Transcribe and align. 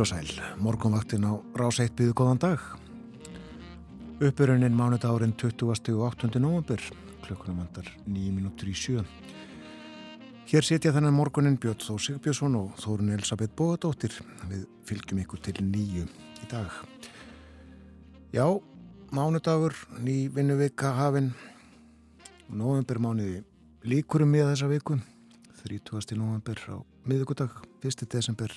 Heil 0.00 0.06
og 0.06 0.08
sæl, 0.16 0.40
morgunvaktin 0.56 1.26
á 1.28 1.36
rás 1.60 1.76
1 1.76 1.92
byggðu 1.92 2.14
góðan 2.16 2.38
dag. 2.40 2.60
Uppurinn 4.24 4.72
mánudárin 4.72 5.34
20. 5.36 5.92
og 5.92 6.16
8. 6.16 6.40
november, 6.40 6.80
klukkunum 7.20 7.58
vandar 7.60 7.84
9 8.06 8.32
minútur 8.32 8.70
í 8.70 8.72
sjö. 8.72 9.04
Hér 10.48 10.64
setja 10.64 10.94
þennan 10.96 11.12
morgunin 11.12 11.58
Björn 11.60 11.84
Þó 11.84 12.00
Sigbjörnsson 12.00 12.56
og 12.56 12.80
Þórun 12.80 13.12
Elisabeth 13.12 13.52
Bóðadóttir. 13.52 14.16
Við 14.48 14.64
fylgjum 14.88 15.20
ykkur 15.20 15.44
til 15.44 15.60
nýju 15.60 16.08
í 16.08 16.48
dag. 16.48 16.72
Já, 18.32 18.48
mánudagur, 19.12 19.76
ný 20.00 20.32
vinnuvika 20.32 20.96
hafinn. 20.96 21.34
November 22.48 22.96
mánuði 22.96 23.44
líkurum 23.84 24.32
við 24.32 24.48
þessa 24.54 24.72
viku. 24.72 24.96
30. 25.60 26.16
november 26.16 26.56
á 26.72 26.80
miðugudag, 27.04 27.52
1. 27.84 28.08
desember 28.08 28.48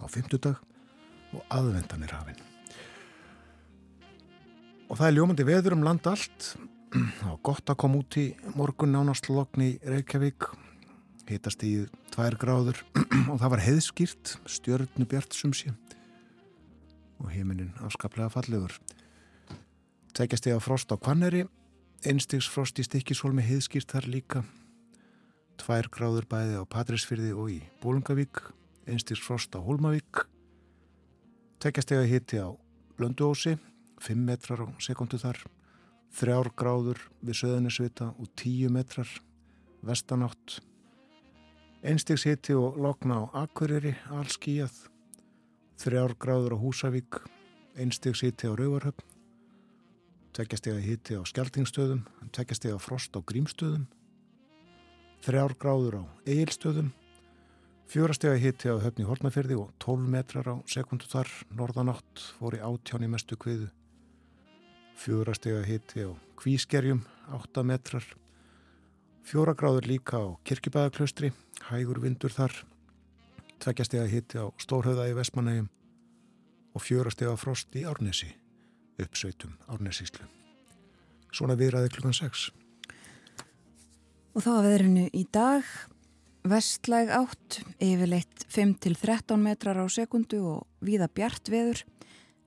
á 0.00 0.06
fymtudag 0.10 0.58
og 1.36 1.44
aðvendan 1.52 2.06
er 2.06 2.14
hafinn. 2.16 2.40
Og 4.90 4.98
það 4.98 5.06
er 5.06 5.16
ljómandi 5.16 5.46
veður 5.46 5.76
um 5.76 5.84
land 5.86 6.06
allt. 6.10 6.54
Það 7.20 7.28
var 7.28 7.42
gott 7.46 7.70
að 7.70 7.78
koma 7.78 8.00
út 8.02 8.16
í 8.18 8.24
morgun 8.58 8.90
nánast 8.96 9.28
lokni 9.30 9.76
í 9.76 9.92
Reykjavík. 9.92 10.48
Hitast 11.30 11.62
í 11.62 11.84
tvær 12.10 12.34
gráður 12.40 12.80
og 13.30 13.36
það 13.38 13.52
var 13.52 13.62
heiðskýrt, 13.62 14.32
stjörnu 14.50 15.06
bjart 15.06 15.36
sumsi 15.36 15.70
og 17.20 17.28
heiminin 17.30 17.70
afskaplega 17.84 18.32
fallegur. 18.32 18.74
Tækjast 20.16 20.48
ég 20.50 20.56
að 20.58 20.64
frost 20.64 20.90
á 20.90 20.98
Kvanneri, 20.98 21.44
einstigsfrost 22.02 22.80
í 22.82 22.86
stikkisólmi 22.88 23.44
heiðskýrt 23.46 23.92
þar 23.94 24.08
líka. 24.10 24.42
Tvær 25.60 25.86
gráður 25.92 26.26
bæði 26.26 26.58
á 26.58 26.64
Patrísfyrði 26.66 27.34
og 27.36 27.52
í 27.52 27.60
Bólungavík 27.84 28.42
einstýrs 28.90 29.22
frost 29.22 29.54
á 29.54 29.60
Hólmavík. 29.62 30.26
Tekjastega 31.62 32.04
hitti 32.08 32.42
á 32.42 32.50
Blönduósi 32.98 33.56
5 34.00 34.16
metrar 34.16 34.64
á 34.64 34.68
sekundu 34.80 35.18
þar 35.20 35.38
3 36.20 36.52
gráður 36.58 36.98
við 37.22 37.38
Söðunisvita 37.40 38.10
og 38.16 38.28
10 38.36 38.72
metrar 38.74 39.08
vestanátt 39.86 40.58
einstýrs 41.80 42.26
hitti 42.28 42.56
og 42.56 42.76
lokna 42.76 43.22
á 43.24 43.44
Akureyri 43.44 43.94
allskíjað 44.12 44.74
3 45.80 46.16
gráður 46.20 46.56
á 46.56 46.62
Húsavík 46.62 47.22
einstýrs 47.80 48.24
hitti 48.26 48.50
á 48.50 48.52
Rauvarhöfn 48.52 49.06
tekjastega 50.36 50.80
hitti 50.84 51.16
á 51.16 51.22
Skeltingstöðum 51.24 52.04
tekjastega 52.36 52.76
frost 52.76 53.16
á 53.16 53.20
Grímstöðum 53.24 53.88
3 55.24 55.56
gráður 55.56 56.00
á 56.00 56.04
Egilstöðum 56.28 56.92
Fjórastega 57.90 58.36
hitti 58.38 58.70
á 58.70 58.78
höfni 58.78 59.02
Hólmafyrði 59.02 59.56
og 59.58 59.72
12 59.82 60.04
metrar 60.12 60.46
á 60.46 60.54
sekundu 60.70 61.08
þar, 61.10 61.26
norðanátt 61.50 62.22
fór 62.36 62.54
í 62.54 62.60
átjáni 62.62 63.08
mestu 63.10 63.34
kviðu. 63.34 63.66
Fjórastega 64.94 65.64
hitti 65.66 66.06
á 66.06 66.14
Kvískerjum, 66.38 67.00
8 67.34 67.66
metrar. 67.66 68.06
Fjóra 69.26 69.56
gráður 69.58 69.90
líka 69.90 70.22
á 70.22 70.38
Kirkibæðaklaustri, 70.46 71.32
hægur 71.66 71.98
vindur 71.98 72.30
þar. 72.30 72.54
Tveggjastega 73.58 74.06
hitti 74.06 74.38
á 74.38 74.46
Stórhauða 74.62 75.10
í 75.10 75.18
Vestmanægum 75.18 75.66
og 76.70 76.86
fjórastega 76.86 77.34
frost 77.34 77.74
í 77.74 77.82
Árnesi, 77.90 78.30
uppsveitum 79.02 79.58
Árnesíslu. 79.66 80.30
Svona 81.34 81.58
viðræði 81.58 81.90
klukkan 81.96 82.14
6. 82.14 82.52
Og 84.38 84.44
þá 84.46 84.52
að 84.60 84.66
veðrinu 84.70 85.10
í 85.10 85.26
dag 85.34 85.66
Vestlæg 86.40 87.10
átt, 87.12 87.58
yfirleitt 87.84 88.46
5-13 88.48 89.36
metrar 89.44 89.76
á 89.76 89.84
sekundu 89.92 90.38
og 90.48 90.62
víða 90.80 91.10
bjart 91.12 91.50
veður 91.52 91.82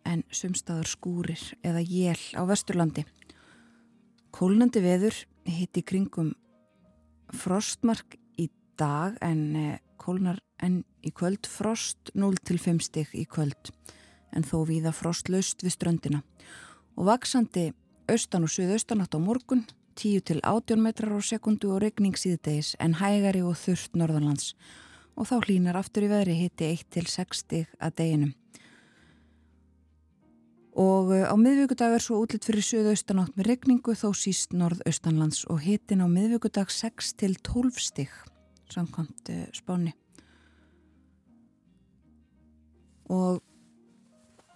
en 0.09 0.23
sumstaður 0.33 0.89
skúrir 0.89 1.43
eða 1.61 1.83
jél 1.85 2.17
á 2.33 2.41
Vesturlandi. 2.49 3.03
Kólnandi 4.33 4.81
veður 4.81 5.19
hitti 5.45 5.83
kringum 5.85 6.31
frostmark 7.37 8.17
í 8.41 8.49
dag 8.81 9.13
en 9.21 9.43
eh, 9.61 9.77
kólnar 10.01 10.41
en 10.57 10.81
í 11.05 11.13
kvöld 11.13 11.45
frost 11.45 12.09
0-5 12.17 12.81
stygg 12.81 13.13
í 13.13 13.27
kvöld 13.29 13.69
en 14.33 14.41
þó 14.41 14.63
víða 14.65 14.89
frostlaust 14.89 15.61
við 15.61 15.77
ströndina 15.77 16.23
og 16.97 17.11
vaksandi 17.13 17.69
austan 18.09 18.49
og 18.49 18.57
suðaustan 18.57 19.05
átt 19.05 19.13
á 19.13 19.21
morgun 19.21 19.67
10 19.95 20.23
til 20.29 20.39
18 20.43 20.81
metrar 20.81 21.13
á 21.13 21.21
sekundu 21.21 21.73
og 21.73 21.81
regning 21.83 22.15
síðdegis 22.17 22.73
en 22.83 22.97
hægari 22.99 23.41
og 23.45 23.57
þurft 23.59 23.97
norðanlands 23.99 24.53
og 25.15 25.29
þá 25.29 25.35
hlínar 25.45 25.77
aftur 25.77 26.07
í 26.07 26.11
veðri 26.11 26.37
hitti 26.37 26.69
1 26.73 26.87
til 26.93 27.05
6 27.09 27.43
stig 27.43 27.75
að 27.79 27.95
deginum. 28.01 28.33
Og 30.73 31.11
eh, 31.13 31.25
á 31.29 31.35
miðvíkudag 31.37 31.93
er 31.93 32.01
svo 32.01 32.17
útlitt 32.23 32.47
fyrir 32.47 32.65
söðaustanátt 32.65 33.35
með 33.37 33.51
regningu 33.51 33.93
þó 33.93 34.09
síst 34.17 34.55
norðaustanlands 34.57 35.43
og 35.53 35.61
hittin 35.61 36.01
á 36.01 36.09
miðvíkudag 36.09 36.73
6 36.73 37.13
til 37.21 37.35
12 37.45 37.77
stig 37.77 38.13
samkvæmt 38.73 39.29
uh, 39.29 39.45
spáni. 39.53 39.93
Og 43.13 43.43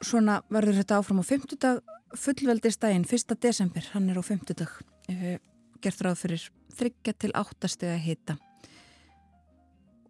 svona 0.02 0.40
verður 0.50 0.80
þetta 0.80 0.98
áfram 0.98 1.22
á 1.22 1.26
50 1.30 1.62
dag 1.62 1.82
fullveldistægin 2.18 3.06
1. 3.06 3.36
desember, 3.44 3.84
hann 3.94 4.10
er 4.10 4.18
á 4.18 4.24
50 4.26 4.58
dag 4.58 4.74
gert 5.08 6.02
ráð 6.04 6.22
fyrir 6.24 6.48
þryggja 6.78 7.14
til 7.18 7.32
áttastega 7.38 7.98
hita 8.02 8.38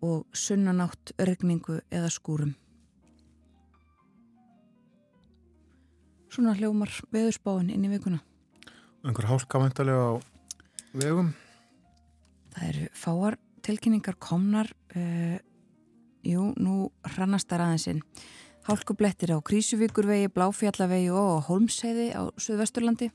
og 0.03 0.25
sunnanátt 0.35 1.13
örgningu 1.17 1.79
eða 1.89 2.09
skúrum. 2.13 2.53
Svona 6.29 6.53
hljómar 6.57 6.91
veðurspáin 7.13 7.71
inn 7.73 7.87
í 7.87 7.91
vikuna. 7.91 8.19
Engur 9.07 9.25
hálkavendalega 9.29 10.03
á 10.05 10.13
vegum? 10.93 11.31
Það 12.53 12.67
eru 12.67 12.89
fáar 12.93 13.37
tilkynningar 13.65 14.17
komnar. 14.21 14.69
Uh, 14.93 15.37
jú, 16.25 16.51
nú 16.61 16.91
hrannastar 17.15 17.63
aðeinsinn. 17.63 18.03
Hálkublettir 18.67 19.31
á 19.33 19.39
Krísuvíkurvegi, 19.41 20.29
Bláfjallavegi 20.35 21.09
og 21.15 21.47
Holmseiði 21.47 22.11
á 22.13 22.27
Suðvesturlandi 22.35 23.09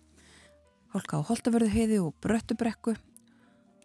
hálka 0.92 1.20
á 1.20 1.26
Holtavörðuheiði 1.28 1.98
og 2.04 2.12
Bröttubrekku 2.20 2.94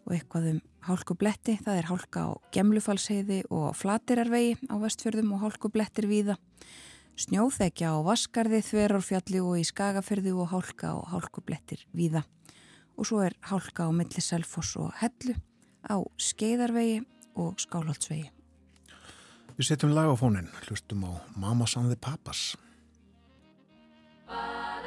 og 0.08 0.14
eitthvað 0.14 0.48
um 0.52 0.60
hálkubletti, 0.88 1.58
það 1.64 1.80
er 1.80 1.88
hálka 1.88 2.24
á 2.24 2.30
Gemlufalsheiði 2.54 3.42
og 3.52 3.76
Flatirarvegi 3.76 4.56
á 4.68 4.74
vestfjörðum 4.80 5.34
og 5.36 5.42
hálkublettir 5.44 6.08
víða. 6.08 6.38
Snjóþekja 7.18 7.92
á 7.92 7.98
Vaskarði, 8.06 8.62
Þverárfjalli 8.62 9.42
og 9.42 9.58
í 9.58 9.66
Skagafjörðu 9.66 10.36
og 10.38 10.52
hálka 10.52 10.94
á 10.94 10.96
hálkublettir 11.12 11.84
víða. 11.96 12.22
Og 12.96 13.08
svo 13.08 13.20
er 13.26 13.36
hálka 13.50 13.88
á 13.88 13.90
milli 13.92 14.22
Selfoss 14.22 14.76
og 14.80 14.94
Hellu 15.02 15.34
á 15.88 15.96
Skeiðarvegi 16.16 17.02
og 17.36 17.58
Skálholtsvegi. 17.60 18.30
Við 19.58 19.66
setjum 19.66 19.92
lag 19.96 20.08
á 20.08 20.16
fónin, 20.16 20.48
hlustum 20.68 21.04
á 21.04 21.12
Mamas 21.34 21.76
and 21.76 21.90
the 21.90 21.96
Papas. 21.96 22.54
so 24.28 24.77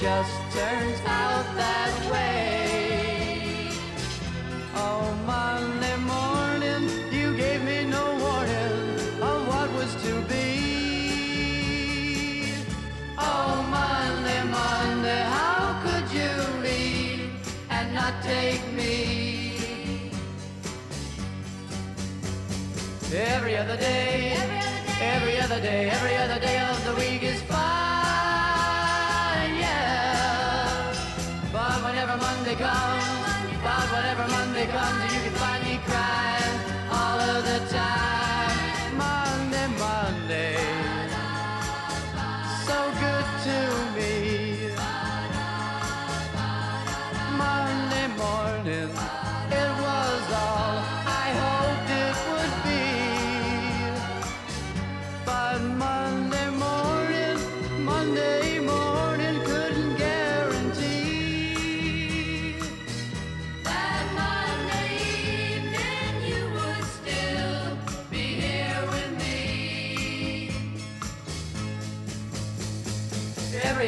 just 0.00 0.32
turns 0.52 1.00
out 1.06 1.46
that 1.56 2.10
way. 2.12 3.70
Oh, 4.74 5.14
Monday 5.24 5.96
morning, 5.96 6.90
you 7.10 7.34
gave 7.34 7.62
me 7.64 7.86
no 7.86 8.04
warning 8.20 8.98
of 9.22 9.48
what 9.48 9.72
was 9.72 9.94
to 10.04 10.20
be. 10.28 10.46
Oh, 13.16 13.64
Monday, 13.70 14.42
Monday, 14.44 15.22
how 15.22 15.80
could 15.82 16.12
you 16.12 16.32
leave 16.62 17.30
and 17.70 17.94
not 17.94 18.22
take 18.22 18.60
me? 18.72 19.62
Every 23.14 23.56
other 23.56 23.78
day, 23.78 24.32
every 24.36 24.52
other 24.58 24.68
day, 25.00 25.00
every 25.00 25.38
other 25.38 25.60
day, 25.60 25.90
every 25.90 26.16
other 26.16 26.38
day 26.40 26.58
of 26.58 26.84
the 26.84 26.94
week 26.96 27.22
is 27.22 27.40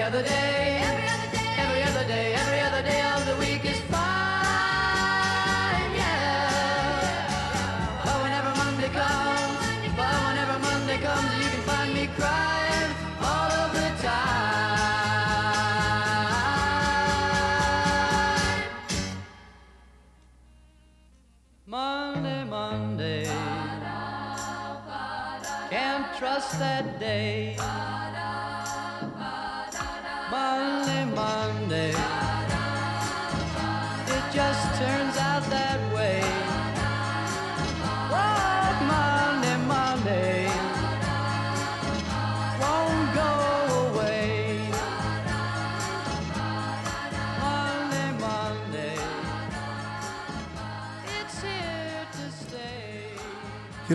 other 0.08 0.22
day, 0.22 0.57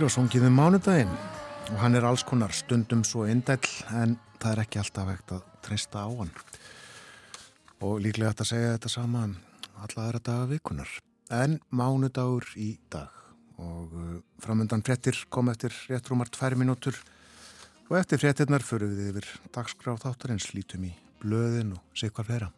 Hér 0.04 0.12
á 0.12 0.20
songið 0.20 0.44
um 0.50 0.58
mánudaginn 0.60 1.12
og 1.72 1.78
hann 1.80 1.94
er 1.96 2.04
alls 2.04 2.26
konar 2.28 2.52
stundum 2.52 3.06
svo 3.08 3.22
indæll 3.24 3.70
en 3.96 4.18
það 4.36 4.50
er 4.50 4.60
ekki 4.66 4.80
alltaf 4.82 5.08
hægt 5.08 5.30
að 5.32 5.46
treysta 5.64 6.02
á 6.04 6.12
hann. 6.12 6.32
Og 7.80 8.02
líklega 8.04 8.34
hægt 8.34 8.44
að 8.44 8.50
segja 8.50 8.74
þetta 8.74 8.92
sama 8.92 9.22
um 9.30 9.38
alla 9.86 10.04
aðra 10.04 10.20
daga 10.28 10.50
vikunar. 10.50 10.92
En 11.32 11.56
mánudagur 11.72 12.50
í 12.60 12.74
dag 12.92 13.16
og 13.56 13.96
uh, 13.96 14.18
framöndan 14.44 14.84
frettir 14.84 15.22
kom 15.32 15.54
eftir 15.54 15.72
réttrúmar 15.88 16.28
tvær 16.36 16.58
minútur 16.60 17.00
og 17.88 17.96
eftir 18.02 18.20
frettirnar 18.26 18.68
förum 18.68 18.92
við 18.98 19.14
yfir 19.14 19.32
dagskrá 19.56 19.96
þáttarins 20.04 20.50
lítum 20.52 20.84
í 20.92 20.92
blöðin 21.24 21.78
og 21.78 21.96
sig 21.96 22.12
hvað 22.12 22.28
fleira. 22.28 22.52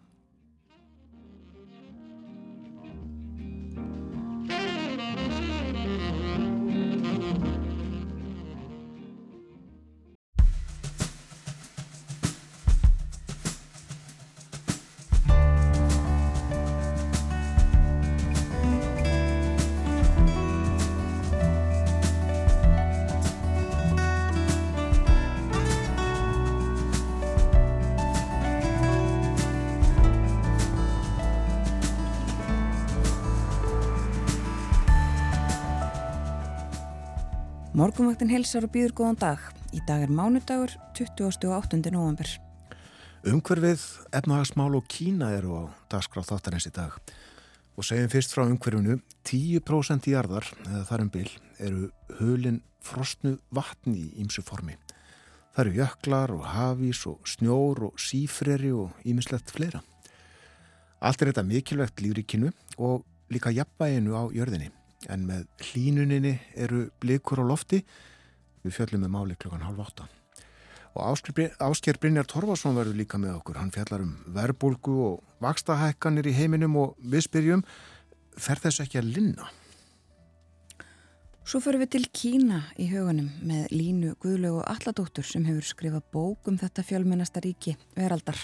Morgunvaktin 37.86 38.32
helsar 38.34 38.66
og 38.66 38.72
býður 38.74 38.94
góðan 38.98 39.18
dag. 39.22 39.42
Í 39.70 39.78
dag 39.86 40.02
er 40.02 40.10
mánudagur 40.10 40.72
28. 40.98 41.78
november. 41.94 42.26
Umhverfið, 43.30 43.82
efnahagsmál 44.10 44.74
og 44.80 44.88
Kína 44.89 45.27
eru 45.36 45.51
á 45.54 45.63
dagskráð 45.94 46.32
þáttarins 46.32 46.65
í 46.65 46.72
dag 46.74 46.96
og 47.77 47.86
segjum 47.86 48.10
fyrst 48.10 48.34
frá 48.34 48.42
umhverfinu 48.48 48.96
10% 49.30 50.10
jarðar, 50.10 50.48
eða 50.65 50.82
þar 50.88 51.04
um 51.04 51.12
bil, 51.13 51.30
eru 51.62 51.92
hulin 52.18 52.58
frostnu 52.82 53.36
vatni 53.54 54.08
í 54.08 54.24
ýmsu 54.24 54.42
formi. 54.48 54.80
Það 55.54 55.62
eru 55.65 55.75
jöklar 55.84 56.34
og 56.34 56.48
hafís 56.56 57.04
og 57.12 57.30
snjór 57.30 57.84
og 57.92 58.01
sífreri 58.01 58.72
og 58.74 58.98
ýmislegt 59.06 59.54
fleira. 59.54 59.84
Allt 61.06 61.22
er 61.22 61.30
þetta 61.30 61.46
mikilvægt 61.51 62.01
lífríkinu 62.01 62.50
og 62.80 63.06
líka 63.30 63.54
jafnvæginu 63.54 64.18
á 64.18 64.25
jörðinni 64.34 64.72
en 65.12 65.25
með 65.29 65.47
hlínuninni 65.69 66.38
eru 66.55 66.88
blikur 67.01 67.41
á 67.41 67.45
lofti 67.45 67.81
við 68.65 68.77
fjöllum 68.77 69.05
með 69.05 69.13
máli 69.13 69.38
klukkan 69.39 69.65
halv 69.65 69.83
átta. 69.85 70.07
Og 70.95 71.03
Ásker 71.59 72.00
Brynjar 72.00 72.27
Torfarsson 72.29 72.77
verður 72.77 72.95
líka 72.95 73.19
með 73.19 73.35
okkur. 73.41 73.59
Hann 73.59 73.74
fjallar 73.75 74.05
um 74.05 74.15
verbulgu 74.31 74.95
og 75.09 75.35
vakstahækkanir 75.43 76.29
í 76.31 76.35
heiminum 76.38 76.77
og 76.79 76.95
við 77.03 77.25
spyrjum, 77.27 77.63
fer 78.39 78.62
þessu 78.63 78.85
ekki 78.85 79.01
að 79.01 79.12
linna? 79.17 79.50
Svo 81.45 81.59
fyrir 81.62 81.83
við 81.83 81.91
til 81.93 82.05
Kína 82.09 82.63
í 82.81 82.88
hugunum 82.89 83.27
með 83.45 83.67
Línu 83.75 84.15
Guðlögu 84.24 84.63
Alladóttur 84.65 85.27
sem 85.27 85.43
hefur 85.45 85.67
skrifað 85.67 86.07
bók 86.15 86.47
um 86.50 86.55
þetta 86.57 86.88
fjölmennasta 86.88 87.43
ríki 87.43 87.75
veraldar. 87.93 88.39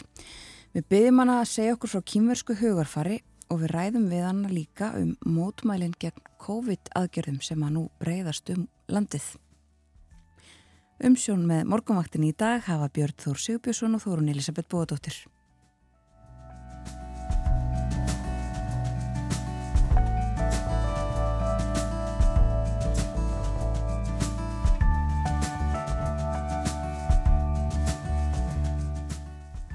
Við 0.76 0.86
byggjum 0.92 1.24
hana 1.24 1.40
að 1.42 1.50
segja 1.56 1.74
okkur 1.80 1.96
frá 1.96 2.04
kýmversku 2.12 2.56
hugarfari 2.60 3.18
og 3.52 3.60
við 3.60 3.74
ræðum 3.76 4.08
við 4.12 4.24
hana 4.24 4.50
líka 4.52 4.94
um 4.96 5.12
mótmælinn 5.28 5.96
gegn 6.00 6.24
COVID 6.40 6.94
aðgerðum 6.96 7.42
sem 7.44 7.64
að 7.68 7.74
nú 7.76 7.84
breyðast 8.00 8.52
um 8.54 8.68
landið. 8.88 9.26
Umsjón 11.02 11.44
með 11.50 11.66
morgunvaktin 11.68 12.28
í 12.28 12.32
dag 12.38 12.64
hafa 12.68 12.88
Björn 12.94 13.18
Þór 13.20 13.40
Sigbjörnsson 13.42 13.98
og 13.98 14.04
Þórun 14.06 14.32
Elisabeth 14.32 14.70
Bóðadóttir. 14.72 15.18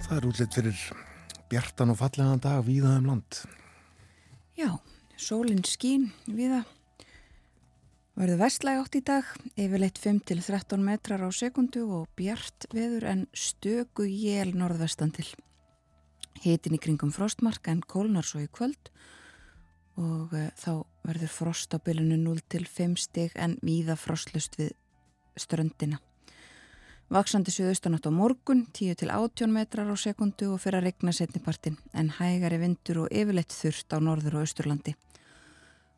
Það 0.06 0.16
er 0.16 0.26
útlitt 0.30 0.54
fyrir 0.54 0.88
bjartan 1.50 1.90
og 1.92 1.98
fallegan 2.00 2.40
dag 2.42 2.62
víða 2.64 2.96
um 3.00 3.10
land. 3.10 3.44
Já, 4.56 4.70
sólinn 5.20 5.66
skín 5.68 6.06
viða. 6.24 6.62
Verður 8.16 8.38
vestlæg 8.40 8.78
átt 8.80 8.94
í 8.96 9.02
dag, 9.04 9.26
yfirleitt 9.60 9.98
5-13 10.00 10.80
metrar 10.80 11.20
á 11.20 11.28
sekundu 11.28 11.82
og 11.92 12.06
bjart 12.16 12.64
veður 12.72 13.04
en 13.10 13.26
stöku 13.36 14.06
jél 14.08 14.54
norðvestan 14.56 15.12
til. 15.12 15.26
Hitin 16.40 16.78
í 16.78 16.80
kringum 16.80 17.12
frostmarka 17.12 17.74
en 17.74 17.84
kólnar 17.84 18.24
svo 18.24 18.40
í 18.46 18.48
kvöld 18.48 18.88
og 20.00 20.32
uh, 20.32 20.48
þá 20.56 20.88
verður 21.04 21.34
frost 21.34 21.76
á 21.76 21.78
bylunu 21.80 22.16
0-5 22.24 22.96
stig 22.96 23.36
en 23.36 23.58
víða 23.60 23.98
frostlust 24.00 24.56
við 24.56 24.72
ströndina. 25.36 26.00
Vaksandi 27.06 27.52
suðaustanátt 27.54 28.08
á 28.08 28.10
morgun, 28.10 28.64
10-18 28.74 29.52
metrar 29.54 29.86
á 29.86 29.94
sekundu 29.94 30.48
og 30.50 30.58
fyrir 30.58 30.80
að 30.80 30.88
regna 30.88 31.12
setnipartin 31.14 31.76
en 31.94 32.08
hægari 32.16 32.58
vindur 32.58 33.04
og 33.04 33.12
yfirleitt 33.14 33.54
þurft 33.54 33.94
á 33.94 34.02
norður 34.02 34.40
og 34.40 34.42
austurlandi. 34.42 34.96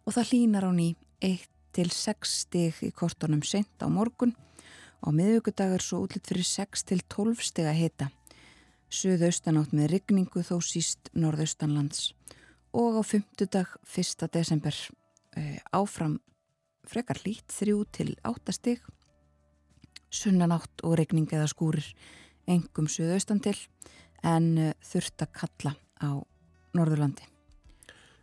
Og 0.05 0.12
það 0.12 0.29
hlínar 0.35 0.67
á 0.69 0.73
ný 0.77 0.91
1-6 1.25 2.35
stig 2.43 2.83
í 2.85 2.91
kortunum 2.93 3.41
sent 3.41 3.81
á 3.81 3.88
morgun 3.88 4.35
og 5.00 5.17
miðugudagur 5.17 5.81
svo 5.81 6.03
útlitt 6.05 6.29
fyrir 6.29 6.45
6-12 6.45 7.41
stig 7.41 7.71
að 7.73 7.81
hita. 7.81 8.11
Suðaustanátt 8.93 9.73
með 9.73 9.95
rigningu 9.95 10.45
þó 10.45 10.61
síst 10.61 11.09
norðaustanlands 11.17 12.12
og 12.77 13.00
á 13.00 13.03
fymtudag 13.09 13.73
1. 13.88 14.29
desember 14.29 14.77
áfram 15.73 16.21
frekar 16.85 17.25
lít, 17.25 17.49
þrjú 17.49 17.83
til 17.97 18.12
áttastig, 18.29 18.85
sunnanátt 20.11 20.85
og 20.85 20.97
regning 20.99 21.29
eða 21.33 21.49
skúrir 21.50 21.87
engum 22.49 22.88
suðaustan 22.91 23.43
til 23.45 23.57
en 24.27 24.53
uh, 24.59 24.71
þurft 24.85 25.25
að 25.25 25.35
kalla 25.41 25.75
á 26.00 26.11
Norðurlandi. 26.77 27.27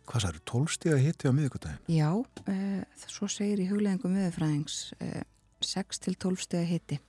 Hvað 0.06 0.28
eru, 0.28 0.42
tólstíða 0.46 0.98
hitti 1.02 1.30
á 1.30 1.34
miðvikudaginn? 1.34 1.80
Já, 1.90 2.10
uh, 2.14 3.06
svo 3.10 3.28
segir 3.30 3.62
í 3.62 3.68
hugleðingum 3.70 4.16
viðfræðings 4.18 4.78
uh, 5.00 5.22
6 5.64 6.02
til 6.04 6.14
12 6.14 6.44
stegi 6.44 6.68
hitti 6.76 7.00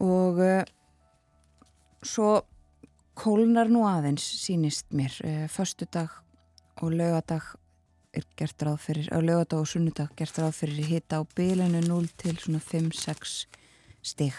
og 0.00 0.40
uh, 0.44 0.62
svo 2.06 2.40
kólnar 3.20 3.70
nú 3.72 3.84
aðeins 3.88 4.24
sínist 4.40 4.88
mér 4.96 5.12
föstudag 5.52 6.12
og 6.80 6.94
lögadag 6.96 7.44
er 8.16 8.26
gert 8.38 8.62
ráð 8.66 8.80
fyrir, 8.82 9.10
á 9.14 9.18
lögadag 9.22 9.62
og 9.62 9.68
sunnudag 9.70 10.14
gert 10.18 10.38
ráð 10.40 10.56
fyrir 10.62 10.88
hitta 10.88 11.20
á 11.20 11.22
bylunu 11.36 11.82
0 11.84 12.08
til 12.18 12.38
svona 12.38 12.58
5-6 12.62 13.44
stig 14.02 14.34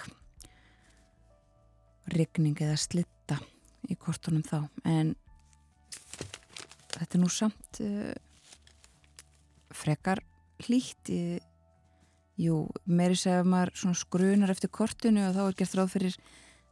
rigning 2.11 2.59
eða 2.59 2.79
slitta 2.79 3.37
í 3.89 3.95
kortunum 3.95 4.43
þá 4.43 4.65
en 4.83 5.13
þetta 6.97 7.17
er 7.17 7.21
nú 7.21 7.31
samt 7.31 7.81
uh, 7.85 8.11
frekar 9.71 10.21
hlýtt 10.65 11.11
í, 11.13 11.21
jú, 12.41 12.65
meiri 12.85 13.17
segja 13.17 13.45
maður 13.47 13.73
svona 13.83 13.97
skrunar 13.97 14.53
eftir 14.53 14.71
kortinu 14.73 15.23
og 15.29 15.37
þá 15.37 15.43
er 15.47 15.59
gert 15.61 15.77
ráð 15.79 15.93
fyrir 15.95 16.17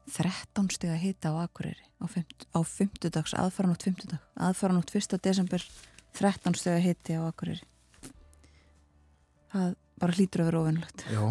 13 0.10 0.74
steg 0.74 0.91
að 0.91 1.03
hita 1.03 1.32
á 1.32 1.46
Akureyri 1.46 1.86
á, 2.01 2.06
fimt, 2.10 2.46
á 2.51 2.60
fymtudags, 2.65 3.36
aðfaranótt 3.38 3.86
fymtudag 3.88 4.24
aðfaranótt 4.36 4.94
1. 4.96 5.18
desember 5.24 5.63
13 6.18 6.58
steg 6.58 6.78
að 6.78 6.86
hiti 6.88 7.18
á 7.18 7.22
Akureyri. 7.28 7.66
Það 9.54 9.72
bara 10.00 10.16
hlýtur 10.16 10.44
að 10.44 10.50
vera 10.50 10.60
ofinnlegt 10.63 11.06
Já, 11.10 11.24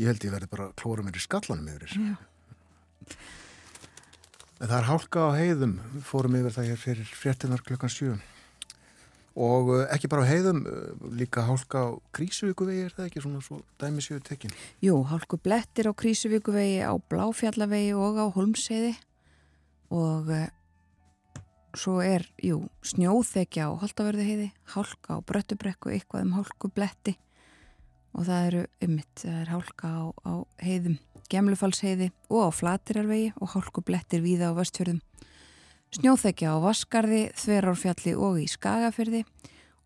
ég 0.00 0.10
held 0.10 0.26
ég 0.26 0.34
verði 0.34 0.50
bara 0.50 0.72
klóra 0.78 1.04
mér 1.06 1.16
í 1.16 1.22
skallanum 1.24 1.70
yfir. 1.72 1.94
En 4.60 4.68
það 4.68 4.76
er 4.76 4.88
hálka 4.90 5.22
á 5.24 5.30
heiðum, 5.38 5.78
fórum 6.04 6.36
yfir 6.36 6.56
það 6.58 6.68
hér 6.70 6.82
fyrir 6.82 7.14
fréttinar 7.16 7.64
klukkan 7.64 7.92
7 7.92 8.18
og 9.40 9.70
uh, 9.70 9.82
ekki 9.94 10.08
bara 10.10 10.26
á 10.26 10.30
heiðum, 10.30 10.64
uh, 10.66 11.10
líka 11.16 11.44
hálka 11.46 11.86
á 11.86 11.88
Krísuvíkuvegi 12.16 12.82
er 12.88 12.94
það 12.96 13.06
ekki 13.06 13.22
svona 13.24 13.42
svo 13.44 13.60
dæmi 13.80 14.02
séu 14.04 14.18
tekin. 14.26 14.52
Jú, 14.84 14.98
hálku 15.06 15.38
blettir 15.40 15.88
á 15.88 15.92
Krísuvíkuvegi, 15.94 16.82
á 16.82 16.92
Bláfjallavegi 16.98 17.94
og 17.96 18.18
á 18.20 18.26
Holmseiði 18.34 18.96
og 19.94 20.28
uh, 20.28 20.48
svo 21.76 22.00
er, 22.02 22.26
jú, 22.42 22.62
snjóþekja 22.86 23.68
á 23.68 23.78
Holtaverðuheiði, 23.80 24.50
hálka 24.74 25.16
á 25.16 25.24
Bröttubrekku, 25.24 25.92
eitthvað 25.92 26.26
um 26.26 26.34
hálku 26.38 26.70
bletti 26.74 27.16
og 28.10 28.26
það 28.26 28.46
eru 28.48 28.62
ummitt, 28.82 29.22
það 29.22 29.38
er 29.40 29.52
hálka 29.52 29.90
á, 29.90 30.02
á 30.26 30.32
heiðum, 30.64 30.98
Gemlufalsheiði 31.30 32.10
og 32.26 32.48
á 32.48 32.50
Flatirarvegi 32.50 33.30
og 33.38 33.52
hálku 33.54 33.84
blettir 33.86 34.24
víða 34.24 34.50
á 34.50 34.58
Vestfjörðum. 34.58 34.98
Snjóþekja 35.94 36.54
á 36.54 36.56
Vaskarði, 36.62 37.22
Þverárfjalli 37.38 38.14
og 38.18 38.40
í 38.42 38.46
Skagafyrði 38.50 39.24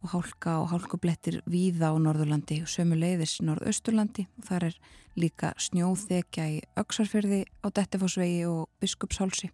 og 0.04 0.12
hálka 0.12 0.58
og 0.60 0.70
hálkublettir 0.72 1.40
víða 1.48 1.92
á 1.92 1.96
Norðurlandi 1.96 2.60
og 2.64 2.68
sömu 2.68 2.96
leiðis 3.00 3.38
Norðausturlandi 3.44 4.26
og 4.36 4.48
þar 4.48 4.68
er 4.68 4.78
líka 5.16 5.54
snjóþekja 5.56 6.48
í 6.52 6.58
Öksarfyrði 6.80 7.44
á 7.64 7.66
Dettifossvegi 7.72 8.44
og 8.48 8.68
Biskupshálsi. 8.84 9.48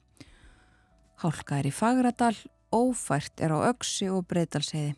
Hálka 1.21 1.59
er 1.61 1.67
í 1.69 1.71
Fagradal, 1.75 2.33
ófært 2.73 3.43
er 3.45 3.53
á 3.53 3.69
Öksi 3.69 4.07
og 4.09 4.25
Breitalsheiði 4.31 4.95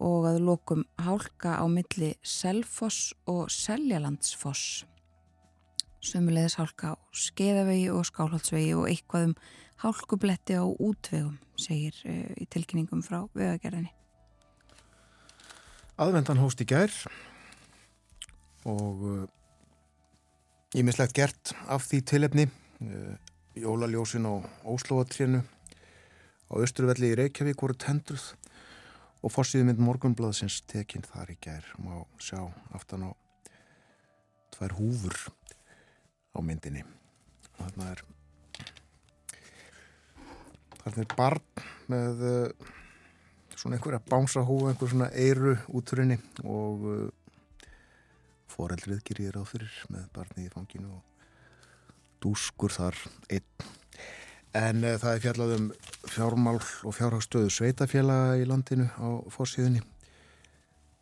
og 0.00 0.26
að 0.28 0.38
lokum 0.44 0.84
hálka 1.00 1.58
á 1.60 1.64
milli 1.68 2.14
Selfoss 2.24 3.12
og 3.28 3.50
Seljalandsfoss. 3.52 4.86
Sömulegðis 6.00 6.56
hálka 6.60 6.92
á 6.92 6.94
Skeiðavegi 7.12 7.90
og 7.92 8.08
Skálhaldsvegi 8.08 8.72
og 8.76 8.88
eitthvað 8.88 9.28
um 9.28 9.36
hálkubletti 9.84 10.56
á 10.56 10.64
útvegum, 10.64 11.36
segir 11.60 11.96
uh, 12.08 12.32
í 12.40 12.48
tilkynningum 12.48 13.04
frá 13.04 13.24
vegagerðinni. 13.36 13.92
Aðvendan 16.00 16.40
hóst 16.40 16.64
í 16.64 16.68
gær 16.68 16.92
og 18.68 19.28
ímislegt 20.76 21.16
gert 21.16 21.52
af 21.68 21.84
því 21.88 22.02
tilefni 22.08 22.48
uh, 22.48 23.16
jólaljósin 23.56 24.28
á 24.28 24.44
Óslóatrénu 24.68 25.40
á 25.40 26.54
Östurvelli 26.60 27.08
í 27.12 27.16
Reykjavík 27.16 27.62
voru 27.62 27.74
tendruð 27.74 28.34
og 29.24 29.32
fórsýðu 29.32 29.70
mynd 29.70 29.80
morgunblaðsins 29.80 30.60
tekinn 30.68 31.06
þar 31.08 31.32
í 31.32 31.38
gær. 31.40 31.64
Má 31.80 32.04
sjá 32.20 32.44
aftan 32.76 33.08
á 33.08 33.10
tvær 34.52 34.76
húfur 34.76 35.16
á 36.36 36.38
myndinni. 36.44 36.84
Og 37.56 37.64
þarna 37.64 37.90
er 37.94 38.04
þarna 40.84 41.02
er 41.06 41.16
barn 41.16 41.66
með 41.90 42.24
uh, 42.28 42.70
svona 43.56 43.78
einhverja 43.78 44.04
bánsahúfu, 44.04 44.68
einhver 44.68 44.92
svona 44.92 45.10
eiru 45.16 45.56
úturinni 45.72 46.20
og 46.44 46.88
uh, 46.92 47.66
foreldrið 48.52 49.00
gerir 49.08 49.34
ráð 49.34 49.54
fyrir 49.56 49.84
með 49.88 50.08
barni 50.12 50.46
í 50.46 50.52
fanginu 50.52 50.92
og 51.00 51.15
dúskur 52.26 52.74
þar 52.74 52.98
einn. 53.30 53.68
En 54.56 54.82
uh, 54.82 54.96
það 54.98 55.12
er 55.12 55.22
fjallað 55.24 55.54
um 55.56 55.68
fjármál 56.10 56.58
og 56.58 56.96
fjárhagstöðu 56.96 57.52
sveitafélaga 57.52 58.40
í 58.40 58.46
landinu 58.48 58.88
á 58.98 59.22
fórsíðunni 59.30 59.82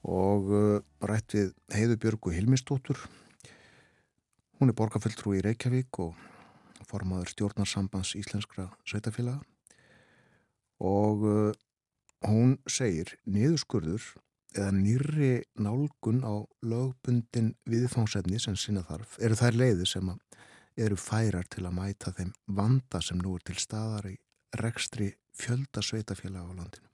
og 0.05 0.51
uh, 0.53 0.79
rætt 1.09 1.37
við 1.37 1.53
Heiðubjörgu 1.73 2.35
Hilmistóttur. 2.35 3.01
Hún 4.61 4.71
er 4.71 4.77
borgarfulltrú 4.77 5.37
í 5.39 5.43
Reykjavík 5.45 6.01
og 6.05 6.19
formaður 6.89 7.33
stjórnarsambands 7.33 8.15
íslenskra 8.19 8.69
sveitafélaga 8.85 9.41
og 10.85 11.25
uh, 11.25 11.55
hún 12.27 12.59
segir 12.71 13.15
niðurskurður 13.25 14.05
eða 14.55 14.71
nýri 14.75 15.33
nálgun 15.59 16.23
á 16.23 16.47
lögbundin 16.63 17.55
viðfánsefni 17.69 18.39
sem 18.43 18.57
sinna 18.59 18.85
þarf 18.87 19.17
eru 19.23 19.39
þær 19.39 19.59
leiði 19.59 19.89
sem 19.89 20.13
eru 20.77 20.97
færar 20.99 21.47
til 21.51 21.67
að 21.69 21.77
mæta 21.77 22.13
þeim 22.17 22.33
vanda 22.47 23.01
sem 23.03 23.21
nú 23.21 23.37
er 23.39 23.45
til 23.47 23.59
staðar 23.61 24.09
í 24.11 24.17
rekstri 24.59 25.13
fjölda 25.35 25.83
sveitafélaga 25.83 26.51
á 26.51 26.59
landinu. 26.59 26.89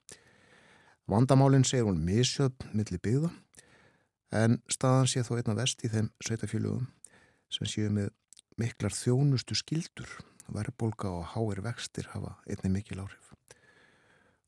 Vandamálinn 1.11 1.65
segir 1.67 1.89
hún 1.89 2.05
misjöfn 2.05 2.71
millir 2.77 3.01
byggða 3.03 3.31
en 4.41 4.61
staðan 4.71 5.09
sé 5.11 5.25
þó 5.27 5.37
einna 5.39 5.57
vest 5.59 5.83
í 5.85 5.91
þeim 5.91 6.11
sveitafélögum 6.23 6.87
sem 7.51 7.67
séu 7.67 7.91
með 7.91 8.13
miklar 8.61 8.95
þjónustu 8.95 9.57
skildur, 9.59 10.11
verðbólka 10.53 11.11
og 11.11 11.33
háir 11.33 11.63
vextir 11.65 12.07
hafa 12.13 12.37
einni 12.47 12.71
mikil 12.77 13.01
áhrif. 13.03 13.33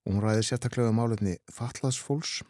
Og 0.05 0.15
hún 0.15 0.23
ræði 0.23 0.47
sérstaklega 0.47 0.93
um 0.93 0.99
málefni 1.01 1.37
fatlaðsfólks 1.51 2.43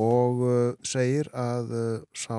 og 0.00 0.42
uh, 0.44 0.74
segir 0.86 1.28
að 1.34 1.72
uh, 1.74 2.02
sá 2.14 2.38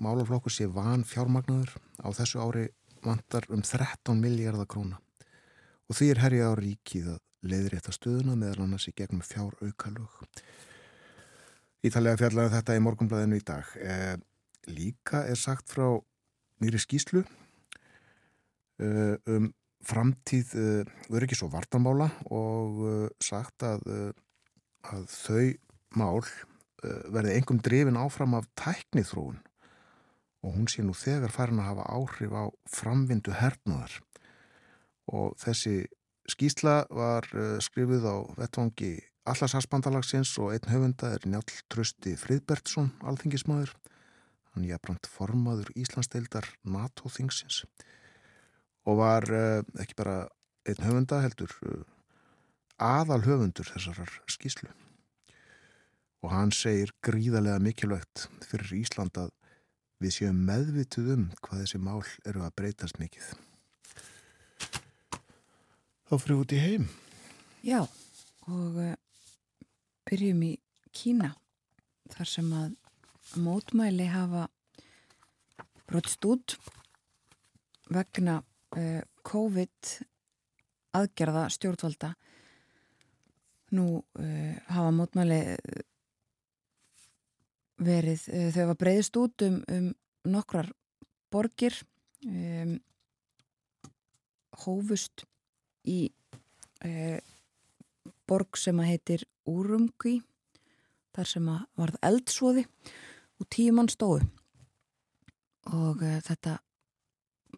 málaflokkur 0.00 0.52
sé 0.52 0.66
van 0.72 1.04
fjármagnaður 1.06 1.76
á 2.06 2.10
þessu 2.14 2.42
ári 2.42 2.68
vantar 3.04 3.46
um 3.50 3.62
13 3.62 4.20
miljardar 4.22 4.68
króna 4.70 5.00
og 5.86 5.98
því 5.98 6.10
er 6.12 6.22
herjað 6.22 6.54
á 6.54 6.60
ríkið 6.62 7.10
að 7.14 7.20
leiðrétta 7.46 7.94
stöðuna 7.94 8.38
meðal 8.38 8.64
annars 8.64 8.88
í 8.90 8.94
gegnum 8.96 9.22
fjár 9.22 9.54
aukalög. 9.62 10.24
Ítalega 11.86 12.18
fjallaði 12.18 12.54
þetta 12.56 12.74
í 12.74 12.82
morgunblæðinu 12.82 13.38
í 13.38 13.44
dag. 13.46 13.68
E, 13.78 14.16
líka 14.72 15.22
er 15.30 15.38
sagt 15.38 15.70
frá 15.70 15.92
nýri 16.64 16.80
skýslu 16.82 17.22
e, 18.82 18.88
um 19.30 19.52
framtíð 19.86 20.52
uh, 20.58 21.14
öryggis 21.14 21.44
og 21.46 21.52
vartanmála 21.54 22.08
og 22.34 22.80
uh, 22.82 23.08
sagt 23.22 23.62
að, 23.66 23.84
uh, 23.86 24.10
að 24.90 25.04
þau 25.12 25.46
mál 25.96 26.26
verði 27.10 27.32
engum 27.38 27.58
drifin 27.64 27.96
áfram 27.98 28.34
af 28.36 28.44
tæknithróun 28.58 29.38
og 30.46 30.54
hún 30.54 30.70
sé 30.70 30.84
nú 30.86 30.94
þegar 30.94 31.34
farin 31.34 31.58
að 31.58 31.70
hafa 31.72 31.88
áhrif 31.98 32.32
á 32.38 32.44
framvindu 32.70 33.34
hernaðar 33.34 33.98
og 35.10 35.34
þessi 35.42 35.88
skýsla 36.30 36.78
var 36.90 37.26
skrifuð 37.62 38.06
á 38.06 38.16
vettvangi 38.38 38.94
Allarsharsbandalagsins 39.26 40.36
og 40.38 40.52
einn 40.54 40.70
höfunda 40.70 41.10
er 41.16 41.24
Njál 41.26 41.42
Trösti 41.66 42.12
Friðbertsson, 42.18 42.92
alþingismadur 43.02 43.72
hann 44.54 44.66
jafnbrant 44.68 45.08
formaður 45.10 45.72
Íslandsdeildar 45.76 46.46
NATO-þingsins 46.62 47.64
og 48.86 49.00
var 49.00 49.26
uh, 49.34 49.62
ekki 49.82 49.98
bara 49.98 50.16
einn 50.66 50.84
höfunda 50.86 51.20
heldur 51.24 51.52
uh, 51.66 51.82
aðal 52.78 53.24
höfundur 53.26 53.66
þessarar 53.66 54.14
skýslu 54.30 54.70
og 56.22 56.30
hann 56.32 56.54
segir 56.54 56.94
gríðarlega 57.04 57.58
mikilvægt 57.62 58.28
fyrir 58.46 58.78
Ísland 58.78 59.18
að 59.20 59.34
við 60.02 60.14
séum 60.18 60.40
meðvituð 60.48 61.12
um 61.14 61.26
hvað 61.40 61.62
þessi 61.62 61.80
mál 61.80 62.00
eru 62.28 62.44
að 62.44 62.54
breytast 62.58 62.98
mikið. 63.00 63.30
Þá 66.06 66.14
fyrir 66.22 66.38
út 66.38 66.54
í 66.54 66.60
heim. 66.62 66.88
Já, 67.66 67.80
og 68.46 68.76
uh, 68.78 68.92
byrjum 70.06 70.42
í 70.46 70.52
Kína 70.96 71.32
þar 72.12 72.30
sem 72.30 72.52
að 72.54 72.76
mótmæli 73.42 74.06
hafa 74.08 74.46
brotist 75.88 76.24
út 76.28 76.54
vegna 77.92 78.38
uh, 78.76 79.02
COVID 79.26 79.96
aðgerða 80.96 81.48
stjórnvalda. 81.52 82.12
Nú 83.74 83.88
uh, 83.98 84.54
hafa 84.70 84.92
mótmæli 84.94 85.40
eh, 85.56 85.84
verið, 87.82 88.26
uh, 88.32 88.50
þau 88.54 88.62
hafa 88.64 88.78
breyðist 88.80 89.18
út 89.20 89.44
um, 89.46 89.60
um 89.72 89.88
nokkrar 90.26 90.70
borgir 91.32 91.76
um, 92.26 92.76
hófust 94.64 95.26
í 95.86 96.06
uh, 96.86 97.18
borg 98.26 98.58
sem 98.58 98.78
að 98.80 98.92
heitir 98.92 99.26
Úrumkví 99.46 100.18
þar 101.14 101.30
sem 101.30 101.50
að 101.52 101.66
varð 101.78 101.98
eldsvoði 102.08 102.66
og 103.38 103.48
tíu 103.52 103.74
mann 103.76 103.90
stóðu 103.92 104.26
og 105.70 106.02
uh, 106.02 106.18
þetta 106.26 106.58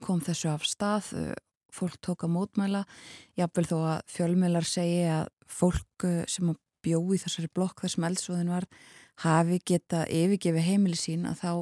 kom 0.05 0.21
þessu 0.23 0.51
af 0.53 0.67
stað 0.69 1.09
fólk 1.75 1.97
tók 2.05 2.23
að 2.27 2.35
mótmæla 2.37 2.85
jáfnvel 3.39 3.67
þó 3.67 3.79
að 3.79 3.99
fjölmjölar 4.13 4.67
segi 4.67 5.01
að 5.11 5.27
fólk 5.51 6.07
sem 6.31 6.53
að 6.53 6.61
bjó 6.87 7.01
í 7.15 7.19
þessari 7.19 7.51
blokk 7.55 7.83
þar 7.83 7.93
sem 7.95 8.07
eldsvoðin 8.07 8.53
var 8.53 8.67
hafi 9.25 9.61
geta 9.67 10.05
yfirgefi 10.07 10.65
heimili 10.65 10.99
sín 10.99 11.27
að 11.29 11.43
þá 11.43 11.53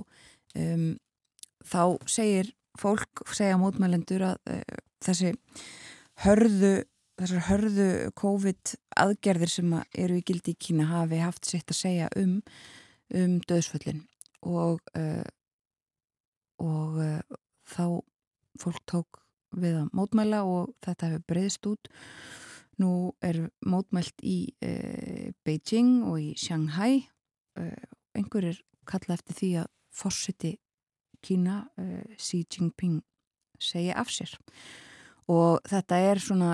um, 0.63 0.89
þá 1.67 1.83
segir 2.11 2.53
fólk, 2.79 3.25
segja 3.33 3.59
mótmælendur 3.61 4.27
að 4.33 4.53
uh, 4.53 4.79
þessi 5.05 5.33
hörðu 6.25 6.75
þessar 7.17 7.47
hörðu 7.49 7.89
COVID 8.21 8.75
aðgerðir 9.01 9.53
sem 9.53 9.73
eru 9.97 10.19
í 10.19 10.25
gildi 10.27 10.53
í 10.53 10.59
Kína 10.61 10.89
hafi 10.91 11.21
haft 11.23 11.49
sitt 11.49 11.73
að 11.73 11.81
segja 11.81 12.11
um 12.21 12.43
um 13.15 13.39
döðsföllin 13.47 14.03
og 14.43 14.83
uh, 14.99 15.25
og 16.61 16.99
uh, 17.01 17.39
þá 17.69 18.03
fólk 18.61 18.83
tók 18.89 19.21
við 19.57 19.79
að 19.81 19.93
mótmæla 19.97 20.43
og 20.49 20.73
þetta 20.85 21.11
hefur 21.13 21.27
breyðst 21.31 21.69
út. 21.71 21.91
Nú 22.81 22.91
er 23.25 23.47
mótmælt 23.65 24.21
í 24.25 24.39
uh, 24.65 25.33
Beijing 25.47 26.03
og 26.09 26.21
í 26.21 26.33
Shanghai 26.41 27.07
einhverjir 28.17 28.63
kalla 28.87 29.17
eftir 29.17 29.39
því 29.41 29.51
að 29.63 29.71
fórsiti 29.97 30.57
Kína 31.25 31.63
uh, 31.81 32.03
Xi 32.21 32.45
Jinping 32.45 33.01
segja 33.59 33.97
af 33.99 34.13
sér. 34.13 34.35
Og 35.33 35.59
þetta 35.67 36.01
er 36.11 36.21
svona 36.23 36.51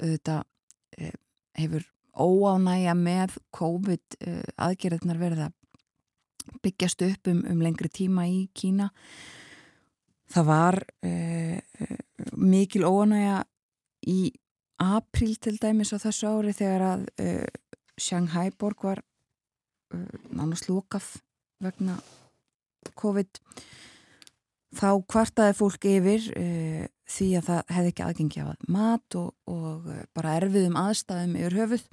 þetta 0.00 0.40
uh, 0.42 1.18
hefur 1.54 1.84
óánægja 2.14 2.94
með 2.94 3.36
COVID 3.54 4.16
aðgerðnar 4.62 5.18
verið 5.18 5.40
að 5.48 5.54
byggjast 6.64 7.02
upp 7.06 7.30
um, 7.30 7.42
um 7.50 7.62
lengri 7.64 7.90
tíma 7.92 8.26
í 8.30 8.44
Kína. 8.56 8.90
Það 10.30 10.46
var 10.48 10.78
uh, 11.06 11.58
mikil 12.38 12.84
óánægja 12.86 13.42
í 14.10 14.32
april 14.82 15.36
til 15.40 15.56
dæmis 15.62 15.94
á 15.94 15.98
þessu 16.02 16.30
ári 16.30 16.54
þegar 16.56 16.86
að 16.88 17.04
uh, 17.22 17.44
Shanghai 18.00 18.50
borg 18.58 18.84
var 18.84 19.02
nánast 20.34 20.68
lókað 20.68 21.06
vegna 21.64 21.96
COVID 22.98 23.40
þá 24.74 24.88
kvartaði 25.10 25.56
fólk 25.56 25.86
yfir 25.88 26.28
uh, 26.34 26.84
því 27.14 27.28
að 27.38 27.48
það 27.48 27.74
hefði 27.76 27.92
ekki 27.92 28.04
aðgengi 28.06 28.42
af 28.44 28.68
mat 28.70 29.18
og, 29.20 29.30
og 29.50 29.88
uh, 29.90 30.02
bara 30.16 30.36
erfiðum 30.40 30.78
aðstæðum 30.80 31.36
yfir 31.40 31.58
höfuð. 31.60 31.86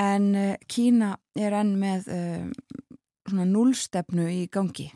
En 0.00 0.28
uh, 0.36 0.52
Kína 0.70 1.14
er 1.38 1.56
enn 1.60 1.74
með 1.80 2.10
uh, 2.12 2.44
svona 3.26 3.48
núlstefnu 3.50 4.28
í 4.30 4.44
gangi. 4.52 4.90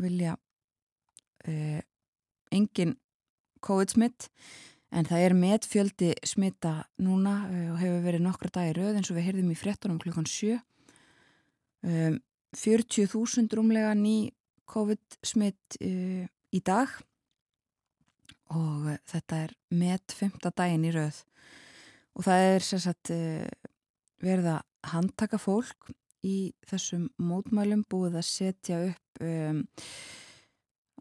Vilja 0.00 0.34
engin 2.52 2.94
COVID-smitt 3.64 4.26
en 4.96 5.08
það 5.08 5.24
er 5.26 5.36
metfjöldi 5.36 6.12
smitta 6.26 6.78
núna 7.02 7.34
uh, 7.48 7.66
og 7.74 7.82
hefur 7.82 8.06
verið 8.06 8.24
nokkra 8.24 8.52
dagi 8.54 8.76
röð 8.78 9.00
eins 9.00 9.10
og 9.12 9.18
við 9.18 9.28
heyrðum 9.28 9.52
í 9.52 9.58
fréttunum 9.60 10.00
klukkan 10.02 10.28
7 10.30 10.56
um, 11.84 12.18
40.000 12.56 13.58
rúmlega 13.58 13.92
ný 13.98 14.32
COVID-smitt 14.70 15.78
uh, 15.82 16.24
í 16.26 16.62
dag 16.64 16.92
og 18.54 18.90
uh, 18.92 18.98
þetta 19.10 19.42
er 19.46 19.56
met 19.76 20.16
5. 20.16 20.40
daginn 20.48 20.88
í 20.88 20.94
röð 20.96 21.22
og 22.16 22.26
það 22.26 22.48
er 22.54 22.68
sagt 22.70 23.12
uh, 23.12 23.72
verið 24.24 24.52
að 24.56 24.92
handtaka 24.92 25.38
fólk 25.40 25.90
í 26.26 26.52
þessum 26.66 27.08
mótmælum 27.20 27.84
búið 27.90 28.20
að 28.20 28.28
setja 28.28 28.78
upp 28.88 29.20
um, 29.22 29.62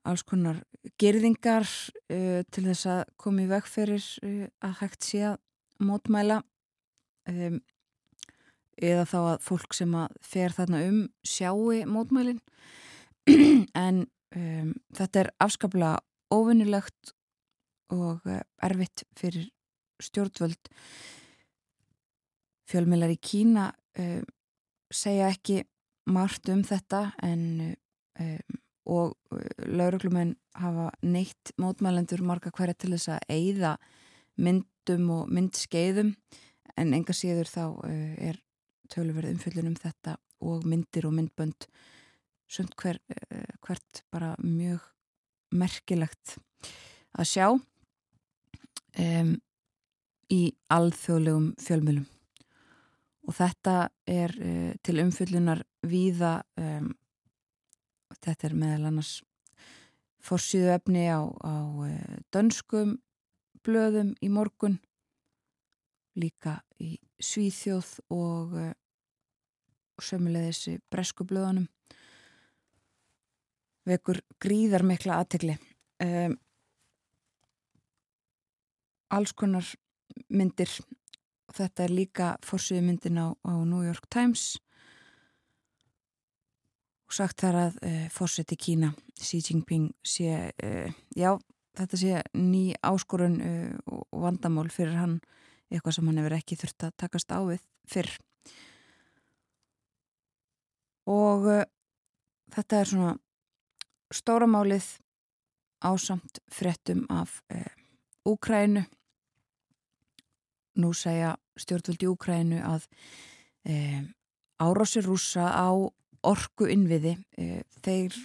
alls 0.06 0.24
konar 0.28 0.62
gerðingar 1.02 1.66
uh, 1.66 2.42
til 2.54 2.66
þess 2.68 2.90
að 2.92 3.02
koma 3.22 3.46
í 3.46 3.50
veg 3.50 3.70
fyrir 3.70 4.04
uh, 4.26 4.46
að 4.66 4.76
hægt 4.82 5.08
sé 5.08 5.24
að 5.32 5.40
mótmæla 5.84 6.42
um, 7.32 7.60
eða 8.76 9.06
þá 9.08 9.18
að 9.22 9.38
fólk 9.46 9.76
sem 9.76 9.96
að 9.98 10.16
fer 10.24 10.56
þarna 10.56 10.82
um 10.90 11.00
sjáu 11.26 11.84
mótmælin. 11.90 12.42
En 13.86 14.06
um, 14.36 14.74
þetta 14.96 15.24
er 15.24 15.32
afskaplega 15.42 16.00
óvinnilegt 16.34 17.14
og 17.94 18.26
uh, 18.28 18.42
erfitt 18.64 19.06
fyrir 19.18 19.50
stjórnvöld. 20.04 20.72
Fjölmjölar 22.70 23.14
í 23.14 23.20
Kína 23.22 23.70
uh, 23.72 24.22
segja 24.94 25.32
ekki 25.34 25.64
margt 26.12 26.50
um 26.54 26.62
þetta 26.66 27.08
en 27.26 27.76
um, 28.22 28.62
og 28.86 29.16
lauruglumenn 29.68 30.36
hafa 30.60 30.90
neitt 31.04 31.54
mótmælendur 31.62 32.24
marga 32.26 32.52
hverja 32.56 32.78
til 32.78 32.94
þess 32.96 33.14
að 33.16 33.28
eigða 33.36 33.76
myndum 34.36 35.12
og 35.16 35.32
myndskeiðum 35.34 36.14
en 36.76 36.94
enga 36.98 37.16
síður 37.16 37.50
þá 37.50 37.64
uh, 37.66 38.16
er 38.20 38.40
töluverð 38.92 39.34
umfyllun 39.34 39.72
um 39.72 39.78
þetta 39.80 40.18
og 40.46 40.66
myndir 40.68 41.08
og 41.08 41.16
myndbönd 41.16 41.68
sumt 42.52 42.76
hver, 42.82 43.00
uh, 43.10 43.54
hvert 43.66 44.04
bara 44.14 44.36
mjög 44.44 44.84
merkilegt 45.56 46.38
að 47.16 47.30
sjá 47.32 47.48
um, 47.54 49.32
í 50.34 50.42
alþjóðlegum 50.74 51.54
fjölmjölum 51.62 52.06
og 53.26 53.38
þetta 53.40 53.78
er 54.10 54.36
uh, 54.36 54.74
til 54.86 55.00
umfyllunar 55.04 55.64
víða 55.86 56.38
um, 56.60 56.92
þetta 58.22 58.50
er 58.50 58.58
meðal 58.58 58.90
annars 58.90 59.16
fórsýðu 60.26 60.72
efni 60.74 61.06
á, 61.10 61.22
á 61.22 61.54
uh, 61.86 62.18
dönskum 62.34 62.98
blöðum 63.66 64.14
í 64.22 64.30
morgun 64.30 64.80
líka 66.20 66.60
í 66.82 66.96
Svíþjóð 67.22 67.92
og, 68.14 68.56
uh, 68.60 68.74
og 69.96 70.04
sömulegðis 70.04 70.66
í 70.74 70.76
bresku 70.92 71.28
blöðunum. 71.28 71.70
Vekur 73.86 74.20
gríðar 74.42 74.84
mikla 74.88 75.22
aðtegli 75.22 75.60
um, 76.02 76.36
alls 79.14 79.34
konar 79.38 79.68
myndir. 80.34 80.72
Þetta 81.56 81.86
er 81.86 81.94
líka 81.94 82.30
fórsýðu 82.44 82.82
myndin 82.88 83.22
á, 83.22 83.28
á 83.32 83.54
New 83.62 83.86
York 83.86 84.10
Times 84.10 84.56
og 87.06 87.14
sagt 87.14 87.44
þar 87.44 87.60
að 87.68 87.80
uh, 87.86 88.06
fórseti 88.14 88.58
Kína 88.58 88.92
Xi 89.22 89.42
Jinping 89.44 89.92
sé 90.06 90.50
uh, 90.52 90.90
já, 91.16 91.36
þetta 91.78 92.00
sé 92.02 92.22
ný 92.38 92.74
áskorun 92.82 93.38
uh, 93.42 93.74
og 93.94 94.24
vandamál 94.26 94.70
fyrir 94.74 94.98
hann 94.98 95.20
eitthvað 95.70 95.98
sem 95.98 96.10
hann 96.10 96.22
hefur 96.22 96.38
ekki 96.38 96.58
þurft 96.62 96.88
að 96.88 96.98
takast 97.04 97.34
á 97.34 97.40
við 97.46 97.64
fyrr. 97.90 98.12
Og 101.10 101.44
þetta 102.54 102.78
er 102.80 102.90
svona 102.90 103.12
stóramálið 104.14 104.88
ásamt 105.86 106.40
frettum 106.50 107.04
af 107.14 107.36
Úkrænu 108.26 108.86
nú 110.82 110.94
segja 110.98 111.36
stjórnvöldi 111.62 112.10
Úkrænu 112.10 112.62
að 112.66 112.88
árásir 114.62 115.06
rúsa 115.06 115.50
á 115.54 115.70
orku 116.26 116.68
innviði 116.72 117.16
þeir 117.86 118.16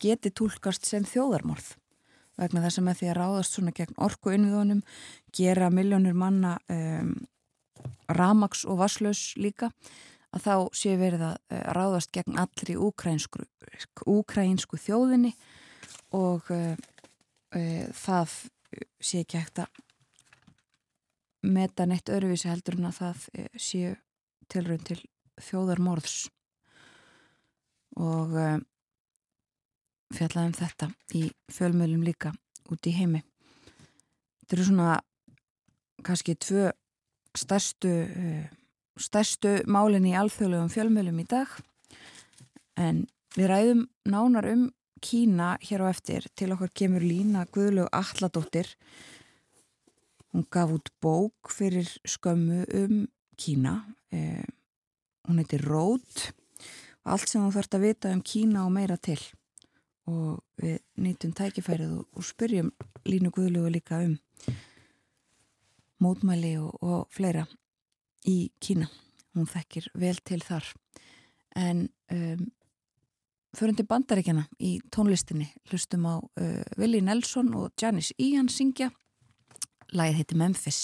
geti 0.00 0.30
tólkast 0.30 0.86
sem 0.88 1.04
þjóðarmorð 1.08 1.74
vegna 2.40 2.62
þess 2.64 2.80
að 2.80 2.86
með 2.86 3.00
því 3.00 3.10
að 3.10 3.18
ráðast 3.18 3.56
svona 3.56 3.74
gegn 3.76 3.98
orku 4.02 4.32
innviðunum 4.32 4.80
gera 5.36 5.68
miljónir 5.72 6.16
manna 6.16 6.56
um, 6.72 7.12
ramags 8.12 8.64
og 8.64 8.80
vasslaus 8.80 9.32
líka 9.40 9.70
að 10.32 10.46
þá 10.46 10.54
sé 10.76 10.96
verið 11.00 11.26
að 11.28 11.36
uh, 11.36 11.62
ráðast 11.76 12.12
gegn 12.14 12.40
allri 12.40 12.76
úkrænsku, 12.80 13.44
úkrænsku 14.08 14.80
þjóðinni 14.80 15.34
og 16.16 16.48
uh, 16.54 16.74
uh, 17.56 17.86
það 17.92 18.36
sé 19.02 19.22
ekki 19.22 19.42
hægt 19.42 19.64
að 19.66 19.82
meta 21.42 21.86
neitt 21.86 22.08
öruvísi 22.12 22.48
heldur 22.48 22.78
en 22.78 22.86
að 22.88 22.98
það 23.00 23.24
eh, 23.34 23.48
séu 23.58 23.94
tilraun 24.52 24.84
til 24.86 25.00
þjóðarmorðs 25.42 26.28
og 28.00 28.34
uh, 28.36 28.58
fjallaðum 30.12 30.56
þetta 30.56 30.90
í 31.18 31.26
fjölmjölum 31.52 32.04
líka 32.06 32.32
út 32.72 32.88
í 32.88 32.94
heimi. 32.96 33.22
Þetta 34.40 34.56
eru 34.56 34.68
svona 34.68 34.90
kannski 36.06 36.36
tvö 36.40 36.70
stærstu, 37.38 37.94
uh, 38.08 38.44
stærstu 39.00 39.56
málin 39.70 40.08
í 40.08 40.16
alþjóðlegum 40.18 40.72
fjölmjölum 40.72 41.22
í 41.22 41.28
dag. 41.30 41.56
En 42.80 43.06
við 43.36 43.52
ræðum 43.52 43.88
nánar 44.08 44.48
um 44.52 44.70
Kína 45.02 45.56
hér 45.58 45.82
á 45.82 45.86
eftir. 45.90 46.28
Til 46.38 46.52
okkar 46.54 46.70
kemur 46.78 47.02
Lína 47.02 47.42
Guðlaug 47.50 47.88
Alladóttir 47.90 48.68
hún 50.32 50.46
gaf 50.50 50.70
út 50.72 50.88
bók 51.00 51.50
fyrir 51.52 51.88
skömmu 52.04 52.64
um 52.74 53.08
Kína. 53.36 53.84
Eh, 54.12 54.44
hún 55.28 55.38
heitir 55.38 55.64
Rót 55.64 56.32
allt 57.04 57.28
sem 57.28 57.42
þú 57.42 57.52
þarfst 57.56 57.76
að 57.76 57.86
vita 57.86 58.12
um 58.14 58.22
Kína 58.24 58.66
og 58.66 58.74
meira 58.74 58.96
til. 58.96 59.18
Og 60.10 60.42
við 60.58 60.80
nýtum 60.98 61.34
tækifærið 61.38 61.98
og, 61.98 62.06
og 62.18 62.26
spyrjum 62.26 62.72
Línu 63.06 63.30
Guðlaugu 63.34 63.70
líka 63.74 64.00
um 64.02 64.16
mótmæli 66.02 66.56
og, 66.58 66.74
og 66.82 67.06
fleira 67.14 67.46
í 68.26 68.50
Kína. 68.62 68.88
Hún 69.36 69.46
þekkir 69.48 69.92
vel 69.98 70.18
til 70.26 70.42
þar. 70.44 70.66
En 71.56 71.86
um, 72.12 72.48
förum 73.56 73.76
til 73.78 73.86
bandaríkjana 73.86 74.48
í 74.58 74.78
tónlistinni. 74.92 75.52
Hlustum 75.70 76.08
á 76.08 76.14
uh, 76.18 76.64
Willi 76.78 77.00
Nelson 77.00 77.54
og 77.54 77.72
Janis 77.80 78.12
Ian 78.18 78.50
syngja. 78.50 78.90
Lagið 79.92 80.22
heiti 80.22 80.40
Memphis 80.40 80.82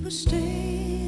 We 0.00 0.04
were 0.04 0.10
standing 0.10 0.99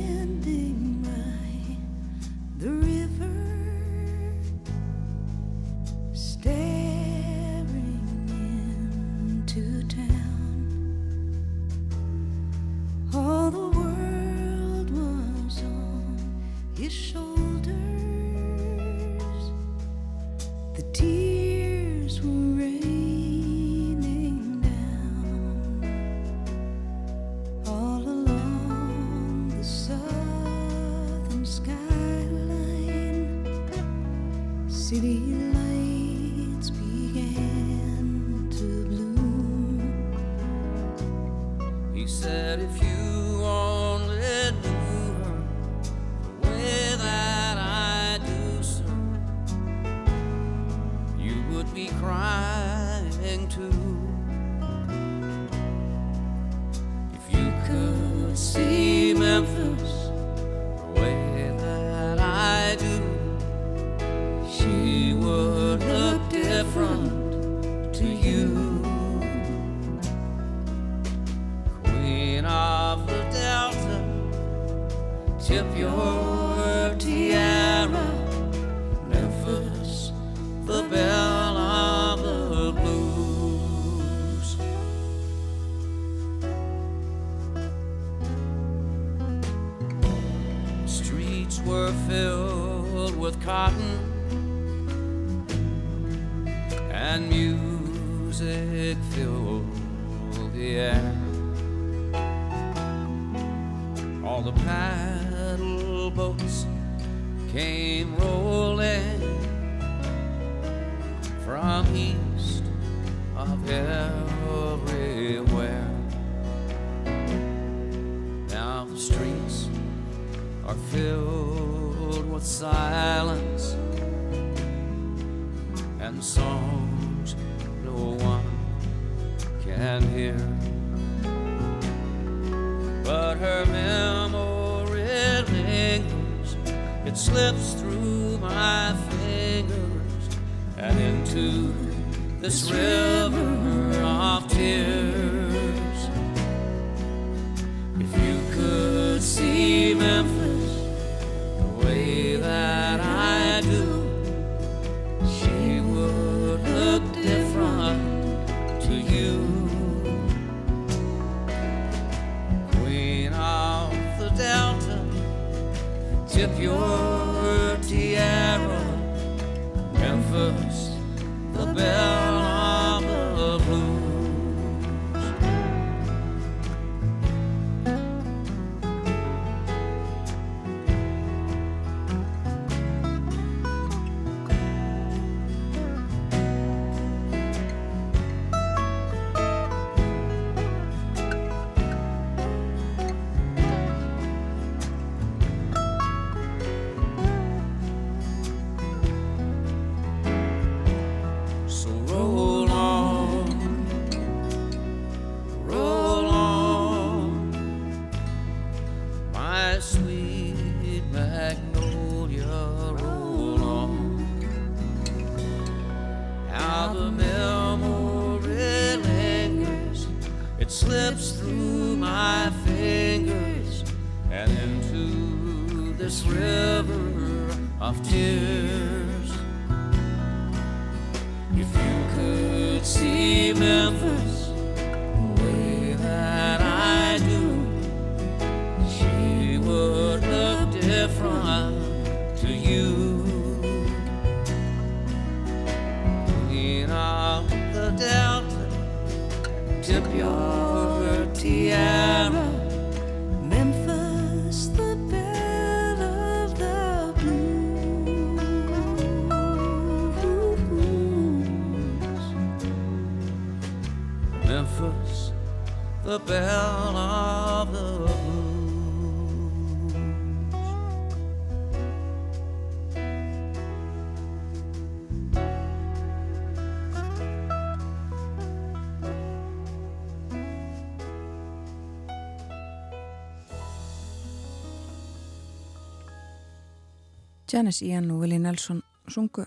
Janice 287.52 287.84
Ian 287.84 288.10
og 288.10 288.22
Willie 288.22 288.40
Nelson 288.40 288.78
sungu 289.12 289.42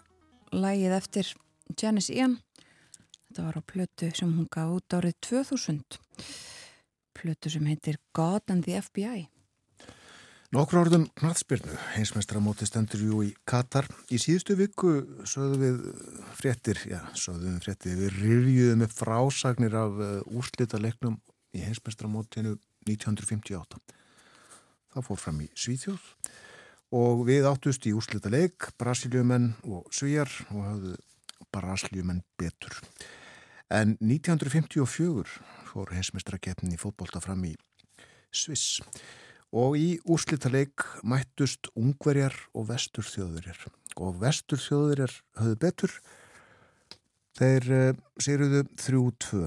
lægið 0.54 0.91
eftir 0.94 1.30
Janice 1.74 2.13
Ian. 2.13 2.36
Þetta 3.26 3.46
var 3.48 3.58
á 3.58 3.62
plötu 3.65 4.10
sem 4.13 4.30
hún 4.30 4.46
gaf 4.52 4.76
út 4.76 4.94
árið 4.94 5.15
2000. 5.26 5.98
Plötu 7.18 7.50
sem 7.50 7.65
heitir 7.65 7.98
God 8.13 8.54
and 8.54 8.68
the 8.68 8.78
FBI. 8.78 9.26
Nokkur 10.54 10.84
orðum 10.84 11.08
knaðspyrnu, 11.18 11.74
heimsmeistra 11.96 12.39
móti 12.39 12.70
stendur 12.70 13.02
jú 13.02 13.24
í 13.26 13.32
Katar. 13.50 13.89
Í 14.13 14.22
síðustu 14.22 14.54
viku 14.60 14.94
sögðu 15.26 15.58
við 15.63 15.82
fréttir, 16.38 16.86
já, 16.86 17.02
sögðu 17.18 17.56
við 17.56 17.60
fréttir, 17.65 17.98
við 18.04 18.22
rifjuðum 18.22 18.86
upp 18.86 18.98
frásagnir 19.02 19.82
af 19.82 20.02
úrslita 20.30 20.78
leiknum 20.78 21.18
í 21.58 21.65
heimsmeistra 21.65 22.12
mótinu 22.12 22.60
1958. 22.86 23.82
Það 24.94 25.10
fór 25.10 25.26
fram 25.26 25.41
í 25.41 25.50
Svíþjóð 25.58 26.12
og 26.93 27.26
við 27.28 27.48
áttust 27.50 27.86
í 27.89 27.93
úrslita 27.95 28.30
leik, 28.30 28.69
Brasiljumenn 28.78 29.54
og 29.65 29.88
Svíjar 29.93 30.30
og 30.52 30.62
hafðu 30.62 30.95
Brasiljumenn 31.56 32.24
betur. 32.38 32.78
En 33.74 33.95
1954 33.98 35.26
fór 35.71 35.93
heimsmeistra 35.95 36.38
keppnin 36.38 36.76
í 36.76 36.80
fótbolta 36.80 37.21
fram 37.24 37.41
í 37.48 37.56
Sviss. 38.36 38.82
Og 39.56 39.78
í 39.80 39.88
úrslitaleik 40.12 40.84
mættust 41.08 41.71
ungverjar 41.80 42.36
og 42.54 42.67
vestur 42.69 43.08
þjóðurjar 43.08 43.65
og 43.95 44.17
vestur 44.19 44.60
þjóðurjar 44.60 45.13
höfðu 45.39 45.60
betur. 45.62 45.93
Þeir 47.39 47.69
uh, 47.71 47.88
sériðu 48.19 48.65
3-2 48.80 49.45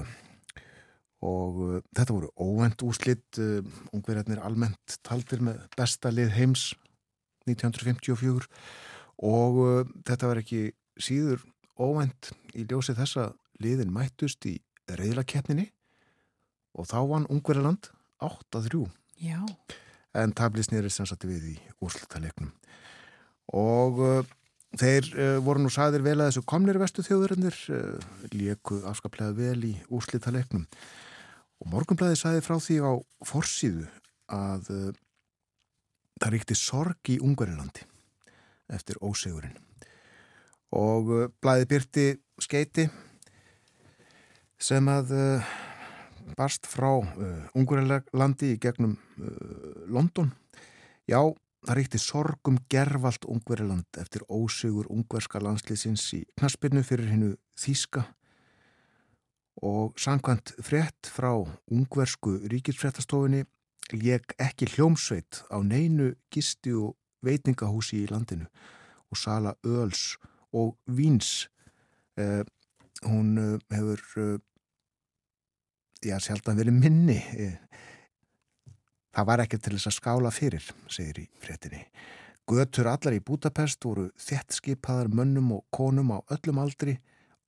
og 1.29 1.61
uh, 1.61 1.79
þetta 1.93 2.15
voru 2.15 2.29
óvend 2.41 2.83
úrslit 2.85 3.39
uh, 3.41 3.61
ungverjarnir 3.93 4.41
almennt 4.45 4.99
taldir 5.05 5.43
með 5.45 5.61
besta 5.77 6.11
lið 6.13 6.33
heims 6.37 6.69
1954 7.55 8.47
og 9.29 9.59
uh, 9.63 9.81
þetta 10.07 10.31
var 10.31 10.41
ekki 10.43 10.69
síður 10.99 11.43
óvend 11.79 12.31
í 12.55 12.65
ljósi 12.67 12.95
þessa 12.97 13.29
liðin 13.63 13.93
mættust 13.93 14.45
í 14.49 14.57
reyðlakeppninni 14.89 15.69
og 16.79 16.87
þá 16.89 16.99
vann 17.09 17.29
ungverjarland 17.31 17.91
8-3 18.23 18.85
Já. 19.19 19.39
en 20.15 20.35
tabli 20.35 20.63
snýrið 20.65 20.93
sem 20.93 21.07
sagt 21.09 21.27
við 21.27 21.53
í 21.53 21.55
úrslutalegnum 21.83 22.51
og 23.55 24.01
uh, 24.03 24.21
þeir 24.79 25.09
uh, 25.15 25.35
voru 25.43 25.63
nú 25.63 25.71
sagðir 25.73 26.05
vel 26.05 26.19
að 26.19 26.29
þessu 26.29 26.45
komnir 26.49 26.79
vestu 26.81 27.05
þjóðurinnir 27.05 27.59
uh, 27.73 28.09
lieku 28.35 28.81
afskaplega 28.89 29.35
vel 29.37 29.71
í 29.71 29.75
úrslutalegnum 29.89 30.67
og 31.59 31.71
morgunblæði 31.73 32.19
sagði 32.19 32.43
frá 32.45 32.57
því 32.61 32.79
á 32.85 32.91
forsíðu 33.27 33.87
að 34.29 34.69
uh, 34.75 34.89
það 36.19 36.35
ríkti 36.35 36.57
sorg 36.57 37.11
í 37.13 37.19
Ungarilandi 37.23 37.85
eftir 38.75 38.99
ósegurinn 39.01 39.57
og 40.75 41.13
uh, 41.15 41.27
blæði 41.41 41.69
byrti 41.71 42.07
skeiti 42.41 42.85
sem 44.59 44.91
að 44.91 45.13
uh, 45.15 45.51
barst 46.37 46.67
frá 46.69 46.91
uh, 46.99 47.57
Ungarilandi 47.57 48.53
í 48.53 48.59
gegnum 48.61 48.95
uh, 48.95 49.85
London. 49.89 50.31
Já, 51.09 51.21
það 51.65 51.79
ríkti 51.79 52.01
sorgum 52.01 52.59
gerfalt 52.71 53.25
Ungveriland 53.25 53.99
eftir 53.99 54.23
ósugur 54.29 54.89
ungverska 54.93 55.41
landslýsins 55.43 56.05
í 56.15 56.23
knaspinu 56.37 56.83
fyrir 56.85 57.09
hennu 57.13 57.33
Þíska 57.59 58.05
og 59.65 59.97
sangkvæmt 59.99 60.53
frétt 60.63 61.09
frá 61.11 61.33
ungversku 61.71 62.37
ríkisfréttastofinni 62.51 63.43
lék 63.93 64.35
ekki 64.37 64.67
hljómsveit 64.73 65.43
á 65.49 65.57
neinu 65.63 66.13
gisti 66.33 66.73
og 66.75 66.95
veitingahúsi 67.25 68.03
í 68.03 68.09
landinu 68.11 68.47
og 69.09 69.17
sala 69.17 69.55
öls 69.65 70.17
og 70.53 70.77
víns. 70.85 71.49
Eh, 72.17 72.43
hún 73.05 73.37
eh, 73.37 73.57
hefur 73.75 74.01
eh, 74.17 74.39
já, 76.03 76.19
sjaldan 76.19 76.59
verið 76.59 76.79
minni. 76.79 77.19
Það 79.15 79.27
var 79.27 79.43
ekki 79.43 79.59
til 79.59 79.75
þess 79.75 79.89
að 79.89 79.97
skála 79.97 80.31
fyrir, 80.31 80.65
segir 80.87 81.23
í 81.23 81.29
fréttinni. 81.41 81.83
Götur 82.49 82.89
allar 82.89 83.13
í 83.13 83.21
Budapest 83.21 83.85
voru 83.85 84.07
þett 84.17 84.55
skipaðar 84.57 85.09
mönnum 85.13 85.51
og 85.57 85.65
konum 85.73 86.15
á 86.15 86.19
öllum 86.33 86.61
aldri, 86.61 86.95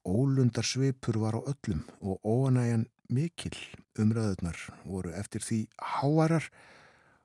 ólundar 0.05 0.65
svipur 0.65 1.17
var 1.21 1.37
á 1.37 1.41
öllum 1.41 1.81
og 2.01 2.21
óanægjan 2.25 2.85
mikil 3.11 3.55
umræðunar 3.99 4.57
voru 4.85 5.11
eftir 5.17 5.43
því 5.45 5.59
háarar 5.97 6.47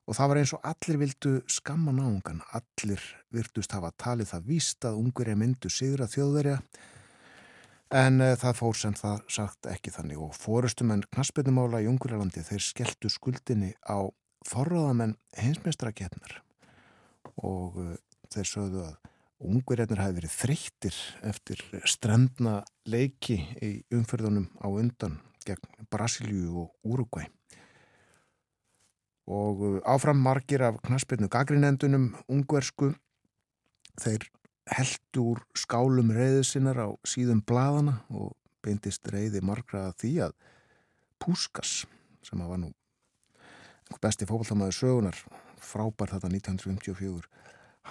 og 0.07 0.19
það 0.19 0.29
var 0.31 0.41
eins 0.41 0.55
og 0.55 0.67
allir 0.67 1.01
vildu 1.03 1.33
skamma 1.51 1.95
náungan, 1.95 2.43
allir 2.55 3.03
virtust 3.35 3.73
hafa 3.75 3.91
talið 3.99 4.35
það 4.35 4.53
víst 4.53 4.87
að 4.87 5.01
ungur 5.01 5.31
er 5.31 5.41
myndu 5.41 5.71
sigra 5.73 6.07
þjóðverja 6.11 6.61
En 7.95 8.19
uh, 8.19 8.35
það 8.35 8.57
fór 8.59 8.79
sem 8.79 8.95
það 8.99 9.21
sagt 9.31 9.69
ekki 9.71 9.93
þannig. 9.95 10.19
Og 10.19 10.35
fórustumenn 10.35 11.05
knaspitumála 11.15 11.85
í 11.85 11.91
Ungurlandi 11.91 12.43
þeir 12.47 12.65
skelltu 12.65 13.11
skuldinni 13.13 13.75
á 13.87 14.11
forraðamenn 14.47 15.15
hinsmestraketnar 15.39 16.41
og 17.43 17.79
uh, 17.79 17.93
þeir 18.33 18.51
sögðu 18.51 18.89
að 18.89 18.97
Ungurjarnir 19.47 20.01
hafi 20.01 20.17
verið 20.17 20.33
þreyttir 20.33 20.99
eftir 21.29 21.61
strandna 21.85 22.63
leiki 22.89 23.37
í 23.61 23.71
umfyrðunum 23.93 24.47
á 24.65 24.69
undan 24.73 25.19
gegn 25.47 25.89
Brasilíu 25.93 26.63
og 26.65 26.73
Uruguay. 26.87 27.29
Og 29.27 29.63
uh, 29.63 29.79
áfram 29.89 30.21
margir 30.23 30.63
af 30.63 30.79
knaspitnu 30.87 31.29
gagrinendunum 31.33 32.13
ungversku 32.31 32.93
þeir 33.99 34.29
heldu 34.77 35.31
úr 35.33 35.43
skálum 35.59 36.11
reyðu 36.15 36.45
sinnar 36.47 36.79
á 36.83 36.89
síðum 37.07 37.43
bladana 37.47 38.01
og 38.11 38.35
beintist 38.63 39.07
reyði 39.11 39.43
margra 39.43 39.91
því 39.99 40.13
að 40.27 40.37
Púskas, 41.23 41.87
sem 42.27 42.43
að 42.45 42.51
var 42.53 42.61
nú 42.61 42.73
besti 44.03 44.27
fókbaltamaður 44.29 44.75
sögunar, 44.77 45.19
frábær 45.63 46.13
þetta 46.13 46.29
1954, 46.35 47.31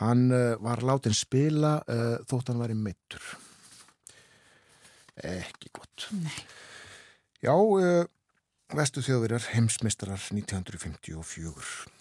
hann 0.01 0.27
uh, 0.29 0.53
var 0.61 0.83
látin 0.85 1.15
spila 1.15 1.77
uh, 1.87 2.19
þótt 2.27 2.51
hann 2.51 2.61
væri 2.61 2.77
meittur. 2.77 3.25
Ekki 5.15 5.71
gott. 5.73 6.09
Nei. 6.19 6.35
Já, 7.43 7.51
uh, 7.51 8.05
vestu 8.71 9.03
þjóðverjar 9.03 9.49
heimsmeistarar 9.51 10.21
1954. 10.31 11.91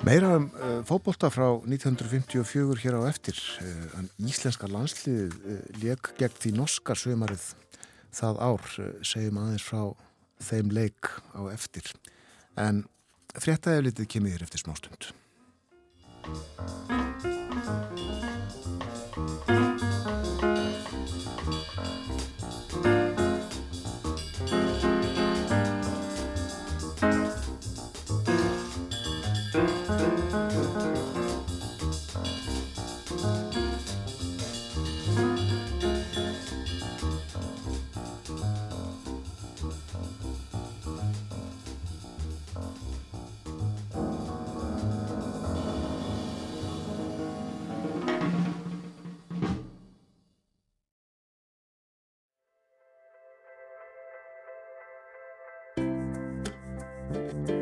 Meira 0.00 0.32
um 0.34 0.48
uh, 0.58 0.80
fótbolta 0.82 1.28
frá 1.30 1.46
1954 1.62 2.82
hér 2.82 2.98
á 2.98 3.06
eftir. 3.06 3.38
Uh, 3.62 4.00
en 4.00 4.10
íslenska 4.26 4.66
landsliðið 4.66 5.36
uh, 5.38 5.58
leik 5.78 6.10
gegn 6.18 6.38
því 6.42 6.56
norska 6.58 6.96
sömarið 6.98 7.52
það 8.10 8.40
ár, 8.42 8.70
segjum 9.06 9.38
aðeins 9.38 9.62
frá 9.62 9.82
þeim 10.42 10.72
leik 10.74 11.12
á 11.30 11.46
eftir. 11.54 11.86
En 12.58 12.88
fréttaðið 13.38 13.84
litið 13.86 14.10
kemur 14.16 14.34
þér 14.34 15.10
eftir 57.10 57.30
smástund. 57.30 57.59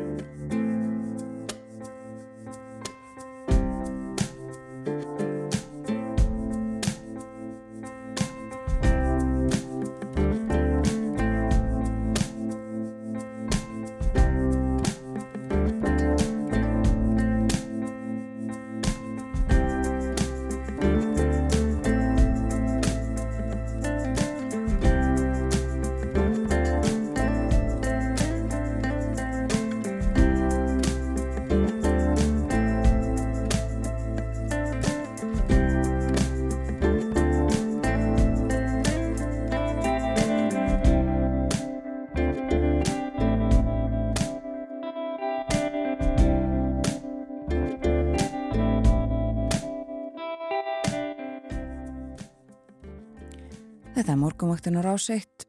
Þetta 54.09 54.17
er 54.17 54.23
morgunvaktin 54.25 54.73
á 54.73 54.81
ráseitt 54.81 55.43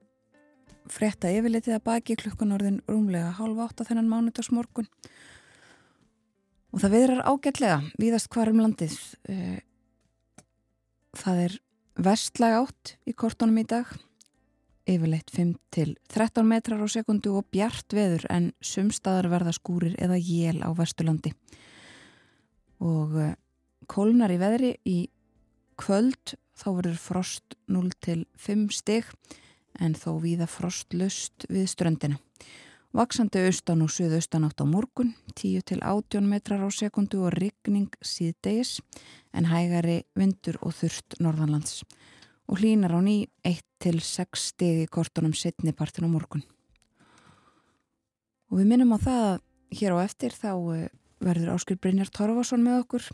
frétta 0.93 1.31
yfirlitið 1.33 1.79
að 1.79 1.85
baki 1.87 2.17
klukkun 2.21 2.51
orðin 2.53 2.75
rúmlega 2.85 3.31
hálfa 3.39 3.71
átta 3.71 3.87
þennan 3.89 4.11
mánudagsmorgun. 4.11 4.89
Og 6.69 6.83
það 6.83 6.93
viðrar 6.93 7.23
ágætlega 7.25 7.79
víðast 7.97 8.29
hvar 8.29 8.51
um 8.53 8.61
landið. 8.61 8.99
Eh, 9.33 9.63
það 11.17 11.41
er 11.47 11.57
vestlæg 12.11 12.59
átt 12.59 12.93
í 13.09 13.15
kortunum 13.17 13.63
í 13.63 13.65
dag. 13.73 13.95
Yfirleitt 14.85 15.33
5 15.33 15.57
til 15.73 15.97
13 16.13 16.45
metrar 16.53 16.85
á 16.85 16.89
sekundu 16.93 17.33
og 17.41 17.49
bjart 17.49 17.97
veður 17.97 18.29
en 18.29 18.53
sumstaðar 18.61 19.31
verða 19.33 19.57
skúrir 19.57 19.97
eða 19.97 20.21
jél 20.21 20.61
á 20.61 20.69
vesturlandi. 20.77 21.33
Og 22.85 23.17
eh, 23.25 23.33
kólnar 23.89 24.37
í 24.37 24.41
veðri 24.45 24.77
í 24.85 24.99
kvöld 25.81 26.37
þá 26.61 26.67
verður 26.77 26.99
frost 27.01 27.57
0 27.73 27.89
til 28.05 28.25
5 28.37 28.67
stig 28.77 29.09
en 29.81 29.97
þó 29.97 30.19
víða 30.21 30.49
frostlust 30.51 31.47
við 31.49 31.71
ströndina. 31.73 32.21
Vaksandi 32.91 33.45
austan 33.47 33.85
og 33.85 33.93
suðaustan 33.95 34.45
átt 34.49 34.61
á 34.61 34.67
morgun, 34.67 35.13
10 35.39 35.63
til 35.63 35.79
18 35.79 36.27
metrar 36.27 36.65
á 36.67 36.69
sekundu 36.75 37.23
og 37.23 37.37
rigning 37.39 37.93
síðdegis 38.03 38.81
en 39.31 39.47
hægari 39.47 40.01
vindur 40.19 40.59
og 40.61 40.75
þurft 40.75 41.21
norðanlands 41.23 41.85
og 42.51 42.59
hlínar 42.59 42.91
á 42.91 43.01
ný 43.01 43.31
1 43.47 43.63
til 43.79 44.01
6 44.03 44.43
stig 44.51 44.83
í 44.83 44.91
kortunum 44.91 45.33
setni 45.39 45.71
partin 45.71 46.11
á 46.11 46.11
morgun. 46.11 46.43
Og 48.51 48.59
við 48.59 48.67
minnum 48.73 48.91
á 48.91 48.99
það 48.99 49.23
að 49.29 49.39
hér 49.79 49.95
á 49.95 49.99
eftir 50.03 50.35
þá 50.35 50.53
eh, 50.75 50.89
verður 51.23 51.55
Áskil 51.55 51.79
Brynjar 51.79 52.11
Torfason 52.11 52.65
með 52.65 52.83
okkur 52.83 53.07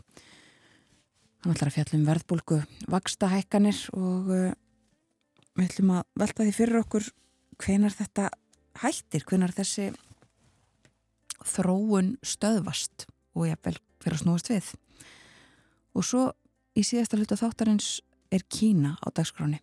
Hann 1.43 1.53
ætlar 1.53 1.69
að 1.69 1.75
fjalla 1.75 1.97
um 1.99 2.07
verðbólgu, 2.07 2.57
vaksta 2.89 3.29
hækkanir 3.29 3.77
og 3.93 4.29
uh, 4.33 4.55
við 5.57 5.67
ætlum 5.67 5.93
að 5.99 6.07
velta 6.17 6.45
því 6.45 6.53
fyrir 6.55 6.79
okkur 6.81 7.09
hvenar 7.61 7.93
þetta 7.93 8.29
hættir, 8.81 9.25
hvenar 9.25 9.53
þessi 9.53 9.91
þróun 11.45 12.15
stöðvast 12.25 13.05
og 13.37 13.45
jafnvel 13.51 13.77
fyrir 14.01 14.17
að 14.17 14.23
snúast 14.23 14.49
við. 14.49 14.71
Og 15.97 16.05
svo 16.05 16.23
í 16.77 16.83
síðasta 16.85 17.19
hluta 17.19 17.37
þáttarins 17.37 17.99
er 18.33 18.45
Kína 18.49 18.95
á 18.97 19.07
dagskráni. 19.13 19.61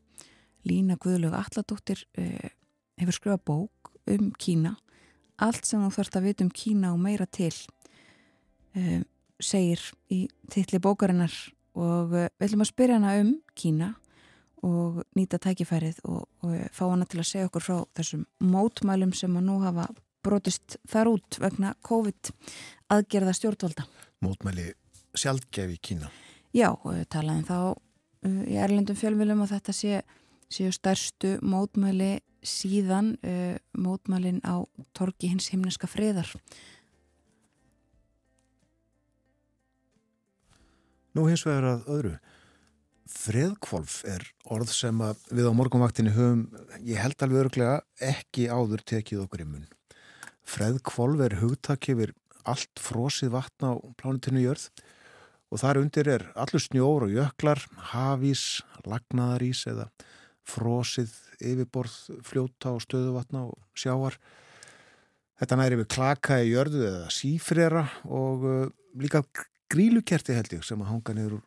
Lína 0.65 0.97
Guðlög 0.97 1.35
Alladóttir 1.37 2.07
uh, 2.19 2.53
hefur 3.03 3.19
skrifað 3.19 3.43
bók 3.51 3.93
um 4.15 4.31
Kína. 4.39 4.77
Allt 5.43 5.67
sem 5.67 5.83
þú 5.83 5.91
þarfst 5.99 6.21
að 6.21 6.31
vita 6.31 6.47
um 6.47 6.55
Kína 6.55 6.95
og 6.95 7.03
meira 7.03 7.27
til 7.27 7.53
uh, 8.79 9.03
segir 9.43 9.83
í 10.15 10.25
titli 10.55 10.79
bókarinnar 10.79 11.35
og 11.75 12.15
uh, 12.15 12.27
við 12.39 12.49
ætlum 12.49 12.65
að 12.65 12.71
spyrja 12.71 12.99
hana 12.99 13.15
um 13.23 13.35
Kína 13.59 13.93
og 14.65 15.03
nýta 15.19 15.39
tækifærið 15.43 16.01
og, 16.09 16.25
og 16.45 16.57
fá 16.73 16.85
hana 16.87 17.07
til 17.09 17.21
að 17.21 17.29
segja 17.29 17.49
okkur 17.51 17.65
frá 17.65 17.77
þessum 17.99 18.25
mótmælum 18.41 19.13
sem 19.17 19.37
að 19.37 19.49
nú 19.51 19.59
hafa 19.65 19.89
brotist 20.25 20.79
þar 20.89 21.11
út 21.13 21.39
vegna 21.43 21.75
COVID 21.85 22.31
aðgerða 22.95 23.35
stjórnvalda. 23.37 23.85
Mótmæli 24.25 24.71
sjaldgef 25.15 25.75
í 25.75 25.81
Kína. 25.85 26.11
Já, 26.55 26.71
og 26.73 27.03
talaðum 27.13 27.45
þá 27.49 27.59
uh, 27.75 28.45
í 28.49 28.57
erlendum 28.61 28.99
fjölmjölum 28.99 29.45
að 29.45 29.57
þetta 29.57 29.75
sé, 29.77 30.05
séu 30.53 30.73
stærstu 30.75 31.37
mótmæli 31.45 32.17
síðan 32.45 33.15
uh, 33.25 33.57
mótmælin 33.77 34.41
á 34.45 34.65
torgi 34.97 35.33
hins 35.33 35.51
himneska 35.53 35.89
friðar. 35.91 36.31
Nú 41.15 41.29
hins 41.29 41.45
vegar 41.47 41.69
að 41.77 41.85
öðru. 41.95 42.17
Freðkvolf 43.15 44.01
er 44.09 44.25
orð 44.51 44.73
sem 44.75 44.99
við 45.31 45.47
á 45.47 45.53
morgunvaktinni 45.55 46.11
höfum, 46.17 46.49
ég 46.83 46.99
held 46.99 47.23
alveg 47.23 47.45
örglega, 47.45 47.77
ekki 48.03 48.49
áður 48.51 48.83
tekið 48.83 49.23
okkur 49.23 49.45
í 49.45 49.47
munn. 49.47 49.69
Freðkvolf 50.49 51.23
er 51.23 51.37
hugtak 51.39 51.87
yfir 51.93 52.15
allt 52.43 52.83
frosið 52.83 53.31
vatna 53.37 53.77
á 53.77 53.81
plánutinu 54.01 54.43
jörð 54.43 54.67
og 55.55 55.63
þar 55.63 55.81
undir 55.85 56.11
er 56.11 56.27
allur 56.35 56.65
snjór 56.65 57.07
og 57.07 57.15
jöklar, 57.15 57.63
hafís, 57.93 58.65
lagnaðarís 58.83 59.63
eða 59.71 59.87
frosið 60.51 61.15
yfirborð 61.39 61.95
fljóta 62.27 62.75
og 62.75 62.83
stöðuvatna 62.83 63.47
og 63.53 63.79
sjáar. 63.79 64.19
Þetta 65.39 65.59
næri 65.63 65.79
við 65.79 65.93
klaka 65.95 66.43
í 66.43 66.51
jörðu 66.51 66.85
eða 66.91 67.11
sífrera 67.15 67.87
og 68.05 68.45
uh, 68.51 68.67
líka 68.99 69.23
grílukerti 69.75 70.37
held 70.37 70.53
ég 70.55 70.65
sem 70.67 70.81
að 70.83 70.91
hanga 70.93 71.15
niður 71.17 71.37
úr 71.39 71.45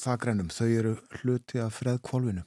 þakrennum. 0.00 0.50
Þau 0.52 0.68
eru 0.68 0.94
hluti 1.20 1.60
af 1.62 1.78
freðkvolvinu. 1.80 2.44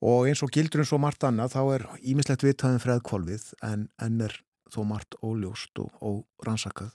Og 0.00 0.30
eins 0.30 0.40
og 0.44 0.52
gildur 0.54 0.80
eins 0.80 0.92
og 0.96 1.02
margt 1.02 1.26
annað 1.28 1.56
þá 1.56 1.62
er 1.74 1.86
ímislegt 2.08 2.44
vitaðin 2.46 2.80
freðkvolvið 2.80 3.50
en 3.66 3.88
enn 4.00 4.22
er 4.24 4.36
þó 4.72 4.82
margt 4.88 5.18
óljóst 5.20 5.82
og 5.82 5.90
órannsakað. 6.00 6.94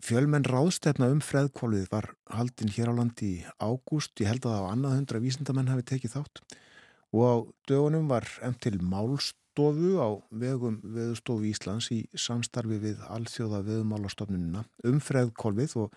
Fjölmenn 0.00 0.48
ráðstefna 0.48 1.10
um 1.12 1.20
freðkvolvið 1.24 1.88
var 1.92 2.10
haldinn 2.32 2.72
hér 2.72 2.92
á 2.92 2.94
landi 2.96 3.30
í 3.40 3.46
ágúst. 3.60 4.12
Ég 4.20 4.32
held 4.32 4.48
að 4.48 4.64
á 4.64 4.70
annað 4.72 4.96
hundra 4.98 5.22
vísindamenn 5.24 5.72
hafi 5.72 5.86
tekið 5.94 6.18
þátt 6.18 6.44
og 7.10 7.22
á 7.26 7.34
dögunum 7.66 8.06
var 8.10 8.26
enn 8.44 8.54
til 8.62 8.76
málstofu 9.50 9.98
á 9.98 10.08
vegum 10.30 10.80
veðustofu 10.82 11.44
Íslands 11.50 11.90
í 11.90 12.06
samstarfi 12.14 12.78
við 12.78 13.00
alþjóða 13.10 13.64
veðumálastofnunina 13.66 14.64
um 14.84 15.00
freðkvolvið 15.00 15.74
og 15.76 15.94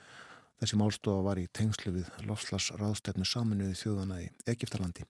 þessi 0.59 0.77
málstofa 0.77 1.23
var 1.23 1.37
í 1.37 1.47
tengslu 1.53 1.93
við 1.93 2.09
lofslagsráðstefnu 2.25 3.25
saminuði 3.25 3.75
þjóðana 3.77 4.21
í 4.23 4.29
Egiptalandi. 4.47 5.05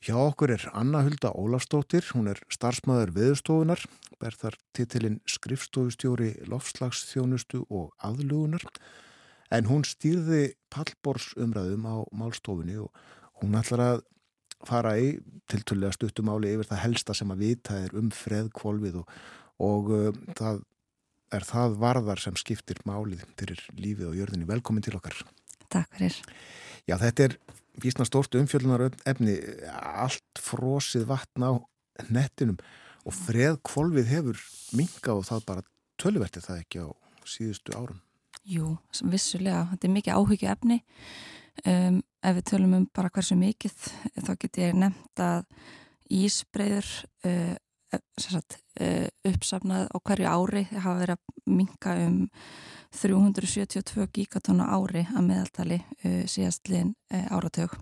Hjá 0.00 0.14
okkur 0.14 0.52
er 0.54 0.68
Anna 0.74 1.02
Hulda 1.02 1.32
Ólafstóttir, 1.34 2.04
hún 2.14 2.28
er 2.28 2.38
starfsmæður 2.48 3.14
veðustofunar, 3.16 3.82
ber 4.20 4.34
þar 4.36 4.58
titilinn 4.76 5.20
skrifstofustjóri 5.26 6.46
lofslagsþjónustu 6.46 7.64
og 7.70 7.94
aðlugunar, 7.98 8.62
en 9.50 9.66
hún 9.66 9.82
stýrði 9.82 10.54
pallbors 10.70 11.32
umræðum 11.34 11.88
á 11.88 11.96
málstofunni 12.12 12.78
og 12.78 12.92
hún 13.42 13.58
ætlar 13.58 13.82
að 13.82 14.04
fara 14.64 14.94
í 14.98 15.16
tiltölulega 15.50 15.96
stuttumáli 15.96 16.54
yfir 16.54 16.70
það 16.70 16.82
helsta 16.84 17.16
sem 17.16 17.30
að 17.34 17.42
vita 17.44 17.76
er 17.84 17.92
um 17.98 18.08
freðkvolvið 18.14 19.02
og, 19.02 19.12
og 19.62 19.92
uh, 19.92 20.08
það 20.38 20.62
er 21.36 21.46
það 21.46 21.76
varðar 21.82 22.22
sem 22.22 22.36
skiptir 22.38 22.80
málið 22.86 23.24
fyrir 23.38 23.60
lífið 23.74 24.10
og 24.10 24.18
jörðinni. 24.20 24.48
Velkomin 24.48 24.84
til 24.84 24.94
okkar. 24.98 25.18
Takk 25.72 25.90
fyrir. 25.98 26.18
Já, 26.86 26.96
þetta 27.02 27.26
er 27.26 27.38
vísna 27.82 28.06
stórt 28.06 28.36
umfjöldunar 28.38 28.88
efni, 29.08 29.36
allt 29.74 30.40
frosið 30.40 31.08
vatn 31.10 31.44
á 31.44 31.52
nettinum 32.08 32.60
og 33.06 33.14
freðkvolvið 33.14 34.10
hefur 34.10 34.42
minga 34.76 35.16
og 35.16 35.26
það 35.28 35.46
bara 35.48 35.66
tölverti 36.00 36.42
það 36.44 36.62
ekki 36.62 36.84
á 36.86 36.88
síðustu 37.26 37.74
árum. 37.76 38.00
Jú, 38.46 38.76
vissulega, 39.02 39.66
þetta 39.72 39.88
er 39.88 39.94
mikið 39.96 40.18
áhyggju 40.20 40.50
efni 40.52 40.80
um, 41.64 42.00
ef 42.22 42.36
við 42.38 42.46
tölum 42.50 42.74
um 42.78 42.86
bara 42.94 43.10
hversu 43.12 43.36
mikið 43.38 43.74
þá 44.26 44.32
get 44.42 44.58
ég 44.60 44.76
nefnt 44.76 45.22
að 45.22 45.44
ísbreyður 46.12 46.88
uh, 47.26 47.54
uh, 47.96 49.08
uppsafnað 49.30 49.88
á 49.90 49.96
hverju 49.98 50.30
ári 50.30 50.64
hafa 50.72 50.96
verið 51.00 51.16
að 51.16 51.52
minka 51.56 51.96
um 52.06 52.18
372 52.96 54.06
gigatónu 54.14 54.66
ári 54.66 55.06
að 55.12 55.26
meðaltali 55.30 55.80
uh, 55.80 56.22
síðastliðin 56.28 56.94
áratug 57.30 57.74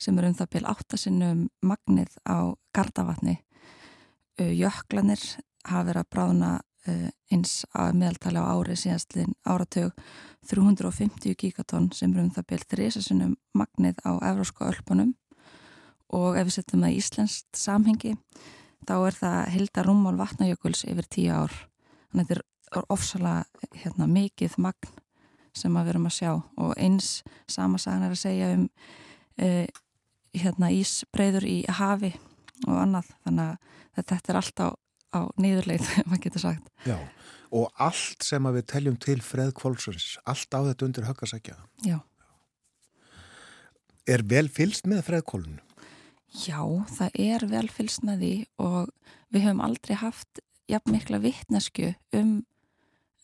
sem 0.00 0.16
er 0.18 0.30
um 0.30 0.38
það 0.38 0.52
byrj 0.54 0.70
8 0.72 0.98
sinnum 1.02 1.42
magnið 1.60 2.14
á 2.24 2.56
gardavatni. 2.72 3.34
Jöklanir 4.38 5.20
hafa 5.66 5.82
verið 5.90 6.00
að 6.00 6.10
bráðna 6.14 6.52
eins 7.32 7.54
að 7.76 7.96
meðaltali 8.00 8.40
á 8.42 8.50
ári 8.50 8.76
síðastliðin 8.78 9.34
áratug 9.48 10.04
350 10.48 11.36
gigatón 11.38 11.90
sem 11.92 12.14
er 12.14 12.22
um 12.22 12.30
það 12.32 12.46
byrj 12.52 12.68
3 12.74 13.02
sinnum 13.04 13.34
magnið 13.56 13.98
á 14.06 14.16
evrósku 14.30 14.64
ölpunum. 14.68 15.14
Og 16.14 16.38
ef 16.40 16.48
við 16.48 16.54
setjum 16.56 16.84
það 16.84 16.94
í 16.94 17.00
íslenskt 17.02 17.58
samhengi 17.58 18.14
þá 18.88 18.94
er 18.96 19.18
það 19.18 19.50
hilda 19.56 19.84
rúmmál 19.84 20.16
vatnajökuls 20.16 20.86
yfir 20.88 21.08
tíu 21.10 21.34
ár. 21.34 21.52
Þannig 22.08 22.24
að 22.24 22.30
þetta 22.30 22.80
er 22.80 22.86
ofsalega 22.94 23.68
hérna, 23.82 24.08
mikið 24.08 24.56
magn 24.64 24.96
sem 25.56 25.74
við 25.74 25.92
erum 25.92 26.08
að 26.08 26.16
sjá. 26.16 26.32
Og 26.56 26.72
eins 26.80 27.10
sama 27.50 27.80
sagan 27.80 28.06
er 28.06 28.14
að 28.14 28.22
segja 28.22 28.50
um 28.54 28.64
uh, 29.42 29.66
hérna, 30.36 30.72
ísbreyður 30.72 31.48
í 31.48 31.58
hafi 31.68 32.14
og 32.66 32.76
annað. 32.80 33.12
Þannig 33.26 33.50
að 33.98 34.06
þetta 34.08 34.32
er 34.32 34.40
allt 34.40 34.62
á, 35.14 35.20
niðurleið, 35.40 35.88
maður 36.08 36.24
getur 36.26 36.44
sagt 36.44 36.88
Já, 36.88 36.98
og 37.54 37.72
allt 37.80 38.26
sem 38.26 38.48
að 38.48 38.60
við 38.60 38.68
teljum 38.74 39.00
til 39.00 39.18
freð 39.24 39.54
kválsurs, 39.56 40.16
allt 40.28 40.52
á 40.52 40.60
þetta 40.68 40.88
undir 40.88 41.08
höggasækja. 41.08 41.56
Já, 41.86 41.98
Er 44.08 44.22
vel 44.24 44.46
fylst 44.48 44.86
með 44.88 45.02
freðkólunu? 45.04 45.60
Já, 46.32 46.60
það 46.96 47.16
er 47.20 47.42
vel 47.48 47.66
fylgst 47.72 48.04
með 48.08 48.22
því 48.22 48.34
og 48.64 48.92
við 49.32 49.44
höfum 49.44 49.64
aldrei 49.64 49.98
haft 50.00 50.40
jafn 50.68 50.94
mikla 50.94 51.20
vittnesku 51.20 51.90
um 52.16 52.30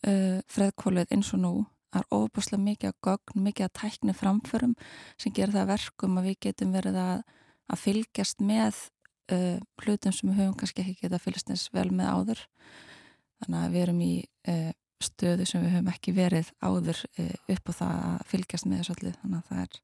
uh, 0.04 0.40
freðkólið 0.52 1.14
eins 1.16 1.32
og 1.36 1.40
nú. 1.40 1.52
Það 1.94 2.02
er 2.02 2.16
ofbúslega 2.18 2.64
mikið 2.66 2.90
að 2.90 2.98
gögn, 3.08 3.44
mikið 3.46 3.66
að 3.68 3.74
tækni 3.80 4.16
framförum 4.18 4.74
sem 5.16 5.32
gerir 5.32 5.54
það 5.54 5.62
að 5.62 5.72
verkum 5.72 6.20
að 6.20 6.28
við 6.28 6.38
getum 6.48 6.76
verið 6.76 7.00
að, 7.00 7.24
að 7.70 7.82
fylgjast 7.86 8.44
með 8.44 8.80
uh, 9.32 9.58
hlutum 9.84 10.14
sem 10.14 10.30
við 10.30 10.40
höfum 10.42 10.56
kannski 10.60 10.84
ekki 10.84 10.96
getað 11.06 11.24
fylgst 11.24 11.52
eins 11.52 11.66
vel 11.74 11.90
með 11.90 12.10
áður. 12.12 12.44
Þannig 13.42 13.60
að 13.60 13.74
við 13.74 13.86
erum 13.86 14.04
í 14.04 14.12
uh, 14.52 14.70
stöðu 15.04 15.48
sem 15.48 15.64
við 15.64 15.74
höfum 15.76 15.90
ekki 15.94 16.14
verið 16.16 16.52
áður 16.64 17.02
uh, 17.18 17.34
upp 17.56 17.70
á 17.70 17.72
það 17.80 17.98
að 18.10 18.30
fylgjast 18.32 18.68
með 18.68 18.80
þessu 18.82 18.96
öllu. 18.96 19.14
Þannig 19.22 19.40
að 19.40 19.50
það 19.50 19.64
er 19.64 19.82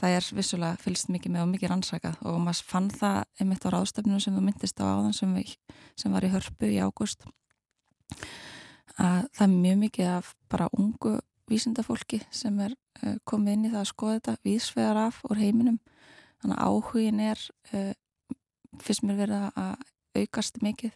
það 0.00 0.16
er 0.18 0.30
vissulega 0.36 0.80
fylgst 0.82 1.10
mikið 1.14 1.34
með 1.34 1.44
og 1.44 1.50
mikið 1.52 1.70
rannsakað 1.70 2.24
og 2.26 2.40
maður 2.42 2.70
fann 2.70 2.88
það 2.90 3.20
einmitt 3.40 3.66
á 3.66 3.68
ráðstöfnum 3.74 4.22
sem 4.22 4.34
þú 4.34 4.42
myndist 4.42 4.80
á 4.82 4.84
áðan 4.90 5.14
sem, 5.14 5.34
við, 5.36 5.54
sem 5.94 6.14
var 6.14 6.26
í 6.26 6.32
hörpu 6.32 6.70
í 6.70 6.80
ágúst 6.82 7.22
að 8.98 9.28
það 9.34 9.44
er 9.46 9.54
mjög 9.54 9.78
mikið 9.84 10.10
af 10.10 10.32
bara 10.50 10.68
ungu 10.78 11.14
vísindafólki 11.50 12.20
sem 12.34 12.58
er 12.64 12.74
komið 13.28 13.56
inn 13.56 13.66
í 13.68 13.72
það 13.72 13.80
að 13.82 13.90
skoða 13.90 14.18
þetta 14.18 14.36
vísvegar 14.48 15.00
af 15.06 15.20
úr 15.28 15.40
heiminum 15.40 15.78
þannig 16.42 16.58
að 16.58 16.68
áhugin 16.68 17.22
er 17.24 17.46
uh, 17.72 17.92
fyrst 18.82 19.06
mér 19.06 19.20
verið 19.22 19.48
að 19.60 19.86
aukast 20.14 20.60
mikið 20.62 20.92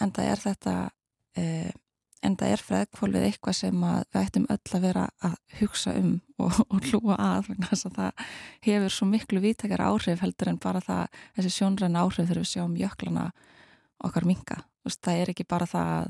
en 0.00 0.12
það 0.14 0.30
er 0.30 0.42
þetta 0.42 0.74
uh, 1.38 1.72
en 2.24 2.36
það 2.40 2.54
er 2.54 2.62
freðkvólfið 2.64 3.26
eitthvað 3.28 3.56
sem 3.58 3.82
við 3.84 4.20
ættum 4.20 4.46
öll 4.52 4.76
að 4.76 4.84
vera 4.86 5.04
að 5.26 5.34
hugsa 5.58 5.94
um 5.98 6.12
og, 6.40 6.60
og 6.72 6.86
hlúa 6.88 7.16
að 7.20 7.50
þess 7.66 7.88
að 7.88 7.98
það 7.98 8.22
hefur 8.66 8.94
svo 8.96 9.08
miklu 9.10 9.42
vítakar 9.44 9.84
áhrif 9.84 10.22
heldur 10.24 10.52
en 10.52 10.60
bara 10.62 10.82
það, 10.84 11.18
þessi 11.36 11.52
sjónræn 11.58 11.98
áhrif 12.00 12.24
þegar 12.24 12.40
við 12.40 12.50
sjáum 12.52 12.78
jöklana 12.80 13.26
okkar 14.04 14.26
minga. 14.28 14.62
Það 14.84 15.20
er 15.20 15.32
ekki 15.32 15.46
bara 15.48 15.68
það 15.68 15.92
að 15.98 16.08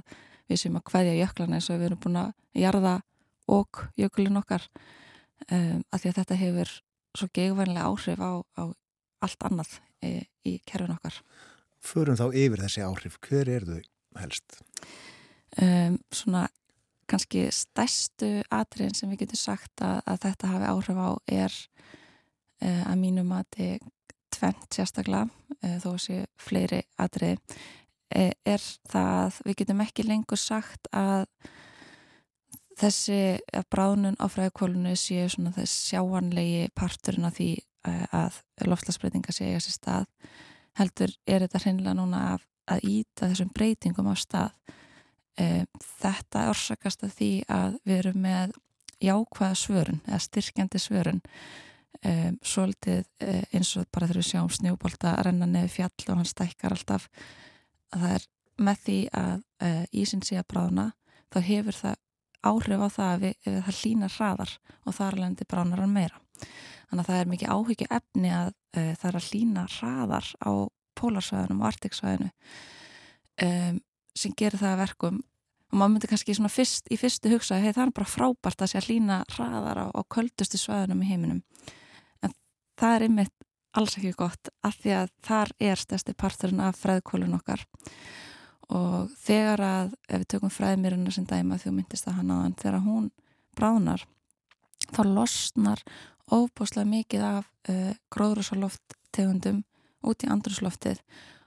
við 0.50 0.60
séum 0.60 0.78
að 0.78 0.86
hvaðja 0.92 1.18
jöklana 1.18 1.58
eins 1.58 1.70
og 1.70 1.80
við 1.80 1.88
erum 1.88 2.02
búin 2.04 2.20
að 2.20 2.32
jarða 2.62 2.94
og 3.54 3.82
jökulin 4.00 4.40
okkar 4.40 4.68
um, 5.50 5.82
að 5.90 5.98
því 6.00 6.10
að 6.10 6.18
þetta 6.20 6.40
hefur 6.40 6.74
svo 7.14 7.28
gegvænlega 7.36 7.90
áhrif 7.90 8.22
á, 8.22 8.32
á 8.60 8.62
allt 9.24 9.46
annað 9.46 9.78
e, 10.04 10.12
í 10.44 10.58
kerfin 10.68 10.94
okkar. 10.94 11.18
Förum 11.84 12.20
þá 12.20 12.28
yfir 12.30 12.62
þessi 12.64 12.84
áhrif. 12.84 13.18
Hver 13.24 13.50
er 13.56 13.66
þau 13.68 13.80
helst? 14.20 14.62
um, 15.62 15.98
svona 16.12 16.46
kannski 17.10 17.46
stærstu 17.52 18.38
atriðin 18.54 18.96
sem 18.96 19.10
við 19.12 19.24
getum 19.24 19.40
sagt 19.40 19.82
að, 19.84 20.00
að 20.08 20.20
þetta 20.24 20.52
hafi 20.54 20.70
áhrif 20.70 21.00
á 21.00 21.10
er 21.28 21.56
uh, 22.64 22.82
að 22.88 23.00
mínu 23.02 23.26
mati 23.28 23.74
tvent 24.34 24.68
sérstaklega 24.72 25.28
uh, 25.28 25.76
þó 25.84 25.90
sé 26.00 26.22
fleiri 26.40 26.80
atriði 27.00 27.36
uh, 27.36 28.32
er 28.32 28.64
það 28.90 29.12
að 29.26 29.42
við 29.44 29.60
getum 29.60 29.84
ekki 29.84 30.08
lengur 30.08 30.40
sagt 30.40 30.88
að 30.96 31.28
þessi 32.80 33.20
að 33.54 33.68
bráðnun 33.70 34.18
á 34.18 34.26
fræðkólunu 34.26 34.96
séu 34.98 35.28
svona 35.30 35.52
þess 35.54 35.90
sjáanlegi 35.92 36.72
parturinn 36.74 37.28
af 37.28 37.36
því 37.36 37.52
að 37.84 38.40
loftlagsbreytinga 38.64 39.32
sé 39.34 39.50
eiga 39.50 39.60
sér 39.60 39.76
stað 39.76 40.06
heldur 40.78 41.12
er 41.26 41.44
þetta 41.44 41.60
hreinlega 41.62 41.96
núna 41.98 42.22
að, 42.32 42.46
að 42.74 42.88
íta 42.90 43.28
þessum 43.30 43.52
breytingum 43.54 44.10
á 44.10 44.14
stað. 44.18 44.56
Um, 45.34 45.66
þetta 45.98 46.48
orsakast 46.52 47.02
að 47.02 47.14
því 47.18 47.30
að 47.50 47.78
við 47.82 47.96
erum 47.96 48.20
með 48.22 48.52
jákvæða 49.02 49.56
svörun 49.58 50.02
eða 50.06 50.20
styrkjandi 50.22 50.78
svörun 50.78 51.18
um, 52.06 52.36
svolítið 52.38 53.00
uh, 53.02 53.40
eins 53.50 53.72
og 53.80 53.88
bara 53.90 54.06
við 54.12 54.28
sjáum 54.28 54.52
snjúbólta 54.54 55.16
að 55.16 55.24
renna 55.28 55.50
nefi 55.50 55.80
fjall 55.80 56.06
og 56.06 56.20
hann 56.20 56.30
stækkar 56.30 56.76
alltaf 56.76 57.08
að 57.90 58.04
það 58.04 58.14
er 58.14 58.28
með 58.62 58.84
því 58.84 58.98
að 59.18 59.42
ísinn 59.98 60.22
sé 60.22 60.38
að 60.38 60.46
bráðna 60.52 60.84
þá 61.34 61.38
hefur 61.48 61.78
það 61.80 61.96
áhrif 62.46 62.84
á 62.86 62.88
það 62.94 63.08
að 63.10 63.24
við, 63.24 63.34
það 63.48 63.80
hlýnar 63.80 64.14
hraðar 64.14 64.52
og 64.84 64.94
þar 64.94 65.18
bráðnar 65.50 65.82
hann 65.82 65.96
meira 65.96 66.23
þannig 66.42 67.02
að 67.02 67.08
það 67.08 67.20
er 67.20 67.32
mikið 67.32 67.54
áhyggju 67.56 67.90
efni 67.98 68.30
að 68.34 68.52
uh, 68.52 68.92
það 69.00 69.08
er 69.10 69.18
að 69.20 69.28
hlýna 69.30 69.66
hraðar 69.78 70.30
á 70.44 70.52
pólarsvæðunum 70.94 71.62
og 71.62 71.68
artiksvæðinu 71.72 72.30
um 73.44 73.82
sem 74.14 74.34
gerir 74.38 74.60
það 74.60 74.74
að 74.74 74.82
verkum 74.84 75.16
og 75.74 75.78
maður 75.78 75.94
myndi 75.96 76.10
kannski 76.10 76.34
fyrst, 76.54 76.86
í 76.86 76.98
fyrstu 76.98 77.32
hugsa 77.32 77.58
hei 77.58 77.72
það 77.72 77.88
er 77.88 77.94
bara 77.96 78.10
frábært 78.10 78.62
að 78.62 78.70
sé 78.70 78.78
að 78.78 78.90
hlýna 78.90 79.16
hraðar 79.34 79.80
á, 79.82 79.86
á 79.90 80.00
köldustu 80.06 80.60
svæðunum 80.60 81.02
í 81.02 81.08
heiminum. 81.08 81.40
En 82.22 82.34
það 82.78 82.94
er 82.94 83.06
einmitt 83.08 83.34
alls 83.74 83.96
ekki 83.98 84.12
gott 84.14 84.52
af 84.62 84.78
því 84.84 84.94
að 85.00 85.10
þar 85.26 85.52
er 85.58 85.82
stærsti 85.82 86.14
parturinn 86.14 86.62
af 86.62 86.78
fræðkólun 86.78 87.34
okkar. 87.40 87.64
Og 88.70 89.10
þegar 89.18 89.64
að 89.66 89.96
ef 90.06 90.22
við 90.22 90.28
tökum 90.30 90.54
fræðmýruna 90.54 91.14
sem 91.14 91.26
dæma 91.26 91.58
þú 91.58 91.74
myndist 91.74 92.06
að 92.06 92.20
hann 92.20 92.32
aðan 92.36 92.58
þegar 92.62 92.86
hún 92.86 93.10
bráðnar 93.58 94.06
þá 94.94 95.02
losnar 95.10 95.82
óbúslega 96.30 96.88
mikið 96.88 97.24
af 97.26 97.48
uh, 97.70 97.92
gróðrúsaloft 98.12 98.96
tegundum 99.14 99.62
út 100.04 100.24
í 100.24 100.30
andrúsloftið 100.32 101.00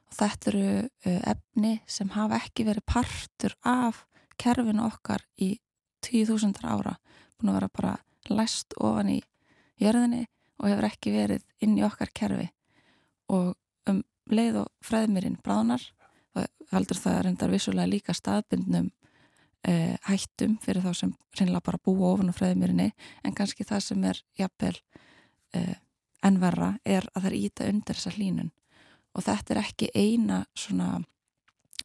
og 0.07 0.17
þetta 0.19 0.51
eru 0.51 0.65
uh, 0.83 1.21
efni 1.33 1.73
sem 1.89 2.11
hafa 2.15 2.41
ekki 2.41 2.67
verið 2.67 2.87
partur 2.89 3.57
af 3.65 4.05
kerfinu 4.37 4.85
okkar 4.85 5.25
í 5.41 5.57
10.000 6.05 6.61
ára. 6.63 6.97
Búin 7.37 7.51
að 7.51 7.59
vera 7.59 7.73
bara 7.73 7.95
læst 8.29 8.75
ofan 8.77 9.09
í 9.17 9.19
jörðinni 9.81 10.25
og 10.57 10.69
hefur 10.71 10.89
ekki 10.89 11.13
verið 11.13 11.45
inn 11.61 11.77
í 11.77 11.85
okkar 11.85 12.13
kerfi. 12.13 12.47
Og 13.33 13.55
um 13.89 14.03
leið 14.29 14.61
og 14.63 14.71
freðmirinn 14.85 15.39
bráðnar 15.43 15.83
heldur 16.71 16.99
það 16.99 17.21
reyndar 17.25 17.53
vissulega 17.53 17.89
líka 17.89 18.15
staðbindnum 18.15 18.89
uh, 19.67 19.95
hættum 20.07 20.57
fyrir 20.63 20.85
þá 20.85 20.93
sem 21.01 21.13
reynilega 21.39 21.65
bara 21.69 21.83
búa 21.83 22.13
ofan 22.13 22.31
á 22.31 22.35
freðmirinni 22.37 22.91
en 23.23 23.35
kannski 23.37 23.67
það 23.67 23.83
sem 23.89 24.07
er 24.09 24.21
jafnvel 24.39 24.75
uh, 25.57 25.75
ennverra 26.25 26.73
er 26.85 27.07
að 27.13 27.21
það 27.21 27.29
er 27.31 27.37
íta 27.41 27.69
undir 27.71 27.99
þessa 27.99 28.15
hlínun 28.17 28.51
og 29.17 29.25
þetta 29.25 29.53
er 29.53 29.63
ekki 29.63 29.89
eina 29.95 30.43
svona 30.57 31.01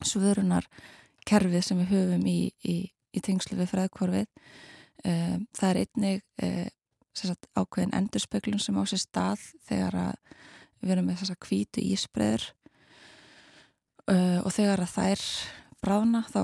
svörunar 0.02 0.66
kerfið 1.28 1.64
sem 1.64 1.80
við 1.82 1.92
höfum 1.94 2.26
í, 2.26 2.38
í, 2.66 2.76
í 2.90 3.22
tengslu 3.24 3.58
við 3.60 3.70
fræðkvorfið 3.72 4.26
um, 5.06 5.44
það 5.54 5.68
er 5.68 5.80
einnig 5.82 6.24
um, 6.42 6.70
sagt, 7.16 7.48
ákveðin 7.54 7.94
endurspeglun 7.96 8.62
sem 8.62 8.78
á 8.78 8.82
sér 8.88 9.02
stað 9.02 9.46
þegar 9.68 9.98
að 10.06 10.34
við 10.82 10.94
erum 10.96 11.08
með 11.10 11.22
þessa 11.22 11.38
kvítu 11.46 11.84
ísbreður 11.84 12.48
uh, 14.10 14.40
og 14.42 14.50
þegar 14.54 14.82
að 14.82 14.94
þær 14.96 15.24
bráðna 15.82 16.24
þá, 16.30 16.42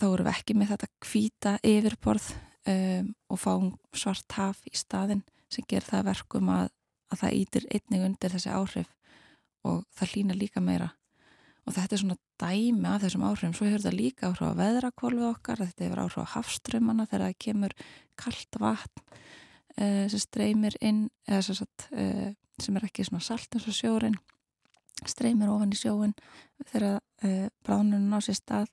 þá 0.00 0.06
erum 0.08 0.26
við 0.26 0.32
ekki 0.34 0.56
með 0.58 0.72
þetta 0.74 0.90
kvíta 1.04 1.54
yfirborð 1.66 2.26
um, 2.70 3.14
og 3.30 3.40
fáum 3.40 3.70
svart 3.94 4.36
haf 4.38 4.64
í 4.68 4.74
staðin 4.78 5.22
sem 5.52 5.66
ger 5.70 5.86
það 5.86 6.08
verkum 6.10 6.50
að, 6.52 6.68
að 7.12 7.22
það 7.22 7.38
ítir 7.40 7.68
einnig 7.70 8.04
undir 8.08 8.34
þessi 8.34 8.52
áhrif 8.52 8.92
og 9.64 9.84
það 9.96 10.14
hlýna 10.14 10.36
líka 10.36 10.60
meira. 10.60 10.90
Og 11.64 11.72
þetta 11.72 11.96
er 11.96 12.00
svona 12.02 12.18
dæmi 12.40 12.88
af 12.90 13.04
þessum 13.04 13.22
áhrifum. 13.24 13.54
Svo 13.56 13.68
hefur 13.68 13.80
þetta 13.80 13.96
líka 13.96 14.28
áhrif 14.28 14.50
á 14.52 14.58
veðrakvolfið 14.58 15.28
okkar 15.30 15.62
þetta 15.62 15.86
hefur 15.86 16.02
áhrif 16.02 16.18
á 16.20 16.32
hafströmmana 16.34 17.06
þegar 17.08 17.24
það 17.24 17.38
kemur 17.46 17.76
kalt 18.20 18.60
vatn 18.60 19.04
uh, 19.78 20.04
sem 20.10 20.22
streymir 20.22 20.76
inn 20.84 21.06
eða 21.28 21.42
sem, 21.48 21.58
sagt, 21.62 21.88
uh, 21.94 22.30
sem 22.60 22.76
er 22.76 22.88
ekki 22.88 23.06
svona 23.06 23.24
salt 23.24 23.56
eins 23.56 23.68
og 23.70 23.78
sjórin 23.78 24.18
streymir 25.08 25.50
ofan 25.52 25.72
í 25.74 25.78
sjóin 25.78 26.14
þegar 26.70 27.00
uh, 27.00 27.48
bránunum 27.66 28.06
ná 28.12 28.20
sér 28.24 28.38
stað 28.38 28.70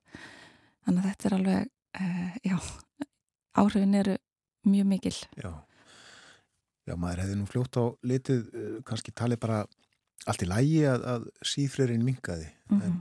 þannig 0.86 1.02
að 1.02 1.08
þetta 1.10 1.28
er 1.28 1.36
alveg 1.38 1.68
uh, 2.00 2.32
já, 2.46 2.56
áhrifin 3.62 4.00
eru 4.00 4.16
mjög 4.68 4.90
mikil 4.94 5.14
Já. 5.36 5.52
Já, 6.82 6.96
maður 6.98 7.22
hefði 7.22 7.38
nú 7.38 7.46
fljótt 7.46 7.78
á 7.78 7.84
litið, 8.02 8.42
uh, 8.52 8.76
kannski 8.86 9.14
talið 9.14 9.42
bara 9.44 9.62
allt 10.26 10.44
í 10.44 10.48
lægi 10.48 10.84
að, 10.90 11.04
að 11.14 11.26
sífrerinn 11.46 12.06
minkaði, 12.06 12.50
mm 12.70 12.82
en 12.82 13.00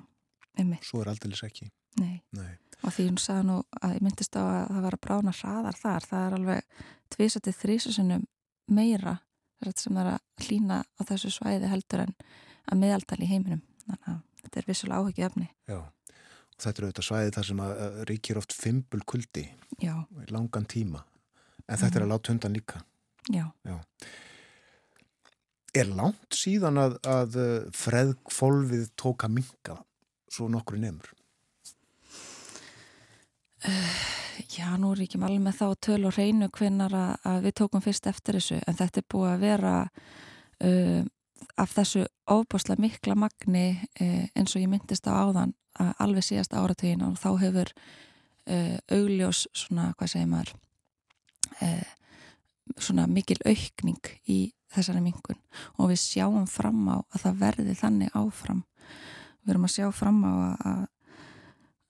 einmitt, 0.60 0.84
svo 0.84 1.00
er 1.02 1.12
aldrei 1.14 1.32
ekki. 1.48 1.70
nei 2.02 2.22
Nei. 2.36 2.58
og 2.84 2.92
því 2.92 3.08
hún 3.08 3.20
sagði 3.22 3.48
nú 3.48 3.58
að 3.82 3.94
ég 3.96 4.04
myndist 4.06 4.36
á 4.36 4.44
að 4.44 4.72
það 4.74 4.82
var 4.86 4.98
að 4.98 5.04
brána 5.06 5.34
hraðar 5.38 5.78
þar, 5.80 6.08
það 6.10 6.26
er 6.26 6.36
alveg 6.38 6.82
tvísatið 7.16 7.60
þrísasunum 7.62 8.26
meira 8.68 9.18
sem 9.70 9.96
það 9.96 10.02
er 10.02 10.12
að 10.12 10.46
hlýna 10.48 10.78
á 10.82 11.02
þessu 11.06 11.32
svæði 11.36 11.70
heldur 11.70 12.04
en 12.06 12.14
að 12.72 12.82
miðaldal 12.82 13.20
í 13.22 13.30
heiminum 13.30 13.62
þannig 13.86 14.08
að 14.10 14.20
þetta 14.42 14.62
er 14.62 14.70
vissulega 14.70 15.02
áhyggju 15.02 15.26
efni 15.28 15.48
Já. 15.70 15.80
Þetta 16.62 16.82
er 16.82 16.88
auðvitað 16.88 17.08
svæði 17.08 17.32
þar 17.38 17.48
sem 17.48 17.62
að, 17.66 17.72
ríkir 18.10 18.40
oft 18.42 18.54
fimbul 18.54 19.02
kuldi 19.10 19.46
já, 19.82 19.96
langan 20.30 20.68
tíma. 20.70 21.02
En 21.66 21.80
þetta 21.80 22.00
er 22.00 22.06
að 22.06 22.12
láta 22.14 22.34
hundan 22.34 22.58
líka. 22.58 22.84
já, 23.66 23.80
Er 25.72 25.88
langt 25.88 26.36
síðan 26.36 26.78
að, 26.82 26.98
að 27.08 27.36
uh, 27.40 27.70
freðkvolfið 27.72 28.90
tók 29.00 29.24
að 29.24 29.38
minka 29.38 29.78
svo 30.32 30.50
nokkru 30.52 30.82
nefnur? 30.82 31.14
já, 34.58 34.68
nú 34.78 34.92
er 34.92 35.04
ég 35.04 35.10
ekki 35.10 35.22
alveg 35.22 35.42
með 35.46 35.58
þá 35.60 35.68
töl 35.86 36.02
og 36.10 36.16
reynu 36.18 36.50
hvenar 36.50 36.96
að, 36.98 37.12
að 37.30 37.40
við 37.46 37.56
tókum 37.62 37.84
fyrst 37.86 38.08
eftir 38.10 38.40
þessu 38.40 38.60
en 38.68 38.78
þetta 38.80 39.02
er 39.02 39.08
búið 39.14 39.32
að 39.32 39.44
vera 39.46 39.74
uh, 39.86 41.02
af 41.62 41.76
þessu 41.78 42.06
óbúslega 42.32 42.82
mikla 42.82 43.18
magni 43.20 43.66
uh, 43.78 44.26
eins 44.36 44.56
og 44.56 44.64
ég 44.64 44.72
myndist 44.72 45.08
á 45.08 45.14
áðan 45.14 45.54
alveg 45.80 46.26
síðast 46.26 46.54
áratugin 46.58 47.04
og 47.06 47.18
þá 47.20 47.30
hefur 47.42 47.72
uh, 47.72 48.78
augljós 48.92 49.46
svona, 49.56 49.92
hvað 49.98 50.14
segir 50.14 50.32
maður 50.32 50.54
uh, 51.62 51.92
svona 52.78 53.08
mikil 53.12 53.40
aukning 53.46 54.12
í 54.32 54.42
þessari 54.72 55.04
mingun 55.04 55.40
og 55.78 55.92
við 55.92 56.02
sjáum 56.04 56.48
fram 56.48 56.86
á 56.92 56.98
að 57.00 57.24
það 57.26 57.42
verði 57.46 57.78
þannig 57.80 58.16
áfram. 58.16 58.64
Við 59.42 59.54
erum 59.54 59.68
að 59.68 59.76
sjá 59.76 59.88
fram 59.96 60.24
á 60.24 60.32
að, 60.32 60.66
að 60.72 60.90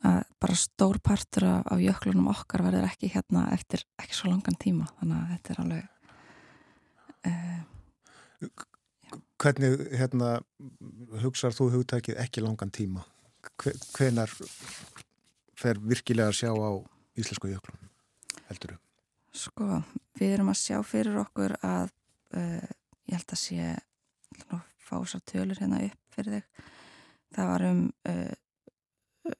að 0.01 0.21
bara 0.41 0.57
stór 0.57 0.97
partur 1.03 1.45
af, 1.45 1.65
af 1.69 1.81
jöklunum 1.81 2.29
okkar 2.31 2.63
verður 2.65 2.87
ekki 2.89 3.11
hérna 3.13 3.45
eftir 3.53 3.83
ekki 4.01 4.17
svo 4.17 4.31
langan 4.31 4.57
tíma. 4.57 4.87
Þannig 4.99 5.17
að 5.19 5.31
þetta 5.35 5.53
er 5.53 5.61
alveg 5.65 5.83
uh, 7.29 7.59
Hvernig 9.41 9.83
hérna, 9.97 10.27
hugsar 11.21 11.53
þú 11.53 11.71
hugtækið 11.75 12.19
ekki 12.21 12.43
langan 12.45 12.71
tíma? 12.73 13.03
Hve- 13.61 13.77
Hvenar 13.95 14.31
fer 15.61 15.79
virkilega 15.81 16.31
að 16.31 16.37
sjá 16.41 16.51
á 16.53 16.71
íslensku 17.21 17.49
jöklum, 17.51 17.79
heldur 18.49 18.75
þú? 18.75 18.79
sko, 19.41 19.65
við 20.19 20.33
erum 20.35 20.49
að 20.51 20.59
sjá 20.59 20.77
fyrir 20.83 21.15
okkur 21.21 21.53
að 21.63 21.91
uh, 22.35 22.67
ég 23.07 23.15
held 23.15 23.31
að 23.31 23.39
sé 23.39 23.59
að 24.51 24.61
fá 24.83 24.97
svo 25.07 25.21
tölur 25.23 25.59
hérna 25.61 25.79
upp 25.87 26.15
fyrir 26.17 26.33
þig 26.41 26.65
það 27.37 27.47
var 27.53 27.63
um 27.69 27.79
uh, 28.11 29.31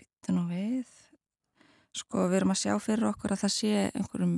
býttu 0.00 0.34
nú 0.36 0.44
við 0.50 0.90
sko, 1.96 2.26
við 2.28 2.36
erum 2.40 2.52
að 2.54 2.60
sjá 2.62 2.74
fyrir 2.84 3.08
okkur 3.10 3.34
að 3.34 3.42
það 3.46 3.54
sé 3.56 3.72
einhverjum 3.96 4.36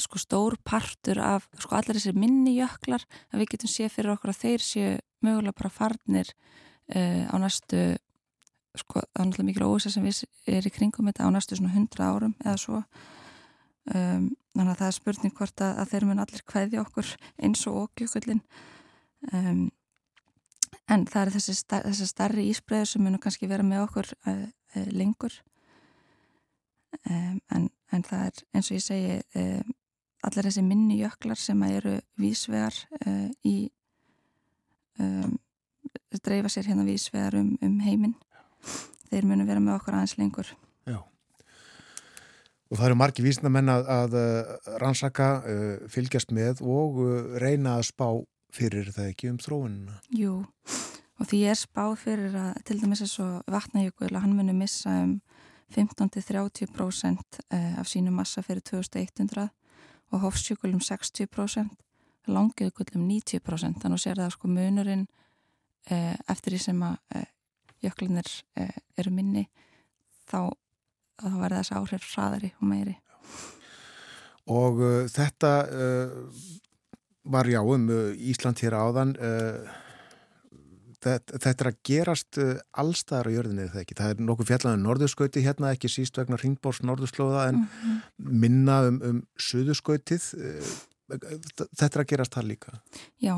sko 0.00 0.20
stór 0.22 0.54
partur 0.64 1.18
af 1.20 1.48
sko 1.60 1.74
allir 1.76 1.98
þessir 1.98 2.14
minni 2.16 2.54
jöklar 2.60 3.02
að 3.32 3.42
við 3.42 3.50
getum 3.56 3.72
sé 3.74 3.88
fyrir 3.92 4.14
okkur 4.14 4.30
að 4.32 4.42
þeir 4.44 4.62
séu 4.64 4.92
mögulega 5.26 5.58
bara 5.58 5.72
farnir 5.74 6.30
uh, 6.92 7.22
á 7.30 7.36
næstu 7.40 7.84
sko 8.74 9.02
það 9.02 9.20
er 9.20 9.28
náttúrulega 9.28 9.48
mikil 9.48 9.66
óvisa 9.68 9.92
sem 9.92 10.04
við 10.04 10.24
er 10.50 10.66
í 10.66 10.72
kringum 10.74 11.06
þetta 11.10 11.28
á 11.30 11.34
næstu 11.34 11.58
svona 11.58 11.74
100 11.74 12.02
árum 12.02 12.34
eða 12.42 12.56
svo. 12.60 12.80
Um, 13.94 14.32
þannig 14.56 14.72
að 14.72 14.80
það 14.80 14.88
er 14.88 14.96
spurning 14.96 15.34
hvort 15.36 15.62
að, 15.62 15.78
að 15.82 15.90
þeir 15.92 16.06
mun 16.08 16.22
allir 16.22 16.44
kveði 16.48 16.78
okkur 16.80 17.10
eins 17.44 17.64
og 17.68 17.80
okjökullin 17.82 18.40
um, 19.28 19.66
en 20.88 21.04
það 21.10 21.20
er 21.20 21.32
þessi, 21.34 21.56
star, 21.58 21.84
þessi 21.84 22.08
starri 22.08 22.46
ísbreiður 22.48 22.90
sem 22.90 23.04
munum 23.04 23.20
kannski 23.22 23.50
vera 23.50 23.66
með 23.66 23.84
okkur 23.84 24.10
uh, 24.30 24.46
uh, 24.48 24.88
lengur. 24.96 25.36
Um, 27.04 27.38
en, 27.52 27.68
en 27.92 28.06
það 28.08 28.26
er 28.30 28.44
eins 28.54 28.70
og 28.70 28.78
ég 28.78 28.84
segi 28.86 29.16
allir 30.24 30.46
þessi 30.48 30.62
minni 30.64 30.98
jöklar 31.02 31.38
sem 31.38 31.62
eru 31.66 31.98
vísvegar 32.18 32.78
í 33.44 33.56
um, 34.98 35.34
dreifa 36.22 36.52
sér 36.52 36.70
hérna 36.70 36.86
vísvegar 36.86 37.36
um, 37.38 37.54
um 37.62 37.80
heiminn 37.84 38.14
þeir 39.10 39.26
munu 39.28 39.46
vera 39.48 39.62
með 39.62 39.78
okkur 39.78 39.98
aðeins 39.98 40.16
lengur 40.20 40.52
Já. 40.86 41.00
Og 42.70 42.78
það 42.78 42.86
eru 42.88 42.98
margi 42.98 43.24
vísindamenn 43.24 43.70
að, 43.70 43.90
að 43.92 44.16
uh, 44.18 44.70
rannsaka, 44.82 45.28
uh, 45.42 45.74
fylgjast 45.92 46.32
með 46.34 46.62
og 46.62 47.02
uh, 47.02 47.12
reyna 47.42 47.78
að 47.78 47.88
spá 47.90 48.08
fyrir 48.54 48.90
það 48.94 49.10
ekki 49.10 49.30
um 49.32 49.38
þróunina. 49.42 49.98
Jú, 50.14 50.38
og 51.18 51.30
því 51.30 51.40
er 51.50 51.58
spáð 51.58 51.96
fyrir 52.04 52.36
að 52.38 52.60
til 52.68 52.78
dæmis 52.82 53.02
eins 53.04 53.16
og 53.22 53.50
vatnajökull 53.50 54.12
að 54.12 54.22
hann 54.24 54.36
muni 54.38 54.54
missa 54.56 54.94
um 55.02 55.16
15-30% 55.74 57.40
eh, 57.50 57.78
af 57.80 57.88
sínu 57.90 58.12
massa 58.14 58.42
fyrir 58.42 58.62
2100 58.62 59.48
og 60.12 60.20
hofsjökull 60.20 60.74
um 60.76 60.82
60%, 60.82 61.70
langiðukull 62.30 62.94
um 62.94 63.08
90%, 63.08 63.80
þannig 63.82 63.98
að 63.98 64.02
sér 64.04 64.20
það 64.20 64.34
sko 64.36 64.50
munurinn 64.52 65.06
eh, 65.06 65.23
eftir 65.90 66.54
því 66.54 66.60
sem 66.64 66.82
að 66.86 66.96
eh, 67.14 67.26
jöklinir 67.84 68.28
eh, 68.56 68.76
eru 68.98 69.10
minni 69.12 69.46
þá, 70.30 70.50
verða 71.22 71.60
þessi 71.62 71.74
áhrif 71.78 72.06
hraðari 72.14 72.52
og 72.58 72.68
meiri. 72.70 72.94
Og 74.52 74.80
uh, 74.84 75.06
þetta 75.08 75.50
uh, 75.72 76.16
var 77.32 77.48
já 77.48 77.60
um 77.62 77.86
Ísland 78.12 78.60
hér 78.60 78.74
áðan. 78.76 79.14
Uh, 79.16 79.64
þetta, 81.00 81.38
þetta 81.38 81.64
er 81.64 81.70
að 81.70 81.78
gerast 81.88 82.40
allstaðar 82.76 83.30
á 83.32 83.34
jörðinni 83.38 83.68
þegar 83.70 83.84
ekki. 83.86 83.96
Það 84.00 84.12
er 84.12 84.24
nokkuð 84.28 84.50
fjallaðum 84.50 84.84
norðurskauti 84.84 85.44
hérna, 85.44 85.72
ekki 85.72 85.92
síst 85.92 86.20
vegna 86.20 86.36
ringbórs 86.40 86.82
norðurslóða 86.84 87.46
en 87.52 87.62
Mhm. 87.64 87.96
minna 88.44 88.78
um, 88.90 89.00
um 89.04 89.22
suðurskautið. 89.40 90.28
Uh, 90.36 90.74
þetta 91.76 91.90
er 91.92 92.04
að 92.04 92.10
gerast 92.12 92.36
það 92.36 92.50
líka. 92.52 92.78
Já, 93.20 93.36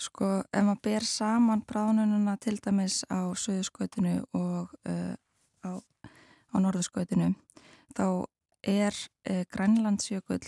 sko 0.00 0.28
ef 0.48 0.64
maður 0.64 0.82
ber 0.84 1.06
saman 1.06 1.62
bráðnununa 1.68 2.36
til 2.40 2.56
dæmis 2.62 3.02
á 3.12 3.28
söðuskautinu 3.36 4.20
og 4.36 4.72
uh, 4.88 5.14
á, 5.64 5.70
á 5.76 6.56
norðurskautinu 6.56 7.32
þá 7.96 8.06
er 8.64 8.96
uh, 9.28 9.42
Grænlandsjökull 9.52 10.44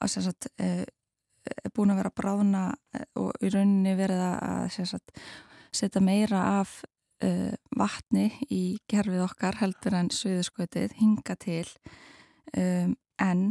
sagt 0.00 0.50
uh, 0.60 0.84
er 1.50 1.72
búin 1.74 1.92
að 1.94 2.02
vera 2.02 2.14
bráðna 2.14 2.64
uh, 2.70 3.06
og 3.22 3.44
í 3.44 3.52
rauninni 3.52 3.94
verið 3.98 4.24
að 4.26 4.80
sagt, 4.90 5.14
setja 5.72 6.02
meira 6.02 6.46
af 6.60 6.80
vatni 7.76 8.30
í 8.48 8.78
gerfið 8.88 9.20
okkar 9.26 9.58
heldur 9.60 9.92
en 9.98 10.06
söðuskautið 10.08 10.94
hinga 10.96 11.34
til 11.36 11.66
um, 12.56 12.94
en 13.20 13.42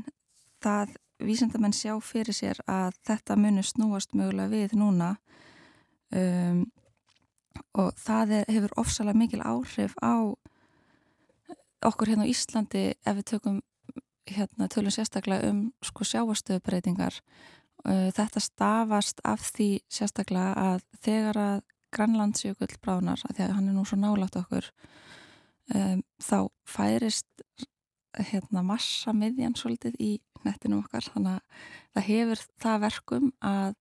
það 0.57 0.95
vísindamenn 1.23 1.75
sjá 1.75 1.95
fyrir 2.03 2.35
sér 2.35 2.59
að 2.69 2.97
þetta 3.07 3.37
muni 3.39 3.63
snúast 3.65 4.13
mögulega 4.17 4.51
við 4.53 4.75
núna. 4.79 5.15
Um, 6.09 6.67
og 7.77 7.91
það 7.99 8.35
er, 8.39 8.45
hefur 8.49 8.75
ofsalega 8.81 9.19
mikil 9.19 9.41
áhrif 9.45 9.95
á 9.99 10.33
okkur 11.85 12.11
hérna 12.11 12.27
á 12.27 12.31
Íslandi 12.31 12.85
ef 12.93 13.17
við 13.19 13.25
tökum 13.33 13.59
hérna 14.29 14.69
tölum 14.71 14.93
sérstaklega 14.93 15.49
um 15.51 15.61
sko 15.85 16.05
sjáastöðbreytingar 16.07 17.19
uh, 17.85 18.09
þetta 18.15 18.43
stafast 18.43 19.21
af 19.27 19.43
því 19.55 19.69
sérstaklega 19.91 20.53
að 20.55 20.87
þegar 21.03 21.43
að 21.43 21.59
Grænlandsjökull 21.89 22.75
bránar, 22.83 23.17
að 23.25 23.39
því 23.39 23.43
að 23.47 23.53
hann 23.55 23.69
er 23.71 23.73
nú 23.73 23.83
svo 23.87 23.97
nálátt 23.97 24.35
okkur 24.37 24.67
um, 25.73 26.03
þá 26.21 26.37
færist 26.69 27.27
hérna 28.17 28.63
massa 28.65 29.13
miðjan 29.13 29.55
svolítið 29.57 29.97
í 30.01 30.09
nettinu 30.45 30.79
okkar. 30.81 31.05
Þannig 31.13 31.37
að 31.37 31.67
það 31.95 32.07
hefur 32.09 32.43
það 32.63 32.81
verkum 32.85 33.29
að 33.45 33.75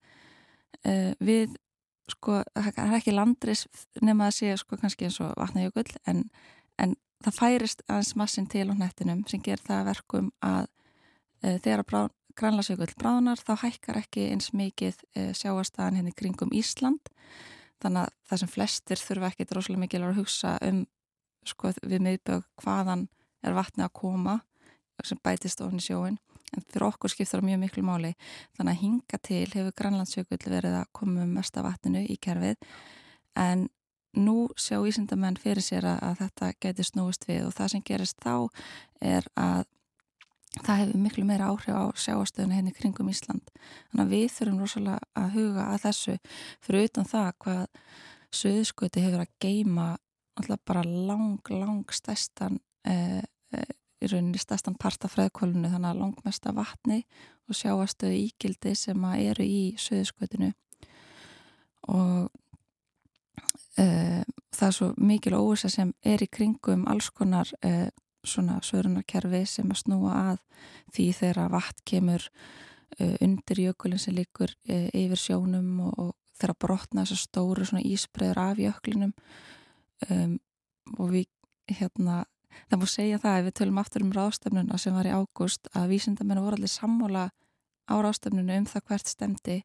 uh, 0.84 1.12
við 1.24 1.56
sko, 2.08 2.42
það 2.56 2.80
er 2.84 2.96
ekki 2.98 3.14
landris 3.14 3.66
nema 4.04 4.28
að 4.28 4.38
sé 4.38 4.54
sko 4.60 4.78
kannski 4.80 5.08
eins 5.08 5.18
og 5.24 5.34
vatnajökull 5.38 5.90
en, 6.08 6.24
en 6.80 6.94
það 7.24 7.38
færist 7.40 7.82
aðeins 7.88 8.14
massin 8.20 8.48
til 8.50 8.68
á 8.72 8.74
nettinum 8.78 9.24
sem 9.28 9.42
ger 9.44 9.60
það 9.64 9.82
að 9.82 9.90
verkum 9.92 10.30
að 10.44 10.64
uh, 11.44 11.58
þegar 11.64 11.84
að 11.84 12.14
grænlasjökull 12.38 12.94
bránar 13.00 13.40
þá 13.42 13.54
hækkar 13.64 13.98
ekki 14.02 14.28
eins 14.32 14.52
mikið 14.56 15.00
uh, 15.16 15.32
sjáastaðan 15.36 16.00
henni 16.00 16.14
kringum 16.16 16.54
Ísland. 16.54 17.12
Þannig 17.82 18.06
að 18.06 18.14
það 18.30 18.40
sem 18.42 18.50
flestir 18.50 19.02
þurfa 19.02 19.32
ekkit 19.32 19.52
rosalega 19.54 19.84
mikið 19.84 20.06
að 20.08 20.18
hugsa 20.18 20.56
um 20.66 20.82
sko, 21.46 21.70
við 21.86 22.02
miðbögg 22.04 22.46
hvaðan 22.62 23.06
er 23.44 23.56
vatni 23.56 23.84
að 23.86 23.94
koma 24.00 24.40
sem 25.06 25.20
bætist 25.22 25.60
ofin 25.62 25.78
í 25.78 25.84
sjóin 25.84 26.18
en 26.56 26.64
fyrir 26.64 26.88
okkur 26.88 27.12
skiptir 27.12 27.38
það 27.38 27.48
mjög 27.50 27.60
miklu 27.62 27.82
máli. 27.86 28.12
Þannig 28.56 28.72
að 28.72 28.82
hinga 28.82 29.18
til 29.28 29.46
hefur 29.52 29.74
Grænlandsjökull 29.78 30.44
verið 30.48 30.78
að 30.80 30.92
koma 30.96 31.24
um 31.24 31.34
mesta 31.36 31.64
vatninu 31.64 32.04
í 32.08 32.16
kerfið 32.24 32.56
en 33.38 33.68
nú 34.18 34.48
sjá 34.58 34.78
ísindamenn 34.88 35.38
fyrir 35.38 35.62
sér 35.62 35.86
að, 35.92 36.22
þetta 36.22 36.52
geti 36.64 36.86
snúist 36.86 37.28
við 37.28 37.48
og 37.48 37.56
það 37.56 37.74
sem 37.74 37.84
gerist 37.84 38.22
þá 38.24 38.48
er 39.04 39.28
að 39.38 39.66
það 40.64 40.80
hefur 40.80 41.02
miklu 41.04 41.24
meira 41.28 41.50
áhrif 41.52 41.76
á 41.76 41.84
sjáastöðuna 41.92 42.58
henni 42.58 42.74
kringum 42.74 43.10
Ísland. 43.12 43.52
Þannig 43.92 44.04
að 44.04 44.14
við 44.14 44.28
þurfum 44.34 44.62
rosalega 44.64 44.98
að 45.20 45.34
huga 45.36 45.66
að 45.68 45.82
þessu. 45.84 46.16
Fyrir 46.64 46.88
utan 46.88 47.08
það 47.12 47.28
hvað 47.44 47.64
söðsköti 48.40 49.04
hefur 49.04 49.24
að 49.24 49.34
geima 49.44 49.88
alltaf 50.38 50.64
bara 50.66 50.82
lang, 50.86 51.52
lang 51.52 51.94
stæstan 51.94 52.58
eh, 52.84 53.22
eh, 53.52 53.70
í 53.98 54.10
rauninni 54.10 54.38
stæstan 54.38 54.78
parta 54.78 55.10
freðkvölinu 55.10 55.70
þannig 55.72 55.90
að 55.90 56.02
langmesta 56.02 56.52
vatni 56.54 57.02
og 57.48 57.56
sjáastöðu 57.58 58.18
ígildi 58.28 58.74
sem 58.78 59.04
að 59.08 59.24
eru 59.32 59.46
í 59.46 59.62
söðskötinu 59.80 60.52
og 61.88 62.28
eh, 63.80 64.22
það 64.54 64.68
er 64.68 64.76
svo 64.76 64.92
mikil 64.96 65.34
óvisa 65.38 65.70
sem 65.72 65.94
er 66.04 66.22
í 66.22 66.30
kringum 66.30 66.86
alls 66.90 67.10
konar 67.10 67.50
eh, 67.62 67.88
svona 68.26 68.58
svörunarkerfi 68.64 69.44
sem 69.48 69.68
að 69.70 69.82
snúa 69.82 70.14
að 70.32 70.40
því 70.94 71.06
þegar 71.20 71.52
vatn 71.52 71.84
kemur 71.86 72.24
uh, 72.98 73.14
undir 73.24 73.62
jökulin 73.62 74.00
sem 74.02 74.16
líkur 74.16 74.52
uh, 74.68 74.88
yfir 74.96 75.20
sjónum 75.20 75.68
og, 75.86 75.92
og 75.98 76.40
þegar 76.40 76.58
brotna 76.64 77.04
þessar 77.04 77.22
stóru 77.22 77.82
ísbreður 77.82 78.42
af 78.42 78.62
jöklinum. 78.62 79.14
Um, 80.10 80.38
og 80.98 81.10
við 81.12 81.26
hérna 81.78 82.24
það 82.68 82.80
múið 82.80 82.92
segja 82.94 83.20
það 83.22 83.38
ef 83.38 83.48
við 83.48 83.56
tölum 83.60 83.80
aftur 83.82 84.04
um 84.04 84.14
ráðstefnuna 84.16 84.78
sem 84.80 84.96
var 84.96 85.08
í 85.08 85.14
ágúst 85.14 85.70
að 85.74 85.90
vísindamennu 85.94 86.44
voru 86.44 86.58
allir 86.58 86.72
sammála 86.72 87.24
á 87.88 87.94
ráðstefnunu 88.04 88.58
um 88.60 88.68
það 88.68 88.86
hvert 88.90 89.10
stemdi 89.12 89.58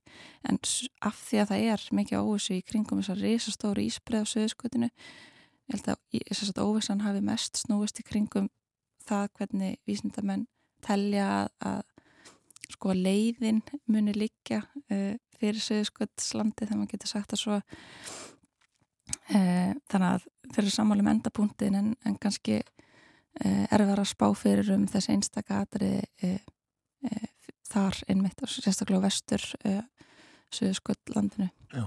en 0.48 0.60
af 1.04 1.22
því 1.28 1.42
að 1.44 1.52
það 1.52 1.68
er 1.74 1.86
mikið 2.00 2.24
óvissu 2.24 2.58
í 2.58 2.66
kringum 2.66 3.02
þessar 3.02 3.24
risastóru 3.24 3.84
ísbreið 3.84 4.28
á 4.28 4.32
söðuskutinu 4.34 4.90
ég 4.90 5.76
held 5.76 5.90
að 5.94 6.00
þess 6.30 6.54
að 6.54 6.64
óvissan 6.64 7.04
hafi 7.04 7.24
mest 7.24 7.64
snúist 7.66 8.00
í 8.00 8.08
kringum 8.08 8.50
það 9.08 9.30
hvernig 9.38 9.80
vísindamenn 9.88 10.48
telja 10.84 11.28
að, 11.44 11.50
að 11.68 11.82
sko 12.74 12.94
að 12.94 13.04
leiðin 13.08 13.62
muni 13.92 14.16
liggja 14.16 14.64
uh, 14.64 15.16
fyrir 15.40 15.64
söðuskotslandi 15.64 16.66
þegar 16.66 16.80
maður 16.80 16.94
getur 16.96 17.12
sagt 17.12 17.34
það 17.34 17.42
svo. 17.42 17.58
Uh, 19.34 19.74
þannig 19.92 20.10
að 20.10 20.28
þeir 20.52 20.64
eru 20.66 20.74
sammálum 20.74 21.10
endapunktin 21.14 21.78
en, 21.80 21.90
en 22.06 22.18
kannski 22.22 22.60
uh, 22.60 23.66
erfar 23.72 24.04
að 24.04 24.12
spá 24.12 24.28
fyrir 24.38 24.74
um 24.76 24.86
þessi 24.90 25.16
einstaka 25.16 25.64
atriði 25.64 26.04
uh, 26.28 26.38
uh, 27.10 27.28
þar 27.74 28.00
einmitt 28.12 28.44
og 28.44 28.52
sérstaklega 28.52 29.02
á 29.02 29.06
vestur 29.08 29.46
söðuskotlandinu 30.54 31.50
Já. 31.74 31.86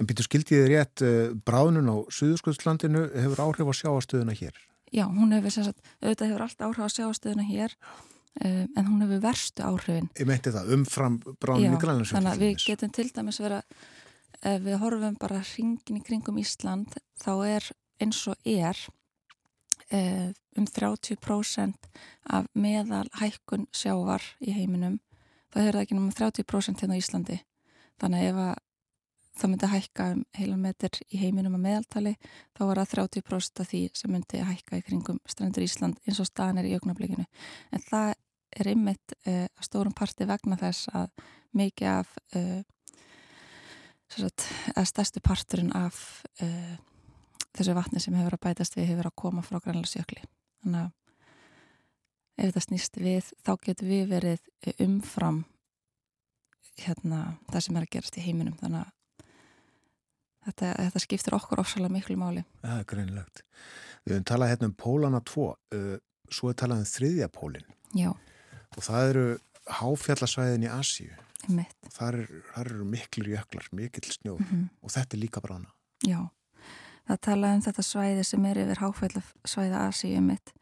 En 0.00 0.08
býtu 0.08 0.24
skildið 0.24 0.60
þið 0.62 0.68
rétt, 0.70 1.02
bráðnun 1.46 1.90
á 1.90 1.96
Suðurskjöldslandinu 2.12 3.02
hefur 3.12 3.42
áhrif 3.44 3.68
á 3.68 3.74
sjáastöðuna 3.76 4.34
hér. 4.36 4.56
Já, 4.92 5.04
hún 5.08 5.32
hefur 5.34 5.52
sagt, 5.52 5.80
auðvitað 6.02 6.30
hefur 6.30 6.44
allt 6.44 6.64
áhrif 6.66 6.84
á 6.84 6.88
sjáastöðuna 6.92 7.44
hér 7.48 7.74
um, 8.44 8.68
en 8.76 8.86
hún 8.88 9.02
hefur 9.04 9.22
verstu 9.24 9.64
áhrifin 9.64 10.08
Ég 10.20 10.28
meinti 10.28 10.52
það, 10.52 10.72
umfram 10.76 11.18
bráðnun 11.40 11.70
í 11.70 11.76
Já, 11.76 11.80
Grænlandsjökull. 11.84 12.18
þannig 12.18 12.32
að 12.32 12.44
við 12.44 12.64
getum 12.66 12.92
til 12.96 13.08
dæmis 13.16 13.40
vera 13.42 13.60
ef 14.42 14.64
við 14.64 14.80
horfum 14.82 15.16
bara 15.20 15.42
hringin 15.52 16.00
í 16.00 16.04
kringum 16.04 16.40
Ísland 16.42 16.96
þá 17.22 17.32
er 17.46 17.68
eins 18.02 18.24
og 18.30 18.48
er 18.48 18.78
eh, 19.90 20.32
um 20.58 20.66
30% 20.66 21.88
af 22.32 22.50
meðal 22.54 23.06
hækkun 23.20 23.68
sjávar 23.74 24.24
í 24.40 24.54
heiminum 24.56 24.98
þá 25.52 25.62
er 25.62 25.72
það 25.72 25.82
ekki 25.84 25.98
náma 25.98 26.18
30% 26.18 26.82
hérna 26.82 26.96
á 26.96 27.00
Íslandi. 27.00 27.38
Þannig 28.00 28.22
að 28.22 28.28
ef 28.30 28.42
að 28.42 28.60
það 29.32 29.50
myndi 29.52 29.70
hækka 29.72 30.06
um 30.12 30.24
heilan 30.36 30.62
metr 30.62 30.98
í 31.08 31.20
heiminum 31.22 31.56
að 31.56 31.64
meðaltali 31.66 32.12
þá 32.56 32.62
var 32.68 32.80
það 32.82 32.92
30% 32.96 33.62
af 33.62 33.70
því 33.70 33.82
sem 33.96 34.12
myndi 34.12 34.42
hækka 34.44 34.80
í 34.80 34.84
kringum 34.88 35.20
strendur 35.28 35.64
Ísland 35.64 36.00
eins 36.06 36.20
og 36.20 36.28
staðan 36.28 36.60
er 36.60 36.68
í 36.68 36.74
augnablikinu. 36.76 37.24
En 37.72 37.84
það 37.86 38.12
er 38.52 38.68
einmitt 38.68 39.16
uh, 39.24 39.46
að 39.46 39.64
stórum 39.64 39.96
parti 39.96 40.28
vegna 40.28 40.58
þess 40.60 40.90
að 40.92 41.08
mikið 41.56 41.92
af 41.94 42.12
uh, 42.36 42.60
að 44.20 44.88
stærstu 44.88 45.22
parturinn 45.24 45.72
af 45.76 45.98
uh, 46.44 46.74
þessu 47.56 47.76
vatni 47.76 48.00
sem 48.02 48.16
hefur 48.16 48.36
að 48.36 48.44
bætast 48.46 48.76
við 48.76 48.92
hefur 48.92 49.10
að 49.10 49.18
koma 49.22 49.44
frá 49.44 49.58
grænlandsjökli. 49.60 50.22
Þannig 50.62 50.86
að 50.86 50.90
ef 52.42 52.48
þetta 52.48 52.64
snýst 52.66 52.98
við 53.00 53.30
þá 53.44 53.52
getur 53.66 53.90
við 53.90 54.04
verið 54.10 54.46
eh, 54.64 54.74
umfram 54.86 55.42
hérna 56.80 57.36
það 57.50 57.64
sem 57.66 57.78
er 57.78 57.86
að 57.86 57.92
gerast 57.96 58.18
í 58.18 58.24
heiminum. 58.24 58.56
Þannig 58.60 58.86
að 58.86 59.26
þetta, 60.46 60.72
þetta 60.80 61.04
skiptir 61.04 61.36
okkur 61.36 61.62
ofsalega 61.62 61.96
miklu 61.96 62.16
máli. 62.20 62.44
Það 62.62 62.78
er 62.78 62.88
greinlegt. 62.94 63.44
Við 64.02 64.16
höfum 64.16 64.28
talað 64.32 64.54
hérna 64.54 64.70
um 64.70 64.76
pólana 64.78 65.22
tvo, 65.28 65.52
uh, 65.76 65.96
svo 66.32 66.50
er 66.50 66.58
talað 66.58 66.82
um 66.82 66.88
þriðja 66.90 67.28
pólinn. 67.32 67.68
Já, 67.94 68.10
og 68.72 68.86
það 68.86 69.10
eru 69.10 69.26
háfjallasvæðin 69.78 70.66
í 70.66 70.72
Asíu. 70.72 71.12
Þar, 71.92 72.20
er, 72.22 72.40
eru 72.62 72.86
miklur 72.88 73.28
jöklar, 73.32 73.68
mikill 73.74 74.08
snjóð 74.10 74.40
mm 74.44 74.64
og 74.82 74.94
þetta 74.94 75.16
er 75.16 75.22
líka 75.22 75.42
brána. 75.44 75.70
Já, 76.06 76.18
það 77.08 77.20
talaði 77.28 77.58
um 77.58 77.62
þetta 77.66 77.84
svæði 77.86 78.24
sem 78.26 78.48
er 78.48 78.60
yfir 78.64 78.82
háfællasvæði 78.82 79.78
Asíu 79.78 80.24
mitt. 80.24 80.52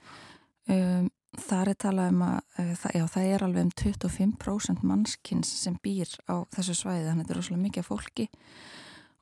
Um, 0.70 1.08
þar 1.40 1.72
er 1.72 1.78
talað 1.80 2.12
um 2.12 2.22
að 2.26 2.36
uh, 2.58 2.74
það, 2.82 2.94
já, 2.98 3.04
það 3.14 3.30
er 3.30 3.46
alveg 3.46 3.64
um 3.64 3.72
25% 3.82 4.84
mannskins 4.86 5.54
sem 5.62 5.78
býr 5.82 6.12
á 6.28 6.44
þessu 6.54 6.76
svæði, 6.76 7.06
þannig 7.08 7.24
að 7.24 7.24
þetta 7.24 7.34
er 7.34 7.40
rosalega 7.40 7.64
mikið 7.64 7.88
fólki. 7.88 8.28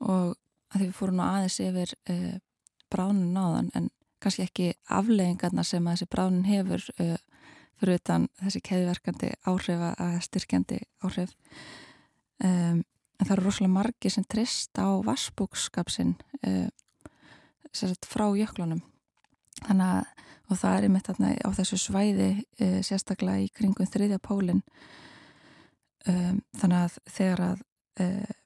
Og 0.01 0.35
að 0.69 0.81
því 0.81 0.89
við 0.89 0.99
fórum 0.99 1.23
aðeins 1.25 1.61
yfir 1.65 1.95
uh, 2.13 2.35
bránun 2.93 3.33
náðan 3.37 3.71
en 3.79 3.91
kannski 4.23 4.45
ekki 4.45 4.69
afleggingarna 4.91 5.65
sem 5.65 5.87
að 5.87 5.99
þessi 5.99 6.11
bránun 6.13 6.47
hefur 6.49 6.85
uh, 6.99 7.17
fyrir 7.79 8.01
utan 8.01 8.29
þessi 8.43 8.63
keðverkandi 8.69 9.33
áhrif 9.49 9.85
að 9.91 10.19
styrkjandi 10.27 10.81
áhrif. 11.07 11.35
Um, 12.45 12.85
en 13.19 13.27
það 13.27 13.35
eru 13.35 13.47
rosalega 13.49 13.75
margir 13.75 14.15
sem 14.15 14.27
trist 14.31 14.79
á 14.79 14.89
vassbúkskapsinn 15.07 16.15
uh, 16.47 16.69
sagt, 17.73 18.07
frá 18.07 18.29
jöklunum. 18.39 18.83
Þannig 19.65 19.99
að 19.99 20.27
og 20.49 20.57
það 20.57 20.75
er 20.75 20.87
einmitt 20.87 21.09
þarna 21.09 21.31
á 21.45 21.51
þessu 21.59 21.79
svæði 21.81 22.29
uh, 22.39 22.79
sérstaklega 22.85 23.45
í 23.45 23.51
kringum 23.55 23.89
þriðja 23.89 24.21
pólinn. 24.25 24.63
Um, 26.09 26.41
þannig 26.57 26.85
að 26.87 26.99
þegar 27.13 27.43
að 27.49 27.65
uh, 28.05 28.37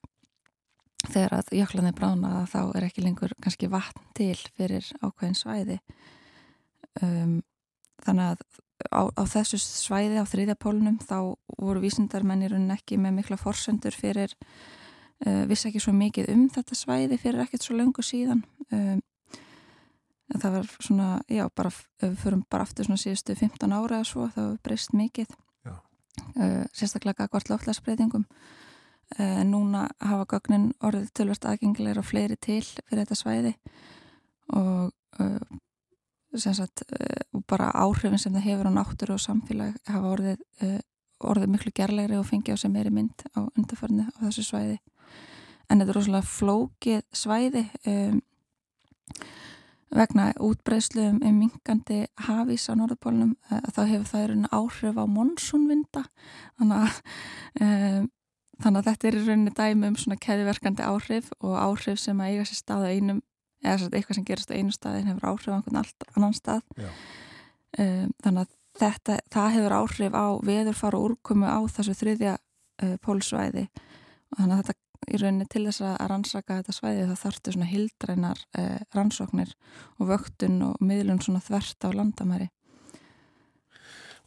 þegar 1.03 1.37
að 1.37 1.53
jöklarnir 1.59 1.95
brána 1.95 2.43
þá 2.51 2.59
er 2.75 2.87
ekki 2.87 3.05
lengur 3.05 3.35
kannski 3.43 3.69
vatn 3.71 4.03
til 4.17 4.35
fyrir 4.57 4.87
ákveðin 5.03 5.39
svæði. 5.39 5.79
Um, 7.01 7.39
þannig 8.03 8.33
að 8.33 8.43
á, 8.91 9.01
á 9.09 9.23
þessu 9.29 9.59
svæði 9.61 10.19
á 10.21 10.25
þriðja 10.27 10.55
pólunum 10.59 10.99
þá 11.03 11.35
voru 11.57 11.83
vísindarmennirun 11.83 12.71
ekki 12.75 12.97
með 13.01 13.19
mikla 13.19 13.37
forsendur 13.39 13.95
fyrir 13.95 14.33
uh, 15.25 15.43
vissi 15.49 15.69
ekki 15.69 15.81
svo 15.83 15.93
mikið 15.95 16.31
um 16.33 16.45
þetta 16.53 16.77
svæði 16.77 17.19
fyrir 17.21 17.43
ekkert 17.45 17.65
svo 17.65 17.77
löngu 17.77 18.05
síðan. 18.05 18.43
Um, 18.73 19.01
það 20.33 20.57
var 20.57 20.69
svona, 20.79 21.07
já, 21.29 21.45
bara 21.53 21.69
ef 21.69 21.85
við 22.01 22.19
förum 22.23 22.43
bara 22.49 22.65
aftur 22.65 22.87
svona 22.87 23.01
síðustu 23.01 23.35
15 23.37 23.75
ára 23.75 24.01
eða 24.01 24.09
svo, 24.09 24.27
það 24.33 24.49
var 24.49 24.61
breyst 24.65 24.97
mikið. 24.97 25.39
Uh, 26.37 26.61
sérstaklega 26.77 27.23
gagvart 27.23 27.49
loftlagsbreytingum 27.49 28.27
uh, 28.27 29.39
en 29.41 29.49
núna 29.49 29.87
hafa 29.97 30.27
gögnin 30.35 30.67
orðið 30.85 31.09
tölvert 31.17 31.47
aðgengilegur 31.49 32.03
og 32.03 32.05
fleiri 32.05 32.37
til 32.37 32.61
fyrir 32.61 33.01
þetta 33.01 33.17
svæði. 33.17 33.53
Og 34.53 34.91
uh, 35.23 35.61
sagt, 36.41 36.83
uh, 36.87 37.21
og 37.37 37.45
bara 37.49 37.71
áhrifin 37.77 38.19
sem 38.21 38.33
það 38.33 38.47
hefur 38.47 38.69
á 38.69 38.77
náttúru 38.77 39.15
og 39.17 39.21
samfélag 39.21 39.77
hafa 39.89 40.11
orðið, 40.15 40.41
uh, 40.65 40.79
orðið 41.23 41.53
miklu 41.53 41.73
gerlegri 41.75 42.17
og 42.19 42.27
fengið 42.27 42.57
á 42.57 42.63
sem 42.63 42.73
meiri 42.73 42.93
mynd 42.93 43.25
á 43.37 43.45
undarförnu 43.45 44.07
á 44.09 44.17
þessu 44.25 44.45
svæði. 44.47 44.77
En 45.69 45.79
þetta 45.79 45.93
er 45.93 45.97
rosalega 45.97 46.29
flókið 46.29 47.03
svæði 47.15 47.63
um, 47.89 48.17
vegna 49.93 50.31
útbreyslu 50.43 51.05
um, 51.13 51.21
minkandi 51.37 52.03
hafís 52.27 52.67
á 52.69 52.73
norðupólunum 52.77 53.35
uh, 53.51 53.61
þá 53.69 53.81
hefur 53.91 54.09
það 54.09 54.25
í 54.25 54.27
rauninni 54.31 54.51
áhrif 54.51 54.99
á 54.99 55.05
monsúnvinda. 55.05 56.03
Þannig 56.59 56.99
um, 57.61 58.09
þannig 58.63 58.79
að 58.79 58.89
þetta 58.89 59.07
er 59.07 59.17
í 59.17 59.23
rauninni 59.27 59.53
dæmi 59.57 59.91
um 59.91 59.99
svona 59.99 60.19
keðiverkandi 60.21 60.85
áhrif 60.85 61.31
og 61.39 61.55
áhrif 61.57 62.01
sem 62.01 62.19
að 62.21 62.33
eiga 62.33 62.47
sér 62.49 62.59
stað 62.59 62.87
á 62.87 62.93
einum 62.93 63.21
eða 63.63 63.79
sagt 63.81 63.95
eitthvað 63.97 64.19
sem 64.19 64.27
gerast 64.27 64.51
á 64.51 64.57
einu 64.57 64.75
staðin 64.75 65.09
hefur 65.11 65.29
áhrif 65.31 65.49
á 65.49 65.55
einhvern 65.57 65.81
annan 66.17 66.37
stað 66.37 66.61
um, 66.83 68.11
þannig 68.23 68.43
að 68.43 68.53
þetta, 68.79 69.17
það 69.33 69.51
hefur 69.57 69.75
áhrif 69.79 70.15
á 70.17 70.27
veðurfara 70.45 70.99
og 70.99 71.11
úrkomu 71.11 71.49
á 71.49 71.59
þessu 71.71 71.95
þriðja 71.97 72.37
uh, 72.37 72.95
pólsvæði 73.03 73.67
og 73.67 74.39
þannig 74.39 74.55
að 74.55 74.63
þetta, 74.63 74.79
í 75.03 75.19
rauninni 75.19 75.47
til 75.51 75.65
þess 75.67 75.83
að 75.83 75.95
rannsaka 76.13 76.59
þetta 76.61 76.75
svæði 76.77 77.07
þá 77.09 77.15
þarftu 77.19 77.53
svona 77.55 77.69
hildrænar 77.69 78.43
uh, 78.59 78.79
rannsóknir 78.95 79.55
og 79.99 80.11
vöktun 80.13 80.61
og 80.69 80.83
miðlun 80.83 81.21
svona 81.23 81.43
þvert 81.43 81.87
á 81.87 81.89
landamæri. 81.91 82.49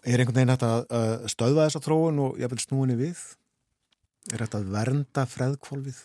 Er 0.07 0.21
einhvern 0.23 0.37
veginn 0.37 0.53
hægt 0.53 0.67
að 0.67 0.85
uh, 0.95 1.25
stöðva 1.33 1.67
þessa 1.67 1.83
þróun 1.83 2.21
og 2.23 2.37
jafnvel 2.39 2.63
snúinni 2.63 2.99
við? 3.01 3.23
Er 4.31 4.45
þetta 4.45 4.61
að 4.61 4.71
vernda 4.75 5.25
freðkvolfið? 5.31 6.05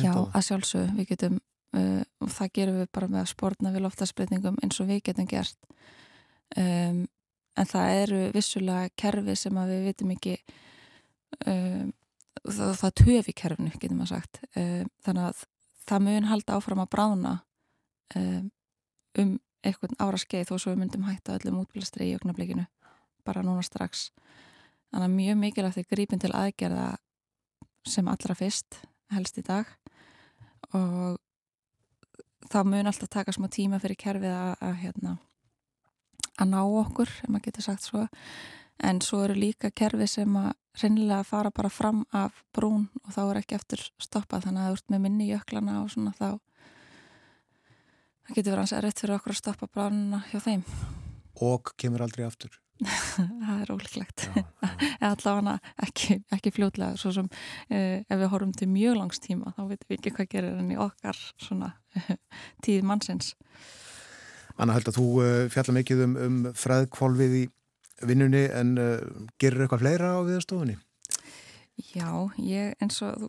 Já, 0.00 0.14
að 0.16 0.44
sjálfsög, 0.46 0.92
við 0.96 1.10
getum 1.10 1.34
uh, 1.76 2.02
og 2.22 2.32
það 2.34 2.54
gerum 2.58 2.80
við 2.80 2.90
bara 2.94 3.10
með 3.12 3.22
að 3.24 3.30
spórna 3.32 3.74
við 3.74 3.84
loftasbreytingum 3.86 4.58
eins 4.62 4.80
og 4.82 4.90
við 4.90 5.02
getum 5.10 5.28
gert. 5.30 5.58
Um, 6.56 7.04
en 7.58 7.68
það 7.68 7.94
eru 8.02 8.20
vissulega 8.34 8.92
kerfi 8.96 9.36
sem 9.36 9.58
að 9.60 9.74
við 9.74 9.84
vitum 9.90 10.14
ekki 10.14 10.36
um, 11.46 11.90
það, 12.44 12.72
það 12.80 12.94
töf 13.02 13.28
í 13.28 13.36
kerfinu, 13.42 13.74
getum 13.76 14.02
við 14.04 14.12
sagt. 14.14 14.40
Um, 14.54 14.88
þannig 15.04 15.28
að 15.28 15.44
það 15.88 16.06
mun 16.06 16.30
halda 16.30 16.56
áfram 16.58 16.82
að 16.84 16.90
brána 16.94 17.34
um, 18.16 18.48
einhvern 19.66 19.98
ára 19.98 20.20
skeið 20.20 20.50
þó 20.50 20.56
svo 20.56 20.72
við 20.72 20.82
myndum 20.84 21.06
hætta 21.08 21.36
öllum 21.38 21.62
útbylastri 21.64 22.10
í 22.10 22.16
ögnablikinu 22.18 22.66
bara 23.26 23.44
núna 23.44 23.64
strax. 23.66 24.08
Þannig 24.88 25.08
að 25.08 25.16
mjög 25.16 25.40
mikilvægt 25.42 25.80
er 25.82 25.88
grípin 25.90 26.22
til 26.22 26.32
aðgerða 26.32 26.88
sem 27.88 28.08
allra 28.08 28.36
fyrst 28.38 28.80
helst 29.12 29.40
í 29.40 29.44
dag. 29.44 29.68
Og 30.76 31.18
það 32.46 32.70
mun 32.70 32.90
alltaf 32.90 33.10
taka 33.12 33.34
smá 33.34 33.48
tíma 33.52 33.80
fyrir 33.82 33.98
kerfið 33.98 34.34
að, 34.34 34.52
að, 34.62 34.74
hérna, 34.82 35.16
að 36.38 36.50
ná 36.52 36.60
okkur, 36.62 37.10
ef 37.10 37.28
maður 37.28 37.46
getur 37.48 37.66
sagt 37.66 37.88
svo. 37.88 38.06
En 38.78 39.00
svo 39.02 39.24
eru 39.26 39.34
líka 39.34 39.72
kerfið 39.74 40.10
sem 40.12 40.36
að 40.38 40.52
reynilega 40.78 41.24
fara 41.26 41.50
bara 41.50 41.70
fram 41.72 42.04
af 42.14 42.44
brún 42.54 42.86
og 43.02 43.10
þá 43.16 43.22
er 43.24 43.40
ekki 43.40 43.58
eftir 43.58 43.82
stoppað. 43.98 44.46
Þannig 44.46 44.62
að 44.62 44.68
það 44.68 44.76
ert 44.76 44.92
með 44.94 45.02
minni 45.06 45.26
jöklana 45.32 45.80
og 45.82 45.90
svona 45.90 46.14
þá 46.14 46.28
það 48.28 48.36
getur 48.36 48.52
verið 48.52 48.62
hans 48.62 48.76
erriðt 48.78 49.02
fyrir 49.02 49.16
okkur 49.16 49.34
að 49.34 49.40
stoppa 49.42 49.70
bránuna 49.72 50.22
hjá 50.30 50.38
þeim. 50.44 50.64
Og 51.42 51.74
kemur 51.80 52.06
aldrei 52.06 52.26
aftur. 52.28 52.54
það 53.44 53.60
er 53.62 53.72
ólíklegt. 53.74 54.26
Allavega 55.10 55.56
ekki, 55.82 56.20
ekki 56.34 56.52
fljótlega 56.54 56.98
svo 57.00 57.12
sem 57.16 57.28
eh, 57.70 58.04
ef 58.06 58.14
við 58.20 58.32
horfum 58.32 58.54
til 58.56 58.70
mjög 58.70 58.98
langs 59.00 59.22
tíma 59.24 59.54
þá 59.56 59.62
veitum 59.72 59.90
við 59.90 59.98
ekki 59.98 60.14
hvað 60.16 60.32
gerir 60.34 60.58
enn 60.60 60.72
í 60.74 60.80
okkar 60.80 61.20
svona 61.42 61.72
tíð 62.64 62.86
mannsins. 62.86 63.34
Anna 64.58 64.74
held 64.74 64.90
að 64.90 64.98
þú 64.98 65.06
uh, 65.22 65.44
fjalla 65.52 65.76
mikið 65.76 66.04
um, 66.06 66.18
um 66.26 66.38
freðkvolfið 66.58 67.38
í 67.38 67.44
vinnunni 68.08 68.44
en 68.54 68.74
uh, 68.78 69.26
gerir 69.42 69.64
eitthvað 69.64 69.84
fleira 69.84 70.14
á 70.18 70.20
viðstofunni? 70.26 70.78
Já, 71.94 72.10
ég 72.42 72.74
eins 72.82 72.98
og 73.06 73.22
þú 73.22 73.28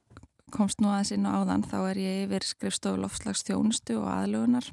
komst 0.54 0.82
nú 0.82 0.89
aðeins 0.89 1.14
inn 1.14 1.28
á 1.30 1.38
áðan 1.38 1.66
þá 1.70 1.78
er 1.91 2.00
ég 2.02 2.24
yfir 2.26 2.45
skrifstofu 2.47 2.97
lofslags 2.97 3.43
þjónustu 3.45 4.00
og 4.00 4.08
aðlugunar 4.10 4.66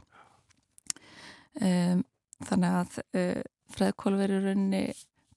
um, 1.61 2.01
þannig 2.49 2.79
að 2.81 2.97
uh, 3.05 3.43
freðkólver 3.75 4.31
er 4.31 4.45
rauninni 4.51 4.83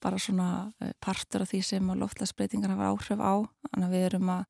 bara 0.03 0.19
svona 0.19 0.49
uh, 0.81 0.91
partur 1.03 1.43
af 1.43 1.51
því 1.51 1.61
sem 1.65 1.91
loftlagsbreytingar 2.01 2.73
hafa 2.73 2.91
áhrif 2.93 3.19
á. 3.23 3.33
Þannig 3.71 3.87
að 3.87 3.95
við 3.95 4.05
erum 4.09 4.31
að, 4.33 4.45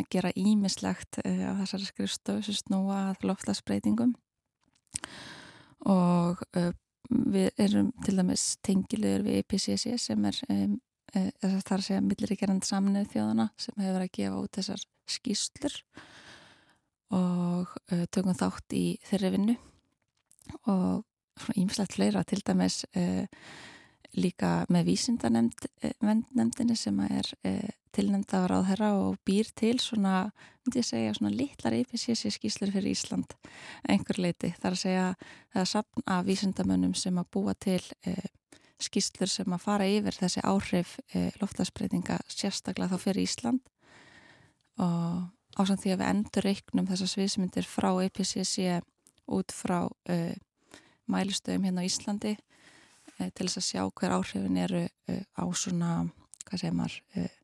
að 0.00 0.08
gera 0.14 0.32
ímislegt 0.40 1.20
uh, 1.24 1.44
á 1.44 1.52
þessari 1.60 1.90
skrifstofu 1.90 2.46
sem 2.46 2.58
snúa 2.60 3.00
að 3.10 3.28
loftlagsbreytingum 3.28 4.14
og 5.90 6.40
uh, 6.56 6.72
við 7.10 7.50
erum 7.60 7.90
til 8.04 8.16
dæmis 8.16 8.54
tengilegur 8.64 9.26
við 9.26 9.42
IPCC 9.42 9.98
sem 10.00 10.24
er 10.24 10.38
þess 10.40 11.44
að 11.44 11.58
það 11.60 11.74
er 11.74 11.82
að 11.82 11.84
segja 11.84 12.02
milliríkjarand 12.02 12.64
saminuð 12.66 13.10
þjóðana 13.12 13.44
sem 13.60 13.82
hefur 13.84 14.02
að 14.06 14.14
gefa 14.16 14.38
út 14.40 14.56
þessar 14.56 14.86
skýslur 15.14 15.76
og 17.14 17.74
tökum 18.10 18.34
þátt 18.34 18.74
í 18.74 18.86
þeirri 19.04 19.30
vinnu. 19.36 19.54
Og 20.72 21.04
svona 21.38 21.60
ímislegt 21.62 21.96
fleira 21.96 22.22
til 22.26 22.42
dæmis 22.46 22.84
uh, 22.96 23.24
líka 24.14 24.50
með 24.70 24.90
vísindanemndinni 24.90 26.76
sem 26.78 27.00
er 27.06 27.30
uh, 27.46 27.72
tilnefnd 27.94 28.34
af 28.34 28.46
ráðherra 28.50 28.92
og 28.98 29.18
býr 29.26 29.50
til 29.54 29.78
svona, 29.82 30.30
myndi 30.64 30.80
ég 30.82 30.88
segja, 30.88 31.14
svona 31.14 31.34
litlar 31.34 31.76
IPCC 31.78 32.32
skýslur 32.34 32.72
fyrir 32.74 32.90
Ísland 32.94 33.36
einhver 33.88 34.18
leiti. 34.18 34.50
Það 34.56 34.70
er 34.70 34.78
að 34.78 34.82
segja 34.82 35.04
það 35.52 35.60
er 35.62 35.70
sapn 35.70 36.08
af 36.16 36.24
vísindamönnum 36.26 36.96
sem 36.98 37.20
að 37.22 37.30
búa 37.36 37.54
til 37.54 37.82
uh, 38.08 38.26
skýslur 38.82 39.30
sem 39.30 39.54
að 39.54 39.62
fara 39.62 39.86
yfir 39.86 40.18
þessi 40.18 40.42
áhrif 40.44 40.96
loftasbreytinga 41.40 42.18
sérstaklega 42.28 42.90
þá 42.90 43.04
fyrir 43.06 43.22
Ísland 43.22 43.62
og 44.82 45.30
ásamt 45.54 45.84
því 45.84 45.94
að 45.94 46.00
við 46.00 46.08
endur 46.10 46.46
reiknum 46.48 46.88
þessar 46.88 47.10
sviðsmyndir 47.12 47.68
frá 47.68 47.90
IPCC 48.08 48.80
út 49.34 49.54
frá 49.54 49.78
uh, 49.86 50.34
mælistöðum 51.10 51.66
hérna 51.68 51.84
á 51.84 51.88
Íslandi 51.88 52.32
eh, 52.34 53.30
til 53.34 53.46
þess 53.46 53.60
að 53.60 53.68
sjá 53.68 53.82
hver 53.88 54.14
áhrifin 54.16 54.60
eru 54.60 54.84
eh, 54.84 55.24
á 55.36 55.44
svona, 55.56 55.90
hvað 56.44 56.62
segir 56.62 56.78
maður 56.78 56.96
eh, 57.16 57.34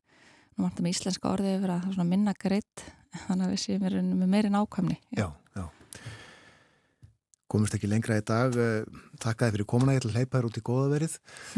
nú 0.55 0.65
vantum 0.65 0.87
við 0.87 0.95
íslenska 0.95 1.31
orðið 1.31 1.57
yfir 1.59 1.73
að 1.75 1.83
það 1.83 1.91
er 1.91 1.95
svona 1.97 2.11
minna 2.11 2.33
greitt 2.37 2.79
þannig 3.27 3.45
að 3.45 3.53
við 3.53 3.63
séum 3.65 3.85
við 3.85 3.93
með 4.07 4.31
meiri 4.31 4.53
nákvæmni 4.53 4.97
Já, 5.17 5.27
já. 5.57 5.65
Komumst 7.51 7.75
ekki 7.75 7.91
lengra 7.91 8.15
í 8.15 8.23
dag. 8.23 8.55
Takk 9.19 9.41
að 9.41 9.49
þið 9.49 9.55
fyrir 9.57 9.67
komuna, 9.67 9.91
ég 9.91 9.99
ætla 9.99 10.11
að 10.13 10.17
hleypa 10.21 10.37
þér 10.37 10.47
út 10.47 10.59
í 10.61 10.63
góða 10.63 10.93
verið. 10.93 11.13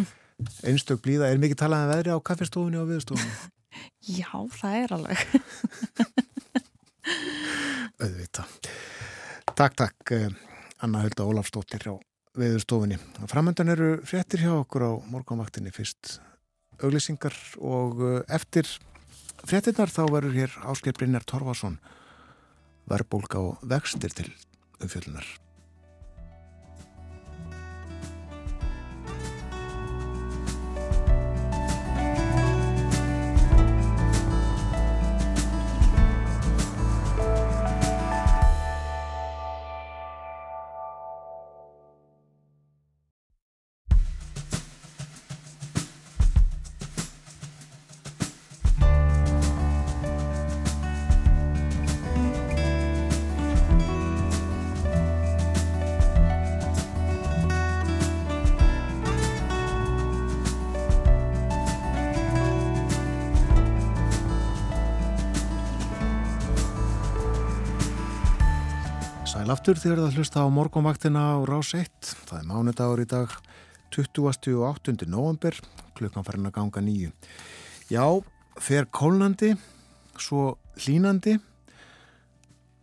Einstök 0.67 1.03
blíða, 1.05 1.29
er 1.29 1.41
mikið 1.41 1.59
talað 1.61 1.83
um 1.85 1.91
veðri 1.93 2.15
á 2.17 2.25
kaffestofunni 2.29 2.77
og 2.81 2.89
viðstofunni? 2.89 3.35
Já, 4.19 4.31
það 4.57 4.73
er 4.79 4.89
alveg 4.97 5.19
Auðvita. 8.03 8.43
Takk, 9.53 9.77
takk, 9.77 9.97
Anna 10.83 10.99
Hulda 10.99 11.23
Ólafsdóttir 11.23 11.85
á 11.87 11.95
viðstofunni. 12.35 12.97
Framöndan 13.31 13.71
eru 13.71 13.89
fréttir 14.03 14.43
hjá 14.43 14.51
okkur 14.57 14.83
á 14.83 14.91
morgunvaktinni 15.07 15.71
fyrst 15.71 16.17
auglýsingar 16.83 17.35
og 17.63 18.01
eh, 18.03 18.17
eftir 18.35 18.67
fréttinnar 19.47 19.93
þá 19.93 20.03
verður 20.11 20.35
hér 20.41 20.57
Ásker 20.67 20.95
Brynjar 20.97 21.23
Torfason 21.29 21.77
verbólka 22.91 23.39
og 23.39 23.63
vextir 23.63 24.11
til 24.11 24.27
umfjöllunar. 24.83 25.23
Aftur 69.73 69.89
þið 69.89 69.93
verða 69.95 70.07
að 70.11 70.17
hlusta 70.19 70.41
á 70.45 70.53
morgunvaktina 70.53 71.21
á 71.33 71.37
Rás 71.49 71.71
1. 71.73 72.09
Það 72.29 72.37
er 72.37 72.45
mánudagur 72.45 72.99
í 73.01 73.05
dag 73.09 73.31
20. 73.95 74.51
og 74.53 74.77
8. 74.77 75.07
november, 75.09 75.55
klukkan 75.97 76.25
farin 76.27 76.45
að 76.45 76.53
ganga 76.59 76.83
nýju. 76.85 77.09
Já, 77.89 78.05
fer 78.61 78.85
kólnandi, 78.93 79.55
svo 80.21 80.59
hlínandi, 80.77 81.39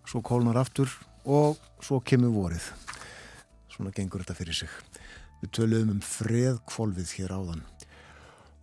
svo 0.02 0.18
kólnar 0.26 0.58
aftur 0.64 0.90
og 1.22 1.62
svo 1.78 2.00
kemur 2.02 2.34
vorið. 2.34 2.66
Svona 3.70 3.94
gengur 3.94 4.24
þetta 4.24 4.38
fyrir 4.40 4.58
sig. 4.64 4.74
Við 5.44 5.54
töluðum 5.60 5.94
um 5.94 6.02
freðkvolfið 6.02 7.14
hér 7.20 7.36
áðan. 7.38 7.62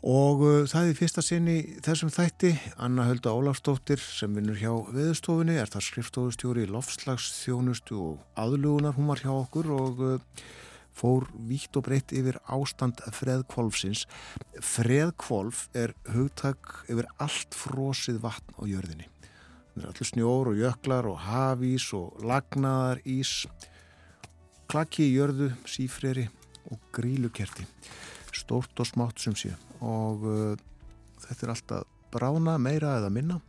Og 0.08 0.40
uh, 0.40 0.62
það 0.70 0.88
er 0.88 0.96
fyrsta 0.96 1.22
sinni 1.26 1.56
þessum 1.84 2.12
þætti, 2.14 2.54
Anna 2.80 3.10
Hölda 3.10 3.34
Ólafsdóttir 3.36 4.00
sem 4.00 4.32
vinnur 4.38 4.56
hjá 4.56 4.72
veðustofunni, 4.96 5.58
er 5.60 5.68
það 5.68 5.84
skrifstofustjóri, 5.90 6.64
lofslagsþjónustu 6.72 7.98
og 8.00 8.40
aðlugunar, 8.40 8.96
hún 8.96 9.12
var 9.12 9.20
hjá 9.26 9.34
okkur 9.34 9.68
og 9.76 10.00
uh, 10.06 10.46
fór 10.96 11.28
vítt 11.50 11.76
og 11.76 11.90
breytt 11.90 12.16
yfir 12.16 12.40
ástand 12.48 13.04
freðkvolfsins. 13.20 14.06
Freðkvolf 14.64 15.68
er 15.76 15.92
hugtak 16.16 16.86
yfir 16.88 17.12
allt 17.20 17.60
frosið 17.60 18.24
vatn 18.24 18.56
á 18.56 18.64
jörðinni. 18.64 19.12
Það 19.76 19.84
er 19.84 19.92
allir 19.92 20.12
snjór 20.14 20.54
og 20.54 20.62
jöklar 20.64 21.12
og 21.12 21.24
hafís 21.28 21.92
og 21.98 22.24
lagnaðar 22.24 23.04
ís, 23.04 23.42
klakki 24.72 25.10
í 25.12 25.16
jörðu, 25.20 25.52
sífreri 25.68 26.30
og 26.72 26.80
grílukerti. 26.96 27.68
Stórt 28.38 28.80
og 28.80 28.90
smátt 28.90 29.22
sem 29.22 29.36
sé. 29.38 29.54
Og 29.82 30.26
uh, 30.28 30.54
þetta 31.26 31.46
er 31.46 31.54
alltaf 31.54 31.88
brána 32.14 32.58
meira 32.62 32.98
eða 33.02 33.12
minna. 33.14 33.40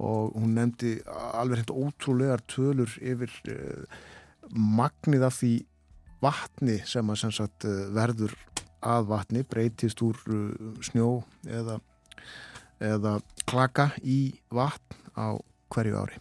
Og 0.00 0.32
hún 0.38 0.54
nefndi 0.56 0.96
alveg 1.06 1.60
hreint 1.60 1.74
ótrúlegar 1.74 2.44
tölur 2.48 2.94
yfir 3.00 3.34
uh, 3.52 4.00
magnið 4.52 5.26
af 5.28 5.38
því 5.40 5.52
vatni 6.22 6.78
sem 6.88 7.10
að 7.10 7.22
sem 7.24 7.34
sagt 7.34 7.68
uh, 7.68 7.86
verður 7.94 8.34
að 8.82 9.06
vatni 9.12 9.44
breytist 9.46 10.00
úr 10.02 10.18
snjó 10.82 11.20
eða, 11.46 11.76
eða 12.82 13.12
klaka 13.46 13.92
í 14.02 14.32
vatn 14.50 14.96
á 15.14 15.38
hverju 15.70 16.00
ári. 16.00 16.18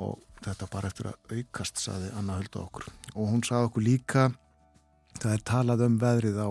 Og 0.00 0.16
þetta 0.44 0.68
bara 0.72 0.90
eftir 0.90 1.10
að 1.10 1.36
aukast 1.36 1.80
saði 1.80 2.10
Anna 2.16 2.38
Hölda 2.38 2.62
okkur. 2.62 2.88
Og 3.14 3.30
hún 3.32 3.44
saði 3.46 3.70
okkur 3.70 3.86
líka 3.86 4.26
það 5.22 5.36
er 5.36 5.44
talað 5.50 5.84
um 5.86 6.00
veðrið 6.00 6.40
á 6.42 6.48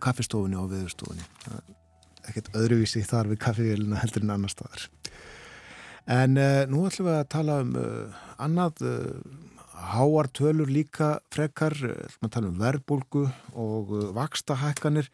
kaffistofunni 0.00 0.58
og 0.60 0.70
veðurstofunni. 0.72 1.26
Er 1.50 2.30
ekkert 2.30 2.50
öðruvísi 2.56 3.02
þar 3.06 3.30
við 3.32 3.42
kaffivélina 3.44 4.00
heldur 4.00 4.26
en 4.26 4.34
annar 4.36 4.52
staðar. 4.52 4.86
En 6.10 6.38
uh, 6.40 6.64
nú 6.70 6.84
ætlum 6.88 7.10
við 7.10 7.18
að 7.18 7.28
tala 7.34 7.58
um 7.64 7.74
uh, 7.78 8.20
annað 8.40 8.84
uh, 8.86 9.18
háar 9.94 10.30
tölur 10.36 10.70
líka 10.70 11.18
frekar. 11.32 11.76
Að 12.20 12.32
tala 12.32 12.50
um 12.50 12.60
verðbólgu 12.60 13.26
og 13.58 13.92
vakstahækkanir 14.16 15.10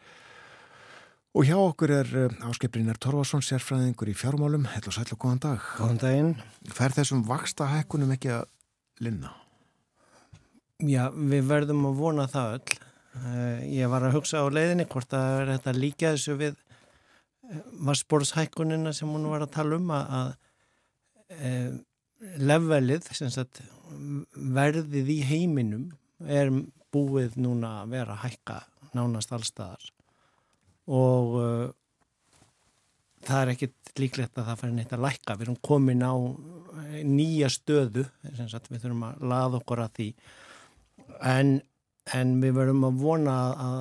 og 1.37 1.45
hjá 1.45 1.57
okkur 1.61 1.93
er 1.93 2.13
áskiprinir 2.49 2.97
Torfarsson 2.97 3.45
sérfræðingur 3.45 4.09
í 4.09 4.17
fjármálum. 4.17 4.65
Hella 4.73 4.95
sætla 4.95 5.19
góðan 5.21 5.43
dag. 5.45 5.67
Góðan 5.77 6.01
daginn. 6.01 6.37
fer 6.73 6.97
þessum 6.97 7.27
vakstahækkunum 7.29 8.15
ekki 8.17 8.33
að 8.39 8.47
linna? 9.05 9.35
Já, 10.85 11.09
við 11.09 11.47
verðum 11.49 11.87
að 11.89 12.01
vona 12.03 12.27
það 12.29 12.59
öll. 12.59 12.77
Uh, 13.17 13.61
ég 13.73 13.89
var 13.89 14.05
að 14.05 14.19
hugsa 14.19 14.43
á 14.45 14.47
leiðinni 14.53 14.85
hvort 14.93 15.15
að 15.17 15.55
þetta 15.55 15.73
líka 15.73 16.11
þessu 16.13 16.37
við 16.37 16.59
vassborðshækkunina 17.87 18.93
sem 18.93 19.09
hún 19.09 19.25
var 19.31 19.47
að 19.47 19.55
tala 19.55 19.79
um 19.79 19.93
að, 19.97 20.13
að 20.19 21.39
uh, 21.39 21.71
levelið, 22.43 23.09
sagt, 23.17 23.63
verðið 24.35 25.13
í 25.15 25.19
heiminum 25.25 25.89
er 26.29 26.53
búið 26.93 27.39
núna 27.41 27.79
að 27.81 27.97
vera 27.97 28.17
að 28.17 28.25
hækka 28.27 28.61
nánast 28.97 29.33
allstaðar 29.33 29.91
og 30.87 31.35
uh, 31.41 31.67
það 33.27 33.43
er 33.43 33.53
ekkit 33.55 33.93
líklegt 34.01 34.39
að 34.39 34.51
það 34.51 34.61
færi 34.61 34.75
neitt 34.77 34.93
að 34.95 35.05
lækka. 35.07 35.37
Við 35.37 35.47
erum 35.47 35.61
komin 35.65 36.05
á 36.05 36.15
eh, 36.15 37.01
nýja 37.07 37.49
stöðu, 37.53 38.05
sagt, 38.45 38.69
við 38.71 38.85
þurfum 38.85 39.07
að 39.09 39.25
laða 39.33 39.61
okkur 39.63 39.83
að 39.83 39.95
því 39.97 40.09
en, 41.21 41.61
en 42.15 42.35
við 42.43 42.57
verðum 42.61 42.87
að 42.89 43.03
vona 43.03 43.37
að 43.53 43.79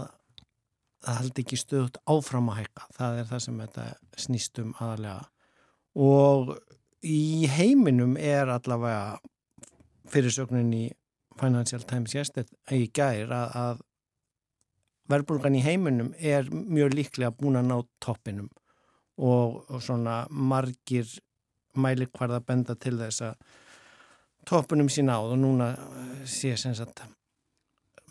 það 1.05 1.19
haldi 1.19 1.45
ekki 1.45 1.59
stöðut 1.61 1.99
áfram 2.09 2.51
að 2.51 2.61
hækka. 2.63 2.87
Það 2.97 3.19
er 3.19 3.27
það 3.29 3.43
sem 3.45 3.63
þetta 3.63 3.87
snýst 4.25 4.61
um 4.63 4.75
aðalega. 4.81 5.27
Og 6.05 6.53
í 7.05 7.47
heiminum 7.51 8.15
er 8.17 8.49
allavega 8.49 9.19
fyrirsögnin 10.11 10.73
í 10.73 10.85
Financial 11.39 11.83
Times 11.83 12.15
yesterday 12.15 12.85
í 12.85 12.89
gær 12.95 13.33
að, 13.35 13.55
að 13.59 13.83
verðbólgan 15.11 15.57
í 15.59 15.63
heiminum 15.65 16.13
er 16.17 16.47
mjög 16.49 16.95
líklega 16.95 17.33
búin 17.35 17.59
að 17.59 17.69
ná 17.69 17.75
toppinum 18.03 18.49
og, 19.17 19.61
og 19.69 19.83
svona 19.83 20.23
margir 20.29 21.09
mælikvarða 21.75 22.41
benda 22.45 22.75
til 22.79 22.95
þess 22.99 23.25
að 23.29 23.35
toppinum 24.47 24.89
sé 24.91 25.05
náð 25.05 25.35
og 25.35 25.39
núna 25.41 25.69
eh, 25.75 26.25
sé 26.29 26.55
sem 26.59 26.75
sagt 26.77 27.03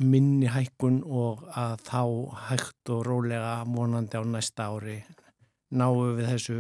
minni 0.03 0.49
hækkun 0.51 1.03
og 1.07 1.45
að 1.55 1.85
þá 1.87 2.01
hægt 2.49 2.91
og 2.91 3.05
rólega 3.07 3.61
vonandi 3.69 4.19
á 4.19 4.23
næsta 4.27 4.71
ári 4.75 4.97
náu 5.71 5.95
við 6.17 6.27
þessu 6.33 6.57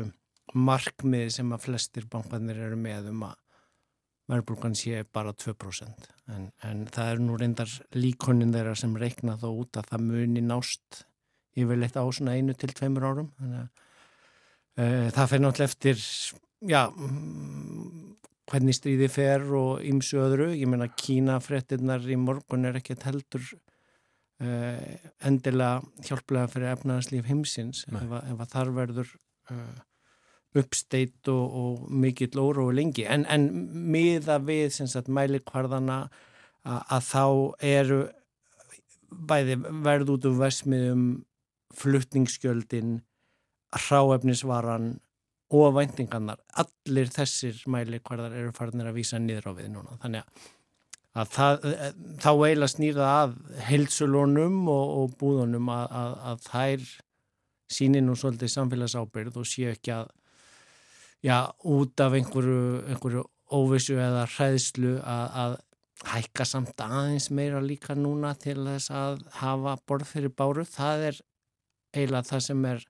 markmið 0.54 1.32
sem 1.34 1.50
að 1.54 1.64
flestir 1.66 2.06
bankanir 2.10 2.60
eru 2.68 2.78
með 2.78 3.10
um 3.10 3.24
að 3.26 3.40
verðbólgan 4.30 4.76
sé 4.78 5.02
bara 5.12 5.34
2% 5.36 6.06
en, 6.32 6.46
en 6.64 6.86
það 6.94 7.10
er 7.10 7.24
nú 7.24 7.36
reyndar 7.40 7.72
líkonin 7.96 8.54
þeirra 8.54 8.76
sem 8.78 8.94
reikna 8.96 9.34
þó 9.40 9.50
út 9.50 9.80
að 9.80 9.90
það 9.90 10.06
muni 10.06 10.44
nást 10.44 11.04
yfirleitt 11.58 11.98
á 11.98 12.04
svona 12.10 12.34
einu 12.38 12.54
til 12.58 12.72
tveimur 12.74 13.06
árum. 13.06 13.30
Þannig 13.38 13.60
að 13.60 13.68
e, 14.84 15.10
það 15.14 15.30
fer 15.30 15.42
náttúrulega 15.44 15.70
eftir 15.70 16.02
já 16.64 16.82
hvernig 18.54 18.76
stríði 18.78 19.08
fer 19.10 19.42
og 19.58 19.82
ymsu 19.82 20.20
öðru, 20.22 20.52
ég 20.54 20.68
meina 20.70 20.86
Kína 20.94 21.40
fréttinnar 21.42 22.04
í 22.06 22.16
morgun 22.20 22.68
er 22.70 22.78
ekkert 22.78 23.02
heldur 23.08 23.42
uh, 23.50 24.92
endilega 25.26 25.82
hjálplega 26.06 26.50
fyrir 26.52 26.70
efnaðarslíf 26.76 27.26
heimsins 27.26 27.82
ef, 27.90 27.98
að- 28.06 28.30
ef 28.30 28.44
að 28.44 28.52
þar 28.54 28.70
verður 28.78 29.10
uh, 29.50 29.82
uppsteitt 30.54 31.26
og, 31.32 31.56
og 31.58 31.88
mikill 31.90 32.38
órói 32.38 32.76
lengi. 32.78 33.02
En, 33.10 33.24
en 33.26 33.48
miða 33.90 34.36
við 34.38 34.70
mælikvarðana 35.10 35.96
að, 36.62 36.78
að 36.94 37.08
þá 37.08 37.24
eru 37.74 37.98
bæði 39.14 39.56
verð 39.82 40.12
út 40.14 40.28
úr 40.30 40.38
versmiðum 40.44 41.02
flutningsgjöldin 41.74 43.00
hráefnisvaran 43.74 44.92
og 45.54 45.74
væntingarnar, 45.78 46.42
allir 46.60 47.10
þessir 47.14 47.62
mælikvarðar 47.70 48.36
eru 48.40 48.52
farnir 48.56 48.90
að 48.90 48.98
vísa 48.98 49.20
niður 49.22 49.50
á 49.50 49.52
við 49.58 49.70
núna, 49.74 49.96
þannig 50.02 50.24
að 51.14 51.30
það, 51.30 51.66
þá 52.22 52.30
eiginlega 52.32 52.72
snýra 52.72 53.10
að 53.22 53.34
heilsulónum 53.68 54.56
og, 54.72 54.94
og 54.98 55.18
búðunum 55.20 55.70
að, 55.70 55.84
að, 56.00 56.16
að 56.30 56.48
þær 56.48 56.88
síni 57.74 58.02
nú 58.02 58.16
svolítið 58.18 58.52
samfélagsábyrð 58.54 59.38
og 59.40 59.46
séu 59.48 59.70
ekki 59.72 59.94
að 59.94 60.10
já, 61.24 61.38
út 61.70 62.02
af 62.02 62.16
einhverju, 62.18 62.64
einhverju 62.90 63.24
óvissu 63.54 63.96
eða 64.00 64.26
hræðslu 64.34 64.96
að, 65.00 65.38
að 65.44 65.56
hækka 66.10 66.46
samt 66.48 66.82
aðeins 66.82 67.30
meira 67.32 67.62
líka 67.62 67.94
núna 67.96 68.34
til 68.40 68.58
þess 68.66 68.90
að 68.92 69.22
hafa 69.38 69.76
borð 69.86 70.10
fyrir 70.10 70.34
báru, 70.34 70.66
það 70.66 71.08
er 71.12 71.22
eiginlega 71.94 72.28
það 72.32 72.44
sem 72.48 72.68
er 72.72 72.84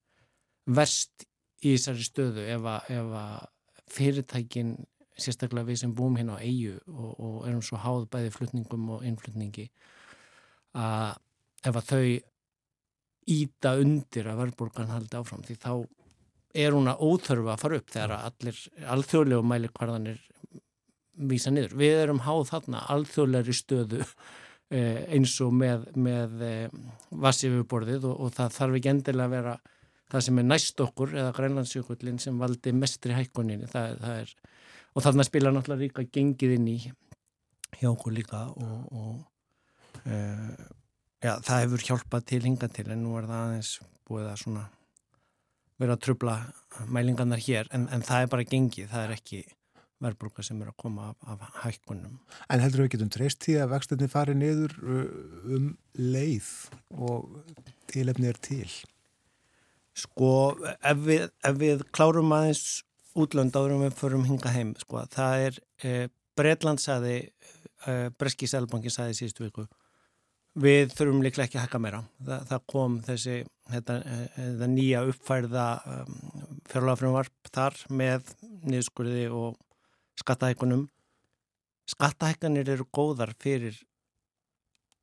verst 0.64 1.26
í 1.64 1.74
þessari 1.74 2.06
stöðu 2.06 2.44
ef 2.54 2.68
að, 2.68 2.90
ef 2.94 3.16
að 3.20 3.48
fyrirtækin 3.94 4.76
sérstaklega 5.14 5.68
við 5.68 5.80
sem 5.84 5.94
búum 5.94 6.16
hérna 6.18 6.38
á 6.38 6.42
eigu 6.42 6.76
og, 6.90 7.10
og 7.14 7.34
erum 7.48 7.62
svo 7.62 7.78
háð 7.80 8.08
bæði 8.12 8.32
flutningum 8.34 8.88
og 8.96 9.04
innflutningi 9.06 9.68
að 10.74 11.20
ef 11.64 11.76
að 11.78 11.90
þau 11.90 12.06
íta 13.34 13.76
undir 13.80 14.28
að 14.28 14.40
verðbólgan 14.42 14.92
haldi 14.92 15.18
áfram 15.20 15.44
því 15.46 15.58
þá 15.62 15.72
er 16.54 16.74
hún 16.76 16.90
að 16.90 17.02
óþörfa 17.02 17.54
að 17.54 17.62
fara 17.62 17.78
upp 17.80 17.92
þegar 17.94 18.14
að 18.14 18.26
allir 18.28 18.58
alþjóðlegu 18.94 19.46
mælikvarðanir 19.50 20.20
vísa 21.30 21.52
niður. 21.54 21.76
Við 21.78 22.00
erum 22.04 22.22
háð 22.26 22.42
þarna 22.50 22.82
alþjóðlegri 22.94 23.54
stöðu 23.56 24.02
eh, 24.02 25.04
eins 25.14 25.34
og 25.42 25.54
með, 25.56 25.88
með 25.94 26.44
eh, 26.46 26.76
vassifurborðið 27.24 28.06
og, 28.10 28.20
og 28.26 28.34
það 28.36 28.58
þarf 28.58 28.78
ekki 28.78 28.92
endilega 28.92 29.26
að 29.26 29.34
vera 29.36 29.56
það 30.12 30.26
sem 30.26 30.40
er 30.40 30.46
næst 30.48 30.82
okkur 30.84 31.14
eða 31.14 31.32
grænlandsjökullin 31.36 32.20
sem 32.22 32.38
valdi 32.40 32.74
mestri 32.76 33.16
hækkuninni 33.16 33.68
og 34.94 35.02
þarna 35.02 35.26
spila 35.26 35.52
náttúrulega 35.54 35.86
líka 35.86 36.06
gengið 36.14 36.56
inn 36.58 36.70
í 36.70 36.78
hjá 37.80 37.90
okkur 37.90 38.14
líka 38.14 38.44
og, 38.52 38.92
og 38.94 40.06
e, 40.06 40.14
já, 41.24 41.34
það 41.40 41.64
hefur 41.64 41.86
hjálpað 41.88 42.30
til 42.30 42.42
hinga 42.46 42.70
til 42.70 42.86
en 42.92 43.02
nú 43.02 43.16
er 43.18 43.28
það 43.30 43.48
aðeins 43.48 43.74
búið 44.06 44.30
að 44.30 44.40
svona 44.44 44.64
vera 45.82 45.96
að 45.96 46.06
trubla 46.06 46.38
mælingarnar 46.86 47.42
hér 47.42 47.70
en, 47.74 47.88
en 47.90 48.04
það 48.06 48.24
er 48.24 48.32
bara 48.36 48.48
gengið, 48.48 48.90
það 48.92 49.06
er 49.08 49.14
ekki 49.16 49.42
verðbrúka 50.04 50.44
sem 50.44 50.60
er 50.62 50.70
að 50.70 50.78
koma 50.84 51.10
af, 51.12 51.28
af 51.34 51.60
hækkunum. 51.64 52.18
En 52.52 52.62
heldur 52.62 52.84
við 52.84 52.94
getum 52.96 53.12
treyst 53.14 53.44
því 53.44 53.56
að 53.62 53.70
vextinni 53.72 54.08
fari 54.12 54.34
niður 54.36 54.74
uh, 54.82 55.04
um 55.56 55.70
leið 55.98 56.50
og 56.92 57.38
tilefni 57.90 58.28
er 58.30 58.40
til? 58.44 58.68
Sko, 59.94 60.32
ef 60.82 61.04
við, 61.06 61.28
ef 61.46 61.56
við 61.60 61.84
klárum 61.94 62.32
aðeins 62.34 62.82
útlönd 63.14 63.54
áður 63.54 63.76
en 63.76 63.84
við 63.84 63.96
förum 64.00 64.26
hinga 64.26 64.50
heim, 64.50 64.74
sko, 64.80 65.04
það 65.12 65.46
er 65.46 65.58
eh, 65.86 66.04
Bretland 66.34 66.82
saði, 66.82 67.16
eh, 67.86 68.08
Breski 68.18 68.48
Sælbanki 68.50 68.90
saði 68.90 69.14
síðustu 69.14 69.46
viku, 69.46 69.68
við 70.58 70.90
þurfum 70.94 71.22
líklega 71.22 71.46
ekki 71.46 71.60
að 71.60 71.66
hækka 71.68 71.80
meira. 71.82 72.00
Þa, 72.26 72.40
það 72.50 72.64
kom 72.74 72.98
þessi 73.06 73.36
þetta, 73.70 73.98
eh, 74.02 74.66
nýja 74.70 75.04
uppfærða 75.08 75.68
um, 75.94 76.18
fjárlagafrumvarp 76.70 77.54
þar 77.54 77.78
með 77.90 78.34
niðurskurði 78.66 79.24
og 79.30 79.56
skattahækkunum. 80.20 80.86
Skattahækkanir 81.90 82.70
eru 82.76 82.86
góðar 82.94 83.34
fyrir 83.38 83.78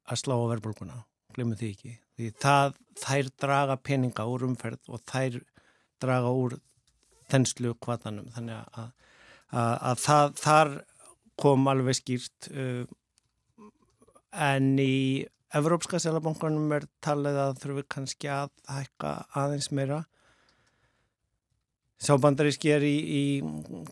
að 0.09 0.23
slá 0.23 0.35
á 0.35 0.51
verðbólkuna, 0.51 1.03
glemum 1.35 1.59
því 1.59 1.73
ekki. 1.75 1.97
Því 2.21 2.27
það, 2.37 2.75
þær 3.01 3.29
draga 3.41 3.75
peninga 3.81 4.27
úr 4.29 4.43
umferð 4.45 4.91
og 4.93 5.01
þær 5.09 5.39
draga 6.03 6.33
úr 6.37 6.59
þenslu 7.31 7.73
kvatanum. 7.81 8.27
Þannig 8.35 8.59
að, 8.59 8.91
að, 9.49 9.71
að 9.89 10.03
það, 10.03 10.33
þar 10.43 10.73
kom 11.41 11.69
alveg 11.71 11.97
skýrt 11.97 12.51
uh, 12.53 12.83
en 14.37 14.75
í 14.77 15.25
Evrópska 15.57 15.97
selabankunum 15.99 16.69
er 16.77 16.85
talið 17.03 17.39
að 17.41 17.57
þurfum 17.63 17.79
við 17.81 17.87
kannski 17.95 18.29
að 18.31 18.53
hækka 18.69 19.15
aðeins 19.41 19.71
meira. 19.73 20.03
Sá 22.01 22.13
bandaríski 22.21 22.69
er 22.77 22.85
í, 22.85 22.93
í 23.01 23.23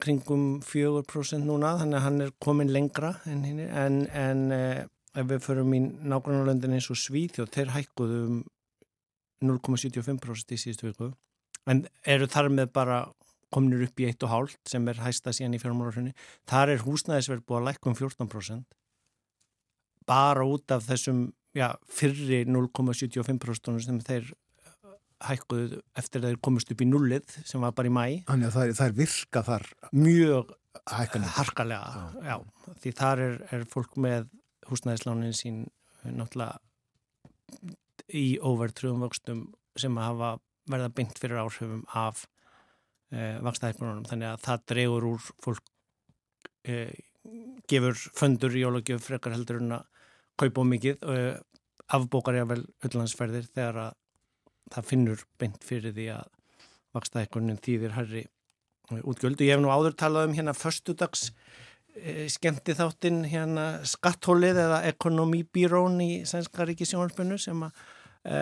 kringum 0.01 0.61
4% 0.65 1.41
núna, 1.49 1.73
þannig 1.81 1.97
að 1.97 2.05
hann 2.05 2.23
er 2.27 2.31
komin 2.45 2.71
lengra 2.73 3.15
en 3.29 3.43
en, 3.65 3.99
en 4.13 4.45
eh, 4.53 4.85
ef 5.17 5.29
við 5.29 5.43
förum 5.45 5.73
í 5.73 5.81
nágrannarlöndin 5.81 6.75
eins 6.77 6.89
og 6.93 6.99
Svíþjóð, 6.99 7.51
þeir 7.55 7.73
hækkuðu 7.77 8.19
um 8.27 8.41
0,75% 9.45 10.53
í 10.53 10.59
síðustu 10.59 10.89
viku. 10.89 11.13
En 11.69 11.85
eru 12.07 12.27
þar 12.29 12.51
með 12.53 12.73
bara 12.75 12.99
kominir 13.53 13.87
upp 13.87 14.01
í 14.01 14.09
1,5 14.11 14.57
sem 14.69 14.89
er 14.91 14.99
hæsta 15.01 15.33
síðan 15.33 15.55
í 15.57 15.61
fjármálurhunni. 15.61 16.13
Þar 16.49 16.75
er 16.75 16.83
húsnæðisverð 16.85 17.45
búið 17.47 17.61
að 17.61 17.67
lækka 17.69 17.89
um 17.89 17.97
14% 17.97 18.67
bara 20.09 20.45
út 20.47 20.73
af 20.73 20.85
þessum 20.89 21.27
já, 21.57 21.73
fyrri 21.89 22.43
0,75% 22.49 23.83
sem 23.85 23.99
þeir 24.05 24.31
hækkuðu 25.19 25.81
eftir 25.99 26.23
að 26.23 26.31
þeir 26.31 26.41
komist 26.47 26.71
upp 26.73 26.81
í 26.81 26.87
nullið 26.87 27.35
sem 27.43 27.61
var 27.63 27.75
bara 27.75 27.89
í 27.89 27.93
mæ 27.93 28.05
Þannig 28.29 28.47
að 28.49 28.55
það 28.79 28.85
er, 28.85 28.95
virka 28.97 29.43
þar 29.45 29.65
mjög 29.91 30.53
harkalega 31.35 32.05
já. 32.23 32.35
því 32.79 32.93
þar 33.01 33.23
er, 33.25 33.35
er 33.57 33.65
fólk 33.69 33.97
með 33.99 34.29
húsnæðislánin 34.69 35.35
sín 35.37 35.63
eh, 36.03 36.11
náttúrulega 36.11 36.59
í 38.09 38.39
overtrúum 38.45 39.03
vöxtum 39.03 39.47
sem 39.79 39.97
hafa 39.99 40.37
verða 40.69 40.89
byngt 40.93 41.19
fyrir 41.21 41.41
áhrifum 41.41 41.83
af 41.97 42.25
e, 43.13 43.37
vakstæðisbúrunum 43.45 44.07
þannig 44.09 44.33
að 44.33 44.41
það 44.45 44.65
dregur 44.71 45.07
úr 45.11 45.29
fólk 45.43 45.71
e, 46.65 46.89
gefur 47.69 47.97
föndur 48.17 48.57
í 48.57 48.63
jólagjöf 48.63 49.05
frekar 49.05 49.35
heldur 49.35 49.61
en 49.63 49.77
að 49.79 49.87
kaupa 50.39 50.65
mikið 50.67 51.05
e, 51.05 51.21
afbókar 51.89 52.39
ég 52.39 52.49
vel 52.49 52.61
öllandsferðir 52.85 53.49
þegar 53.49 53.81
að 53.87 53.95
það 54.75 54.89
finnur 54.91 55.23
beint 55.41 55.63
fyrir 55.65 55.95
því 55.95 56.09
að 56.19 56.35
vakstæðisbúrunin 56.97 57.63
þýðir 57.65 57.95
herri 57.97 58.27
útgjöld. 58.89 59.37
Og 59.37 59.45
ég 59.45 59.53
hef 59.53 59.61
nú 59.61 59.73
áður 59.73 59.97
talað 59.97 60.29
um 60.29 60.35
hérna 60.37 60.53
förstudags 60.57 61.29
e, 61.29 61.33
skemmti 62.31 62.75
þáttinn 62.77 63.23
hérna 63.29 63.69
skatthólið 63.87 64.59
eða 64.65 64.81
ekonomíbírón 64.91 65.99
í 66.03 66.11
Sænska 66.29 66.67
ríkisjónarspunnu 66.69 67.39
sem 67.41 67.63
að 67.65 67.83
e, 68.23 68.41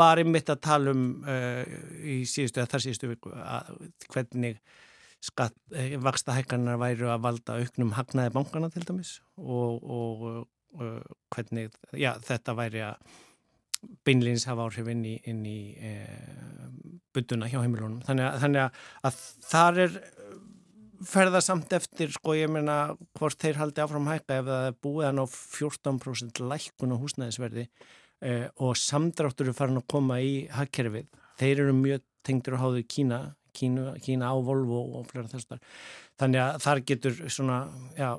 var 0.00 0.22
einmitt 0.22 0.52
að 0.52 0.62
tala 0.66 0.94
um 0.94 1.24
e, 1.24 1.38
í 2.00 2.20
síðustu 2.28 2.62
eða 2.62 2.72
þar 2.74 2.84
síðustu 2.86 3.10
viku 3.12 3.34
að 3.36 3.72
hvernig 4.12 4.60
skatt, 5.24 5.56
e, 5.74 5.96
vaksta 6.00 6.36
hækkanar 6.36 6.80
væru 6.80 7.10
að 7.12 7.24
valda 7.26 7.58
auknum 7.60 7.96
hagnaði 7.98 8.34
bankana 8.36 8.70
til 8.72 8.86
dæmis 8.88 9.16
og, 9.36 9.82
og, 9.84 10.28
og 10.78 11.10
hvernig 11.34 11.70
já, 11.92 12.14
þetta 12.26 12.56
væri 12.58 12.86
að 12.90 13.18
beinleins 14.04 14.44
hafa 14.48 14.66
áhrif 14.68 14.88
inn 14.92 15.04
í, 15.08 15.16
inn 15.30 15.44
í 15.48 15.58
e, 15.80 15.92
byttuna 17.14 17.48
hjá 17.50 17.60
heimilunum. 17.62 18.02
Þannig 18.06 18.26
að, 18.26 18.40
þannig 18.44 18.80
að 19.08 19.20
þar 19.48 19.80
er 19.86 20.00
ferða 21.06 21.40
samt 21.44 21.72
eftir 21.76 22.12
sko 22.14 22.34
ég 22.36 22.50
meina 22.52 22.96
hvort 23.18 23.40
þeir 23.40 23.60
haldi 23.60 23.82
áfram 23.84 24.08
hækka 24.10 24.40
ef 24.40 24.46
það 24.50 24.68
er 24.68 24.78
búið 24.84 25.08
að 25.08 25.16
ná 25.18 25.24
14% 25.32 26.44
lækkun 26.52 26.94
á 26.94 27.00
húsnæðisverði 27.02 27.66
e, 27.66 28.34
og 28.60 28.78
samdráttur 28.78 29.48
eru 29.48 29.56
farin 29.56 29.80
að 29.80 29.88
koma 29.90 30.20
í 30.20 30.46
hagkerfið. 30.52 31.08
Þeir 31.40 31.64
eru 31.66 31.76
mjög 31.76 32.06
tengdur 32.26 32.58
að 32.58 32.64
háðu 32.66 32.86
Kína 32.90 33.20
Kína, 33.52 33.94
Kína 33.98 34.30
á 34.30 34.36
Volvo 34.38 34.80
og 34.98 35.08
flera 35.10 35.28
þessar 35.30 35.60
þannig 36.20 36.42
að 36.42 36.58
þar 36.64 36.80
getur 36.90 37.16
svona 37.32 37.58
já, 37.98 38.10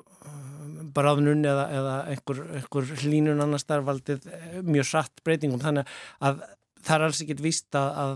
bráðnun 0.94 1.46
eða, 1.46 1.66
eða 1.78 1.94
einhver, 2.12 2.42
einhver 2.58 2.90
hlínun 3.02 3.44
annars 3.44 3.66
þar 3.68 3.86
valdið 3.86 4.28
eh, 4.28 4.58
mjög 4.66 4.88
satt 4.90 5.22
breytingum. 5.24 5.62
Þannig 5.62 5.92
að 6.20 6.42
það 6.82 6.96
er 6.96 7.06
alls 7.06 7.22
ekkit 7.24 7.44
víst 7.44 7.78
að, 7.78 7.90
að 8.04 8.14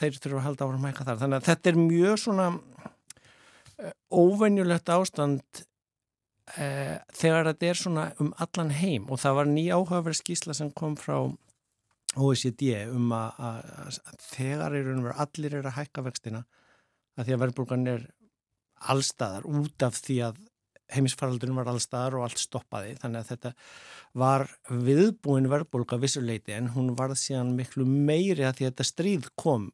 þeir 0.00 0.18
þurfa 0.18 0.40
að 0.40 0.46
halda 0.48 0.66
áfram 0.66 0.88
hækka 0.88 1.08
þar. 1.08 1.20
Þannig 1.22 1.40
að 1.40 1.48
þetta 1.50 1.72
er 1.72 1.80
mjög 1.84 2.22
svona 2.24 2.48
eh, 2.50 2.90
óvenjulegt 4.12 4.90
ástand 4.92 5.62
eh, 6.56 6.98
þegar 7.16 7.52
þetta 7.52 7.70
er 7.70 7.80
svona 7.80 8.06
um 8.22 8.32
allan 8.42 8.72
heim. 8.74 9.08
Og 9.10 9.20
það 9.22 9.38
var 9.40 9.50
ný 9.50 9.66
áhugaverð 9.70 10.20
skísla 10.20 10.56
sem 10.56 10.72
kom 10.76 10.96
frá 11.00 11.16
OECD 12.18 12.72
um 12.90 13.12
að, 13.14 14.00
þegar 14.32 14.74
er 14.80 15.12
allir 15.14 15.60
er 15.60 15.68
að 15.68 15.76
hækka 15.76 16.02
vextina 16.08 16.44
að 17.18 17.28
því 17.28 17.34
að 17.34 17.42
verðbúrgan 17.44 17.90
er 17.90 18.06
allstaðar 18.90 19.46
út 19.46 19.84
af 19.84 19.98
því 20.00 20.16
að 20.30 20.40
heimisfaraldunum 20.90 21.60
var 21.60 21.70
allstaðar 21.70 22.16
og 22.18 22.24
allt 22.26 22.40
stoppaði. 22.42 22.96
Þannig 22.98 23.20
að 23.20 23.28
þetta 23.34 23.52
var 24.18 24.46
viðbúin 24.70 25.50
verðbólka 25.52 26.00
vissuleiti 26.02 26.56
en 26.56 26.72
hún 26.74 26.94
varð 26.98 27.20
síðan 27.20 27.54
miklu 27.58 27.86
meiri 27.86 28.46
að 28.46 28.56
því 28.58 28.66
að 28.66 28.72
þetta 28.72 28.88
stríð 28.88 29.28
kom 29.38 29.68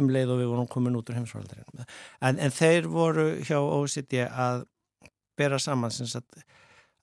um 0.00 0.10
leið 0.10 0.34
og 0.34 0.40
við 0.42 0.50
vorum 0.52 0.70
komin 0.70 0.98
út 0.98 1.10
úr 1.10 1.18
heimisfaraldurinn 1.18 1.84
en, 1.84 2.38
en 2.38 2.54
þeir 2.54 2.88
voru 2.90 3.28
hjá 3.46 3.58
OECD 3.60 4.24
að 4.26 4.64
bera 5.38 5.58
saman 5.62 5.94
sagt 5.94 6.42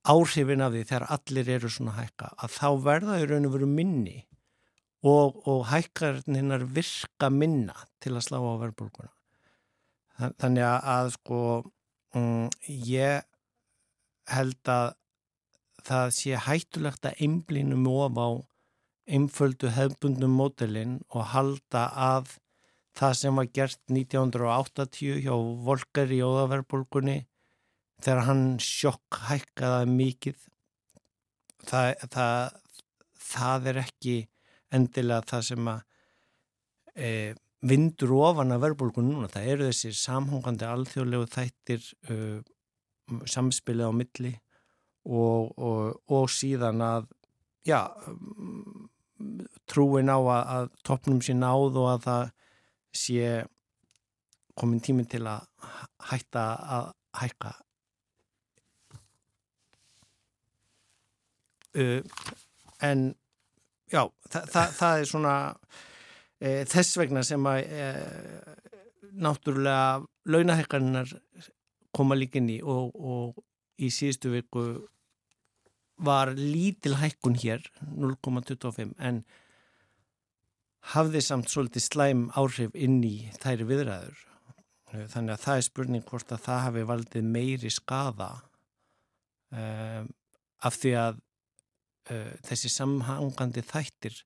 áhrifin 0.08 0.64
af 0.66 0.74
því 0.74 0.84
þegar 0.90 1.08
allir 1.16 1.50
eru 1.58 1.70
svona 1.72 1.96
hækka 2.00 2.32
að 2.42 2.56
þá 2.58 2.68
verða 2.86 3.20
í 3.22 3.26
raun 3.30 3.48
og 3.48 3.56
veru 3.56 3.70
minni 3.70 4.18
og, 5.06 5.42
og 5.48 5.66
hækkarninnar 5.70 6.66
virka 6.76 7.30
minna 7.34 7.76
til 8.02 8.16
að 8.16 8.26
slá 8.28 8.40
á 8.42 8.62
verðbólkuna 8.62 9.12
þannig 10.42 10.66
að, 10.68 11.14
sko 11.16 11.40
um, 12.18 12.50
ég 12.68 13.24
held 14.30 14.70
að 14.70 14.94
það 15.82 16.14
sé 16.18 16.42
hættulegt 16.46 17.08
að 17.10 17.24
einblínum 17.26 17.88
of 17.90 18.20
á 18.22 18.30
einföldu 19.12 19.72
hefbundum 19.74 20.36
mótelin 20.38 21.00
og 21.10 21.32
halda 21.34 21.88
að 21.98 22.36
það 23.02 23.18
sem 23.18 23.42
var 23.42 23.52
gert 23.58 23.82
1980 23.90 25.22
hjá 25.26 25.36
Volker 25.66 26.14
í 26.14 26.22
óðaverðbólkunni 26.22 27.20
þegar 28.02 28.26
hann 28.28 28.44
sjokk 28.62 29.22
hækkaða 29.28 29.86
mikið 29.90 30.42
það, 31.66 31.94
það, 32.14 32.60
það 33.32 33.72
er 33.72 33.82
ekki 33.84 34.18
endilega 34.74 35.28
það 35.34 35.48
sem 35.50 35.72
að 35.72 35.82
e, 36.96 37.10
vindur 37.62 38.16
ofan 38.18 38.56
að 38.56 38.64
verðbólku 38.66 39.04
núna. 39.06 39.30
Það 39.32 39.50
eru 39.54 39.70
þessi 39.70 39.94
samhóngandi 39.98 40.68
alþjóðlegu 40.68 41.28
þættir 41.30 41.88
uh, 42.10 42.40
samspilið 43.30 43.92
á 43.92 43.94
milli 43.94 44.32
og, 45.06 45.52
og, 45.58 46.00
og 46.10 46.30
síðan 46.32 46.82
að 46.86 47.10
já, 47.68 47.86
trúin 49.70 50.10
á 50.10 50.18
að, 50.18 50.44
að 50.56 50.70
toppnum 50.88 51.22
sé 51.26 51.36
náð 51.38 51.78
og 51.82 51.90
að 51.92 52.06
það 52.08 52.32
sé 52.94 53.44
komin 54.58 54.82
tímin 54.84 55.08
til 55.10 55.24
að 55.30 55.48
hætta 56.12 56.46
að 56.78 56.92
hækka. 57.22 57.56
Uh, 61.72 62.04
en 62.84 63.14
já, 63.92 64.04
það, 64.28 64.48
það, 64.54 64.74
það 64.80 65.00
er 65.00 65.08
svona 65.08 65.36
e, 66.42 66.50
þess 66.70 66.98
vegna 67.00 67.24
sem 67.24 67.48
að 67.48 67.60
e, 67.64 67.88
náttúrulega 69.22 70.02
launahekkarinnar 70.32 71.12
koma 71.96 72.18
líka 72.18 72.40
inn 72.42 72.50
í 72.54 72.60
og, 72.64 72.96
og 72.96 73.42
í 73.82 73.92
síðustu 73.94 74.32
viku 74.34 74.66
var 76.02 76.34
lítil 76.38 76.96
hækkun 76.98 77.38
hér 77.38 77.64
0,25 77.84 78.96
en 79.00 79.24
hafði 80.82 81.22
samt 81.24 81.52
svolítið 81.52 81.86
slæm 81.86 82.28
áhrif 82.38 82.74
inn 82.74 83.02
í 83.06 83.16
þæri 83.42 83.68
viðræður. 83.70 84.24
Þannig 84.92 85.36
að 85.36 85.44
það 85.46 85.58
er 85.58 85.68
spurning 85.68 86.08
hvort 86.08 86.34
að 86.34 86.44
það 86.48 86.64
hafi 86.66 86.88
valdið 86.90 87.28
meiri 87.32 87.70
skada 87.72 88.32
um, 89.56 90.10
af 90.68 90.78
því 90.82 90.92
að 91.00 91.22
uh, 92.12 92.34
þessi 92.48 92.72
samhangandi 92.74 93.64
þættir 93.70 94.18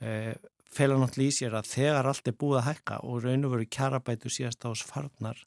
uh, 0.00 0.32
fela 0.74 0.96
náttúrulega 0.98 1.34
í 1.34 1.36
sér 1.36 1.58
að 1.58 1.68
þegar 1.74 2.08
allt 2.10 2.30
er 2.30 2.38
búið 2.40 2.60
að 2.62 2.68
hækka 2.70 3.00
og 3.04 3.26
raun 3.26 3.46
og 3.46 3.54
veru 3.54 3.68
kjarabætu 3.76 4.32
síðast 4.32 4.64
ás 4.64 4.86
farnar 4.88 5.44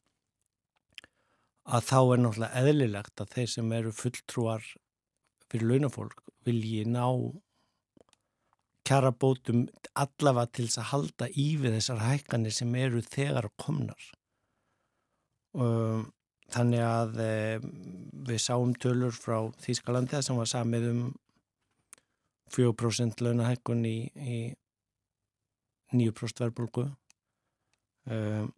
að 1.68 1.90
þá 1.90 1.98
er 2.00 2.22
náttúrulega 2.22 2.62
eðlilegt 2.62 3.22
að 3.24 3.34
þeir 3.34 3.50
sem 3.56 3.74
eru 3.76 3.92
fulltrúar 3.92 4.70
fyrir 5.50 5.68
launafólk 5.72 6.22
vilji 6.46 6.86
ná 6.88 7.04
kjarabótum 8.88 9.66
allavega 9.98 10.52
til 10.56 10.68
þess 10.68 10.80
að 10.82 10.90
halda 10.92 11.28
í 11.36 11.48
við 11.60 11.76
þessar 11.78 12.04
hækkanir 12.06 12.54
sem 12.56 12.78
eru 12.80 13.02
þegar 13.04 13.50
komnar. 13.60 14.08
Þannig 16.48 16.80
að 16.84 17.18
um, 17.24 17.64
við 18.28 18.40
sáum 18.40 18.72
tölur 18.80 19.12
frá 19.12 19.50
Þýskalandi 19.60 20.22
sem 20.24 20.38
var 20.38 20.48
samið 20.48 20.86
um 20.92 21.02
4% 22.54 23.20
launahækkun 23.20 23.84
í, 23.84 23.98
í 24.16 24.38
9% 25.92 26.40
verðbólgu 26.40 26.86
um, 28.08 28.48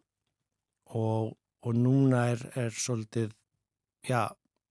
og, 0.95 1.33
og 1.35 1.75
núna 1.75 2.29
er, 2.31 2.45
er 2.55 2.71
svolítið, 2.71 3.33
já, 4.07 4.29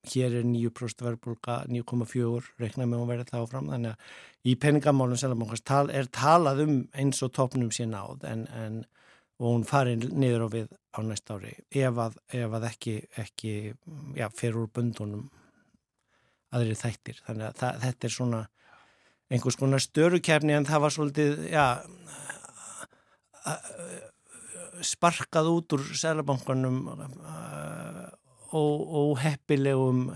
hér 0.09 0.39
er 0.41 0.47
9% 0.49 1.05
verðbólga, 1.05 1.61
9,4 1.69 2.61
reikna 2.61 2.87
með 2.89 3.03
að 3.03 3.11
vera 3.13 3.27
það 3.29 3.43
áfram, 3.45 3.73
þannig 3.75 3.91
að 3.93 4.49
í 4.51 4.55
peningamálum 4.61 5.21
Sælabankars 5.21 5.65
tal, 5.69 5.87
er 5.93 6.09
talað 6.09 6.63
um 6.65 6.77
eins 6.97 7.21
og 7.27 7.35
topnum 7.37 7.73
sé 7.75 7.85
náð 7.89 8.25
en, 8.31 8.47
en 8.57 8.79
hún 9.41 9.67
farin 9.69 10.07
niður 10.17 10.47
á 10.47 10.49
við 10.53 10.71
á 10.97 10.99
næsta 11.05 11.37
ári 11.37 11.53
ef 11.71 12.01
að, 12.01 12.17
ef 12.37 12.57
að 12.57 12.67
ekki, 12.71 12.97
ekki 13.21 13.53
já, 14.17 14.27
fer 14.37 14.57
úr 14.59 14.71
bundunum 14.73 15.29
aðri 16.51 16.75
þættir. 16.75 17.21
Þannig 17.27 17.47
að 17.47 17.61
það, 17.61 17.85
þetta 17.85 18.09
er 18.09 18.15
svona 18.15 18.41
einhvers 19.31 19.59
konar 19.61 19.83
störukefni 19.85 20.57
en 20.57 20.67
það 20.67 20.85
var 20.85 20.95
svolítið 20.97 21.45
já 21.53 21.67
sparkað 24.87 25.51
út 25.53 25.77
úr 25.77 25.85
selabankanum 25.97 26.81
og, 26.91 27.05
og 28.57 29.19
heppilegum 29.23 30.09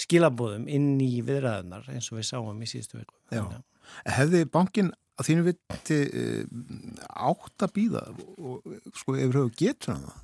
skilabóðum 0.00 0.68
inn 0.70 0.94
í 1.02 1.20
viðræðunar 1.26 1.90
eins 1.92 2.08
og 2.12 2.20
við 2.20 2.30
sáum 2.30 2.62
í 2.62 2.68
síðustu 2.70 3.00
viku. 3.00 3.16
Já. 3.34 3.44
Hefði 4.06 4.44
bankin 4.52 4.92
að 5.20 5.28
þínu 5.28 5.46
viti 5.50 5.98
eh, 6.06 6.44
átt 7.10 7.66
að 7.66 7.74
býða 7.76 8.06
og 8.38 8.78
sko 8.96 9.16
yfir 9.18 9.42
höfu 9.42 9.52
getur 9.58 9.94
hann 9.94 10.06
það? 10.06 10.22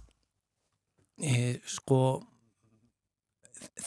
E, 1.17 1.35
sko, 1.65 1.99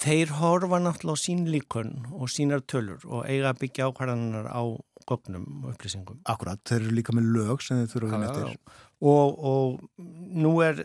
þeir 0.02 0.34
horfa 0.40 0.80
náttúrulega 0.82 1.22
á 1.22 1.24
sín 1.24 1.44
líkun 1.54 1.92
og 2.18 2.32
sínar 2.34 2.64
tölur 2.66 3.04
og 3.06 3.28
eiga 3.30 3.52
að 3.52 3.64
byggja 3.64 3.90
ákvarðanar 3.90 4.50
á 4.50 4.64
gögnum 5.10 5.46
og 5.64 5.74
upplýsingum. 5.74 6.22
Akkurat, 6.30 6.62
þeir 6.66 6.84
eru 6.84 6.96
líka 6.98 7.16
með 7.18 7.30
lög 7.36 7.66
sem 7.66 7.82
þeir 7.82 7.92
þurfa 7.94 8.10
að 8.10 8.16
vinna 8.16 8.32
eftir. 8.32 8.80
Og, 9.10 9.38
og 9.52 10.02
nú 10.44 10.56
er 10.66 10.84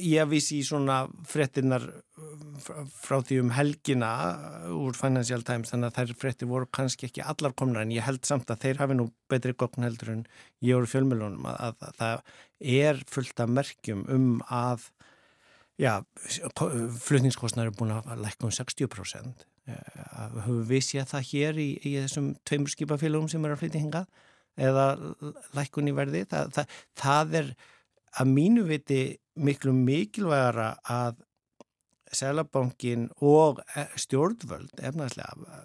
ég 0.00 0.30
vísi 0.30 0.60
í 0.60 0.64
svona 0.66 1.02
fréttinnar 1.28 1.84
frá, 2.62 2.80
frá 2.88 3.18
því 3.20 3.40
um 3.42 3.52
helgina 3.56 4.12
úr 4.72 4.96
Financial 4.96 5.44
Times 5.44 5.72
þannig 5.74 5.90
að 5.90 5.98
þær 5.98 6.16
fréttir 6.22 6.50
voru 6.50 6.70
kannski 6.72 7.10
ekki 7.10 7.26
allar 7.26 7.54
komna 7.58 7.84
en 7.84 7.92
ég 7.94 8.06
held 8.06 8.24
samt 8.28 8.50
að 8.52 8.64
þeir 8.64 8.82
hafi 8.84 8.98
nú 8.98 9.10
betri 9.32 9.52
gögn 9.52 9.86
heldur 9.86 10.14
en 10.14 10.26
ég 10.64 10.80
voru 10.80 10.90
fjölmjölunum 10.94 11.46
að, 11.52 11.60
að, 11.68 11.86
að 11.86 12.02
það 12.02 12.82
er 12.82 13.06
fullt 13.10 13.44
af 13.44 13.54
merkjum 13.60 14.04
um 14.12 14.28
að 14.48 14.90
já, 15.80 15.96
flutningskostnar 17.02 17.68
er 17.68 17.76
búin 17.76 17.96
að 17.96 18.12
lækka 18.22 18.48
um 18.48 18.54
60% 18.54 19.48
Eh, 19.62 19.76
höfum 20.42 20.64
við 20.66 20.82
séð 20.82 21.10
það 21.12 21.28
hér 21.28 21.58
í, 21.62 21.68
í 21.86 21.90
þessum 22.00 22.32
tveimur 22.48 22.72
skipafélagum 22.72 23.28
sem 23.30 23.44
er 23.46 23.52
að 23.54 23.60
flytja 23.60 23.82
hingað? 23.82 24.24
Eða 24.58 24.86
lækkun 25.54 25.90
í 25.92 25.94
verði? 25.94 26.24
Það, 26.32 26.50
það, 26.56 26.80
það 26.98 27.36
er 27.38 27.52
að 28.20 28.32
mínu 28.36 28.64
viti 28.68 29.02
miklu 29.40 29.72
mikilvægara 29.76 30.74
að 30.92 31.20
Sælabankin 32.12 33.06
og 33.24 33.62
eh, 33.72 33.88
stjórnvöld 33.96 34.82
efnaðslega 34.84 35.62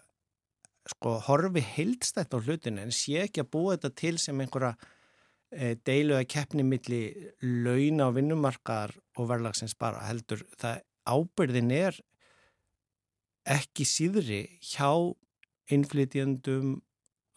sko 0.88 1.18
horfi 1.28 1.64
heildstætt 1.76 2.36
á 2.36 2.40
hlutinu 2.40 2.84
en 2.84 2.94
sé 2.96 3.26
ekki 3.26 3.44
að 3.44 3.52
búa 3.56 3.76
þetta 3.76 3.92
til 4.02 4.16
sem 4.22 4.40
einhverja 4.40 4.74
e, 5.52 5.76
deilu 5.88 6.16
að 6.18 6.30
keppni 6.32 6.64
milli 6.64 7.02
launa 7.42 8.10
og 8.10 8.18
vinnumarkaðar 8.18 8.96
og 9.18 9.30
verðlagsins 9.32 9.76
bara 9.80 10.06
heldur 10.08 10.46
það 10.60 10.84
ábyrðin 11.08 11.74
er 11.76 12.00
ekki 13.58 13.88
síðri 13.88 14.42
hjá 14.64 14.92
innflytjandum 15.72 16.78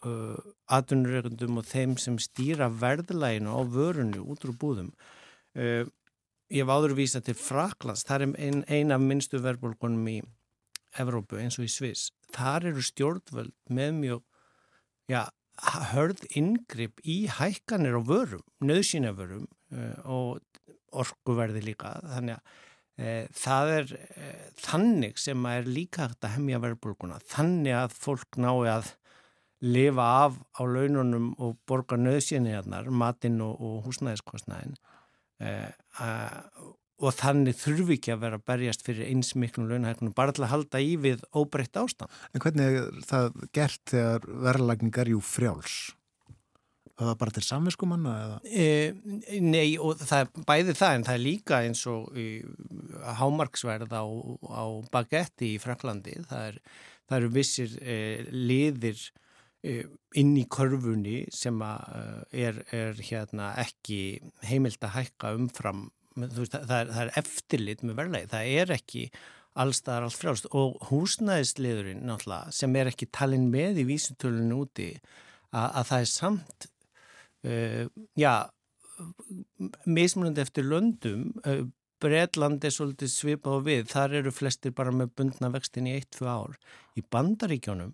uh, 0.07 0.37
atvinnureikundum 0.71 1.61
og 1.61 1.67
þeim 1.69 1.97
sem 2.01 2.19
stýra 2.21 2.69
verðlæginu 2.81 3.53
á 3.53 3.61
vörunni 3.63 4.21
út 4.21 4.45
úr 4.47 4.55
búðum. 4.57 4.91
Uh, 5.57 5.85
ég 6.51 6.63
hef 6.63 6.71
áður 6.71 6.95
vísa 6.97 7.21
til 7.23 7.35
Fraklands, 7.37 8.05
það 8.07 8.27
er 8.27 8.33
ein, 8.47 8.63
ein 8.67 8.95
af 8.95 9.03
minnstu 9.03 9.41
verðbólgunum 9.43 10.07
í 10.11 10.19
Evrópu 10.99 11.39
eins 11.39 11.55
og 11.59 11.67
í 11.67 11.71
Sviss, 11.71 12.09
þar 12.35 12.71
eru 12.71 12.83
stjórnvöld 12.83 13.53
með 13.71 13.93
mjög 13.99 14.25
já, 15.11 15.21
hörð 15.93 16.25
inngrip 16.35 16.99
í 17.07 17.23
hækkanir 17.31 17.95
á 17.95 18.01
vörum, 18.03 18.43
nöðsynavörum 18.63 19.47
uh, 19.47 19.95
og 20.03 20.41
orkuverði 20.91 21.63
líka, 21.63 21.93
þannig 22.11 22.39
að 22.39 22.57
uh, 22.99 23.29
það 23.43 23.73
er 23.77 23.93
uh, 23.99 24.47
þannig 24.59 25.21
sem 25.21 25.47
að 25.47 25.61
er 25.61 25.71
líka 25.79 26.07
hægt 26.07 26.27
að 26.27 26.35
hemja 26.35 26.63
verðbólguna, 26.65 27.21
þannig 27.31 27.77
að 27.83 27.95
fólk 28.01 28.41
nái 28.41 28.67
að 28.73 28.91
lifa 29.61 30.07
af 30.25 30.37
á 30.57 30.61
laununum 30.65 31.31
og 31.37 31.57
borga 31.69 31.97
nöðsynjarnar, 31.99 32.89
matinn 32.89 33.41
og, 33.45 33.59
og 33.61 33.81
húsnæðiskostnæðin 33.85 34.77
uh, 35.45 35.69
og 37.01 37.15
þannig 37.17 37.57
þurfi 37.57 37.97
ekki 37.97 38.13
að 38.13 38.21
vera 38.25 38.37
að 38.37 38.45
berjast 38.51 38.83
fyrir 38.85 39.07
eins 39.09 39.31
miklum 39.39 39.69
launahækunum 39.69 40.13
bara 40.17 40.33
til 40.35 40.45
að 40.45 40.53
halda 40.53 40.81
í 40.83 40.91
við 41.01 41.23
óbreytt 41.33 41.79
ástand. 41.81 42.13
En 42.33 42.43
hvernig 42.43 42.77
er 42.77 43.01
það 43.09 43.41
gert 43.57 43.81
þegar 43.89 44.27
verðlagningar 44.45 45.09
jú 45.09 45.21
frjáls? 45.25 45.79
Það 46.91 47.07
var 47.09 47.17
bara 47.17 47.33
til 47.33 47.43
samviskumanna 47.47 48.11
eða? 48.21 48.35
E, 48.45 49.39
nei 49.41 49.73
og 49.81 49.97
það 50.03 50.19
er 50.19 50.45
bæði 50.51 50.75
það 50.77 50.97
en 50.97 51.05
það 51.07 51.15
er 51.15 51.23
líka 51.23 51.61
eins 51.65 51.81
og 51.89 52.11
e, 52.13 52.27
hámarksverð 53.17 53.95
á, 53.97 54.05
á 54.05 54.63
bagetti 54.93 55.55
í 55.55 55.61
Fraklandi. 55.63 56.19
Það, 56.29 56.51
er, 56.51 56.59
eru 57.17 57.31
vissir 57.33 57.73
e, 57.81 57.97
liðir 58.29 59.01
inn 59.61 60.31
í 60.39 60.45
körfunni 60.49 61.19
sem 61.29 61.59
að, 61.61 62.23
er, 62.33 62.63
er 62.73 62.97
hérna, 63.05 63.51
ekki 63.61 64.19
heimilt 64.49 64.81
að 64.83 64.95
hækka 64.95 65.35
umfram 65.37 65.89
Veist, 66.19 66.51
það, 66.51 66.73
er, 66.75 66.89
það 66.91 67.01
er 67.01 67.13
eftirlit 67.21 67.83
með 67.87 67.99
verðlegi, 68.01 68.29
það 68.33 68.49
er 68.59 68.73
ekki 68.75 69.03
allstaðar 69.61 70.07
allt 70.07 70.19
frjálst. 70.19 70.47
Og 70.55 70.79
húsnæðisliðurinn 70.89 72.05
náttúrulega 72.07 72.55
sem 72.55 72.75
er 72.79 72.91
ekki 72.91 73.07
talin 73.15 73.47
með 73.51 73.83
í 73.83 73.87
vísutölunum 73.89 74.65
úti 74.65 74.89
að, 75.51 75.67
að 75.67 75.85
það 75.91 75.99
er 75.99 76.09
samt 76.11 76.67
uh, 77.47 77.85
já 78.19 78.33
mismunandi 79.89 80.43
eftir 80.43 80.67
löndum 80.67 81.31
uh, 81.47 81.63
Breitland 82.01 82.63
er 82.65 82.73
svolítið 82.73 83.11
svipað 83.13 83.59
og 83.59 83.65
við, 83.67 83.81
þar 83.91 84.15
eru 84.19 84.31
flestir 84.33 84.73
bara 84.73 84.93
með 84.93 85.11
bundna 85.19 85.51
vextin 85.53 85.89
í 85.89 85.93
1-2 85.99 86.25
ár. 86.27 86.55
Í 86.97 87.03
bandaríkjónum 87.13 87.93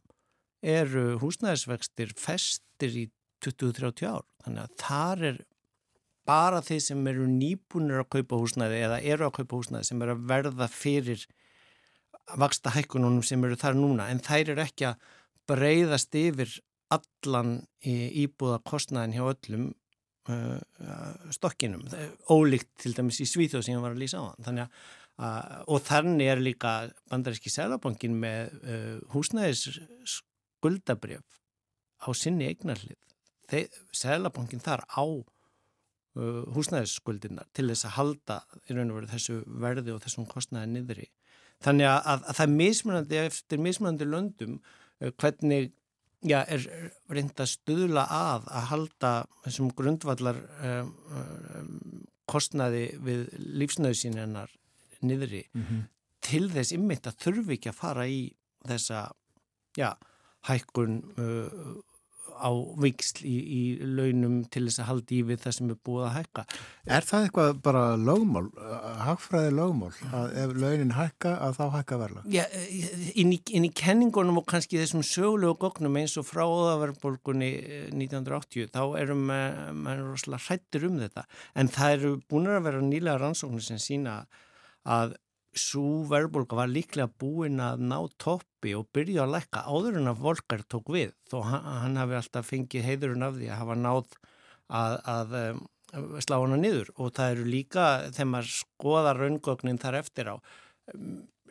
eru 0.61 1.17
húsnæðisvextir 1.21 2.13
festir 2.17 2.97
í 2.97 3.05
20-30 3.45 4.09
ár. 4.09 4.25
Þannig 4.45 4.63
að 4.63 4.75
þar 4.81 5.23
er 5.31 5.39
bara 6.27 6.61
þeir 6.65 6.83
sem 6.83 7.09
eru 7.11 7.27
nýbúinir 7.31 8.01
að 8.01 8.09
kaupa 8.17 8.39
húsnæði 8.41 8.81
eða 8.87 9.01
eru 9.13 9.27
að 9.27 9.35
kaupa 9.39 9.61
húsnæði 9.61 9.89
sem 9.89 10.01
eru 10.03 10.15
að 10.17 10.25
verða 10.31 10.69
fyrir 10.71 11.25
vaksta 12.37 12.73
hækkununum 12.75 13.23
sem 13.23 13.43
eru 13.47 13.59
þar 13.59 13.77
núna. 13.79 14.09
En 14.11 14.23
þær 14.23 14.53
eru 14.55 14.65
ekki 14.65 14.89
að 14.89 15.09
breyðast 15.47 16.15
yfir 16.19 16.57
allan 16.91 17.59
íbúða 17.83 18.59
kostnæðin 18.67 19.15
hjá 19.15 19.23
öllum 19.27 19.67
uh, 20.31 20.59
stokkinum. 21.35 21.85
Ólíkt 22.31 22.73
til 22.83 22.95
dæmis 22.97 23.21
í 23.23 23.27
Svíþjóð 23.27 23.67
sem 23.67 23.77
ég 23.77 23.83
var 23.83 23.95
að 23.95 24.03
lýsa 24.03 24.23
á 24.23 24.27
hann. 24.27 24.47
Þannig 24.47 24.67
að 24.67 24.87
Uh, 25.17 25.63
og 25.73 25.81
þannig 25.81 26.27
er 26.29 26.37
líka 26.45 26.71
bandaríski 27.09 27.49
selabankin 27.49 28.19
með 28.21 28.51
uh, 28.61 28.97
húsnæðis 29.15 29.63
skuldabrjöf 30.57 31.41
á 32.03 32.09
sinni 32.17 32.49
eignarlið. 32.49 32.99
Selabankin 33.95 34.61
þar 34.63 34.83
á 34.91 35.05
uh, 35.05 36.43
húsnæðisskuldinnar 36.53 37.47
til 37.55 37.69
þess 37.71 37.87
að 37.87 37.95
halda 37.97 38.41
í 38.67 38.75
raun 38.75 38.91
og 38.91 38.99
veru 38.99 39.11
þessu 39.13 39.39
verði 39.47 39.95
og 39.95 40.03
þessum 40.03 40.27
kostnæði 40.29 40.73
niðri. 40.73 41.07
Þannig 41.63 41.89
að, 41.89 41.99
að, 42.11 42.25
að 42.27 42.37
það 42.37 42.47
er 42.47 42.55
mismunandi 42.61 43.19
eftir 43.23 43.61
mismunandi 43.63 44.05
löndum 44.05 44.59
hvernig 45.17 45.71
já, 46.25 46.41
er 46.45 46.65
reynd 47.11 47.37
að 47.39 47.51
stuðla 47.51 48.05
að 48.13 48.47
að 48.49 48.67
halda 48.71 49.11
þessum 49.45 49.71
grundvallar 49.77 50.39
um, 50.65 50.91
um, 51.13 51.71
kostnæði 52.29 52.85
við 53.05 53.27
lífsnöðsynjarnar 53.61 54.53
niðri 55.05 55.45
mm 55.53 55.63
-hmm. 55.63 55.83
til 56.21 56.49
þess 56.51 56.73
ymmit 56.75 57.07
að 57.07 57.19
þurfi 57.23 57.57
ekki 57.57 57.71
að 57.71 57.81
fara 57.81 58.07
í 58.07 58.21
þessa 58.67 59.11
já, 59.77 59.93
hækkun 60.47 61.01
uh, 61.19 61.77
á 62.37 62.51
viksl 62.81 63.23
í, 63.25 63.35
í 63.35 63.61
launum 63.81 64.39
til 64.51 64.65
þess 64.67 64.81
að 64.81 64.89
haldi 64.91 65.19
í 65.19 65.25
við 65.27 65.41
það 65.43 65.55
sem 65.57 65.71
er 65.73 65.79
búið 65.87 66.05
að 66.07 66.15
hækka. 66.17 66.45
Er 66.97 67.07
það 67.07 67.27
eitthvað 67.27 67.59
bara 67.65 67.83
lögmál, 67.99 68.45
hagfræði 69.05 69.53
lögmál 69.57 69.91
að 70.19 70.37
ef 70.43 70.55
launin 70.61 70.95
hækka 70.97 71.33
að 71.47 71.59
þá 71.59 71.63
hækka 71.75 71.99
verla? 72.03 72.25
Já, 72.33 72.43
inn 73.17 73.33
í, 73.35 73.39
inn 73.57 73.67
í 73.67 73.73
kenningunum 73.81 74.41
og 74.41 74.47
kannski 74.49 74.81
þessum 74.81 75.05
sögulegu 75.07 75.57
gognum 75.65 75.99
eins 76.01 76.17
og 76.21 76.27
frá 76.29 76.43
óðaverðbólgunni 76.45 77.51
1980 77.91 78.73
þá 78.75 78.83
erum 79.01 79.25
maður 79.27 80.11
rosalega 80.11 80.43
hrættir 80.47 80.89
um 80.89 80.99
þetta 81.01 81.27
en 81.57 81.71
það 81.73 81.95
eru 81.97 82.17
búin 82.29 82.51
að 82.53 82.67
vera 82.69 82.83
nýlega 82.83 83.21
rannsóknir 83.21 83.65
sem 83.65 83.81
sína 83.81 84.19
að 84.87 85.17
svo 85.57 86.03
verðbólka 86.07 86.57
var 86.57 86.69
líklega 86.69 87.09
búin 87.19 87.57
að 87.63 87.81
ná 87.89 87.97
toppi 88.57 88.73
og 88.75 88.87
byrja 88.93 89.23
að 89.23 89.33
lækka 89.35 89.63
áður 89.69 89.97
en 89.99 90.09
að 90.09 90.21
Volker 90.21 90.61
tók 90.67 90.89
við 90.89 91.13
þó 91.29 91.43
hann, 91.45 91.97
hafi 91.97 92.15
alltaf 92.17 92.47
fengið 92.49 92.85
heiðurinn 92.85 93.23
af 93.23 93.35
því 93.37 93.49
að 93.49 93.59
hafa 93.61 93.75
náð 93.75 94.07
að, 94.67 94.95
að 95.05 95.35
um, 95.41 95.59
slá 96.19 96.37
hana 96.41 96.57
niður 96.57 96.89
og 96.97 97.13
það 97.13 97.31
eru 97.31 97.45
líka 97.45 97.85
þegar 98.11 98.31
maður 98.31 98.53
skoða 98.55 99.13
raungögnin 99.17 99.77
þar 99.79 99.99
eftir 100.01 100.31
á 100.33 100.35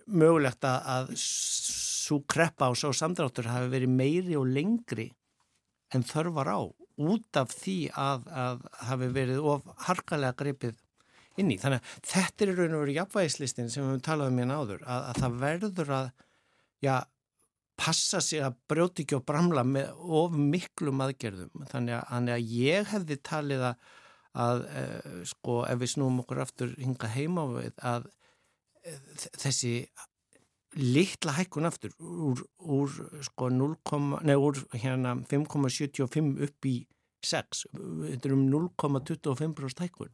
mögulegt 0.06 0.64
að, 0.64 0.80
að 0.86 1.14
svo 1.20 2.20
kreppa 2.26 2.70
og 2.70 2.76
svo 2.78 2.92
samdráttur 2.92 3.50
hafi 3.50 3.70
verið 3.70 3.94
meiri 3.94 4.36
og 4.36 4.50
lengri 4.50 5.12
en 5.94 6.02
þörfar 6.02 6.50
á 6.50 6.60
út 6.96 7.38
af 7.38 7.52
því 7.52 7.78
að, 7.92 8.26
að 8.32 8.66
hafi 8.88 9.08
verið 9.14 9.40
of 9.46 9.66
harkalega 9.86 10.36
greipið 10.38 10.76
inn 11.36 11.50
í. 11.52 11.58
Þannig 11.60 11.82
að 11.82 12.06
þetta 12.08 12.44
er 12.46 12.54
raun 12.56 12.76
og 12.76 12.84
veru 12.84 12.94
jafnvægislistin 12.96 13.68
sem 13.68 13.82
við 13.84 13.90
höfum 13.90 14.04
talað 14.06 14.30
um 14.32 14.38
hérna 14.40 14.56
áður, 14.56 14.86
að, 14.86 15.02
að 15.10 15.20
það 15.20 15.36
verður 15.42 15.92
að 15.98 16.08
já, 16.84 16.96
passa 17.76 18.22
sig 18.24 18.42
að 18.44 18.56
brjóti 18.70 19.04
ekki 19.04 19.18
og 19.18 19.26
bramla 19.28 19.64
með 19.68 20.02
of 20.20 20.34
miklum 20.36 21.02
aðgerðum. 21.04 21.66
Þannig 21.70 21.98
að, 21.98 22.04
þannig 22.10 22.36
að 22.36 22.52
ég 22.56 22.90
hefði 22.92 23.18
talið 23.28 23.64
að, 23.70 23.86
að 24.46 24.66
e, 24.66 24.84
sko, 25.32 25.62
ef 25.68 25.80
við 25.82 25.92
snúum 25.94 26.20
okkur 26.24 26.42
aftur 26.44 26.74
hinga 26.80 27.10
heima 27.12 27.46
að 27.92 28.10
e, 28.84 28.96
þessi 29.42 29.74
litla 30.76 31.32
hækkun 31.36 31.68
aftur 31.68 31.94
úr, 32.00 32.42
úr 32.60 32.96
sko 33.24 33.48
0, 33.52 33.76
nei, 34.28 34.36
úr 34.36 34.60
hérna 34.76 35.14
5,75 35.30 36.34
upp 36.48 36.68
í 36.68 36.76
6, 37.26 37.62
þetta 37.72 38.28
er 38.28 38.34
um 38.36 38.44
0,25% 38.52 39.84
hækkun 39.86 40.12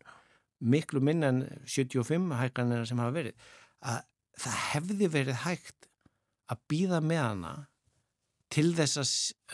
miklu 0.63 1.03
minna 1.03 1.33
en 1.33 1.43
75 1.67 2.31
hækkanina 2.39 2.87
sem 2.87 3.01
hafa 3.03 3.17
verið 3.17 3.49
að 3.83 4.05
það 4.43 4.61
hefði 4.71 5.09
verið 5.13 5.41
hægt 5.43 5.89
að 6.53 6.63
býða 6.73 7.01
með 7.05 7.23
hana 7.25 7.53
til 8.53 8.69
þess 8.77 8.99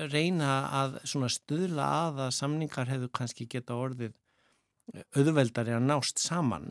að 0.03 0.11
reyna 0.13 0.53
að 0.83 0.97
svona 1.07 1.29
stuðla 1.31 1.85
að 2.09 2.25
að 2.27 2.33
samningar 2.41 2.91
hefðu 2.91 3.13
kannski 3.15 3.47
geta 3.51 3.77
orðið 3.79 4.17
auðveldari 5.17 5.75
að 5.77 5.85
nást 5.87 6.21
saman. 6.23 6.71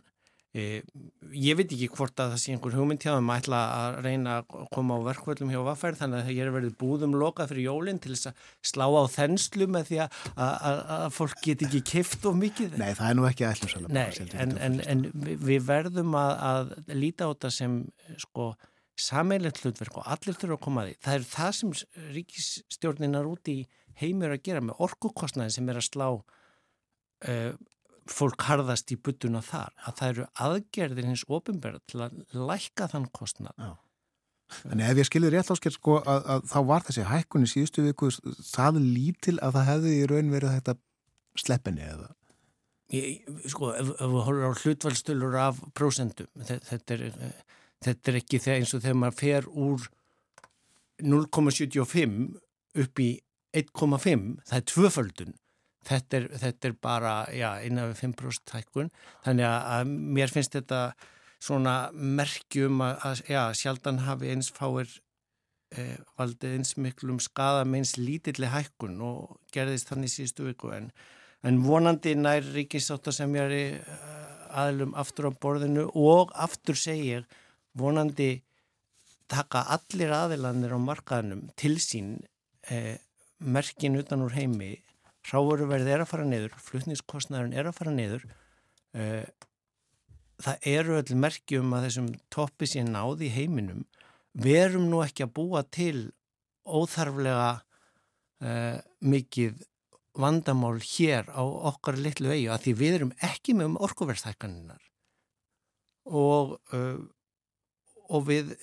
E, 0.58 0.80
ég 1.38 1.58
veit 1.60 1.70
ekki 1.76 1.90
hvort 1.94 2.18
að 2.24 2.32
það 2.34 2.40
sé 2.42 2.54
einhver 2.56 2.74
hugmynd 2.74 3.04
hjá 3.04 3.12
þeim 3.14 3.28
að 3.30 3.42
ætla 3.44 3.58
að 3.78 3.98
reyna 4.08 4.36
að 4.40 4.62
koma 4.74 4.96
á 4.98 5.06
verkvöldum 5.06 5.52
hjá 5.54 5.60
vaffærið 5.68 6.00
þannig 6.02 6.24
að 6.24 6.32
ég 6.34 6.48
er 6.48 6.54
verið 6.56 6.78
búðum 6.82 7.14
lokað 7.20 7.52
fyrir 7.52 7.68
jólinn 7.68 8.00
til 8.02 8.14
þess 8.16 8.32
að 8.32 8.40
slá 8.72 8.86
á 8.90 9.04
þenslu 9.14 9.68
með 9.76 9.92
því 9.92 10.00
að, 10.08 10.18
að, 10.48 10.80
að 10.98 11.06
fólk 11.20 11.44
get 11.46 11.66
ekki 11.68 11.82
kift 11.92 12.26
of 12.32 12.40
mikið. 12.42 12.78
Nei, 12.82 12.90
það 12.98 13.12
er 13.12 13.20
nú 13.20 13.28
ekki 13.30 13.48
ætlum 13.52 13.86
Nei, 14.00 14.08
en, 14.48 14.56
en, 14.70 14.80
en 14.96 15.06
vi- 15.28 15.38
við 15.52 15.68
verðum 15.68 16.18
að, 16.18 16.34
að 16.50 16.74
líta 17.04 17.30
á 17.30 17.32
þetta 17.36 17.54
sem 17.60 17.78
sko 18.26 18.50
sameilegt 18.98 19.62
hlutverk 19.64 19.98
og 20.02 20.08
allir 20.10 20.36
þurfa 20.38 20.58
að 20.58 20.64
koma 20.66 20.84
að 20.84 20.90
því. 20.92 20.96
Það 21.06 21.18
er 21.20 21.26
það 21.32 21.52
sem 21.58 21.74
ríkisstjórninar 22.18 23.28
úti 23.30 23.58
í 23.62 23.66
heimur 24.02 24.34
að 24.36 24.44
gera 24.48 24.62
með 24.66 24.80
orkukostnaði 24.88 25.56
sem 25.58 25.70
er 25.74 25.80
að 25.82 25.88
slá 25.88 26.08
uh, 26.14 27.52
fólk 28.08 28.46
harðast 28.48 28.94
í 28.94 28.98
buttuna 29.04 29.42
þar. 29.46 29.74
Að 29.90 29.98
það 30.00 30.14
eru 30.14 30.28
aðgerðir 30.48 31.10
hins 31.12 31.26
ofinberða 31.28 31.82
til 31.90 32.04
að 32.06 32.18
lækka 32.52 32.88
þann 32.94 33.10
kostnað. 33.16 33.68
En 34.72 34.80
ef 34.80 34.96
ég 35.02 35.08
skilði 35.10 35.34
rétt 35.34 35.50
ásker 35.52 35.74
sko 35.76 35.98
að, 36.08 36.22
að 36.38 36.46
þá 36.48 36.60
var 36.70 36.86
þessi 36.88 37.04
hækkun 37.10 37.44
í 37.44 37.50
síðustu 37.52 37.84
viku 37.84 38.08
það 38.48 38.78
lítil 38.80 39.34
að 39.44 39.58
það 39.58 39.66
hefði 39.74 39.96
í 39.98 40.06
raun 40.08 40.30
verið 40.32 40.54
þetta 40.56 40.78
sleppinni 41.44 41.84
eða 41.84 42.14
Ég, 42.96 43.26
sko, 43.52 43.74
ef, 43.76 43.90
ef 44.00 44.08
við 44.14 44.22
horfum 44.24 44.46
á 44.48 44.60
hlutvalstölur 44.62 45.34
af 45.44 45.58
prósendum, 45.76 46.30
þe- 46.48 46.62
þetta 46.70 46.96
er, 46.96 47.02
eh, 47.28 47.58
þetta 47.86 48.12
er 48.12 48.20
ekki 48.22 48.42
þegar 48.44 48.62
eins 48.62 48.74
og 48.76 48.84
þegar 48.84 49.00
maður 49.02 49.18
fer 49.22 49.50
úr 49.66 49.88
0,75 51.04 52.16
upp 52.84 53.02
í 53.04 53.10
1,5, 53.58 54.24
það 54.48 54.58
er 54.60 54.66
tvöföldun. 54.72 55.36
Þetta 55.88 56.18
er, 56.18 56.26
þetta 56.42 56.68
er 56.68 56.74
bara, 56.84 57.12
innan 57.64 57.92
við 57.94 58.02
5% 58.02 58.56
hækkun. 58.58 58.90
Þannig 59.24 59.48
að, 59.48 59.92
mér 60.18 60.34
finnst 60.34 60.58
þetta 60.58 60.82
svona 61.40 61.76
merkjum 61.94 62.82
að, 62.84 63.22
já, 63.30 63.44
sjaldan 63.56 64.02
hafi 64.04 64.34
eins 64.34 64.50
fáir 64.52 64.90
eh, 65.78 65.96
valdið 66.20 66.58
eins 66.58 66.74
miklum 66.82 67.22
skada 67.24 67.64
með 67.64 67.84
eins 67.84 67.94
lítilli 68.02 68.50
hækkun 68.52 68.98
og 69.06 69.38
gerðist 69.54 69.94
þannig 69.94 70.12
síðustu 70.12 70.50
viku 70.50 70.74
en 70.76 70.92
En 71.46 71.60
vonandi 71.62 72.16
nær 72.18 72.46
ríkissáttasemjari 72.56 73.78
aðlum 74.58 74.96
aftur 74.98 75.30
á 75.30 75.32
borðinu 75.38 75.86
og 75.94 76.32
aftur 76.34 76.78
segir 76.80 77.28
vonandi 77.78 78.32
taka 79.32 79.66
allir 79.76 80.14
aðilanir 80.16 80.76
á 80.76 80.80
markaðnum 80.80 81.48
til 81.60 81.76
sín 81.84 82.16
eh, 82.72 82.98
merkin 83.40 84.00
utan 84.00 84.24
úr 84.26 84.36
heimi. 84.38 84.78
Ráveruverð 85.28 85.90
er 85.92 86.04
að 86.04 86.12
fara 86.14 86.26
niður, 86.28 86.56
flutningskostnæðurinn 86.64 87.58
er 87.58 87.68
að 87.68 87.78
fara 87.82 87.94
niður. 87.94 88.24
Eh, 88.96 89.28
það 90.44 90.70
eru 90.72 91.00
öll 91.02 91.18
merkjum 91.20 91.74
að 91.76 91.88
þessum 91.90 92.12
toppi 92.34 92.70
sér 92.70 92.88
náði 92.88 93.28
í 93.28 93.34
heiminum. 93.36 93.84
Verum 94.38 94.88
nú 94.92 95.02
ekki 95.04 95.26
að 95.26 95.34
búa 95.40 95.64
til 95.68 96.12
óþarflega 96.68 97.50
eh, 98.44 98.80
mikið 99.04 99.66
vandamál 100.18 100.80
hér 100.82 101.30
á 101.30 101.44
okkar 101.44 101.98
litlu 102.00 102.32
eigu 102.34 102.52
að 102.54 102.64
því 102.66 102.74
við 102.80 102.96
erum 102.98 103.14
ekki 103.24 103.54
með 103.58 103.72
um 103.72 103.80
orkuverðstækkaninnar 103.86 104.82
og, 106.08 106.58
uh, 106.74 106.98
og 108.14 108.28
við 108.30 108.54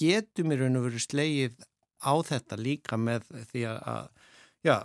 getum 0.00 0.52
í 0.52 0.60
raun 0.60 0.78
og 0.80 0.88
veru 0.88 1.02
slegið 1.02 1.58
á 2.00 2.12
þetta 2.26 2.56
líka 2.60 2.98
með 3.00 3.28
því 3.50 3.66
að, 3.70 4.08
já, 4.66 4.76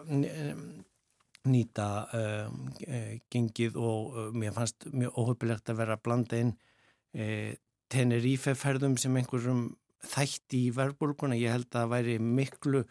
nýta 1.46 1.88
um, 2.16 2.68
uh, 2.88 3.14
gengið 3.32 3.78
og 3.78 4.16
uh, 4.18 4.30
mér 4.36 4.56
fannst 4.56 4.88
mjög 4.92 5.20
óhöpulegt 5.22 5.70
að 5.70 5.82
vera 5.82 5.98
að 5.98 6.04
blanda 6.08 6.42
inn 6.42 6.54
uh, 6.56 7.52
Tenerife-ferðum 7.94 8.98
sem 8.98 9.16
einhverjum 9.20 9.68
þætti 10.06 10.66
í 10.68 10.72
verðbólguna. 10.74 11.38
Ég 11.38 11.54
held 11.54 11.68
að 11.70 11.76
það 11.78 11.92
væri 11.94 12.16
miklu 12.22 12.82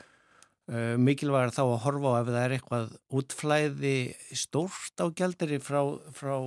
Uh, 0.65 0.95
mikilvægur 0.97 1.51
þá 1.53 1.61
að 1.61 1.83
horfa 1.83 2.11
á 2.17 2.21
ef 2.23 2.29
það 2.31 2.39
er 2.41 2.53
eitthvað 2.57 2.93
útflæði 3.19 3.97
stórt 4.33 5.03
á 5.05 5.13
gjaldari 5.13 5.59
frá, 5.61 5.83
frá 6.17 6.39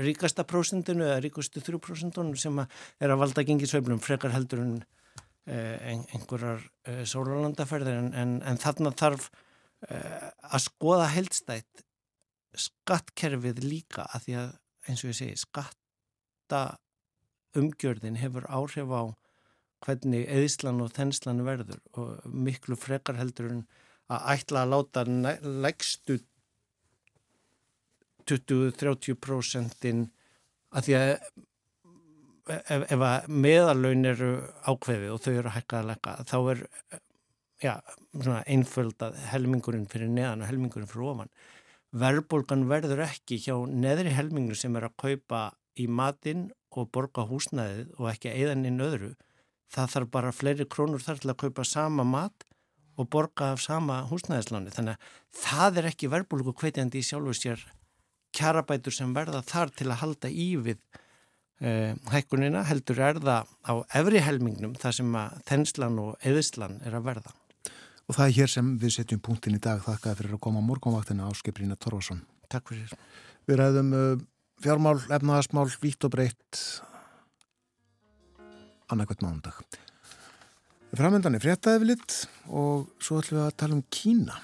ríkasta 0.00 0.46
prósendinu 0.48 1.04
eða 1.04 1.18
ríkustu 1.26 1.60
þrjú 1.60 1.82
prósendunum 1.84 2.38
sem 2.40 2.62
að 2.62 2.78
er 2.96 3.12
að 3.12 3.20
valda 3.20 3.44
gengið 3.44 3.74
sveiflum 3.74 4.00
frekar 4.00 4.32
heldur 4.32 4.64
en 4.64 4.72
ein, 5.44 6.06
einhverjar 6.14 6.64
uh, 6.64 7.04
sólalandaferðir 7.04 8.00
en, 8.00 8.10
en, 8.16 8.34
en 8.40 8.60
þarna 8.62 8.96
þarf 8.96 9.28
að 9.80 10.60
skoða 10.60 11.06
heldstætt 11.08 11.84
skattkerfið 12.52 13.62
líka 13.64 14.04
að 14.12 14.26
því 14.26 14.34
að 14.36 14.50
eins 14.88 15.04
og 15.04 15.12
ég 15.12 15.16
segi 15.16 15.38
skatta 15.40 16.60
umgjörðin 17.56 18.18
hefur 18.20 18.44
áhrif 18.52 18.92
á 18.92 19.02
hvernig 19.84 20.26
eðislan 20.28 20.82
og 20.84 20.92
þenslan 20.96 21.44
verður 21.46 21.80
og 21.98 22.24
miklu 22.30 22.76
frekar 22.78 23.18
heldur 23.20 23.50
en 23.50 23.62
að 24.10 24.26
ætla 24.34 24.64
að 24.64 24.72
láta 24.74 25.04
lægstu 25.64 26.18
20-30% 28.30 29.86
að 30.70 30.86
því 30.86 30.96
að 30.98 31.12
ef, 32.50 32.82
ef 32.84 33.04
að 33.06 33.30
meðalaun 33.46 34.10
eru 34.10 34.32
ákveðið 34.66 35.14
og 35.14 35.22
þau 35.24 35.32
eru 35.32 35.54
hækkað 35.54 35.80
að 35.80 35.88
lækka 35.90 36.16
þá 36.30 36.36
er 36.40 36.66
svona 37.60 38.42
einföld 38.48 39.02
að 39.04 39.18
helmingurinn 39.30 39.88
fyrir 39.90 40.12
neðan 40.12 40.44
og 40.44 40.48
helmingurinn 40.48 40.90
fyrir 40.90 41.10
ofan. 41.12 41.32
Verðbólgan 42.00 42.68
verður 42.70 43.02
ekki 43.04 43.40
hjá 43.42 43.56
neðri 43.66 44.14
helmingu 44.14 44.54
sem 44.56 44.76
er 44.78 44.86
að 44.88 44.96
kaupa 45.02 45.42
í 45.80 45.88
matinn 45.90 46.48
og 46.70 46.88
borga 46.94 47.26
húsnæðið 47.26 47.90
og 47.98 48.08
ekki 48.12 48.32
eðan 48.32 48.68
inn 48.68 48.84
öðru 48.84 49.10
það 49.70 49.92
þarf 49.94 50.12
bara 50.14 50.32
fleiri 50.34 50.66
krónur 50.70 51.02
þar 51.02 51.20
til 51.22 51.32
að 51.32 51.40
kaupa 51.44 51.66
sama 51.66 52.06
mat 52.06 52.46
og 53.00 53.08
borga 53.08 53.52
af 53.54 53.62
sama 53.64 54.02
húsnæðisláni. 54.10 54.72
Þannig 54.74 54.96
að 54.96 55.12
það 55.42 55.80
er 55.80 55.90
ekki 55.92 56.10
verbulgu 56.12 56.54
kveitjandi 56.56 57.00
í 57.00 57.06
sjálfu 57.06 57.36
sér 57.36 57.62
kjarabætur 58.36 58.94
sem 58.94 59.14
verða 59.14 59.42
þar 59.46 59.72
til 59.74 59.88
að 59.88 60.00
halda 60.02 60.30
í 60.30 60.48
við 60.60 60.80
eh, 61.64 61.94
hækkunina 62.12 62.64
heldur 62.68 63.00
er 63.02 63.20
það 63.22 63.54
á 63.66 63.74
efri 64.02 64.22
helmingnum 64.22 64.74
þar 64.78 64.98
sem 65.00 65.16
að 65.18 65.38
þenslan 65.50 66.02
og 66.02 66.26
eðislan 66.26 66.78
er 66.86 66.98
að 66.98 67.06
verða. 67.08 67.34
Og 68.10 68.16
það 68.18 68.26
er 68.26 68.36
hér 68.40 68.50
sem 68.50 68.70
við 68.82 68.94
setjum 68.96 69.22
punktin 69.22 69.56
í 69.56 69.62
dag 69.62 69.82
þakkaði 69.84 70.18
fyrir 70.18 70.36
að 70.36 70.44
koma 70.46 70.62
á 70.62 70.66
morgunvaktina 70.66 71.30
á 71.30 71.32
Skiprína 71.38 71.78
Torfarsson. 71.78 72.24
Takk 72.50 72.72
fyrir. 72.72 72.94
Við 73.46 73.60
ræðum 73.60 73.92
uh, 73.94 74.22
fjármál, 74.62 74.98
efnaðasmál, 75.06 75.68
vítt 75.82 76.06
og 76.08 76.14
breytt 76.16 76.62
annarkvæmt 78.90 79.24
mánundag. 79.24 79.56
Framöndan 80.98 81.36
er 81.38 81.42
fréttaði 81.44 81.82
við 81.82 81.92
lit 81.92 82.14
og 82.50 82.88
svo 82.98 83.20
ætlum 83.20 83.38
við 83.38 83.46
að 83.46 83.58
tala 83.62 83.76
um 83.78 83.84
Kína. 83.94 84.38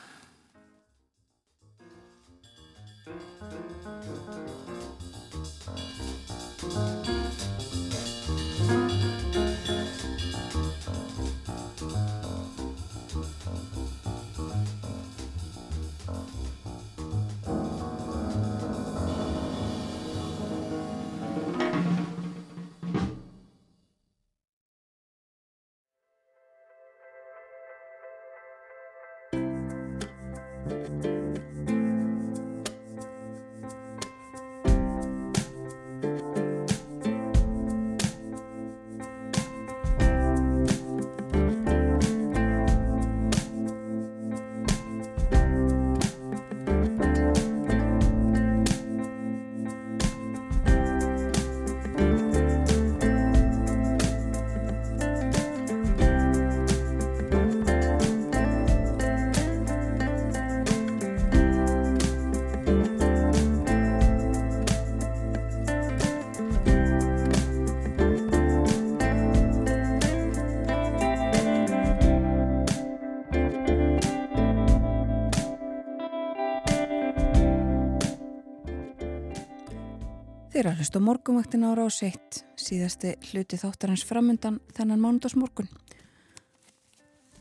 Eru 80.57 80.70
að 80.70 80.78
hlusta 80.81 80.97
á 80.97 81.05
morgunvaktin 81.05 81.65
ára 81.69 81.85
á 81.85 81.93
seitt 81.93 82.39
síðasti 82.57 83.11
hluti 83.28 83.59
þáttarins 83.61 84.07
framöndan 84.09 84.55
þennan 84.73 85.03
mánudagsmorgun. 85.03 85.66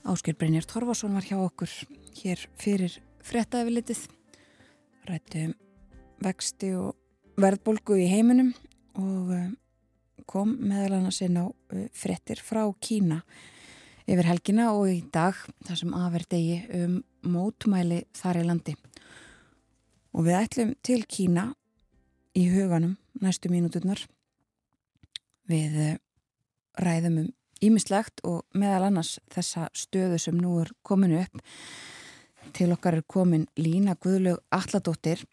Ásker 0.04 0.36
Brynjar 0.36 0.66
Torfason 0.68 1.16
var 1.16 1.24
hjá 1.24 1.38
okkur 1.40 1.72
hér 2.20 2.42
fyrir 2.60 2.98
frettæfilitið. 3.24 4.02
Rættu 5.08 5.46
um 5.46 5.54
vexti 6.26 6.74
og 6.76 7.40
verðbólgu 7.40 8.02
í 8.04 8.10
heiminum 8.12 8.50
og 9.00 9.32
eh, 9.38 9.48
kom 10.28 10.52
meðal 10.60 10.98
annars 10.98 11.22
inn 11.24 11.40
á 11.40 11.48
eh, 11.72 11.88
frettir 11.96 12.44
frá 12.44 12.66
Kína 12.84 13.22
yfir 14.04 14.28
helgina 14.28 14.74
og 14.76 14.92
í 14.92 15.00
dag 15.08 15.40
þar 15.64 15.82
sem 15.86 15.96
aðverð 16.02 16.34
degi 16.36 16.60
um 16.82 17.00
mótmæli 17.32 18.04
þar 18.12 18.44
í 18.44 18.46
landi. 18.52 18.76
Og 20.12 20.28
við 20.28 20.42
ætlum 20.42 20.76
til 20.84 21.02
Kína 21.08 21.54
í 22.36 22.50
huganum 22.52 23.00
næstu 23.22 23.52
mínúturnar. 23.52 24.02
Við 25.50 25.80
eh, 25.82 25.98
ræðum 26.82 27.20
um 27.24 27.34
ímislegt 27.64 28.22
og 28.28 28.44
meðal 28.58 28.90
annars 28.90 29.16
þessa 29.34 29.70
stöðu 29.76 30.20
sem 30.22 30.38
nú 30.40 30.60
er 30.64 30.72
kominu 30.86 31.22
upp. 31.24 31.44
Til 32.56 32.72
okkar 32.76 33.00
er 33.00 33.08
komin 33.08 33.48
Lína 33.60 33.96
Guðlaug 34.00 34.42
Alladóttir, 34.54 35.24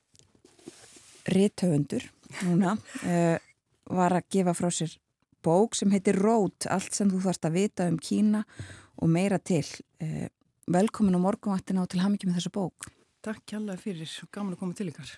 rithöfundur 1.29 2.07
núna, 2.43 2.77
uh, 3.07 3.37
var 3.93 4.17
að 4.17 4.31
gefa 4.33 4.55
frá 4.57 4.71
sér 4.73 4.97
bók 5.45 5.77
sem 5.79 5.91
heitir 5.93 6.19
Rót, 6.23 6.67
allt 6.71 6.97
sem 6.97 7.11
þú 7.11 7.21
þarfst 7.27 7.47
að 7.47 7.59
vita 7.59 7.87
um 7.91 7.99
Kína 8.01 8.43
og 8.97 9.13
meira 9.13 9.39
til. 9.39 9.67
Uh, 10.03 10.27
velkomin 10.73 11.19
á 11.19 11.21
morgunvaktina 11.21 11.85
og 11.85 11.93
til 11.93 12.03
hamingi 12.03 12.31
með 12.31 12.41
þessa 12.41 12.55
bók. 12.55 12.89
Takk 13.23 13.45
kjalla 13.53 13.77
fyrir, 13.79 14.11
gaman 14.35 14.57
að 14.57 14.63
koma 14.63 14.79
til 14.79 14.89
ykkar. 14.91 15.13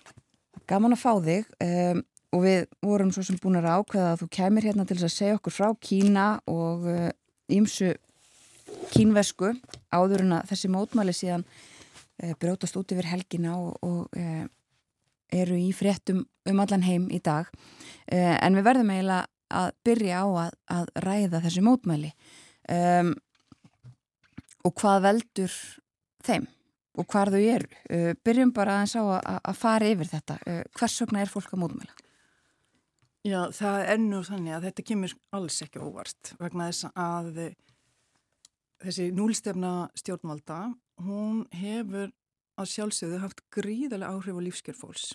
Gaman 0.69 0.93
að 0.93 1.01
fá 1.01 1.11
þig 1.25 1.47
um, 1.63 2.03
og 2.35 2.43
við 2.43 2.65
vorum 2.83 3.13
svo 3.15 3.23
sem 3.23 3.39
búin 3.39 3.61
að 3.61 3.69
ákveða 3.71 4.09
að 4.11 4.23
þú 4.23 4.31
kemur 4.37 4.67
hérna 4.67 4.85
til 4.87 4.97
þess 4.99 5.07
að 5.07 5.15
segja 5.15 5.37
okkur 5.39 5.55
frá 5.55 5.69
Kína 5.79 6.25
og 6.51 6.89
ímsu 7.55 7.93
kínvesku 8.93 9.53
áður 9.93 10.25
en 10.25 10.35
að 10.39 10.51
þessi 10.51 10.71
mótmæli 10.73 11.13
síðan 11.15 11.45
uh, 11.45 12.33
brjótast 12.41 12.77
út 12.79 12.93
yfir 12.95 13.09
helgina 13.09 13.55
og, 13.59 13.75
og 13.85 14.17
uh, 14.17 14.45
eru 15.35 15.57
í 15.59 15.71
fréttum 15.75 16.23
um 16.49 16.61
allan 16.61 16.85
heim 16.85 17.07
í 17.13 17.21
dag. 17.23 17.49
Uh, 18.11 18.35
en 18.39 18.57
við 18.57 18.67
verðum 18.69 18.91
eiginlega 18.93 19.25
að 19.55 19.71
byrja 19.85 20.23
á 20.23 20.25
að, 20.25 20.57
að 20.73 20.91
ræða 21.05 21.41
þessi 21.45 21.63
mótmæli 21.65 22.11
um, 22.73 23.13
og 24.65 24.73
hvað 24.81 25.03
veldur 25.05 25.57
þeim 26.25 26.47
og 26.95 27.07
hvar 27.11 27.29
þau 27.33 27.41
eru. 27.41 27.69
Uh, 27.91 28.11
byrjum 28.25 28.55
bara 28.55 28.81
að, 28.85 29.13
að 29.37 29.59
fara 29.59 29.93
yfir 29.93 30.11
þetta. 30.15 30.39
Uh, 30.45 30.63
hvers 30.79 30.97
vegna 31.03 31.21
er 31.21 31.31
fólk 31.31 31.53
að 31.53 31.65
mótmæla? 31.65 32.04
Já, 33.25 33.39
það 33.49 33.79
er 33.89 34.01
nú 34.03 34.19
þannig 34.21 34.53
að 34.53 34.65
þetta 34.67 34.83
kemur 34.85 35.13
alls 35.33 35.55
ekki 35.65 35.81
óvart 35.81 36.35
vegna 36.37 36.67
þess 36.69 36.91
að 36.93 37.39
þessi 38.85 39.07
núlstefna 39.17 39.71
stjórnvalda, 39.97 40.59
hún 41.01 41.39
hefur 41.55 42.11
að 42.59 42.69
sjálfsögðu 42.71 43.21
haft 43.23 43.41
gríðarlega 43.55 44.13
áhrif 44.13 44.37
á 44.37 44.45
lífskjör 44.45 44.77
fólks. 44.77 45.07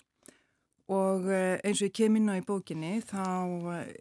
Og 0.91 1.29
eh, 1.31 1.57
eins 1.63 1.79
og 1.79 1.87
ég 1.87 1.95
kem 2.01 2.19
inn 2.19 2.27
á 2.27 2.35
í 2.35 2.45
bókinni 2.45 2.97
þá, 3.07 3.23
eh, 3.77 3.95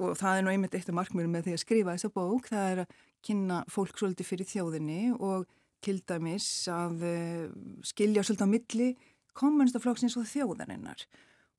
og 0.00 0.16
það 0.16 0.38
er 0.38 0.46
nú 0.46 0.52
einmitt 0.54 0.76
eitt 0.78 0.88
af 0.88 0.96
markmjörnum 0.96 1.36
með 1.36 1.50
því 1.50 1.56
að 1.56 1.64
skrifa 1.66 1.96
þessa 1.98 2.14
bók, 2.16 2.48
það 2.48 2.72
er 2.72 2.84
að 2.86 2.98
kynna 3.28 3.62
fólk 3.68 4.00
svolítið 4.00 4.30
fyrir 4.30 4.48
þjóðinni 4.48 5.02
og 5.20 5.44
til 5.84 5.98
dæmis 6.08 6.48
að 6.72 7.04
eh, 7.04 7.48
skilja 7.84 8.24
svolítið 8.24 8.48
á 8.48 8.54
milli 8.56 8.92
kommunistaflokksins 9.36 10.16
og 10.16 10.32
þjóðarinnar 10.32 11.04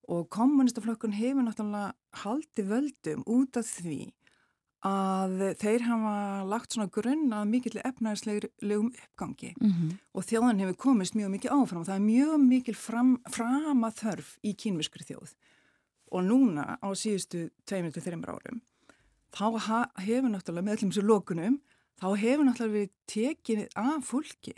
og 0.09 0.29
kommunistaflokkun 0.33 1.13
hefur 1.13 1.45
náttúrulega 1.45 1.93
haldið 2.23 2.71
völdum 2.71 3.21
út 3.29 3.57
af 3.59 3.69
því 3.69 3.99
að 4.81 5.35
þeir 5.61 5.85
hafa 5.85 6.15
lagt 6.49 6.73
svona 6.73 6.89
grunn 6.89 7.29
að 7.37 7.51
mikill 7.51 7.81
efnæðislegum 7.85 8.89
uppgangi. 8.89 9.53
Mm 9.59 9.71
-hmm. 9.71 9.91
og 10.13 10.25
þjóðan 10.25 10.59
hefur 10.59 10.77
komist 10.77 11.13
mjög 11.13 11.29
mikið 11.29 11.51
áfram. 11.51 11.81
Og 11.81 11.87
það 11.87 11.95
er 11.95 12.09
mjög 12.09 12.37
mikil 12.47 12.75
fram, 12.75 13.19
frama 13.29 13.91
þörf 13.91 14.37
í 14.41 14.55
kínvískri 14.55 15.05
þjóð. 15.05 15.35
Og 16.11 16.23
núna 16.25 16.77
á 16.81 16.89
síðustu 16.97 17.49
2-3 17.69 18.25
árum 18.25 18.61
þá 19.31 19.87
hefur 20.01 20.31
náttúrulega 20.31 20.65
með 20.65 20.77
öllum 20.77 20.91
þessu 20.91 21.05
lókunum 21.07 21.57
þá 22.01 22.07
hefur 22.19 22.45
náttúrulega 22.47 22.75
verið 22.75 22.93
tekið 23.11 23.61
af 23.79 24.07
fólki 24.07 24.55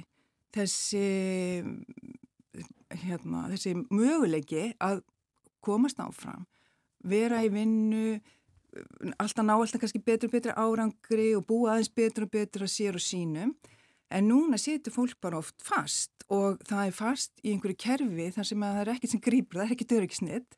þessi 0.54 1.06
hérna, 3.04 3.48
þessi 3.54 3.76
möguleiki 3.90 4.72
að 4.84 5.04
komast 5.64 6.02
áfram 6.04 6.46
vera 7.04 7.44
í 7.44 7.52
vinnu 7.52 8.18
alltaf 9.22 9.46
ná 9.46 9.54
alltaf 9.56 9.82
kannski 9.82 10.02
betur 10.02 10.30
og 10.30 10.36
betur 10.38 10.58
árangri 10.58 11.30
og 11.38 11.46
búa 11.50 11.76
aðeins 11.76 11.92
betur 11.94 12.26
og 12.26 12.34
betur 12.34 12.66
að 12.66 12.74
sér 12.74 12.98
og 12.98 13.04
sínum. 13.04 13.54
En 14.14 14.28
núna 14.30 14.60
setur 14.62 14.94
fólk 14.94 15.18
bara 15.22 15.40
oft 15.42 15.62
fast 15.62 16.26
og 16.34 16.62
það 16.70 16.88
er 16.88 16.96
fast 16.98 17.34
í 17.42 17.54
einhverju 17.54 17.78
kerfi 17.84 18.30
þar 18.36 18.50
sem 18.50 18.66
að 18.66 18.76
það 18.76 18.84
er 18.84 18.92
ekkert 18.94 19.14
sem 19.14 19.24
grýpur, 19.28 19.60
það 19.60 19.66
er 19.66 19.76
ekkert 19.76 19.96
öryggisnitt 19.98 20.58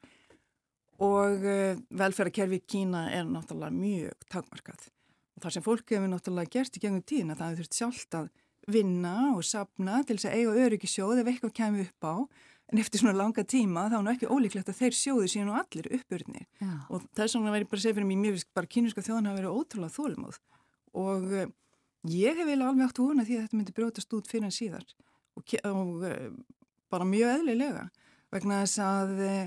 og 1.05 1.43
uh, 1.43 1.79
velferðarkerfi 1.91 2.61
Kína 2.71 3.05
er 3.11 3.27
náttúrulega 3.27 3.75
mjög 3.75 4.27
takmarkað. 4.31 4.89
Og 5.35 5.43
þar 5.43 5.55
sem 5.55 5.65
fólk 5.65 5.91
hefur 5.91 6.11
náttúrulega 6.11 6.53
gert 6.55 6.77
í 6.77 6.83
gengum 6.83 7.03
tíðina 7.03 7.35
það 7.35 7.51
hefur 7.51 7.63
þurft 7.63 7.79
sjálft 7.79 8.19
að 8.19 8.29
vinna 8.71 9.15
og 9.35 9.43
sapna 9.45 10.01
til 10.03 10.15
þess 10.17 10.29
að 10.29 10.37
eiga 10.39 10.67
öryggisjóð 10.67 11.21
ef 11.21 11.31
eitthvað 11.31 11.57
kemur 11.59 11.89
upp 11.89 12.07
á 12.07 12.15
en 12.71 12.81
eftir 12.81 13.01
svona 13.01 13.15
langa 13.17 13.43
tíma 13.45 13.85
þá 13.91 13.97
er 13.99 14.05
nú 14.05 14.13
ekki 14.13 14.29
ólíklegt 14.31 14.71
að 14.71 14.79
þeir 14.79 14.97
sjóðu 14.97 15.29
síðan 15.31 15.51
og 15.53 15.59
allir 15.61 15.89
uppurnir. 15.99 16.47
Já. 16.61 16.71
og 16.89 17.05
þess 17.17 17.37
vegna 17.37 17.53
væri 17.53 17.69
bara 17.69 17.79
að 17.79 17.85
segja 17.85 17.97
fyrir 17.99 18.09
mig 18.09 18.21
mér 18.21 18.35
finnst 18.35 18.51
bara 18.57 18.71
kynniska 18.75 19.05
þjóðan 19.05 19.29
hafa 19.29 19.39
verið 19.41 19.59
ótrúlega 19.59 19.95
þólumóð 19.95 20.39
og 20.95 21.27
uh, 21.35 21.45
ég 22.09 22.39
hef 22.39 22.47
eiginlega 22.47 22.71
alveg 22.71 22.87
átt 22.87 23.01
vona 23.01 23.25
því 23.27 23.37
að 23.37 23.45
þetta 23.45 23.59
myndi 23.59 23.75
brjótast 23.75 24.15
út 24.17 24.29
fyrir 24.31 24.47
en 24.47 24.55
síðar. 24.55 24.85
Og, 25.35 25.55
og 25.67 26.05
uh, 26.07 26.29
bara 26.93 27.07
mjög 27.09 27.33
eðlilega. 27.39 27.85
Vegna 28.33 28.61
þess 28.63 28.81
að 28.85 29.13
uh, 29.19 29.41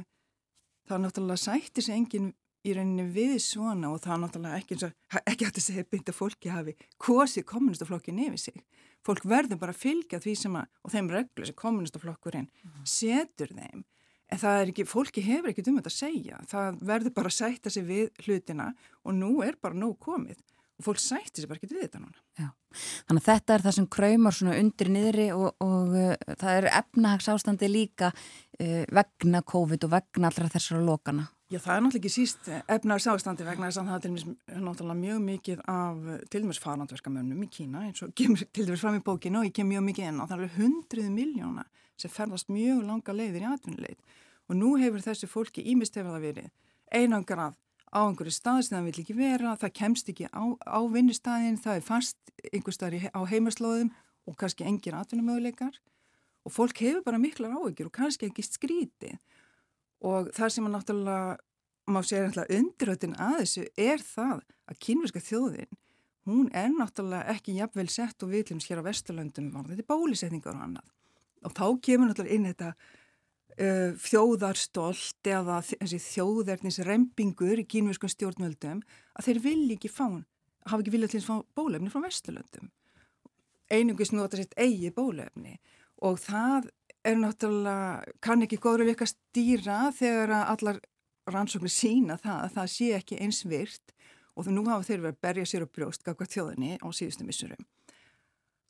það 0.89 0.97
er 0.99 1.05
náttúrulega 1.05 1.43
sætti 1.45 1.85
sig 1.85 1.97
enginn 1.97 2.33
í 2.69 2.77
rauninni 2.77 3.07
við 3.15 3.37
svona 3.43 3.91
og 3.93 4.01
það 4.05 4.15
er 4.15 4.23
náttúrulega 4.25 4.61
ekki, 4.63 4.79
og- 4.85 5.23
ekki 5.27 5.49
hægt 5.49 5.61
að 5.61 5.67
segja 5.67 5.85
að 5.85 6.17
fólki 6.19 6.53
hafi 6.53 6.75
kosið 6.99 7.45
kommunistaflokkin 7.45 8.19
yfir 8.27 8.39
sig. 8.39 8.65
Fólk 9.07 9.25
verður 9.25 9.59
bara 9.59 9.73
að 9.73 9.83
fylgja 9.85 10.21
því 10.21 10.35
sem 10.37 10.57
að 10.59 10.67
og 10.85 10.91
þeim 10.93 11.11
reglu 11.11 11.47
sem 11.47 11.55
kommunistaflokkurinn 11.55 12.49
setur 12.85 13.49
þeim. 13.55 13.85
En 14.29 14.39
það 14.39 14.59
er 14.61 14.71
ekki, 14.73 14.85
fólki 14.85 15.23
hefur 15.25 15.49
ekki 15.49 15.65
um 15.71 15.79
þetta 15.79 15.89
að 15.89 15.97
segja. 15.97 16.39
Það 16.51 16.81
verður 16.91 17.15
bara 17.17 17.31
að 17.31 17.39
sætta 17.39 17.71
sig 17.73 17.85
við 17.89 18.11
hlutina 18.27 18.75
og 19.05 19.15
nú 19.17 19.31
er 19.43 19.57
bara 19.61 19.75
nóg 19.75 19.97
komið. 19.99 20.37
Og 20.79 20.85
fólk 20.85 21.01
sætti 21.03 21.41
sig 21.41 21.49
bara 21.49 21.59
ekki 21.59 21.73
við 21.73 21.87
þetta 21.87 22.03
núna. 22.03 22.21
Þannig 23.09 23.23
að 23.23 23.29
þetta 23.31 23.55
er 23.55 23.65
það 23.65 23.75
sem 23.79 23.87
kraumar 23.97 24.37
svona 24.37 24.59
undir 24.61 24.91
niðri 24.95 25.25
og, 25.35 25.49
og 25.65 25.97
uh, 25.97 26.13
það 26.39 26.59
er 26.61 26.69
efnahags 26.83 27.31
ástandi 27.33 27.71
líka 27.73 28.13
uh, 28.13 28.85
vegna 28.93 29.41
COVID 29.43 29.89
og 29.89 29.95
vegna 29.97 30.29
allra 30.31 30.53
þessara 30.53 30.85
lokana. 30.85 31.25
Já, 31.49 31.57
það 31.65 31.71
er 31.73 31.81
náttúrulega 31.81 31.99
ekki 32.03 32.11
síst 32.13 32.49
efnaðars 32.69 33.07
ástandi 33.09 33.45
vegna 33.47 33.71
þess 33.71 33.81
að 33.81 33.87
það 33.89 34.07
er 34.53 34.65
náttúrulega 34.67 34.97
mjög 34.99 35.21
mikið 35.25 35.61
af 35.73 36.09
til 36.29 36.41
dæmis 36.43 36.59
farandverkamönnum 36.61 37.47
í 37.47 37.49
Kína 37.49 37.87
eins 37.87 38.03
og 38.05 38.11
kemur 38.21 38.43
til 38.53 38.67
dæmis 38.69 38.83
fram 38.85 38.99
í 38.99 39.01
bókinu 39.07 39.41
og 39.41 39.49
ég 39.49 39.55
kem 39.57 39.71
mjög 39.73 39.87
mikið 39.87 40.11
inn 40.11 40.19
og 40.21 40.29
það 40.29 40.35
er 40.35 40.43
alveg 40.43 40.59
hundruð 40.59 41.09
miljóna 41.15 41.65
sem 41.97 42.13
ferðast 42.13 42.53
mjög 42.53 42.83
langa 42.91 43.15
leiðir 43.17 43.47
í 43.47 43.49
atvinnuleit. 43.49 44.13
Og 44.49 44.61
nú 44.61 44.75
hefur 44.83 45.07
þessi 45.07 45.31
fólki 45.31 45.65
ímist 45.73 45.97
hefur 45.97 46.19
það 46.19 46.27
verið 46.27 46.53
einangrað 47.01 47.57
á 47.97 48.01
einhverju 48.05 48.37
stað 48.37 48.61
sem 48.67 48.77
það 48.77 48.91
vil 48.91 49.03
ekki 49.07 49.17
vera, 49.17 49.57
það 49.57 49.75
kemst 49.81 50.13
ekki 50.13 50.29
á, 50.29 50.45
á 50.53 50.81
vinnustæðin, 50.85 51.57
það 51.65 51.81
er 51.81 51.89
fast 51.89 52.33
einhver 52.53 52.77
staðar 52.77 53.09
á 53.09 53.21
heimaslóðum 53.25 53.89
og 54.29 54.37
kannski 54.37 54.69
engir 54.69 55.01
atvinnumöguleikar. 55.01 55.81
Og 56.45 56.53
fólk 56.53 56.85
hefur 56.85 57.01
bara 57.09 57.21
miklar 57.21 57.57
áhyggjur 57.57 57.89
og 57.89 57.97
kannski 57.97 58.29
ekki 58.29 58.45
skrítið 58.45 59.17
og 60.05 60.31
það 60.37 60.55
sem 60.55 60.69
að 60.69 60.75
náttúrulega 60.77 61.37
má 61.89 62.01
segja 62.05 62.29
náttúrulega 62.29 62.61
undirhautin 62.61 63.19
að 63.19 63.37
þessu 63.43 63.67
er 63.81 64.05
það 64.05 64.41
að 64.69 64.81
kínverska 64.85 65.23
þjóðin 65.25 65.79
hún 66.29 66.49
er 66.57 66.71
náttúrulega 66.75 67.35
ekki 67.35 67.57
jafnvel 67.57 67.89
sett 67.93 68.23
og 68.23 68.33
vitlums 68.35 68.69
hér 68.69 68.83
á 68.85 68.89
Vesturlöndum 68.89 69.51
þetta 69.57 69.81
er 69.81 69.89
bólisetningar 69.89 70.57
og 70.57 70.65
annað. 70.67 70.89
Og 71.47 71.55
þá 71.57 71.67
kemur 71.87 72.11
náttúrulega 72.11 72.37
inn 72.37 72.49
þetta 72.51 72.71
uh, 72.75 73.93
þjóðarstolt 74.05 75.31
eða 75.33 75.61
þjóðernis 75.65 76.81
rempingur 76.89 77.63
í 77.63 77.69
kínverskum 77.71 78.13
stjórnvöldum 78.13 78.83
að 79.17 79.31
þeir 79.31 79.43
vilja 79.47 79.79
ekki 79.79 79.93
fá 79.93 80.09
hafa 80.69 80.83
ekki 80.83 80.93
viljað 80.93 81.15
til 81.15 81.23
að 81.23 81.29
fá 81.31 81.37
bólefni 81.57 81.93
frá 81.93 82.03
Vesturlöndum. 82.05 82.73
Einungis 83.73 84.13
nota 84.13 84.37
sitt 84.37 84.57
eigi 84.61 84.93
bólefni 84.93 85.57
og 86.05 86.21
það 86.21 86.69
er 87.07 87.19
náttúrulega, 87.19 88.15
kann 88.25 88.43
ekki 88.45 88.59
góður 88.63 88.89
líka 88.89 89.07
stýra 89.09 89.89
þegar 89.97 90.35
að 90.39 90.49
allar 90.55 90.81
rannsóknir 91.29 91.73
sína 91.73 92.17
það 92.21 92.41
að 92.45 92.57
það 92.57 92.73
sé 92.75 92.89
ekki 92.97 93.21
eins 93.23 93.43
virt 93.49 93.95
og 94.35 94.47
þú 94.47 94.55
nú 94.55 94.65
hafa 94.69 94.87
þeir 94.87 95.03
verið 95.03 95.15
að 95.15 95.23
berja 95.27 95.47
sér 95.51 95.67
á 95.67 95.75
brjóst 95.75 96.05
gagvað 96.07 96.33
þjóðinni 96.35 96.79
á 96.81 96.87
síðustu 96.95 97.27
missurum 97.29 97.69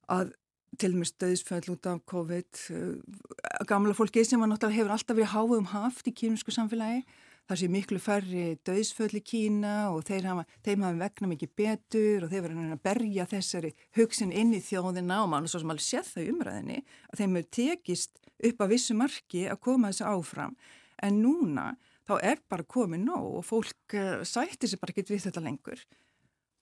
að 0.09 0.35
til 0.79 0.93
og 0.93 0.99
með 1.01 1.11
stöðsfæll 1.13 1.73
út 1.73 1.89
af 1.89 2.03
COVID 2.09 2.63
uh, 2.77 3.63
gamla 3.69 3.97
fólki 3.97 4.25
sem 4.27 4.43
að 4.43 4.53
náttúrulega 4.53 4.79
hefur 4.79 4.95
alltaf 4.97 5.17
verið 5.17 5.33
háðum 5.33 5.71
haft 5.73 6.11
í 6.11 6.15
kýminsku 6.17 6.55
samfélagi 6.55 7.05
það 7.49 7.61
sé 7.61 7.69
miklu 7.73 7.99
færri 8.03 8.45
döðsföll 8.67 9.19
í 9.19 9.23
Kína 9.25 9.75
og 9.95 10.09
hafa, 10.09 10.45
þeim 10.65 10.85
hafa 10.85 11.01
vegna 11.01 11.31
mikið 11.33 11.53
betur 11.57 12.27
og 12.27 12.33
þeir 12.33 12.45
verður 12.45 12.75
að 12.75 12.83
berja 12.85 13.27
þessari 13.31 13.71
hugsin 13.97 14.35
inn 14.37 14.53
í 14.53 14.61
þjóðina 14.65 15.23
og 15.25 15.31
mann 15.33 15.49
svo 15.49 15.63
sem 15.63 15.73
alveg 15.73 15.87
séð 15.87 16.11
þau 16.13 16.35
umræðinni 16.35 16.83
að 17.09 17.23
þeim 17.23 17.39
hefur 17.39 17.49
tekist 17.59 18.21
upp 18.51 18.61
að 18.63 18.75
vissu 18.75 18.99
marki 18.99 19.47
að 19.49 19.63
koma 19.65 19.93
þessu 19.93 20.07
áfram. 20.11 20.55
En 21.03 21.23
núna 21.23 21.73
þá 22.09 22.15
er 22.21 22.45
bara 22.51 22.69
komið 22.69 23.05
nóg 23.07 23.41
og 23.41 23.47
fólk 23.47 23.97
uh, 23.97 24.21
sættir 24.27 24.71
sér 24.71 24.83
bara 24.83 24.95
ekki 24.95 25.09
við 25.09 25.27
þetta 25.29 25.45
lengur. 25.45 25.83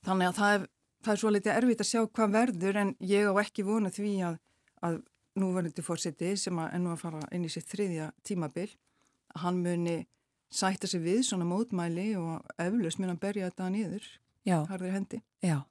Þannig 0.06 0.30
að 0.30 0.38
það 0.38 0.56
er, 0.56 0.66
það 1.02 1.12
er 1.12 1.22
svo 1.22 1.34
litið 1.34 1.54
erfitt 1.56 1.84
að 1.84 1.90
sjá 1.90 2.00
hvað 2.06 2.34
verður 2.38 2.80
en 2.82 2.96
ég 3.02 3.30
á 3.30 3.34
ekki 3.42 3.66
vona 3.66 3.90
því 3.90 4.16
að, 4.28 4.40
að 4.86 4.98
núverðandi 5.36 5.84
fórseti 5.84 6.34
sem 6.40 6.58
að 6.62 6.76
ennú 6.78 6.92
að 6.94 7.02
fara 7.02 7.22
inn 7.34 7.46
í 7.46 7.52
sitt 7.52 7.68
þriðja 7.70 8.10
tímabil 8.26 8.68
að 9.34 9.42
hann 9.42 9.64
muni 9.64 9.96
sætta 10.52 10.86
sig 10.90 11.00
við 11.04 11.22
svona 11.26 11.44
mótmæli 11.48 12.12
og 12.20 12.44
eflaust 12.62 12.98
mun 13.02 13.12
að 13.14 13.20
berja 13.20 13.50
þetta 13.50 13.70
niður 13.74 14.06
Já, 14.46 14.60
harður 14.70 14.92
hendi. 14.94 15.22
já. 15.42 15.62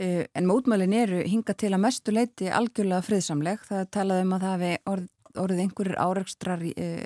Uh, 0.00 0.24
en 0.34 0.46
mótmælin 0.48 0.94
eru 0.96 1.18
hinga 1.28 1.52
til 1.54 1.72
að 1.76 1.82
mestu 1.84 2.12
leiti 2.14 2.48
algjörlega 2.48 3.04
friðsamleg. 3.04 3.60
Það 3.68 3.82
er 3.84 3.90
talað 3.92 4.22
um 4.24 4.32
að 4.32 4.46
það 4.46 4.54
hefði 4.62 4.70
orð, 4.92 5.08
orðið 5.42 5.60
einhverjir 5.66 5.98
áreikstrar 6.00 6.62
uh, 6.72 7.02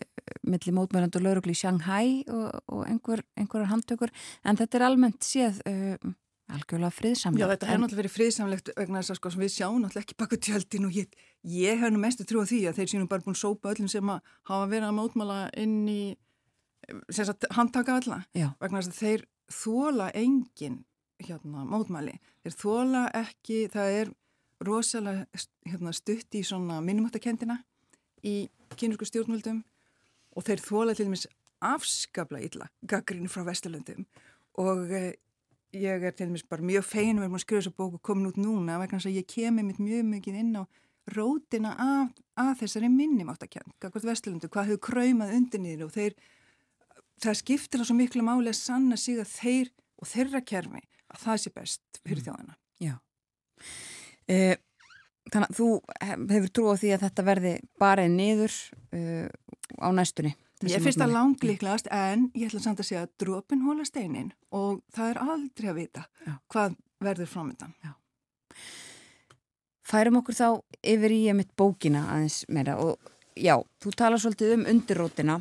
millir 0.47 0.77
mótmæland 0.79 1.19
og 1.19 1.25
laurugli 1.27 1.57
í 1.57 1.59
Shanghai 1.59 2.23
og, 2.31 2.61
og 2.71 2.85
einhver, 2.87 3.25
einhverjar 3.37 3.73
handtökur. 3.73 4.13
En 4.47 4.57
þetta 4.61 4.79
er 4.79 4.85
almennt 4.87 5.27
séð 5.27 5.59
uh, 5.67 6.13
algjörlega 6.55 6.95
friðsamleg. 6.95 7.43
Já, 7.43 7.49
þetta 7.57 7.67
En- 7.67 7.83
náttúrulega 7.83 8.01
verið 8.05 8.15
friðsamlegt 8.15 8.71
vegna 8.79 9.03
þess 9.03 9.17
að 9.17 9.19
sko, 9.21 9.33
sem 9.35 9.43
við 9.43 9.55
sjáum 9.57 9.81
náttúrulega 9.83 10.07
ekki 10.07 10.19
baka 10.23 10.39
tjöldin 10.47 10.87
og 10.87 10.95
ég, 11.03 11.19
ég 11.51 11.83
hef 11.83 11.91
nú 11.91 11.99
mestu 12.07 12.23
trú 12.31 12.41
á 12.41 12.47
því 12.47 12.61
að 12.71 12.79
þeir 12.79 12.93
sínum 12.95 13.11
bara 13.11 13.27
búin 13.27 13.35
sópa 13.39 13.75
öllum 13.75 13.91
sem 13.91 14.07
að 14.15 14.23
hafa 14.47 14.71
verið 14.71 14.87
að 14.93 14.97
mótmála 15.01 15.41
inn 15.59 15.81
í 15.91 16.01
handtaka 17.57 17.97
alla. 18.01 18.23
Já. 18.35 18.53
vegna 18.61 18.83
þess 18.83 18.93
að 18.93 19.01
þeir 19.01 19.25
þóla 19.53 20.11
engin 20.15 20.85
hérna, 21.23 21.65
mótmæli. 21.69 22.19
Þeir 22.45 22.57
þóla 22.61 23.07
ekki, 23.17 23.63
það 23.73 23.99
er 24.01 24.13
rosalega 24.67 25.27
hérna, 25.67 25.93
stutt 25.93 26.37
í 26.37 26.43
minnumáttakendina 26.45 27.61
í 28.25 28.49
kynursku 28.77 29.09
stjórnvöldum 29.09 29.63
og 30.37 30.47
þeir 30.47 30.63
þóla 30.65 30.95
til 30.97 31.07
dæmis 31.09 31.27
afskapla 31.65 32.41
illa 32.45 32.69
gaggrinu 32.89 33.29
frá 33.33 33.45
Vesturlöndum. 33.47 34.07
Og 34.61 34.91
eh, 34.93 35.15
ég 35.77 36.05
er 36.05 36.15
til 36.17 36.29
dæmis 36.29 36.45
bara 36.49 36.65
mjög 36.65 36.85
fein 36.89 37.21
vera 37.21 37.29
múin 37.29 37.41
að 37.41 37.47
skrifa 37.47 37.63
þessa 37.65 37.77
bók 37.77 37.99
og 37.99 38.03
komin 38.05 38.31
út 38.31 38.41
núna 38.41 38.81
vegna 38.81 39.01
þess 39.01 39.11
að 39.11 39.19
ég 39.21 39.29
kemi 39.31 39.65
mitt 39.67 39.81
mjög 39.83 40.05
mikið 40.11 40.41
inn 40.43 40.57
á 40.61 40.63
rótina 41.15 41.75
af, 41.79 42.15
af 42.35 42.57
þessari 42.61 42.91
minnumáttakend 42.91 43.77
gagvart 43.81 44.09
Vesturlöndu, 44.09 44.51
hvað 44.51 44.73
hefur 44.73 44.85
kraumað 44.91 45.37
undir 45.37 45.63
niður 45.63 45.89
og 45.89 45.95
þeir 45.95 46.17
það 47.23 47.39
skiptir 47.41 47.81
það 47.83 47.89
svo 47.91 47.97
miklu 47.99 48.23
máli 48.27 48.53
að 48.53 48.59
sanna 48.61 48.97
sig 49.01 49.19
að 49.23 49.31
þeir 49.33 49.71
og 50.03 50.11
þeirra 50.11 50.41
kerfi 50.45 50.83
að 51.15 51.21
það 51.25 51.43
sé 51.45 51.53
best 51.57 52.01
fyrir 52.05 52.25
þjóðana. 52.27 52.57
Já. 52.83 52.95
Uh, 54.27 54.57
þannig 55.33 55.47
að 55.51 55.59
þú 55.61 55.69
hef- 56.09 56.27
hefur 56.37 56.51
trú 56.59 56.65
á 56.71 56.75
því 56.83 56.91
að 56.97 57.05
þetta 57.07 57.25
verði 57.31 57.53
bara 57.81 58.09
niður 58.11 58.57
uh, 58.93 59.29
á 59.83 59.89
næstunni. 59.97 60.35
Ég 60.67 60.81
finnst 60.81 60.97
það 61.03 61.13
langlíklegast 61.13 61.89
en 61.93 62.31
ég 62.33 62.49
ætla 62.49 62.63
samt 62.65 62.79
að 62.81 62.87
segja 62.89 63.03
að 63.05 63.11
drópin 63.21 63.61
hóla 63.67 63.85
steinin 63.85 64.31
og 64.57 64.79
það 64.97 65.11
er 65.13 65.19
aldrei 65.21 65.69
að 65.69 65.79
vita 65.83 66.05
Já. 66.25 66.33
hvað 66.53 66.77
verður 67.05 67.29
framöndan. 67.29 67.75
Færum 69.87 70.17
okkur 70.23 70.35
þá 70.35 70.47
yfir 70.95 71.13
í 71.15 71.21
emitt 71.31 71.53
bókina 71.61 72.07
aðeins 72.15 72.41
meira 72.49 72.79
og 72.83 72.97
já, 73.39 73.55
þú 73.85 73.93
talar 74.01 74.19
svolítið 74.23 74.55
um 74.57 74.65
undirrótina, 74.73 75.37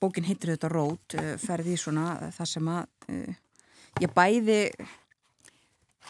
bókin 0.00 0.26
heitir 0.26 0.54
þetta 0.54 0.72
rót, 0.72 1.16
uh, 1.18 1.34
ferði 1.40 1.76
í 1.76 1.80
svona 1.80 2.12
uh, 2.16 2.32
það 2.34 2.50
sem 2.54 2.72
að 2.72 2.84
ég 4.00 4.12
bæði 4.14 4.60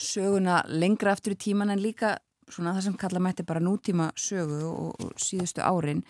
söguna 0.01 0.61
lengra 0.69 1.15
aftur 1.15 1.35
í 1.35 1.41
tíman 1.41 1.73
en 1.73 1.83
líka 1.83 2.17
svona 2.51 2.75
það 2.77 2.87
sem 2.89 2.99
kalla 2.99 3.23
mætti 3.23 3.47
bara 3.47 3.63
nútíma 3.63 4.11
sögu 4.19 4.61
og, 4.69 4.93
og 5.01 5.21
síðustu 5.21 5.63
árin. 5.65 6.03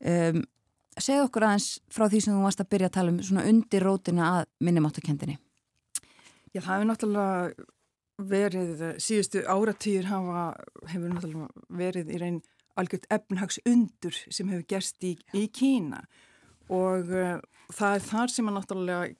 Um, 0.00 0.42
segð 0.98 1.26
okkur 1.26 1.46
aðeins 1.48 1.68
frá 1.92 2.06
því 2.08 2.22
sem 2.24 2.36
þú 2.36 2.46
varst 2.46 2.62
að 2.62 2.70
byrja 2.74 2.90
að 2.90 2.96
tala 2.96 3.12
um 3.12 3.20
svona 3.24 3.44
undirrótina 3.50 4.30
að 4.38 4.48
minnumáttakendinni. 4.64 5.38
Já, 6.52 6.60
það 6.60 6.74
hefur 6.74 6.88
náttúrulega 6.90 7.68
verið, 8.32 8.82
síðustu 9.02 9.44
áratýr 9.48 10.08
hafa, 10.10 10.42
hefur 10.90 11.14
náttúrulega 11.14 11.78
verið 11.80 12.12
í 12.12 12.20
reyn 12.20 12.42
algjört 12.78 13.08
efnhags 13.12 13.60
undur 13.68 14.16
sem 14.28 14.50
hefur 14.52 14.68
gerst 14.68 15.04
í, 15.04 15.16
í 15.36 15.46
Kína 15.52 16.02
og 16.02 16.20
uh, 16.70 17.40
það 17.72 17.96
er 17.96 18.04
þar 18.06 18.28
sem 18.34 18.48
að 18.48 18.56
náttúrulega 18.58 19.14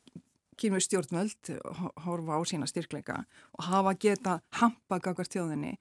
kínverð 0.63 0.85
stjórnvöld 0.87 1.51
ho- 1.81 1.93
horfa 2.05 2.37
á 2.39 2.41
sína 2.47 2.67
styrkleika 2.71 3.25
og 3.59 3.65
hafa 3.67 3.95
geta 3.99 4.37
hampa 4.61 4.99
gagvar 5.03 5.27
þjóðinni 5.27 5.73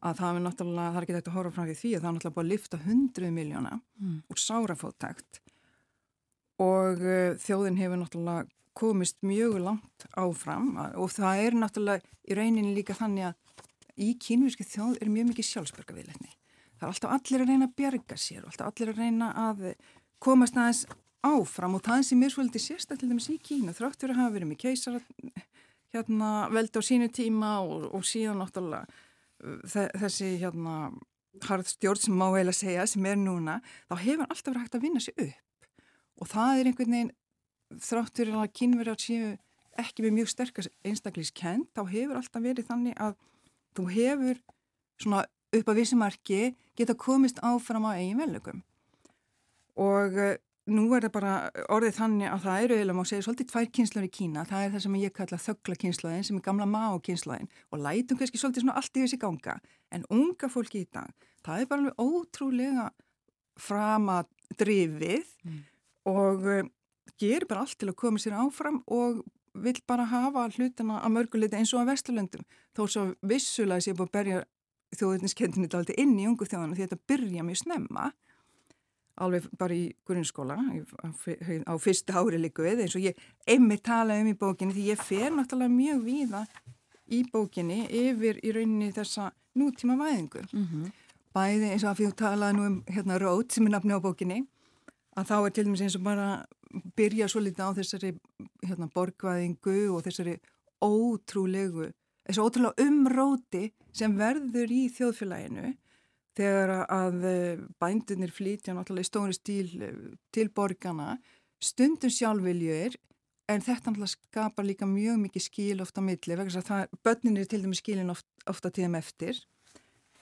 að 0.00 0.16
það 0.22 0.36
er 0.38 0.44
náttúrulega, 0.46 0.90
það 0.94 0.96
er 0.96 1.02
ekki 1.04 1.16
þetta 1.18 1.30
að 1.30 1.36
horfa 1.36 1.50
fram 1.56 1.66
því 1.68 1.74
því 1.80 1.90
að 1.90 2.00
það 2.00 2.08
er 2.08 2.14
náttúrulega 2.16 2.36
búið 2.38 2.44
að 2.46 2.52
lifta 2.54 2.78
hundruð 2.86 3.32
miljóna 3.36 3.72
Mm. 4.00 4.22
úr 4.32 4.38
sárafóttækt 4.40 5.40
og 6.60 7.02
uh, 7.04 7.36
þjóðin 7.42 7.78
hefur 7.80 8.00
náttúrulega 8.00 8.46
komist 8.80 9.18
mjög 9.26 9.58
langt 9.60 10.06
áfram 10.16 10.70
og 10.96 11.10
það 11.12 11.42
er 11.44 11.56
náttúrulega 11.58 12.14
í 12.30 12.36
rauninni 12.38 12.72
líka 12.76 12.94
þannig 12.96 13.26
að 13.30 13.66
í 14.00 14.14
kínvíski 14.22 14.64
þjóð 14.64 14.94
er 15.02 15.10
mjög 15.12 15.26
mikið 15.34 15.46
sjálfsbörgaviðleitni. 15.50 16.30
Það 16.78 16.86
er 16.86 16.92
alltaf 16.94 17.12
allir 17.18 17.42
að 17.44 17.50
reyna 17.50 17.66
að 17.68 17.74
bjarga 17.76 18.16
sér 18.16 18.44
og 18.46 18.52
alltaf 18.54 18.70
allir 18.70 18.92
að 18.94 19.00
reyna 19.02 19.26
að 19.50 19.64
komast 20.24 20.56
aðeins 20.56 20.86
áfram 21.26 21.76
og 21.76 21.82
það 21.84 22.02
sem 22.08 22.22
er 22.24 22.32
svolítið 22.32 22.64
sérstaklega 22.64 23.20
í 23.34 23.38
Kína 23.44 23.74
þráttur 23.76 24.14
að 24.14 24.20
hafa 24.22 24.34
verið 24.36 24.50
með 24.50 24.60
keisara 24.64 25.00
hérna 25.94 26.30
veldi 26.54 26.80
á 26.80 26.82
sínu 26.86 27.08
tíma 27.12 27.52
og, 27.66 27.88
og 27.94 28.04
síðan 28.06 28.40
náttúrulega 28.40 28.86
uh, 28.86 29.60
þe- 29.68 29.90
þessi 30.00 30.30
hérna 30.40 30.76
harð 31.46 31.68
stjórn 31.70 32.00
sem 32.02 32.16
má 32.16 32.26
heila 32.34 32.52
segja 32.54 32.86
sem 32.90 33.06
er 33.06 33.18
núna, 33.20 33.60
þá 33.90 33.94
hefur 34.02 34.26
alltaf 34.26 34.50
verið 34.50 34.64
hægt 34.64 34.78
að 34.78 34.84
vinna 34.86 35.02
sér 35.02 35.20
upp. 35.26 35.68
Og 36.20 36.28
það 36.28 36.58
er 36.60 36.70
einhvern 36.70 36.94
veginn 36.96 37.12
þráttur 37.86 38.32
að 38.34 38.52
kynverjar 38.58 38.98
séu 39.00 39.28
ekki 39.78 40.04
með 40.04 40.16
mjög 40.18 40.30
sterkast 40.32 40.72
einstaklískend 40.84 41.68
þá 41.76 41.84
hefur 41.92 42.18
alltaf 42.18 42.42
verið 42.42 42.66
þannig 42.68 42.96
að 43.00 43.14
þú 43.78 43.86
hefur 43.94 44.40
svona 45.00 45.22
upp 45.54 45.70
að 45.70 45.78
vissumarki 45.78 46.40
geta 46.78 46.96
komist 46.98 47.38
áfram 47.46 47.86
á 47.86 47.94
eigin 47.94 48.18
velugum 48.18 48.64
og 49.80 50.18
uh, 50.18 50.34
nú 50.72 50.86
er 50.96 51.04
það 51.06 51.14
bara 51.14 51.32
orðið 51.72 51.96
þannig 51.96 52.30
að 52.30 52.44
það 52.44 52.64
eru 52.64 52.76
eiginlega 52.76 52.98
má 52.98 53.08
segja 53.08 53.24
svolítið 53.26 53.48
tvær 53.50 53.68
kynslaður 53.76 54.06
í 54.06 54.12
Kína. 54.16 54.44
Það 54.48 54.64
er 54.64 54.72
það 54.74 54.84
sem 54.84 54.98
ég 55.00 55.14
kalla 55.16 55.38
þöggla 55.44 55.76
kynslaðin 55.84 56.26
sem 56.28 56.38
er 56.38 56.44
gamla 56.46 56.68
Mao 56.70 57.00
kynslaðin 57.06 57.50
og 57.70 57.82
lætum 57.84 58.20
kannski 58.20 58.40
svolítið 58.40 58.64
svona 58.64 58.76
allt 58.80 58.96
í 58.96 59.04
þessi 59.04 59.20
ganga. 59.20 59.56
En 59.90 60.06
unga 60.14 60.50
fólki 60.52 60.84
í 60.84 60.88
dag 60.92 61.10
það 61.46 61.62
er 61.62 61.70
bara 61.70 61.84
alveg 61.84 62.04
ótrúlega 62.04 62.86
framadrifið 63.60 65.34
og 66.08 66.46
uh, 66.48 66.62
gerir 67.20 67.48
bara 67.48 67.66
allt 67.66 67.78
til 67.80 67.90
að 67.90 67.98
koma 68.00 68.22
sér 68.22 68.38
áfram 68.40 68.80
og 68.86 69.20
vill 69.60 69.80
bara 69.88 70.06
hafa 70.06 70.46
hlutina 70.54 71.00
að 71.02 71.14
mörguleiti 71.16 71.58
eins 71.58 71.74
og 71.74 71.82
að 71.82 71.92
Vesturlöndum. 71.94 72.46
Þó 72.76 72.82
svo 72.86 73.06
vissulega 73.26 73.82
sé 73.82 73.94
búið 73.96 74.08
að 74.08 74.16
berja 74.16 74.42
þjóðurniskendinni 74.96 75.70
daldi 75.70 75.96
inn 76.02 76.16
í 76.18 76.26
ungu 76.30 76.46
þjóðana 76.46 76.76
því 76.76 76.86
þetta 76.86 77.08
byrja 77.10 77.46
mjög 77.46 77.60
snemma 77.62 78.10
alveg 79.20 79.48
bara 79.58 79.74
í 79.74 79.90
grunnskóla 80.06 80.56
á 80.56 81.74
fyrsta 81.80 82.20
ári 82.20 82.40
líku 82.40 82.64
við 82.64 82.84
eins 82.86 82.96
og 82.96 83.04
ég 83.04 83.18
einmitt 83.46 83.84
tala 83.84 84.20
um 84.20 84.30
í 84.30 84.36
bókinni 84.38 84.76
því 84.76 84.86
ég 84.92 85.02
fer 85.02 85.30
náttúrulega 85.34 85.74
mjög 85.74 86.02
víða 86.06 86.46
í 87.10 87.24
bókinni 87.32 87.84
yfir 87.90 88.38
í 88.44 88.54
rauninni 88.54 88.92
þessa 88.94 89.32
nútíma 89.58 89.98
væðingu. 89.98 90.46
Mm 90.52 90.90
bæði 91.34 91.72
eins 91.72 91.84
og 91.84 91.92
að 91.92 92.00
því 92.00 92.08
þú 92.08 92.16
talaði 92.18 92.56
nú 92.56 92.64
um 92.66 92.78
hérna 92.90 93.18
Rót 93.22 93.54
sem 93.54 93.66
er 93.66 93.74
nafni 93.74 93.94
á 93.94 94.02
bókinni 94.02 94.40
að 95.18 95.28
þá 95.30 95.36
er 95.38 95.52
til 95.54 95.64
dæmis 95.66 95.84
eins 95.84 95.98
og 95.98 96.06
bara 96.06 96.28
byrja 96.98 97.28
svo 97.30 97.42
litið 97.42 97.66
á 97.66 97.70
þessari 97.78 98.10
hérna, 98.66 98.88
borgvæðingu 98.94 99.78
og 99.94 100.04
þessari 100.06 100.36
ótrúlegu, 100.82 101.90
þessu 102.26 102.46
ótrúlega 102.46 102.86
umróti 102.86 103.70
sem 103.94 104.14
verður 104.18 104.74
í 104.74 104.84
þjóðfélaginu 104.96 105.72
þegar 106.38 106.72
að 106.86 107.24
eh, 107.26 107.62
bændunir 107.82 108.32
flytja 108.34 108.74
náttúrulega 108.76 109.06
í 109.06 109.10
stóri 109.10 109.36
stíl 109.36 109.68
eh, 109.82 109.94
til 110.34 110.48
borgana 110.54 111.16
stundum 111.60 112.12
sjálfviljur 112.12 112.96
en 113.50 113.64
þetta 113.64 113.90
náttúrulega 113.90 114.14
skapar 114.14 114.66
líka 114.68 114.86
mjög 114.88 115.18
mikið 115.24 115.44
skil 115.44 115.82
ofta 115.82 116.00
á 116.00 116.06
milli 116.06 116.36
vegna 116.38 116.52
þess 116.52 116.60
að 116.62 116.68
það, 116.70 116.98
börnin 117.04 117.40
er 117.40 117.48
til 117.50 117.62
dæmis 117.64 117.82
skilin 117.82 118.12
oft, 118.14 118.26
ofta 118.46 118.70
tíðum 118.70 118.94
eftir. 119.00 119.40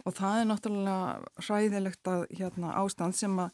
Og 0.06 0.14
það 0.16 0.40
er 0.40 0.48
náttúrulega 0.48 1.44
hræðilegt 1.44 2.08
að 2.08 2.22
hérna, 2.38 2.72
ástand 2.80 3.18
sem 3.18 3.34
að 3.44 3.50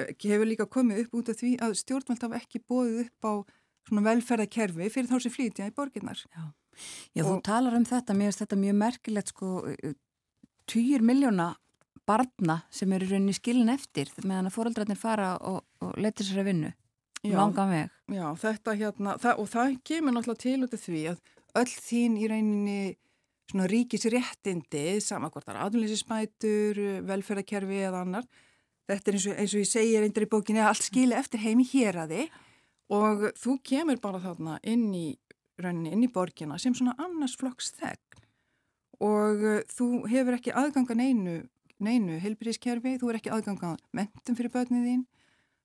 eh, 0.00 0.14
hefur 0.24 0.48
líka 0.48 0.66
komið 0.70 1.04
upp 1.04 1.18
út 1.20 1.32
af 1.34 1.40
því 1.42 1.52
að 1.66 1.76
stjórnvöld 1.82 2.24
hafa 2.24 2.40
ekki 2.40 2.62
bóðið 2.64 3.02
upp 3.04 3.28
á 3.28 3.32
svona 3.90 4.06
velferðakerfi 4.08 4.88
fyrir 4.94 5.10
þá 5.10 5.18
sem 5.20 5.34
flytja 5.34 5.68
í 5.68 5.76
borginnar. 5.76 6.24
Já, 6.32 6.42
Já 7.12 7.24
þú 7.26 7.34
Og- 7.36 7.42
talar 7.44 7.76
um 7.76 7.84
þetta, 7.84 8.16
mér 8.16 8.30
finnst 8.30 8.42
þetta 8.46 8.56
mjög 8.56 8.76
merkilegt 8.80 9.32
sko, 9.34 9.48
týjir 10.70 11.02
miljóna 11.04 11.50
barna 12.10 12.60
sem 12.74 12.92
eru 12.92 13.08
rauninni 13.08 13.36
skilin 13.36 13.70
eftir 13.72 14.10
meðan 14.24 14.50
að 14.50 14.56
fóreldrarnir 14.58 14.98
fara 14.98 15.32
og, 15.38 15.62
og 15.80 15.94
letir 16.02 16.26
sér 16.26 16.42
að 16.42 16.74
Já. 17.20 17.36
langan 17.36 17.68
veg. 17.68 17.96
Já, 18.16 18.26
þetta 18.40 18.74
hérna, 18.80 19.14
það, 19.20 19.40
og 19.42 19.48
það 19.52 19.74
kemur 19.84 20.14
náttúrulega 20.16 20.40
til 20.40 20.64
út 20.64 20.74
af 20.76 20.84
því 20.86 21.00
að 21.10 21.18
öll 21.60 21.72
þín 21.74 22.14
í 22.16 22.28
rauninni 22.30 22.80
svona 23.50 23.66
ríkisréttindi, 23.70 24.84
sama 25.04 25.30
hvort 25.30 25.48
það 25.48 25.56
er 25.56 25.64
aðlýsinsmætur, 25.66 26.80
velferðarkerfi 27.08 27.80
eða 27.88 28.04
annar, 28.06 28.28
þetta 28.88 29.10
er 29.10 29.18
eins 29.18 29.26
og, 29.26 29.34
eins 29.42 29.54
og 29.56 29.64
ég 29.64 29.70
segir 29.70 30.06
eindir 30.06 30.26
í 30.26 30.30
bókinni 30.30 30.62
að 30.62 30.70
allt 30.70 30.86
skilja 30.86 31.20
eftir 31.20 31.42
heim 31.44 31.60
í 31.60 31.68
héraði 31.72 32.28
og 32.94 33.26
þú 33.38 33.58
kemur 33.66 34.00
bara 34.02 34.22
þarna 34.22 34.56
inn 34.66 34.88
í 34.94 35.06
rauninni, 35.60 35.92
inn 35.92 36.06
í 36.06 36.12
borgina 36.14 36.58
sem 36.62 36.74
svona 36.78 36.96
annars 37.02 37.36
flokks 37.38 37.74
þegn 37.76 38.24
og 39.00 39.44
þú 39.72 39.88
hefur 40.12 40.36
ekki 40.36 40.54
aðganga 40.56 40.96
neinu, 40.96 41.36
neinu 41.84 42.18
heilbyrðiskerfi, 42.22 42.96
þú 43.00 43.10
er 43.10 43.18
ekki 43.20 43.32
aðganga 43.34 43.74
mentum 43.96 44.38
fyrir 44.38 44.52
börnið 44.54 44.86
þín, 44.88 45.02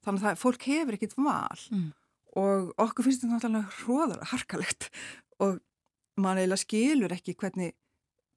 þannig 0.06 0.28
að 0.32 0.42
fólk 0.42 0.68
hefur 0.70 0.98
ekkit 0.98 1.16
val. 1.18 1.62
Mm. 1.72 1.94
og 2.36 2.74
okkur 2.84 3.08
finnst 3.08 3.24
þetta 3.24 3.38
náttúrulega 3.38 3.78
hróðar, 3.80 4.24
harkalegt. 4.32 4.90
Og 5.40 5.60
mann 6.20 6.40
eiginlega 6.40 6.60
skilur 6.60 7.14
ekki 7.16 7.36
hvernig, 7.40 7.76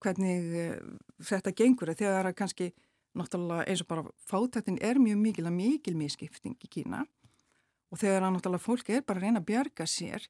hvernig 0.02 0.52
uh, 0.54 0.76
þetta 1.18 1.54
gengur. 1.58 1.90
Þegar 1.98 2.30
kannski 2.38 2.72
náttúrulega 3.18 3.66
eins 3.66 3.82
og 3.82 3.90
bara 3.90 4.04
fátæktin 4.30 4.78
er 4.82 5.00
mjög 5.02 5.22
mikil 5.22 5.46
að 5.48 5.56
mikil 5.58 5.96
miskipting 5.98 6.58
í 6.62 6.70
Kína. 6.70 7.04
Og 7.90 8.00
þegar 8.02 8.26
náttúrulega 8.26 8.64
fólk 8.64 8.92
er 8.92 9.02
bara 9.06 9.22
að 9.22 9.26
reyna 9.26 9.42
að 9.42 9.50
bjarga 9.50 9.88
sér 9.88 10.28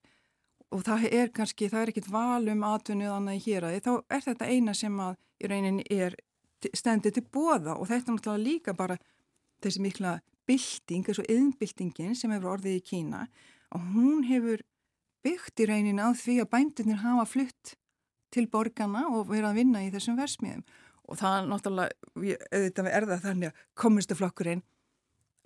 og 0.75 0.83
það 0.85 1.07
er 1.17 1.31
kannski, 1.33 1.69
það 1.73 1.83
er 1.83 1.91
ekkit 1.93 2.11
val 2.13 2.49
um 2.53 2.65
atvinnu 2.69 3.07
eða 3.07 3.17
annað 3.17 3.39
í 3.39 3.45
héræði, 3.47 3.85
þá 3.87 3.93
er 4.13 4.25
þetta 4.27 4.49
eina 4.53 4.75
sem 4.77 4.99
að 5.01 5.15
í 5.41 5.49
rauninni 5.49 5.87
er 5.95 6.17
stendur 6.75 7.15
til 7.15 7.25
bóða 7.25 7.77
og 7.77 7.89
þetta 7.91 8.11
er 8.11 8.17
náttúrulega 8.17 8.45
líka 8.45 8.75
bara 8.77 8.99
þessi 9.63 9.83
mikla 9.83 10.19
bylting, 10.49 11.05
þessu 11.07 11.27
yðnbyltingin 11.29 12.17
sem 12.17 12.33
hefur 12.35 12.57
orðið 12.57 12.79
í 12.79 12.85
Kína 12.85 13.27
og 13.75 13.85
hún 13.95 14.25
hefur 14.29 14.65
byggt 15.27 15.63
í 15.63 15.69
rauninni 15.69 16.03
á 16.03 16.11
því 16.17 16.41
að 16.43 16.51
bændunir 16.55 17.03
hafa 17.03 17.27
flutt 17.29 17.75
til 18.35 18.47
borgarna 18.51 19.07
og 19.11 19.29
verið 19.31 19.51
að 19.51 19.61
vinna 19.61 19.85
í 19.85 19.93
þessum 19.93 20.19
versmiðum 20.19 20.65
og 21.09 21.21
það 21.21 21.37
er 21.37 21.47
náttúrulega, 21.53 21.95
auðvitað 22.53 22.91
er 22.93 23.07
það 23.09 23.25
þannig 23.25 23.49
að 23.51 23.63
komistaflokkurinn 23.83 24.65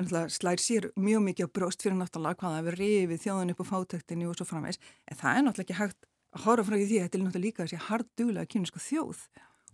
náttúrulega 0.01 0.33
slær 0.35 0.63
sér 0.63 0.89
mjög 0.99 1.23
mikið 1.29 1.49
á 1.49 1.55
bróst 1.59 1.85
fyrir 1.85 1.99
náttúrulega 1.99 2.41
hvað 2.41 2.55
það 2.55 2.61
hefur 2.61 2.79
rifið 2.81 3.23
þjóðan 3.27 3.55
upp 3.55 3.63
á 3.63 3.71
fátæktinni 3.71 4.29
og 4.29 4.39
svo 4.39 4.49
framvegs 4.49 4.83
en 5.07 5.21
það 5.21 5.39
er 5.39 5.47
náttúrulega 5.47 5.67
ekki 5.69 5.79
hægt 5.79 6.09
að 6.33 6.45
horfa 6.47 6.67
frá 6.69 6.77
því 6.77 6.99
að 6.99 7.07
þetta 7.07 7.19
er 7.19 7.25
náttúrulega 7.27 7.47
líka 7.47 7.67
þessi 7.67 7.83
harduglega 7.89 8.53
kyniska 8.55 8.83
þjóð 8.83 9.25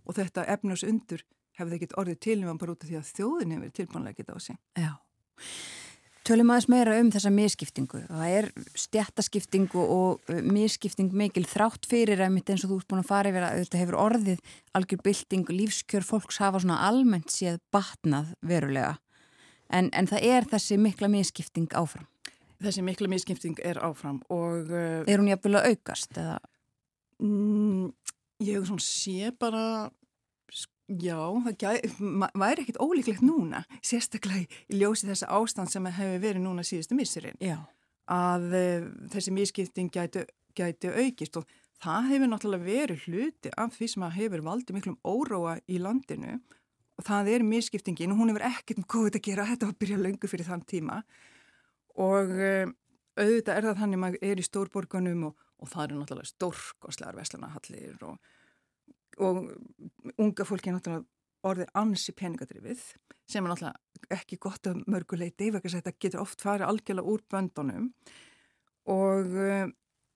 og 0.05 0.17
þetta 0.17 0.47
efnars 0.55 0.85
undur 0.87 1.25
hefur 1.59 1.71
það 1.71 1.77
ekkert 1.79 1.99
orðið 1.99 2.23
til 2.23 2.39
nema 2.39 2.55
bara 2.59 2.73
út 2.73 2.85
af 2.85 2.89
því 2.89 2.97
að 2.99 3.11
þjóðin 3.17 3.53
hefur 3.55 3.75
tilbúinlega 3.79 4.19
getað 4.21 4.39
á 4.39 4.41
sig. 4.45 4.59
Já. 4.79 4.91
Tölum 6.29 6.51
aðeins 6.53 6.67
meira 6.69 6.97
um 7.01 7.07
þessa 7.09 7.31
misskiptingu. 7.33 8.03
Það 8.05 8.33
er 8.37 8.47
stjættaskiptingu 8.77 9.81
og 9.81 10.29
uh, 10.29 10.41
misskipting 10.45 11.13
mikil 11.17 11.45
þrátt 11.49 11.87
fyrir 11.89 12.21
að 12.21 12.35
mitt 12.35 12.51
eins 12.51 12.65
og 12.67 12.73
þú 12.73 12.77
ert 12.81 12.89
búin 12.91 13.01
að 13.01 13.09
fara 13.09 13.31
yfir 13.31 13.45
að 13.47 13.61
þetta 13.63 13.81
hefur 13.81 13.97
orðið 14.03 14.43
algjör 14.77 15.01
bylting, 15.07 15.49
lífskjör 15.49 16.05
fólks 16.05 16.37
hafa 16.43 16.61
svona 16.61 16.83
almennt 16.85 17.33
séð 17.33 17.57
batnað 17.73 18.35
verulega. 18.45 18.99
En, 19.73 19.89
en 19.89 20.09
það 20.09 20.27
er 20.29 20.49
þessi 20.53 20.77
mikla 20.81 21.09
misskipting 21.09 21.73
áfram. 21.77 22.05
Þessi 22.59 22.83
mikla 22.83 23.09
miskipting 23.09 23.57
er 23.65 23.79
áfram 23.81 24.21
og 24.29 24.69
uh, 24.69 25.01
Er 25.07 25.21
hún 25.21 25.31
jafnvel 25.31 25.57
að 25.57 25.71
aukast? 25.73 26.13
Eða? 26.19 26.37
mm, 27.23 27.89
ég 28.39 28.57
hef 28.57 28.69
svona 28.69 28.83
sé 28.83 29.31
bara 29.39 29.63
já, 30.89 31.19
það 31.45 31.55
gæ, 31.61 31.71
væri 32.33 32.63
ekkit 32.63 32.81
ólíklegt 32.81 33.23
núna, 33.25 33.63
sérstaklega 33.85 34.47
í 34.69 34.79
ljósi 34.81 35.09
þessa 35.09 35.29
ástand 35.37 35.71
sem 35.71 35.85
hefur 35.85 36.21
verið 36.23 36.43
núna 36.43 36.65
síðustu 36.65 36.97
missurinn. 36.97 37.37
Já. 37.43 37.61
að 38.09 38.45
uh, 38.57 38.85
þessi 39.13 39.31
miskipting 39.35 39.91
gæti, 39.93 40.23
gæti 40.57 40.89
aukist 40.89 41.37
og 41.37 41.45
það 41.83 42.07
hefur 42.09 42.31
náttúrulega 42.31 42.65
verið 42.65 43.03
hluti 43.05 43.51
af 43.53 43.75
því 43.75 43.89
sem 43.91 44.05
hefur 44.15 44.45
valdið 44.47 44.79
miklum 44.79 44.97
óróa 45.05 45.59
í 45.69 45.77
landinu 45.77 46.39
og 46.97 47.05
það 47.05 47.29
er 47.35 47.45
miskiptingin 47.45 48.15
og 48.15 48.23
hún 48.23 48.33
hefur 48.33 48.47
ekkert 48.49 48.81
með 48.81 48.89
COVID 48.95 49.19
að 49.19 49.25
gera, 49.29 49.45
þetta 49.51 49.69
var 49.69 49.75
að 49.75 49.83
byrja 49.83 49.99
löngu 50.01 50.31
fyrir 50.31 50.49
þann 50.49 50.65
tíma 50.65 50.97
og 52.01 52.33
uh, 52.33 52.65
auðvitað 53.19 53.55
er 53.59 53.69
það 53.69 53.79
þannig 53.83 53.99
að 53.99 54.03
maður 54.07 54.25
er 54.31 54.41
í 54.41 54.47
stórborgunum 54.47 55.23
og, 55.29 55.45
og 55.59 55.71
það 55.71 55.85
eru 55.85 55.99
náttúrulega 55.99 56.31
stórkoslegar 56.33 57.17
veslanahallir 57.19 58.03
og, 58.07 58.17
og 59.19 59.41
unga 60.17 60.47
fólki 60.47 60.71
er 60.71 60.77
náttúrulega 60.77 61.07
orðið 61.49 61.73
ansi 61.79 62.15
peningadrifið 62.15 62.81
sem 63.29 63.45
er 63.45 63.53
náttúrulega 63.53 64.15
ekki 64.19 64.39
gott 64.41 64.67
að 64.69 64.81
mörguleiti 64.89 65.51
vegna 65.53 65.75
þetta 65.75 65.95
getur 66.01 66.23
oft 66.23 66.41
farið 66.43 66.69
algjörlega 66.69 67.13
úr 67.13 67.23
böndunum. 67.29 67.91
Og 68.89 69.35
uh, 69.37 69.69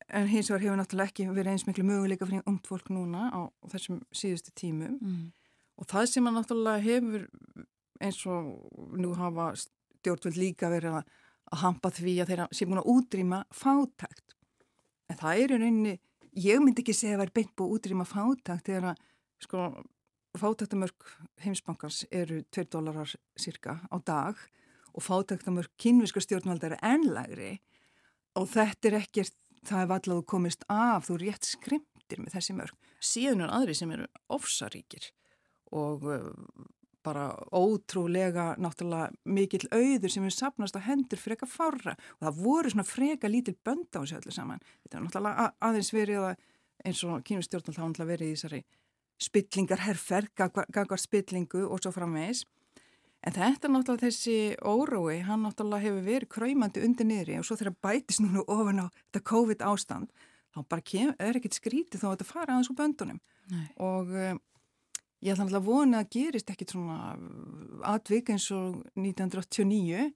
en 0.10 0.28
hins 0.32 0.50
vegar 0.50 0.66
hefur 0.66 0.80
náttúrulega 0.80 1.12
ekki 1.12 1.28
verið 1.30 1.54
eins 1.54 1.66
miklu 1.68 1.86
möguleika 1.88 2.28
fyrir 2.28 2.48
ungt 2.50 2.68
fólk 2.68 2.90
núna 2.94 3.30
á, 3.32 3.42
þessum 3.72 4.02
síðustu 4.16 4.54
tímum. 4.58 4.98
Mm. 5.02 5.32
og 5.80 5.90
það 5.90 6.10
sem 6.12 6.28
að 6.30 6.36
náttúrulega 6.38 6.84
hefur 6.84 7.28
eins 8.04 8.20
og 8.30 8.98
nú 9.00 9.14
hafa 9.18 9.54
stjórnvöld 9.58 10.38
líka 10.38 10.70
verið 10.74 11.00
að, 11.00 11.12
hampa 11.54 11.92
því 11.94 12.14
að 12.22 12.30
þeirra 12.32 12.46
sé 12.56 12.66
búin 12.66 12.82
að 12.82 12.92
útrýma 12.94 13.40
fátækt 13.54 14.36
en 15.14 15.20
það 15.22 15.40
er 15.40 15.54
í 15.54 15.60
rauninni 15.62 15.96
ég 16.44 16.62
myndi 16.64 16.82
ekki 16.84 16.96
segja 16.98 17.18
að 17.18 17.24
það 17.24 17.28
er 17.28 17.36
beint 17.38 17.54
búið 17.60 17.76
útrýma 17.78 18.08
fátækt 18.10 18.70
þegar 18.70 18.90
að 18.92 19.04
sko 19.44 19.68
fátæktamörk 20.40 21.08
heimsbankars 21.44 22.04
eru 22.10 22.42
2 22.56 22.66
dólarar 22.74 23.14
cirka 23.38 23.78
á 23.86 23.98
dag 24.02 24.40
og 24.94 25.06
fátæktamörk 25.06 25.74
kynvisku 25.78 26.24
stjórnvalda 26.24 26.72
eru 26.72 26.80
ennlægri 26.82 27.54
og 28.40 28.50
þetta 28.50 28.90
er 28.90 29.00
ekkert, 29.04 29.36
það 29.62 29.84
er 29.84 29.92
vallað 29.92 30.22
þú 30.22 30.26
komist 30.34 30.66
af, 30.74 31.06
þú 31.06 31.18
er 31.18 31.26
rétt 31.28 31.50
skrimtir 31.50 32.22
með 32.24 32.38
þessi 32.38 32.56
mörk. 32.58 32.78
Síðan 33.04 33.46
er 33.46 33.54
aðri 33.54 33.76
sem 33.78 33.92
eru 33.94 34.08
ofsaríkir 34.34 35.12
og 35.74 36.08
bara 37.04 37.26
ótrúlega 37.52 38.54
náttúrulega 38.62 39.12
mikill 39.26 39.68
auður 39.72 40.14
sem 40.14 40.26
er 40.28 40.36
sapnast 40.36 40.78
á 40.80 40.82
hendur 40.88 41.20
freka 41.20 41.48
fárra 41.50 41.98
og 42.20 42.28
það 42.28 42.40
voru 42.46 42.72
svona 42.74 42.88
freka 42.88 43.32
lítil 43.32 43.56
bönd 43.66 43.92
á 43.94 44.02
þessu 44.02 44.20
öllu 44.22 44.36
saman. 44.36 44.64
Þetta 44.84 44.98
er 44.98 45.06
náttúrulega 45.08 45.50
aðeins 45.68 45.94
verið 45.94 46.30
að 46.30 46.42
eins 46.84 47.04
og 47.08 47.22
kynustjórnald 47.28 47.78
hafa 47.78 47.92
náttúrulega 47.92 48.14
verið 48.14 48.32
í 48.32 48.38
þessari 48.38 48.64
spillingarherferð, 49.24 50.34
gagvar 50.74 51.00
spillingu 51.00 51.64
og 51.68 51.82
svo 51.84 51.94
framvegis. 51.96 52.44
En 53.24 53.36
þetta 53.36 53.70
er 53.70 53.72
náttúrulega 53.72 54.10
þessi 54.10 54.38
órói, 54.68 55.22
hann 55.24 55.46
náttúrulega 55.46 55.86
hefur 55.86 56.08
verið 56.08 56.32
kræmandi 56.34 56.84
undir 56.84 57.08
niðri 57.08 57.38
og 57.40 57.48
svo 57.48 57.56
þegar 57.60 57.78
bætist 57.86 58.24
núna 58.24 58.44
ofan 58.52 58.84
á 58.84 58.86
þetta 58.92 59.22
COVID 59.30 59.64
ástand, 59.70 60.10
þá 60.52 60.60
bara 60.68 60.84
kem, 60.84 61.14
er 61.24 61.40
ekkert 61.40 61.56
skrítið 61.56 62.04
þó 62.04 62.10
að 62.10 62.18
þetta 62.18 62.28
fara 62.34 62.58
aðeins 62.58 62.72
úr 62.74 62.80
böndunum. 62.82 63.22
Nei. 63.54 63.64
Og 63.86 64.12
uh, 64.12 64.34
ég 65.24 65.34
ætla 65.34 65.60
að 65.60 65.68
vona 65.68 66.04
að 66.04 66.12
gerist 66.18 66.52
ekkit 66.52 66.76
svona 66.76 67.16
atvik 67.94 68.34
eins 68.34 68.50
og 68.56 68.82
1989, 69.00 70.10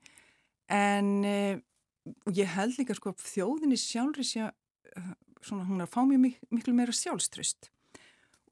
en 0.78 1.10
uh, 1.24 1.56
ég 2.36 2.54
held 2.58 2.78
líka 2.80 2.96
sko 2.98 3.14
að 3.14 3.24
þjóðinni 3.24 3.80
sjálfri 3.80 4.28
sé, 4.28 4.50
uh, 4.52 5.12
svona 5.42 5.68
hún 5.70 5.80
er 5.82 5.88
að 5.88 5.96
fá 5.96 6.02
mjög 6.04 6.24
mik 6.26 6.40
miklu 6.52 6.76
meira 6.76 6.96
sjálfströst 6.96 7.72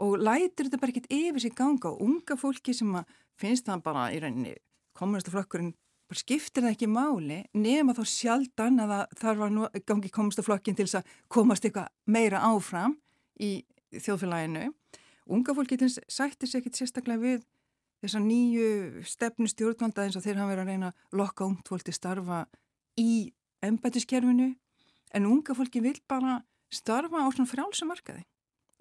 og 0.04 0.18
lætur 0.20 0.68
þetta 0.68 0.80
bara 0.82 0.92
ekkert 0.92 1.12
yfir 1.14 1.44
sig 1.44 1.56
ganga 1.56 1.92
og 1.92 2.02
unga 2.04 2.36
fólki 2.40 2.76
sem 2.76 2.92
að 3.00 3.12
finnst 3.40 3.68
það 3.68 3.84
bara 3.84 4.10
í 4.12 4.20
rauninni 4.24 4.56
kommunistaflokkurinn 4.96 5.74
bara 6.10 6.22
skiptir 6.22 6.66
það 6.66 6.76
ekki 6.76 6.90
máli 6.92 7.40
nema 7.58 7.96
þá 7.98 8.04
sjaldan 8.10 8.84
að 8.84 8.94
það 9.20 9.46
að 9.48 9.56
nú- 9.56 9.70
gangi 9.88 10.12
kommunistaflokkin 10.14 10.78
til 10.78 10.86
þess 10.86 11.00
að 11.02 11.16
komast 11.32 11.66
eitthvað 11.66 11.90
meira 12.06 12.44
áfram 12.46 12.98
í 13.42 13.66
þjóðfélaginu. 13.96 14.70
Unga 15.26 15.54
fólki 15.58 15.78
til 15.82 15.90
sættir 15.90 16.50
sér 16.50 16.62
ekkert 16.62 16.78
sérstaklega 16.78 17.22
við 17.22 17.46
þessa 18.04 18.20
nýju 18.22 19.04
stefnu 19.10 19.48
stjórnvalda 19.50 20.04
eins 20.06 20.18
og 20.20 20.26
þeir 20.26 20.38
hafa 20.38 20.52
verið 20.52 20.64
að 20.66 20.70
reyna 20.70 20.92
að 20.92 21.18
lokka 21.22 21.48
ungt 21.50 21.72
fólk 21.72 21.86
til 21.88 21.96
starfa 21.98 22.44
í 23.02 23.10
embætiskerfinu 23.66 24.52
en 25.16 25.26
unga 25.30 25.56
fólki 25.58 25.82
vil 25.82 25.98
bara 26.12 26.38
starfa 26.74 27.24
á 27.26 27.28
svona 27.34 27.50
frjálsum 27.50 27.90
markaði 27.90 28.22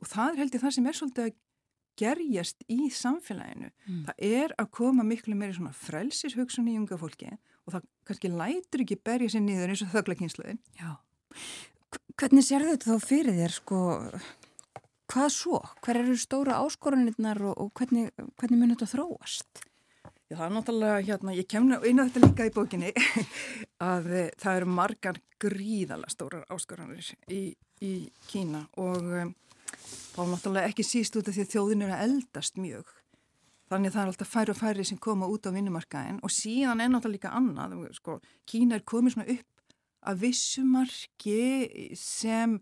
og 0.02 0.10
það 0.10 0.32
er 0.34 0.40
held 0.42 0.54
ég 0.58 0.64
það 0.66 0.74
sem 0.76 0.86
er 0.90 0.98
svolítið 0.98 1.24
að 1.30 1.34
gerjast 1.94 2.64
í 2.74 2.88
samfélaginu. 2.90 3.68
Það 4.08 4.16
er 4.26 4.54
að 4.58 4.70
koma 4.74 5.04
miklu 5.06 5.36
meiri 5.38 5.54
svona 5.54 5.70
frelsir 5.78 6.34
hugsun 6.34 6.66
í 6.66 6.74
unga 6.80 6.98
fólki 6.98 7.28
og 7.30 7.76
það 7.76 7.84
kannski 8.10 8.30
lætur 8.34 8.82
ekki 8.82 8.96
berja 9.06 9.30
sér 9.30 9.44
niður 9.46 9.70
eins 9.70 9.84
og 9.86 9.92
þöglakynsluðin. 9.94 10.58
Já. 10.80 10.96
H- 11.30 12.00
Hvernig 12.18 12.44
sér 12.48 12.66
þetta 12.66 12.90
þá 12.98 13.06
fyrir 13.06 13.38
þér, 13.38 13.54
sko, 13.54 13.78
hvað 15.14 15.30
svo? 15.30 15.60
Hver 15.84 16.00
eru 16.00 16.16
stóra 16.18 16.58
áskorunirnar 16.64 17.40
og, 17.46 17.54
og 17.60 17.70
hvernig, 17.78 18.10
hvernig 18.40 18.60
mun 18.60 18.74
þetta 18.74 18.90
þróast? 18.90 19.62
Já, 20.30 20.38
það 20.38 20.46
er 20.46 20.54
náttúrulega, 20.56 21.04
hérna, 21.06 21.36
ég 21.36 21.48
kemna 21.50 21.78
á 21.78 21.84
þetta 21.84 22.22
líka 22.24 22.48
í 22.48 22.52
bókinni 22.54 22.90
að 23.92 24.10
eh, 24.10 24.32
það 24.40 24.58
eru 24.60 24.74
margar 24.80 25.20
gríðala 25.42 26.10
stórar 26.10 26.46
áskoranir 26.50 27.12
í, 27.30 27.54
í 27.84 27.94
Kína 28.30 28.64
og 28.80 29.04
um, 29.04 29.32
þá 29.76 30.20
er 30.24 30.30
náttúrulega 30.32 30.72
ekki 30.72 30.86
síst 30.86 31.16
út 31.20 31.28
af 31.28 31.36
því 31.36 31.46
að 31.46 31.54
þjóðin 31.54 31.86
eru 31.86 31.96
að 31.96 32.04
eldast 32.08 32.58
mjög. 32.58 32.92
Þannig 33.70 33.90
að 33.90 33.94
það 33.94 34.02
er 34.02 34.12
alltaf 34.12 34.32
færri 34.32 34.52
og 34.52 34.60
færri 34.60 34.86
sem 34.88 35.00
koma 35.00 35.28
út 35.30 35.46
á 35.48 35.54
vinnumarkaðin 35.54 36.22
og 36.24 36.32
síðan 36.32 36.82
er 36.82 36.90
náttúrulega 36.92 37.30
líka 37.30 37.36
annað, 37.36 37.76
sko, 37.96 38.18
Kína 38.48 38.80
er 38.80 38.86
komið 38.88 39.16
svona 39.16 39.36
upp 39.36 39.50
að 40.04 40.24
vissumarki 40.26 41.38
sem 41.96 42.58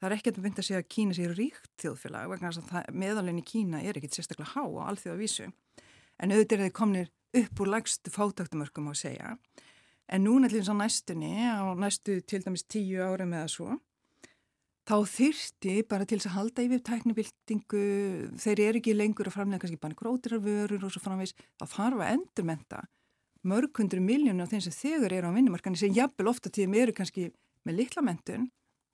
það 0.00 0.08
er 0.08 0.16
ekkert 0.16 0.38
að 0.40 0.46
vinda 0.46 0.62
að 0.62 0.68
segja 0.68 0.80
að 0.82 0.90
Kína 0.94 1.16
sé 1.16 1.28
ríkt 1.32 1.70
þjóðfélag 1.82 2.32
vegna 2.32 2.52
þess 2.52 2.74
að 2.80 2.98
meðalinn 3.02 3.40
í 3.40 3.46
Kína 3.46 3.82
er 3.82 3.98
ekkert 3.98 4.18
sérstaklega 4.18 4.52
há 4.52 4.64
á 4.64 4.86
alþjóða 4.92 5.20
vísu 5.20 5.46
en 5.46 6.32
auðvitað 6.32 6.58
er 6.58 6.64
þeir 6.66 6.76
komnir 6.76 7.12
upp 7.36 7.62
úr 7.62 7.72
lagstu 7.72 8.12
fátaktumörkum 8.12 8.88
á 8.88 8.92
að 8.92 9.00
segja. 9.02 9.34
En 10.06 10.22
núna 10.24 10.48
til 10.48 10.60
þess 10.60 10.72
að 10.72 10.80
næstunni 10.80 11.32
á 11.50 11.66
næstu 11.76 12.20
til 12.22 12.42
dæmis 12.44 12.64
tíu 12.70 13.02
árum 13.02 13.34
eða 13.34 13.50
svo 13.50 13.76
þá 14.86 14.96
þyrti 15.10 15.80
bara 15.90 16.06
til 16.06 16.20
þess 16.20 16.30
að 16.30 16.36
halda 16.36 16.64
yfir 16.66 16.82
tæknibildingu 16.86 17.86
þeir 18.38 18.62
eru 18.68 18.80
ekki 18.80 18.94
lengur 18.94 19.26
að 19.26 19.34
framlega 19.34 19.64
kannski 19.64 19.80
bara 19.82 19.98
grótirarvörur 19.98 20.86
og 20.86 20.92
svo 20.94 21.02
framvegs 21.02 21.34
þá 21.58 21.64
þarf 21.72 22.04
að 22.04 22.12
endurmenta 22.12 22.84
mörg 23.46 23.80
hundru 23.80 24.02
miljónu 24.02 24.44
af 24.44 24.52
þeim 24.52 24.62
sem 24.62 24.76
þegar 24.76 25.16
eru 25.18 25.32
á 25.32 25.36
vinnumarkani 25.36 25.80
sem 25.80 25.94
jafnvel 25.94 26.30
ofta 26.30 26.52
tíðum 26.54 26.78
eru 26.78 26.94
kannski 26.94 27.32
með 27.66 27.80
litla 27.80 28.06
mentun 28.06 28.46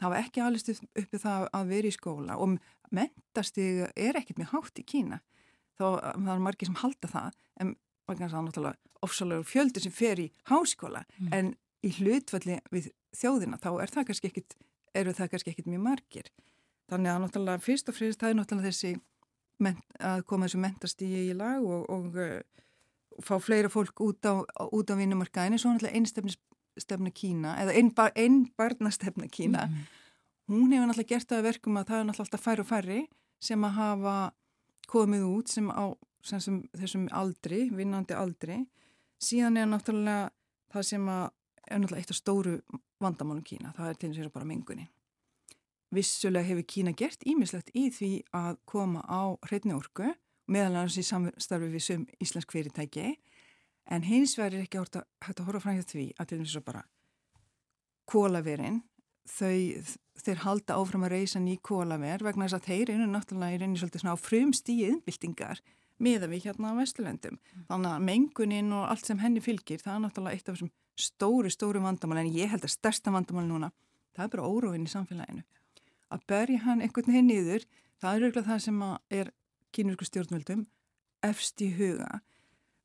hafa 0.02 0.20
ekki 0.22 0.42
alveg 0.44 0.72
upp, 0.74 0.88
uppi 1.02 1.20
það 1.22 1.48
að 1.58 1.72
vera 1.72 1.90
í 1.90 1.96
skóla 1.96 2.38
og 2.42 2.56
mentastig 2.92 3.84
er 3.96 4.18
ekkert 4.20 4.40
mjög 4.42 4.54
hátt 4.56 4.80
í 4.82 4.86
Kína. 4.86 5.20
Þá 5.78 5.86
það 6.12 6.32
er 6.34 6.44
margir 6.46 6.68
sem 6.68 6.80
halda 6.82 7.10
það 7.10 7.38
en 7.62 7.74
þess 8.06 8.20
að 8.20 8.32
það 8.32 8.38
er 8.38 8.46
náttúrulega 8.48 9.06
ofsalegur 9.06 9.48
fjöldi 9.48 9.82
sem 9.82 9.94
fer 9.94 10.20
í 10.20 10.28
háskóla. 10.50 11.04
En 11.32 11.54
í 11.82 11.90
hlutvalli 11.98 12.58
við 12.70 12.90
þjóðina 13.16 13.58
þá 13.62 13.70
er 13.82 13.92
það 13.92 14.08
kannski 14.10 14.30
ekkit, 14.30 14.56
eru 14.94 15.14
það 15.16 15.32
kannski 15.32 15.54
ekkit 15.54 15.70
mjög 15.72 15.84
margir. 15.86 16.28
Þannig 16.92 17.12
að 17.12 17.22
náttúrulega 17.24 17.64
fyrst 17.64 17.88
og 17.88 17.96
fremst 17.96 18.20
það 18.20 18.30
er 18.30 18.38
náttúrulega 18.38 18.70
þessi 18.70 18.92
ment, 19.62 19.82
að 19.98 20.24
koma 20.28 20.46
þessu 20.46 20.62
mentastígi 20.62 21.24
í 21.30 21.36
lag 21.38 21.64
og, 21.64 21.88
og, 21.90 22.18
og 23.16 23.24
fá 23.26 23.36
fleira 23.42 23.70
fólk 23.72 24.02
út 24.04 24.28
á, 24.28 24.44
út 24.44 24.92
á 24.92 24.94
vinnumarkaðinu 24.98 25.60
svo 25.60 25.72
náttúrulega 25.72 25.98
einstefni 25.98 26.36
stefna 26.80 27.10
Kína 27.10 27.56
eða 27.62 27.74
einn 27.76 27.92
ein 28.14 28.38
barnastefna 28.56 29.28
Kína 29.28 29.68
hún 30.48 30.72
hefur 30.72 30.88
náttúrulega 30.88 31.08
gert 31.08 31.28
það 31.28 31.38
að 31.38 31.48
verkum 31.48 31.76
að 31.76 31.88
það 31.88 31.98
er 31.98 32.06
náttúrulega 32.08 32.26
alltaf 32.28 32.44
færri 32.44 32.62
og 32.62 32.68
færri 32.68 33.00
sem 33.42 33.64
að 33.64 33.76
hafa 33.78 34.16
komið 34.88 35.26
út 35.26 35.48
sem 35.48 35.70
á 35.70 35.84
sem, 36.22 36.40
sem, 36.40 36.58
þessum 36.78 37.08
aldri, 37.14 37.66
vinnandi 37.74 38.16
aldri. 38.16 38.62
Síðan 39.22 39.58
er 39.58 39.70
náttúrulega 39.70 40.30
það 40.72 40.88
sem 40.88 41.06
að 41.10 41.24
er 41.68 41.78
náttúrulega 41.80 42.02
eitt 42.02 42.12
af 42.14 42.18
stóru 42.18 42.56
vandamálum 43.02 43.44
Kína, 43.46 43.72
það 43.76 43.88
er 43.88 43.98
til 43.98 44.10
þess 44.12 44.28
að 44.28 44.34
bara 44.36 44.48
mengunin. 44.48 44.90
Vissulega 45.92 46.48
hefur 46.48 46.66
Kína 46.74 46.94
gert 46.96 47.24
ímislegt 47.28 47.72
í 47.76 47.88
því 47.92 48.12
að 48.36 48.58
koma 48.68 49.02
á 49.04 49.36
hreitni 49.48 49.74
orku 49.76 50.12
meðal 50.52 50.72
annars 50.72 50.98
í 50.98 51.04
samstarfi 51.06 51.70
við 51.72 51.84
sum 51.86 52.06
íslensk 52.22 52.54
fyrirtæki 52.54 53.12
en 53.90 54.06
hins 54.06 54.36
vegar 54.38 54.56
er 54.56 54.64
ekki 54.66 54.80
að, 54.80 55.02
hægt 55.24 55.42
að 55.42 55.48
horfa 55.50 55.76
hjá 55.76 55.84
því 55.88 56.06
að 56.18 56.30
til 56.30 56.40
þess 56.42 56.58
að 56.60 56.66
bara 56.70 56.82
kólaverin 58.12 58.82
þau, 59.28 59.84
þeir 60.22 60.42
halda 60.44 60.78
áfram 60.78 61.06
að 61.06 61.14
reysa 61.16 61.40
ný 61.42 61.56
kólaver 61.64 62.24
vegna 62.24 62.48
þess 62.48 62.58
að 62.58 62.68
þeir 62.68 62.94
eru 62.96 63.08
náttúrulega 63.10 63.56
í 63.56 63.60
reyni 63.62 63.80
svolítið 63.80 64.04
svona 64.04 64.16
á 64.18 64.24
frumstíi 64.24 64.88
innbyltingar 64.90 65.62
meða 66.02 66.28
við 66.30 66.48
hérna 66.48 66.72
á 66.74 66.78
Vesturlöndum. 66.80 67.38
Þannig 67.68 67.92
að 67.92 68.06
mengunin 68.08 68.72
og 68.74 68.88
allt 68.90 69.06
sem 69.06 69.20
henni 69.22 69.42
fylgir, 69.44 69.82
það 69.82 69.94
er 69.94 70.02
náttúrulega 70.06 70.38
eitt 70.38 70.48
af 70.48 70.56
þessum 70.56 70.72
stóru, 70.98 71.52
stóru 71.52 71.82
vandamál 71.84 72.22
en 72.24 72.32
ég 72.34 72.50
held 72.50 72.66
að 72.66 72.74
stærsta 72.74 73.12
vandamál 73.14 73.46
núna, 73.46 73.70
það 74.16 74.24
er 74.24 74.32
bara 74.34 74.48
óróin 74.48 74.88
í 74.88 74.90
samfélaginu. 74.90 75.44
Að 76.12 76.26
berja 76.28 76.64
hann 76.66 76.82
einhvern 76.82 77.08
veginn 77.08 77.30
niður, 77.30 77.66
það 78.02 78.16
er 78.16 78.26
auðvitað 78.26 78.50
það 78.50 78.64
sem 78.66 78.82
er 79.20 79.32
kynurku 79.72 80.08
stjórnvöldum 80.08 80.66
efst 81.24 81.62
í 81.62 81.70
huga 81.78 82.20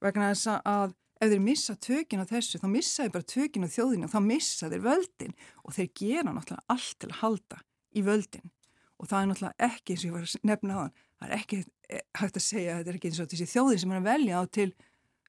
vegna 0.04 0.32
þess 0.34 0.60
að 0.62 0.96
ef 1.18 1.32
þeir 1.32 1.42
missa 1.42 1.76
tökin 1.82 2.22
á 2.22 2.30
þessu, 2.30 2.60
þá 2.62 2.68
missa 2.70 3.06
þeir 3.06 3.14
bara 3.16 3.32
tökin 3.34 3.66
á 3.66 3.70
þjóðinu 3.74 4.08
og 4.08 4.14
þá 4.14 4.20
missa 4.28 4.70
þeir 4.70 4.84
völdin 4.86 5.34
og 5.64 5.76
þeir 5.78 5.90
gera 5.98 6.34
náttúrulega 6.34 6.76
allt 6.76 6.98
til 7.02 7.10
að 7.10 7.20
halda 7.24 7.62
í 7.98 8.04
völdin 8.06 8.52
og 8.98 9.10
það 9.10 9.20
er 9.20 9.30
náttúrulega 9.32 9.70
ekki 9.70 9.94
eins 9.94 10.04
og 10.04 10.10
ég 10.10 10.16
var 10.16 10.28
að 10.28 10.50
nefna 10.52 10.78
á 10.78 10.80
hann, 10.82 10.94
það 11.18 11.28
er 11.28 11.38
ekki 11.38 11.62
eh, 11.64 12.04
hægt 12.22 12.38
að 12.38 12.46
segja 12.46 12.74
að 12.74 12.80
þetta 12.80 12.94
er 12.94 13.00
ekki 13.00 13.12
eins 13.12 13.22
og 13.22 13.32
þessi 13.32 13.50
þjóðin 13.54 13.82
sem 13.84 13.94
er 13.94 14.02
að 14.02 14.10
velja 14.12 14.42
á 14.42 14.44
til 14.58 14.68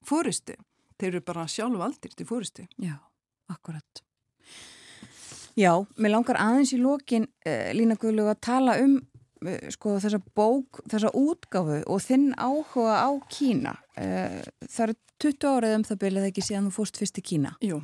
fórustu, 0.08 0.58
þeir 0.98 1.10
eru 1.10 1.24
bara 1.30 1.48
sjálf 1.50 1.84
aldir 1.88 2.14
til 2.16 2.28
fórustu. 2.28 2.66
Já, 2.80 2.96
akkurat. 3.52 4.02
Já, 5.58 5.72
mér 5.98 6.14
langar 6.14 6.38
aðeins 6.38 6.72
í 6.76 6.78
lokin 6.80 7.26
uh, 7.26 7.70
Lína 7.74 7.96
Guðlug 7.98 8.30
að 8.30 8.42
tala 8.46 8.76
um 8.84 9.00
sko 9.74 9.96
þessa 10.02 10.20
bók, 10.36 10.80
þessa 10.90 11.12
útgáfu 11.16 11.82
og 11.86 12.02
þinn 12.04 12.32
áhuga 12.34 12.96
á 13.04 13.10
Kína. 13.32 13.76
Uh, 13.98 14.40
það 14.66 14.84
eru 14.88 14.98
20 15.18 15.48
árið 15.50 15.76
um 15.76 15.84
það 15.88 16.00
byrjaði 16.04 16.32
ekki 16.32 16.46
síðan 16.46 16.68
þú 16.68 16.74
fórst 16.78 17.00
fyrst 17.00 17.18
í 17.18 17.26
Kína. 17.32 17.54
Jú, 17.64 17.82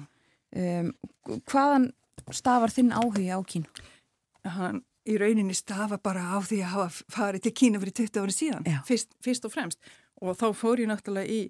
Um, 0.54 0.92
hvaðan 1.50 1.88
stafar 2.30 2.70
þinn 2.70 2.92
áhuga 2.94 3.34
á 3.34 3.42
Kína? 3.42 3.66
hann 4.44 4.84
í 5.08 5.16
rauninni 5.18 5.54
stafa 5.56 5.98
bara 5.98 6.20
á 6.30 6.38
því 6.44 6.60
að 6.62 6.72
hafa 6.76 7.04
farið 7.12 7.42
til 7.46 7.52
Kína 7.58 7.80
fyrir 7.82 7.96
20 7.98 8.20
árið 8.22 8.36
síðan, 8.36 8.68
fyrst, 8.86 9.10
fyrst 9.24 9.48
og 9.48 9.52
fremst 9.52 9.80
og 10.22 10.36
þá 10.38 10.46
fór 10.56 10.82
ég 10.84 10.88
náttúrulega 10.92 11.26
í 11.26 11.40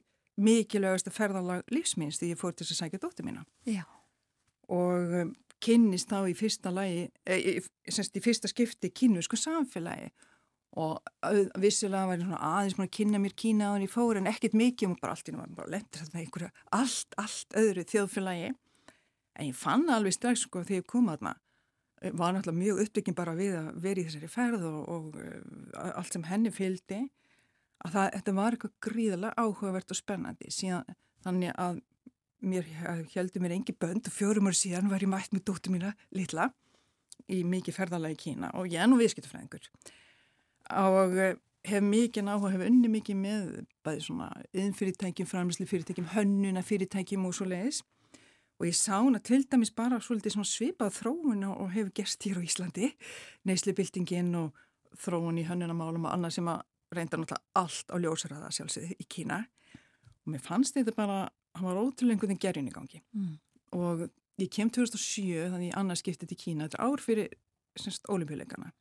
mikilvægasta 0.40 1.12
ferðalag 1.14 1.62
lífsminns 1.74 2.18
því 2.18 2.32
ég 2.32 2.40
fór 2.40 2.54
til 2.54 2.64
þess 2.66 2.74
að 2.74 2.80
sækja 2.80 3.02
dóttir 3.04 3.26
mína 3.28 3.44
Já. 3.68 3.84
og 4.72 5.14
um, 5.20 5.34
kynnist 5.64 6.12
þá 6.12 6.18
í 6.28 6.36
fyrsta 6.38 6.72
lagi, 6.74 7.08
e, 7.24 7.58
semst 7.88 8.16
í 8.18 8.22
fyrsta 8.24 8.50
skipti 8.50 8.92
kínusku 8.92 9.38
samfélagi. 9.40 10.10
Og 10.74 10.98
vissulega 11.62 12.08
var 12.08 12.18
ég 12.18 12.24
svona 12.24 12.40
aðeins 12.42 12.80
að 12.82 12.90
kynna 12.96 13.20
mér 13.22 13.36
Kína 13.38 13.68
áður 13.70 13.76
en 13.78 13.86
ég 13.86 13.92
fór 13.92 14.18
en 14.18 14.26
ekkert 14.26 14.56
mikið 14.58 14.90
og 14.90 15.00
bara 15.00 15.14
allt 15.14 15.28
í 15.30 15.34
náttúrulega 15.34 15.58
bara 15.60 15.70
lendur 15.70 16.08
með 16.08 16.22
einhverju 16.24 16.48
allt, 16.80 17.18
allt 17.22 17.58
öðru 17.60 17.84
þjóðfélagi. 17.92 18.48
En 19.34 19.48
ég 19.50 19.58
fann 19.58 19.86
alveg 19.90 20.16
strax 20.16 20.42
sko 20.42 20.64
þegar 20.66 20.82
ég 20.82 20.90
kom 20.90 21.12
að 21.12 21.22
var 22.12 22.34
náttúrulega 22.34 22.58
mjög 22.58 22.80
uppbyggin 22.84 23.16
bara 23.16 23.34
við 23.38 23.54
að 23.58 23.70
vera 23.84 24.00
í 24.00 24.06
þessari 24.08 24.30
ferð 24.32 24.66
og, 24.68 24.80
og 24.92 25.84
allt 25.94 26.12
sem 26.12 26.26
henni 26.28 26.52
fylgdi. 26.52 27.00
Að 27.84 27.96
það, 27.96 28.10
þetta 28.16 28.34
var 28.36 28.56
eitthvað 28.56 28.74
gríðarlega 28.86 29.44
áhugavert 29.44 29.92
og 29.94 29.98
spennandi. 29.98 30.50
Síðan 30.52 30.96
þannig 31.24 31.54
að 31.60 31.80
mér 32.42 32.66
heldur 33.14 33.44
mér 33.44 33.56
engi 33.58 33.76
bönd. 33.76 34.08
Og 34.08 34.14
fjórum 34.14 34.50
ár 34.50 34.58
síðan 34.58 34.90
var 34.92 35.02
ég 35.04 35.10
mætt 35.10 35.34
með 35.34 35.46
dóttur 35.50 35.74
mína 35.74 35.94
litla 36.14 36.50
í 37.30 37.42
mikið 37.46 37.78
ferðalagi 37.78 38.20
Kína 38.26 38.50
og 38.58 38.68
ég 38.72 38.82
er 38.82 38.90
nú 38.90 38.98
viðskiptafræðingur. 39.00 39.68
Og 40.80 41.16
eh, 41.20 41.36
hef 41.68 41.84
mikið 41.84 42.28
áhuga, 42.28 42.52
hef 42.52 42.66
unni 42.66 42.90
mikið 42.92 43.20
með 43.20 43.50
bæði 43.86 44.06
svona 44.08 44.28
yðnfyrirtækjum, 44.52 45.28
framlýslu 45.30 45.68
fyrirtækjum, 45.70 46.10
hönnuna 46.12 46.64
fyrirtækjum 46.64 47.28
og 47.28 47.36
svo 47.36 47.48
leiðis 47.48 47.84
og 48.60 48.68
ég 48.68 48.76
sá 48.78 49.00
hana 49.02 49.18
til 49.18 49.42
dæmis 49.50 49.72
bara 49.74 49.98
svolítið 50.00 50.36
svona 50.36 50.48
svipað 50.48 50.94
þróun 51.00 51.42
og 51.48 51.72
hefur 51.74 51.90
gerst 51.98 52.22
hér 52.22 52.38
á 52.38 52.46
Íslandi. 52.46 52.92
Neyslubildingin 53.44 54.30
og 54.38 54.54
þróun 55.02 55.40
í 55.42 55.46
hönnunamálum 55.48 56.06
og 56.06 56.14
annað 56.14 56.36
sem 56.36 56.50
að 56.50 56.62
reynda 56.94 57.18
náttúrulega 57.18 57.60
allt 57.60 57.90
á 57.90 57.96
ljósaraða 57.98 58.52
sjálfsögðu 58.54 58.94
í 58.94 59.06
Kína. 59.10 59.40
Og 60.24 60.34
mér 60.34 60.44
fannst 60.44 60.78
þetta 60.78 60.94
bara, 60.94 61.18
hann 61.54 61.68
var 61.68 61.80
ótrúlega 61.80 62.16
einhvern 62.16 62.34
veginn 62.34 62.44
gerjun 62.44 62.70
í 62.70 62.74
gangi. 62.74 63.02
Mm. 63.14 63.34
og 63.78 64.06
ég 64.42 64.50
kem 64.50 64.70
2007 64.70 65.50
þannig 65.52 65.70
ég 65.70 65.78
annars 65.78 66.02
skiptið 66.02 66.32
til 66.32 66.40
Kína 66.40 66.68
þetta 66.68 66.82
ár 66.82 67.02
fyrir 67.02 67.34
olimpíuleikana 68.10 68.72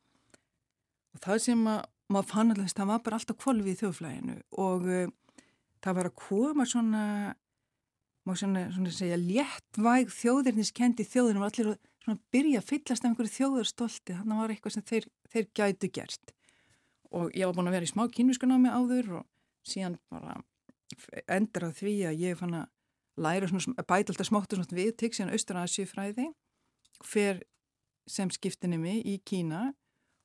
og 1.14 1.22
það 1.22 1.44
sem 1.48 1.68
að 1.70 1.84
maður 2.14 2.30
fann 2.30 2.54
alltaf, 2.54 2.74
það 2.78 2.90
var 2.90 3.04
bara 3.06 3.20
alltaf 3.20 3.40
kvolvið 3.42 3.72
í 3.74 3.80
þjóðflæginu 3.82 4.36
og 4.66 4.90
uh, 4.90 5.06
það 5.84 5.98
var 6.00 6.10
að 6.10 6.20
koma 6.20 6.66
svona 6.70 7.06
má 8.24 8.36
svona, 8.40 8.68
svona 8.72 8.94
segja 8.94 9.18
léttvæg 9.20 10.12
þjóðirniskendi 10.14 11.06
þjóðinum. 11.08 11.44
Og 11.44 11.52
allir 11.52 11.74
að 11.74 11.80
svona 12.06 12.22
byrja 12.36 12.62
að 12.62 12.70
fyllast 12.70 13.04
af 13.04 13.10
einhverju 13.10 13.34
þjóðarstolti. 13.38 14.18
Þannig 14.20 14.42
var 14.42 14.54
eitthvað 14.54 14.76
sem 14.78 14.88
þeir, 14.88 15.10
þeir 15.34 15.50
gætu 15.60 15.92
gert. 16.00 16.34
Og 17.14 17.36
ég 17.36 17.48
var 17.48 17.58
búin 17.58 17.70
að 17.70 17.78
vera 17.78 17.88
í 17.88 17.92
smá 17.92 18.06
kynvískunámi 18.16 18.72
áður 18.74 19.20
og 19.20 19.28
síðan 19.68 20.00
bara 20.12 20.40
endur 21.28 21.68
á 21.68 21.72
því 21.76 21.96
að 22.10 22.24
ég 22.24 22.40
fann 22.40 22.58
að 22.58 22.70
læra 23.24 23.50
svona, 23.50 23.86
bæta 23.86 24.14
alltaf 24.14 24.30
smáttu 24.30 24.58
svona 24.58 24.78
við, 24.78 24.94
tek 24.98 25.16
síðan 25.16 25.34
Austur-Asíu 25.36 25.86
fræði, 25.90 26.30
fer 27.06 27.44
sem 28.10 28.32
skiptinemi 28.34 29.00
í 29.06 29.20
Kína 29.26 29.72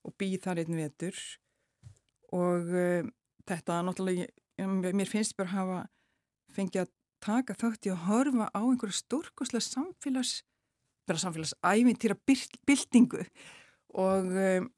og 0.07 0.15
býð 0.20 0.40
þar 0.47 0.62
einn 0.62 0.78
vetur. 0.78 1.19
Og 2.35 2.73
uh, 2.73 3.09
þetta 3.49 3.82
náttúrulega, 3.85 4.28
mér 4.93 5.09
finnst 5.09 5.36
bara 5.39 5.55
hafa 5.55 5.82
fengið 6.55 6.85
að 6.85 6.95
taka 7.24 7.57
þátt 7.59 7.89
í 7.89 7.93
að 7.93 8.05
horfa 8.07 8.49
á 8.55 8.61
einhverju 8.61 8.97
stórkoslega 8.99 9.65
samfélags, 9.66 10.43
bara 11.09 11.23
samfélagsævintýra 11.23 12.19
byltingu. 12.69 13.24
Og 13.99 14.28
um, 14.28 14.69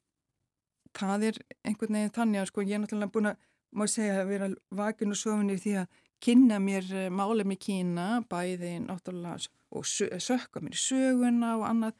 það 0.97 1.27
er 1.29 1.41
einhvern 1.67 1.97
veginn 1.97 2.15
þannig 2.15 2.41
að 2.41 2.51
sko 2.51 2.65
ég 2.65 2.75
er 2.75 2.83
náttúrulega 2.83 3.15
búin 3.15 3.31
að, 3.31 3.41
má 3.71 3.85
ég 3.87 3.93
segja, 3.93 4.21
að 4.21 4.31
vera 4.31 4.49
vakin 4.81 5.13
og 5.13 5.19
sofinni 5.19 5.57
því 5.61 5.75
að 5.81 5.99
kynna 6.21 6.59
mér 6.61 6.87
uh, 6.93 7.07
málefni 7.13 7.57
Kína, 7.59 8.07
bæði 8.29 8.77
náttúrulega 8.85 9.49
og 9.71 9.87
sö- 9.87 10.11
sökka 10.19 10.61
mér 10.61 10.75
í 10.75 10.81
söguna 10.81 11.55
og 11.59 11.67
annað. 11.69 11.95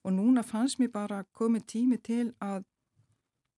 Og 0.00 0.14
núna 0.16 0.42
fannst 0.46 0.80
mér 0.80 0.92
bara 0.94 1.24
komið 1.36 1.66
tími 1.74 1.98
til 2.00 2.30
að 2.40 2.64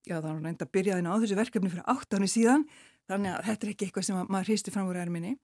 já 0.02 0.16
það 0.16 0.26
var 0.26 0.40
reynda 0.42 0.66
að 0.66 0.72
byrja 0.74 0.96
þinn 0.98 1.10
á 1.14 1.14
þessu 1.22 1.38
verkefni 1.38 1.70
fyrir 1.70 1.90
átt 1.92 2.16
áni 2.16 2.26
síðan 2.26 2.64
þannig 3.06 3.36
að 3.36 3.44
þetta 3.46 3.66
er 3.66 3.70
ekki 3.72 3.86
eitthvað 3.86 4.06
sem 4.08 4.18
að 4.18 4.32
maður 4.34 4.50
hristi 4.50 4.74
fram 4.74 4.90
úr 4.90 4.98
erminni. 4.98 5.36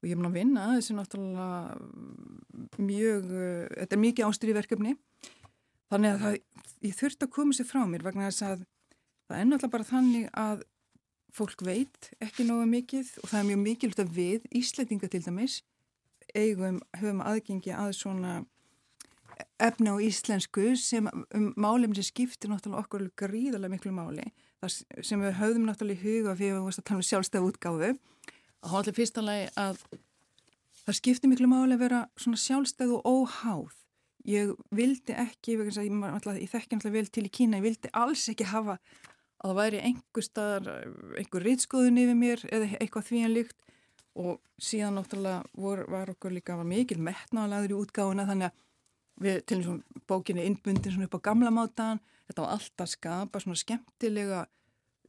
Og 0.00 0.08
ég 0.08 0.14
er 0.14 0.20
búin 0.20 0.30
að 0.30 0.38
vinna 0.38 0.66
þessu 0.78 0.96
náttúrulega 0.96 2.80
mjög, 2.80 3.30
uh, 3.36 3.68
þetta 3.76 3.96
er 3.96 4.04
mikið 4.06 4.28
ástyrði 4.30 4.56
verkefni. 4.56 4.96
Þannig 5.90 6.10
að 6.14 6.24
það, 6.24 6.36
ég 6.86 6.96
þurfti 6.96 7.26
að 7.26 7.34
koma 7.36 7.56
sér 7.56 7.68
frá 7.68 7.80
mér 7.90 8.06
vegna 8.06 8.28
þess 8.30 8.46
að 8.46 8.64
það 9.28 9.36
er 9.36 9.48
náttúrulega 9.50 9.74
bara 9.76 9.90
þannig 9.90 10.28
að 10.38 10.64
fólk 11.34 11.64
veit 11.66 12.10
ekki 12.22 12.46
nógu 12.48 12.66
mikið 12.70 13.16
og 13.22 13.30
það 13.30 13.40
er 13.40 13.48
mjög 13.50 13.60
mikilvægt 13.64 14.02
að 14.04 14.14
við 14.16 14.48
Íslandinga 14.60 15.10
til 15.10 15.22
dæmis 15.24 15.60
eigum, 16.36 16.80
höfum 16.98 17.22
aðgengi 17.24 17.72
að 17.74 17.94
svona 17.98 18.40
efni 19.60 19.92
á 19.92 19.96
íslensku 20.02 20.74
sem 20.78 21.08
um 21.08 21.50
málefni 21.56 22.00
sem 22.00 22.10
skiptir 22.10 22.50
náttúrulega 22.52 22.84
okkur 22.84 23.08
gríðarlega 23.18 23.74
miklu 23.74 23.92
máli. 23.94 24.26
Það 24.60 25.04
sem 25.06 25.24
við 25.24 25.36
höfðum 25.40 25.66
náttúrulega 25.68 26.00
í 26.00 26.04
huga 26.04 26.36
fyrir 26.36 26.58
að 26.58 26.68
við 26.68 26.80
tala 26.84 27.00
um 27.00 27.08
sjálfstæð 27.08 27.48
útgáfu. 27.48 27.90
Að 28.60 28.72
hóðlega 28.74 28.98
fyrstanlega 28.98 29.52
að 29.56 29.84
það 30.84 30.98
skiptir 31.00 31.32
miklu 31.32 31.50
máli 31.50 31.76
að 31.76 31.84
vera 31.86 32.00
svona 32.20 32.40
sjálfstæð 32.40 32.96
og 32.98 33.08
óháð. 33.08 33.76
Ég 34.28 34.52
vildi 34.76 35.16
ekki, 35.16 35.56
ég, 35.56 35.70
ég 35.72 36.50
þekki 36.52 36.76
náttúrulega 36.76 36.96
vel 36.98 37.08
til 37.08 37.24
í 37.24 37.32
Kína, 37.32 37.60
ég 37.60 37.70
vildi 37.70 37.92
alls 37.96 38.26
ekki 38.28 38.50
hafa 38.50 38.76
að 39.40 39.50
það 39.50 39.58
væri 39.60 39.82
einhver 39.88 40.26
staðar 40.26 40.70
einhver 41.18 41.46
rýtskoðun 41.46 42.00
yfir 42.02 42.18
mér 42.18 42.46
eða 42.52 42.70
eitthvað 42.78 43.06
því 43.10 43.24
en 43.24 43.36
líkt. 43.36 43.58
Og 44.20 44.40
síðan 44.60 44.98
náttúrulega 44.98 45.44
vor, 45.54 45.84
var 45.88 46.10
okkur 46.10 46.34
líka 46.34 46.56
var 46.58 46.66
mikil 46.66 46.98
metnaðalagur 47.00 47.72
í 47.72 47.78
útgáfuna 47.78 48.26
þannig 48.28 48.50
að 48.50 48.58
við 49.20 49.42
til 49.46 49.58
eins 49.60 49.68
og 49.70 50.00
bókinni 50.08 50.46
innbundin 50.48 50.94
svona 50.94 51.06
upp 51.08 51.18
á 51.20 51.26
gamla 51.30 51.52
mátan 51.52 52.00
þetta 52.30 52.44
var 52.44 52.56
alltaf 52.56 52.86
að 52.86 52.92
skapa 52.94 53.42
svona 53.42 53.60
skemmtilega 53.60 54.40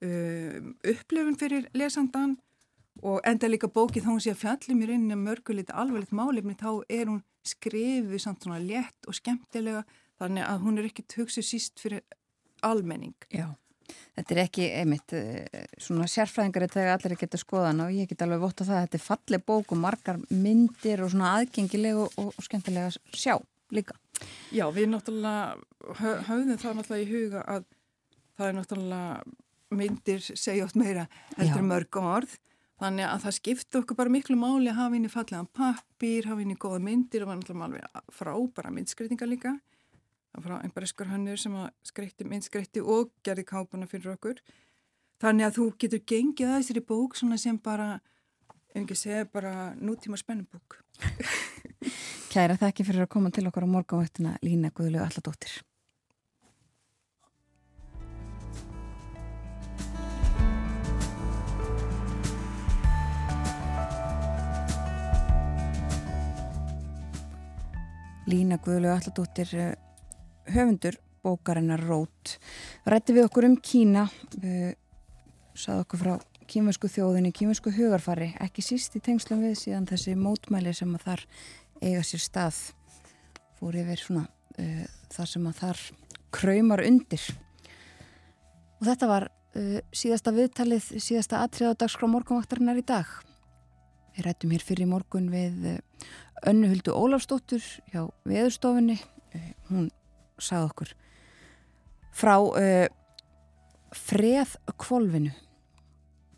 um, 0.03 0.71
upplifun 0.93 1.37
fyrir 1.39 1.67
lesandan 1.77 2.37
og 3.01 3.21
enda 3.27 3.49
líka 3.49 3.71
bókið 3.71 4.05
þá 4.05 4.11
hún 4.11 4.23
sé 4.23 4.33
að 4.33 4.41
fjallum 4.43 4.83
í 4.83 4.89
rauninni 4.89 5.17
mörgulegt 5.19 5.73
alveglegt 5.73 6.15
málefni 6.15 6.57
þá 6.59 6.71
er 6.91 7.07
hún 7.09 7.21
skrifið 7.47 8.19
samt 8.21 8.45
svona 8.45 8.61
létt 8.61 9.07
og 9.07 9.17
skemmtilega 9.17 9.85
þannig 10.21 10.45
að 10.45 10.65
hún 10.65 10.77
er 10.77 10.89
ekki 10.89 11.07
töksuð 11.09 11.47
síst 11.47 11.81
fyrir 11.81 12.03
almenning. 12.61 13.15
Já, 13.33 13.47
þetta 14.17 14.35
er 14.35 14.41
ekki 14.43 14.67
einmitt 14.81 15.15
eh, 15.17 15.65
svona 15.81 16.07
sérfræðingar 16.11 16.67
þegar 16.71 16.93
allir 16.95 17.17
geta 17.19 17.39
skoðan 17.39 17.83
og 17.85 17.95
ég 17.95 18.09
get 18.11 18.23
alveg 18.25 18.43
votta 18.43 18.67
það 18.67 18.77
að 18.77 18.85
þetta 18.85 18.99
er 18.99 19.05
falleg 19.05 19.45
bók 19.47 19.73
og 19.73 19.81
margar 19.81 20.19
myndir 20.29 21.03
og 21.05 21.13
svona 21.13 21.33
aðgengileg 21.39 22.01
og, 22.03 22.17
og, 22.21 22.35
skemmtilega 22.43 22.91
að 22.91 22.99
sjá 23.15 23.37
líka. 23.71 23.97
Já, 24.53 24.65
við 24.75 24.91
náttúrulega 24.91 25.95
hö- 26.01 26.19
höfðum 26.27 26.61
það 26.61 26.77
náttúrulega 26.79 27.05
í 27.05 27.11
huga 27.11 27.43
að 27.55 27.67
það 28.37 28.47
er 28.47 28.57
náttúrulega 28.59 29.11
myndir 29.71 30.23
segja 30.27 30.67
oft 30.67 30.79
meira 30.79 31.07
heldur 31.37 31.67
mörg 31.67 32.01
orð. 32.01 32.37
Þannig 32.81 33.05
að 33.05 33.19
það 33.27 33.35
skipti 33.37 33.77
okkur 33.77 33.97
bara 33.99 34.09
miklu 34.09 34.35
máli 34.41 34.71
að 34.71 34.79
hafa 34.79 34.97
inn 34.97 35.05
í 35.05 35.11
fallegan 35.13 35.49
pappir, 35.53 36.25
hafa 36.25 36.41
inn 36.41 36.53
í 36.55 36.57
góða 36.57 36.79
myndir 36.81 37.23
og 37.23 37.29
var 37.29 37.37
náttúrulega 37.37 37.67
alveg 37.67 38.15
frábæra 38.17 38.71
myndskreitingar 38.73 39.29
líka 39.29 39.51
það 40.31 40.39
var 40.39 40.47
frá 40.47 40.55
einhver 40.61 40.87
eskur 40.87 41.11
hannur 41.11 41.41
sem 41.41 41.55
að 41.59 41.69
skreitti 41.91 42.27
myndskreitti 42.27 42.83
og 42.83 43.11
gerði 43.25 43.47
kápuna 43.51 43.89
fyrir 43.91 44.15
okkur 44.15 44.39
þannig 45.21 45.47
að 45.47 45.57
þú 45.59 45.67
getur 45.83 46.05
gengið 46.13 46.53
að 46.53 46.61
þessari 46.61 46.85
bók 46.93 47.19
sem 47.19 47.59
bara 47.63 47.89
ef 48.71 48.81
ekki 48.83 48.95
segja 48.95 49.25
bara 49.27 49.73
nútíma 49.75 50.17
spennubók 50.17 50.79
Kæra 52.31 52.55
þakki 52.55 52.85
fyrir 52.87 53.03
að 53.03 53.11
koma 53.11 53.29
til 53.35 53.43
okkar 53.49 53.65
á 53.67 53.73
morgunvættina 53.73 54.37
Lína 54.39 54.69
Guðlu 54.71 55.01
Alladóttir. 55.03 55.51
Lína 68.31 68.61
Guðlu 68.63 68.93
Alladóttir 68.93 69.51
eh, 69.59 69.73
höfundur 70.49 70.97
bókarinnar 71.21 71.83
Rót 71.85 72.37
rætti 72.89 73.13
við 73.13 73.27
okkur 73.27 73.49
um 73.51 73.57
Kína 73.61 74.07
uh, 74.07 74.71
sagði 75.53 75.85
okkur 75.85 76.01
frá 76.01 76.13
kýmversku 76.51 76.89
þjóðinni, 76.91 77.31
kýmversku 77.35 77.71
hugarfari 77.75 78.31
ekki 78.43 78.63
síst 78.65 78.95
í 78.97 79.01
tengslum 79.03 79.43
við 79.45 79.55
síðan 79.59 79.87
þessi 79.87 80.17
mótmæli 80.19 80.73
sem 80.75 80.89
að 80.97 81.05
þar 81.05 81.23
eiga 81.81 82.01
sér 82.05 82.23
stað. 82.23 82.57
Fór 83.59 83.77
yfir 83.79 84.01
svona 84.01 84.25
uh, 84.59 84.81
þar 85.13 85.31
sem 85.31 85.45
að 85.47 85.61
þar 85.61 85.83
kraumar 86.35 86.83
undir. 86.83 87.27
Og 88.81 88.89
þetta 88.89 89.11
var 89.11 89.27
uh, 89.29 89.79
síðasta 89.95 90.33
viðtalið, 90.35 90.89
síðasta 90.97 91.43
atrið 91.45 91.71
á 91.71 91.79
dagskrá 91.85 92.09
morgunvaktarinnar 92.11 92.81
í 92.81 92.85
dag. 92.91 93.07
Við 94.17 94.27
rættum 94.27 94.51
hér 94.51 94.67
fyrir 94.67 94.91
morgun 94.91 95.31
við 95.31 95.71
uh, 95.77 95.79
Önnu 96.51 96.71
Huldu 96.73 96.97
Ólafsdóttur 96.97 97.63
hjá 97.93 98.07
veðurstofinni 98.27 98.97
hún 99.69 99.91
sagði 100.41 100.71
okkur 100.71 100.93
frá 102.15 102.35
uh, 102.41 102.87
freð 103.95 104.57
kvolvinu 104.81 105.31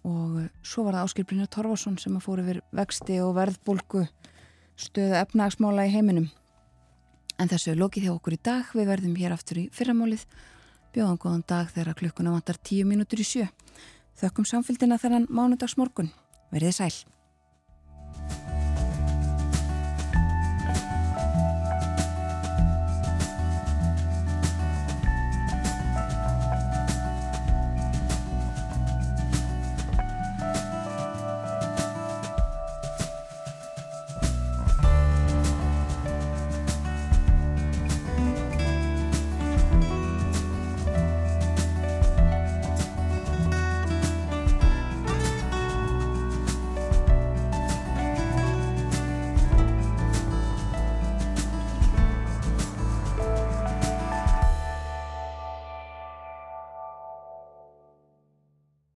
og 0.03 0.37
uh, 0.43 0.47
svo 0.65 0.85
var 0.87 0.99
það 0.99 1.07
Áskilbrynja 1.07 1.49
Torfarsson 1.51 1.97
sem 2.01 2.15
að 2.17 2.25
fór 2.27 2.43
yfir 2.43 2.61
vexti 2.75 3.19
og 3.23 3.35
verðbólgu 3.37 4.05
stöðu 4.79 5.19
efnagsmála 5.21 5.87
í 5.87 5.93
heiminum. 5.93 6.27
En 7.39 7.49
þessu 7.49 7.73
er 7.73 7.79
lokið 7.79 8.07
hjá 8.07 8.13
okkur 8.13 8.35
í 8.35 8.41
dag. 8.45 8.69
Við 8.75 8.89
verðum 8.89 9.15
hér 9.17 9.35
aftur 9.35 9.61
í 9.63 9.67
fyrramálið. 9.73 10.25
Bjóðan 10.93 11.19
góðan 11.21 11.45
dag 11.49 11.71
þegar 11.73 11.97
klukkuna 11.97 12.33
vantar 12.35 12.59
tíu 12.61 12.85
mínútur 12.89 13.23
í 13.23 13.27
sjö. 13.27 13.47
Þökkum 14.19 14.45
samfélgina 14.49 14.99
þennan 15.01 15.29
mánudags 15.33 15.77
morgun. 15.79 16.11
Verðið 16.53 16.77
sæl. 16.77 17.22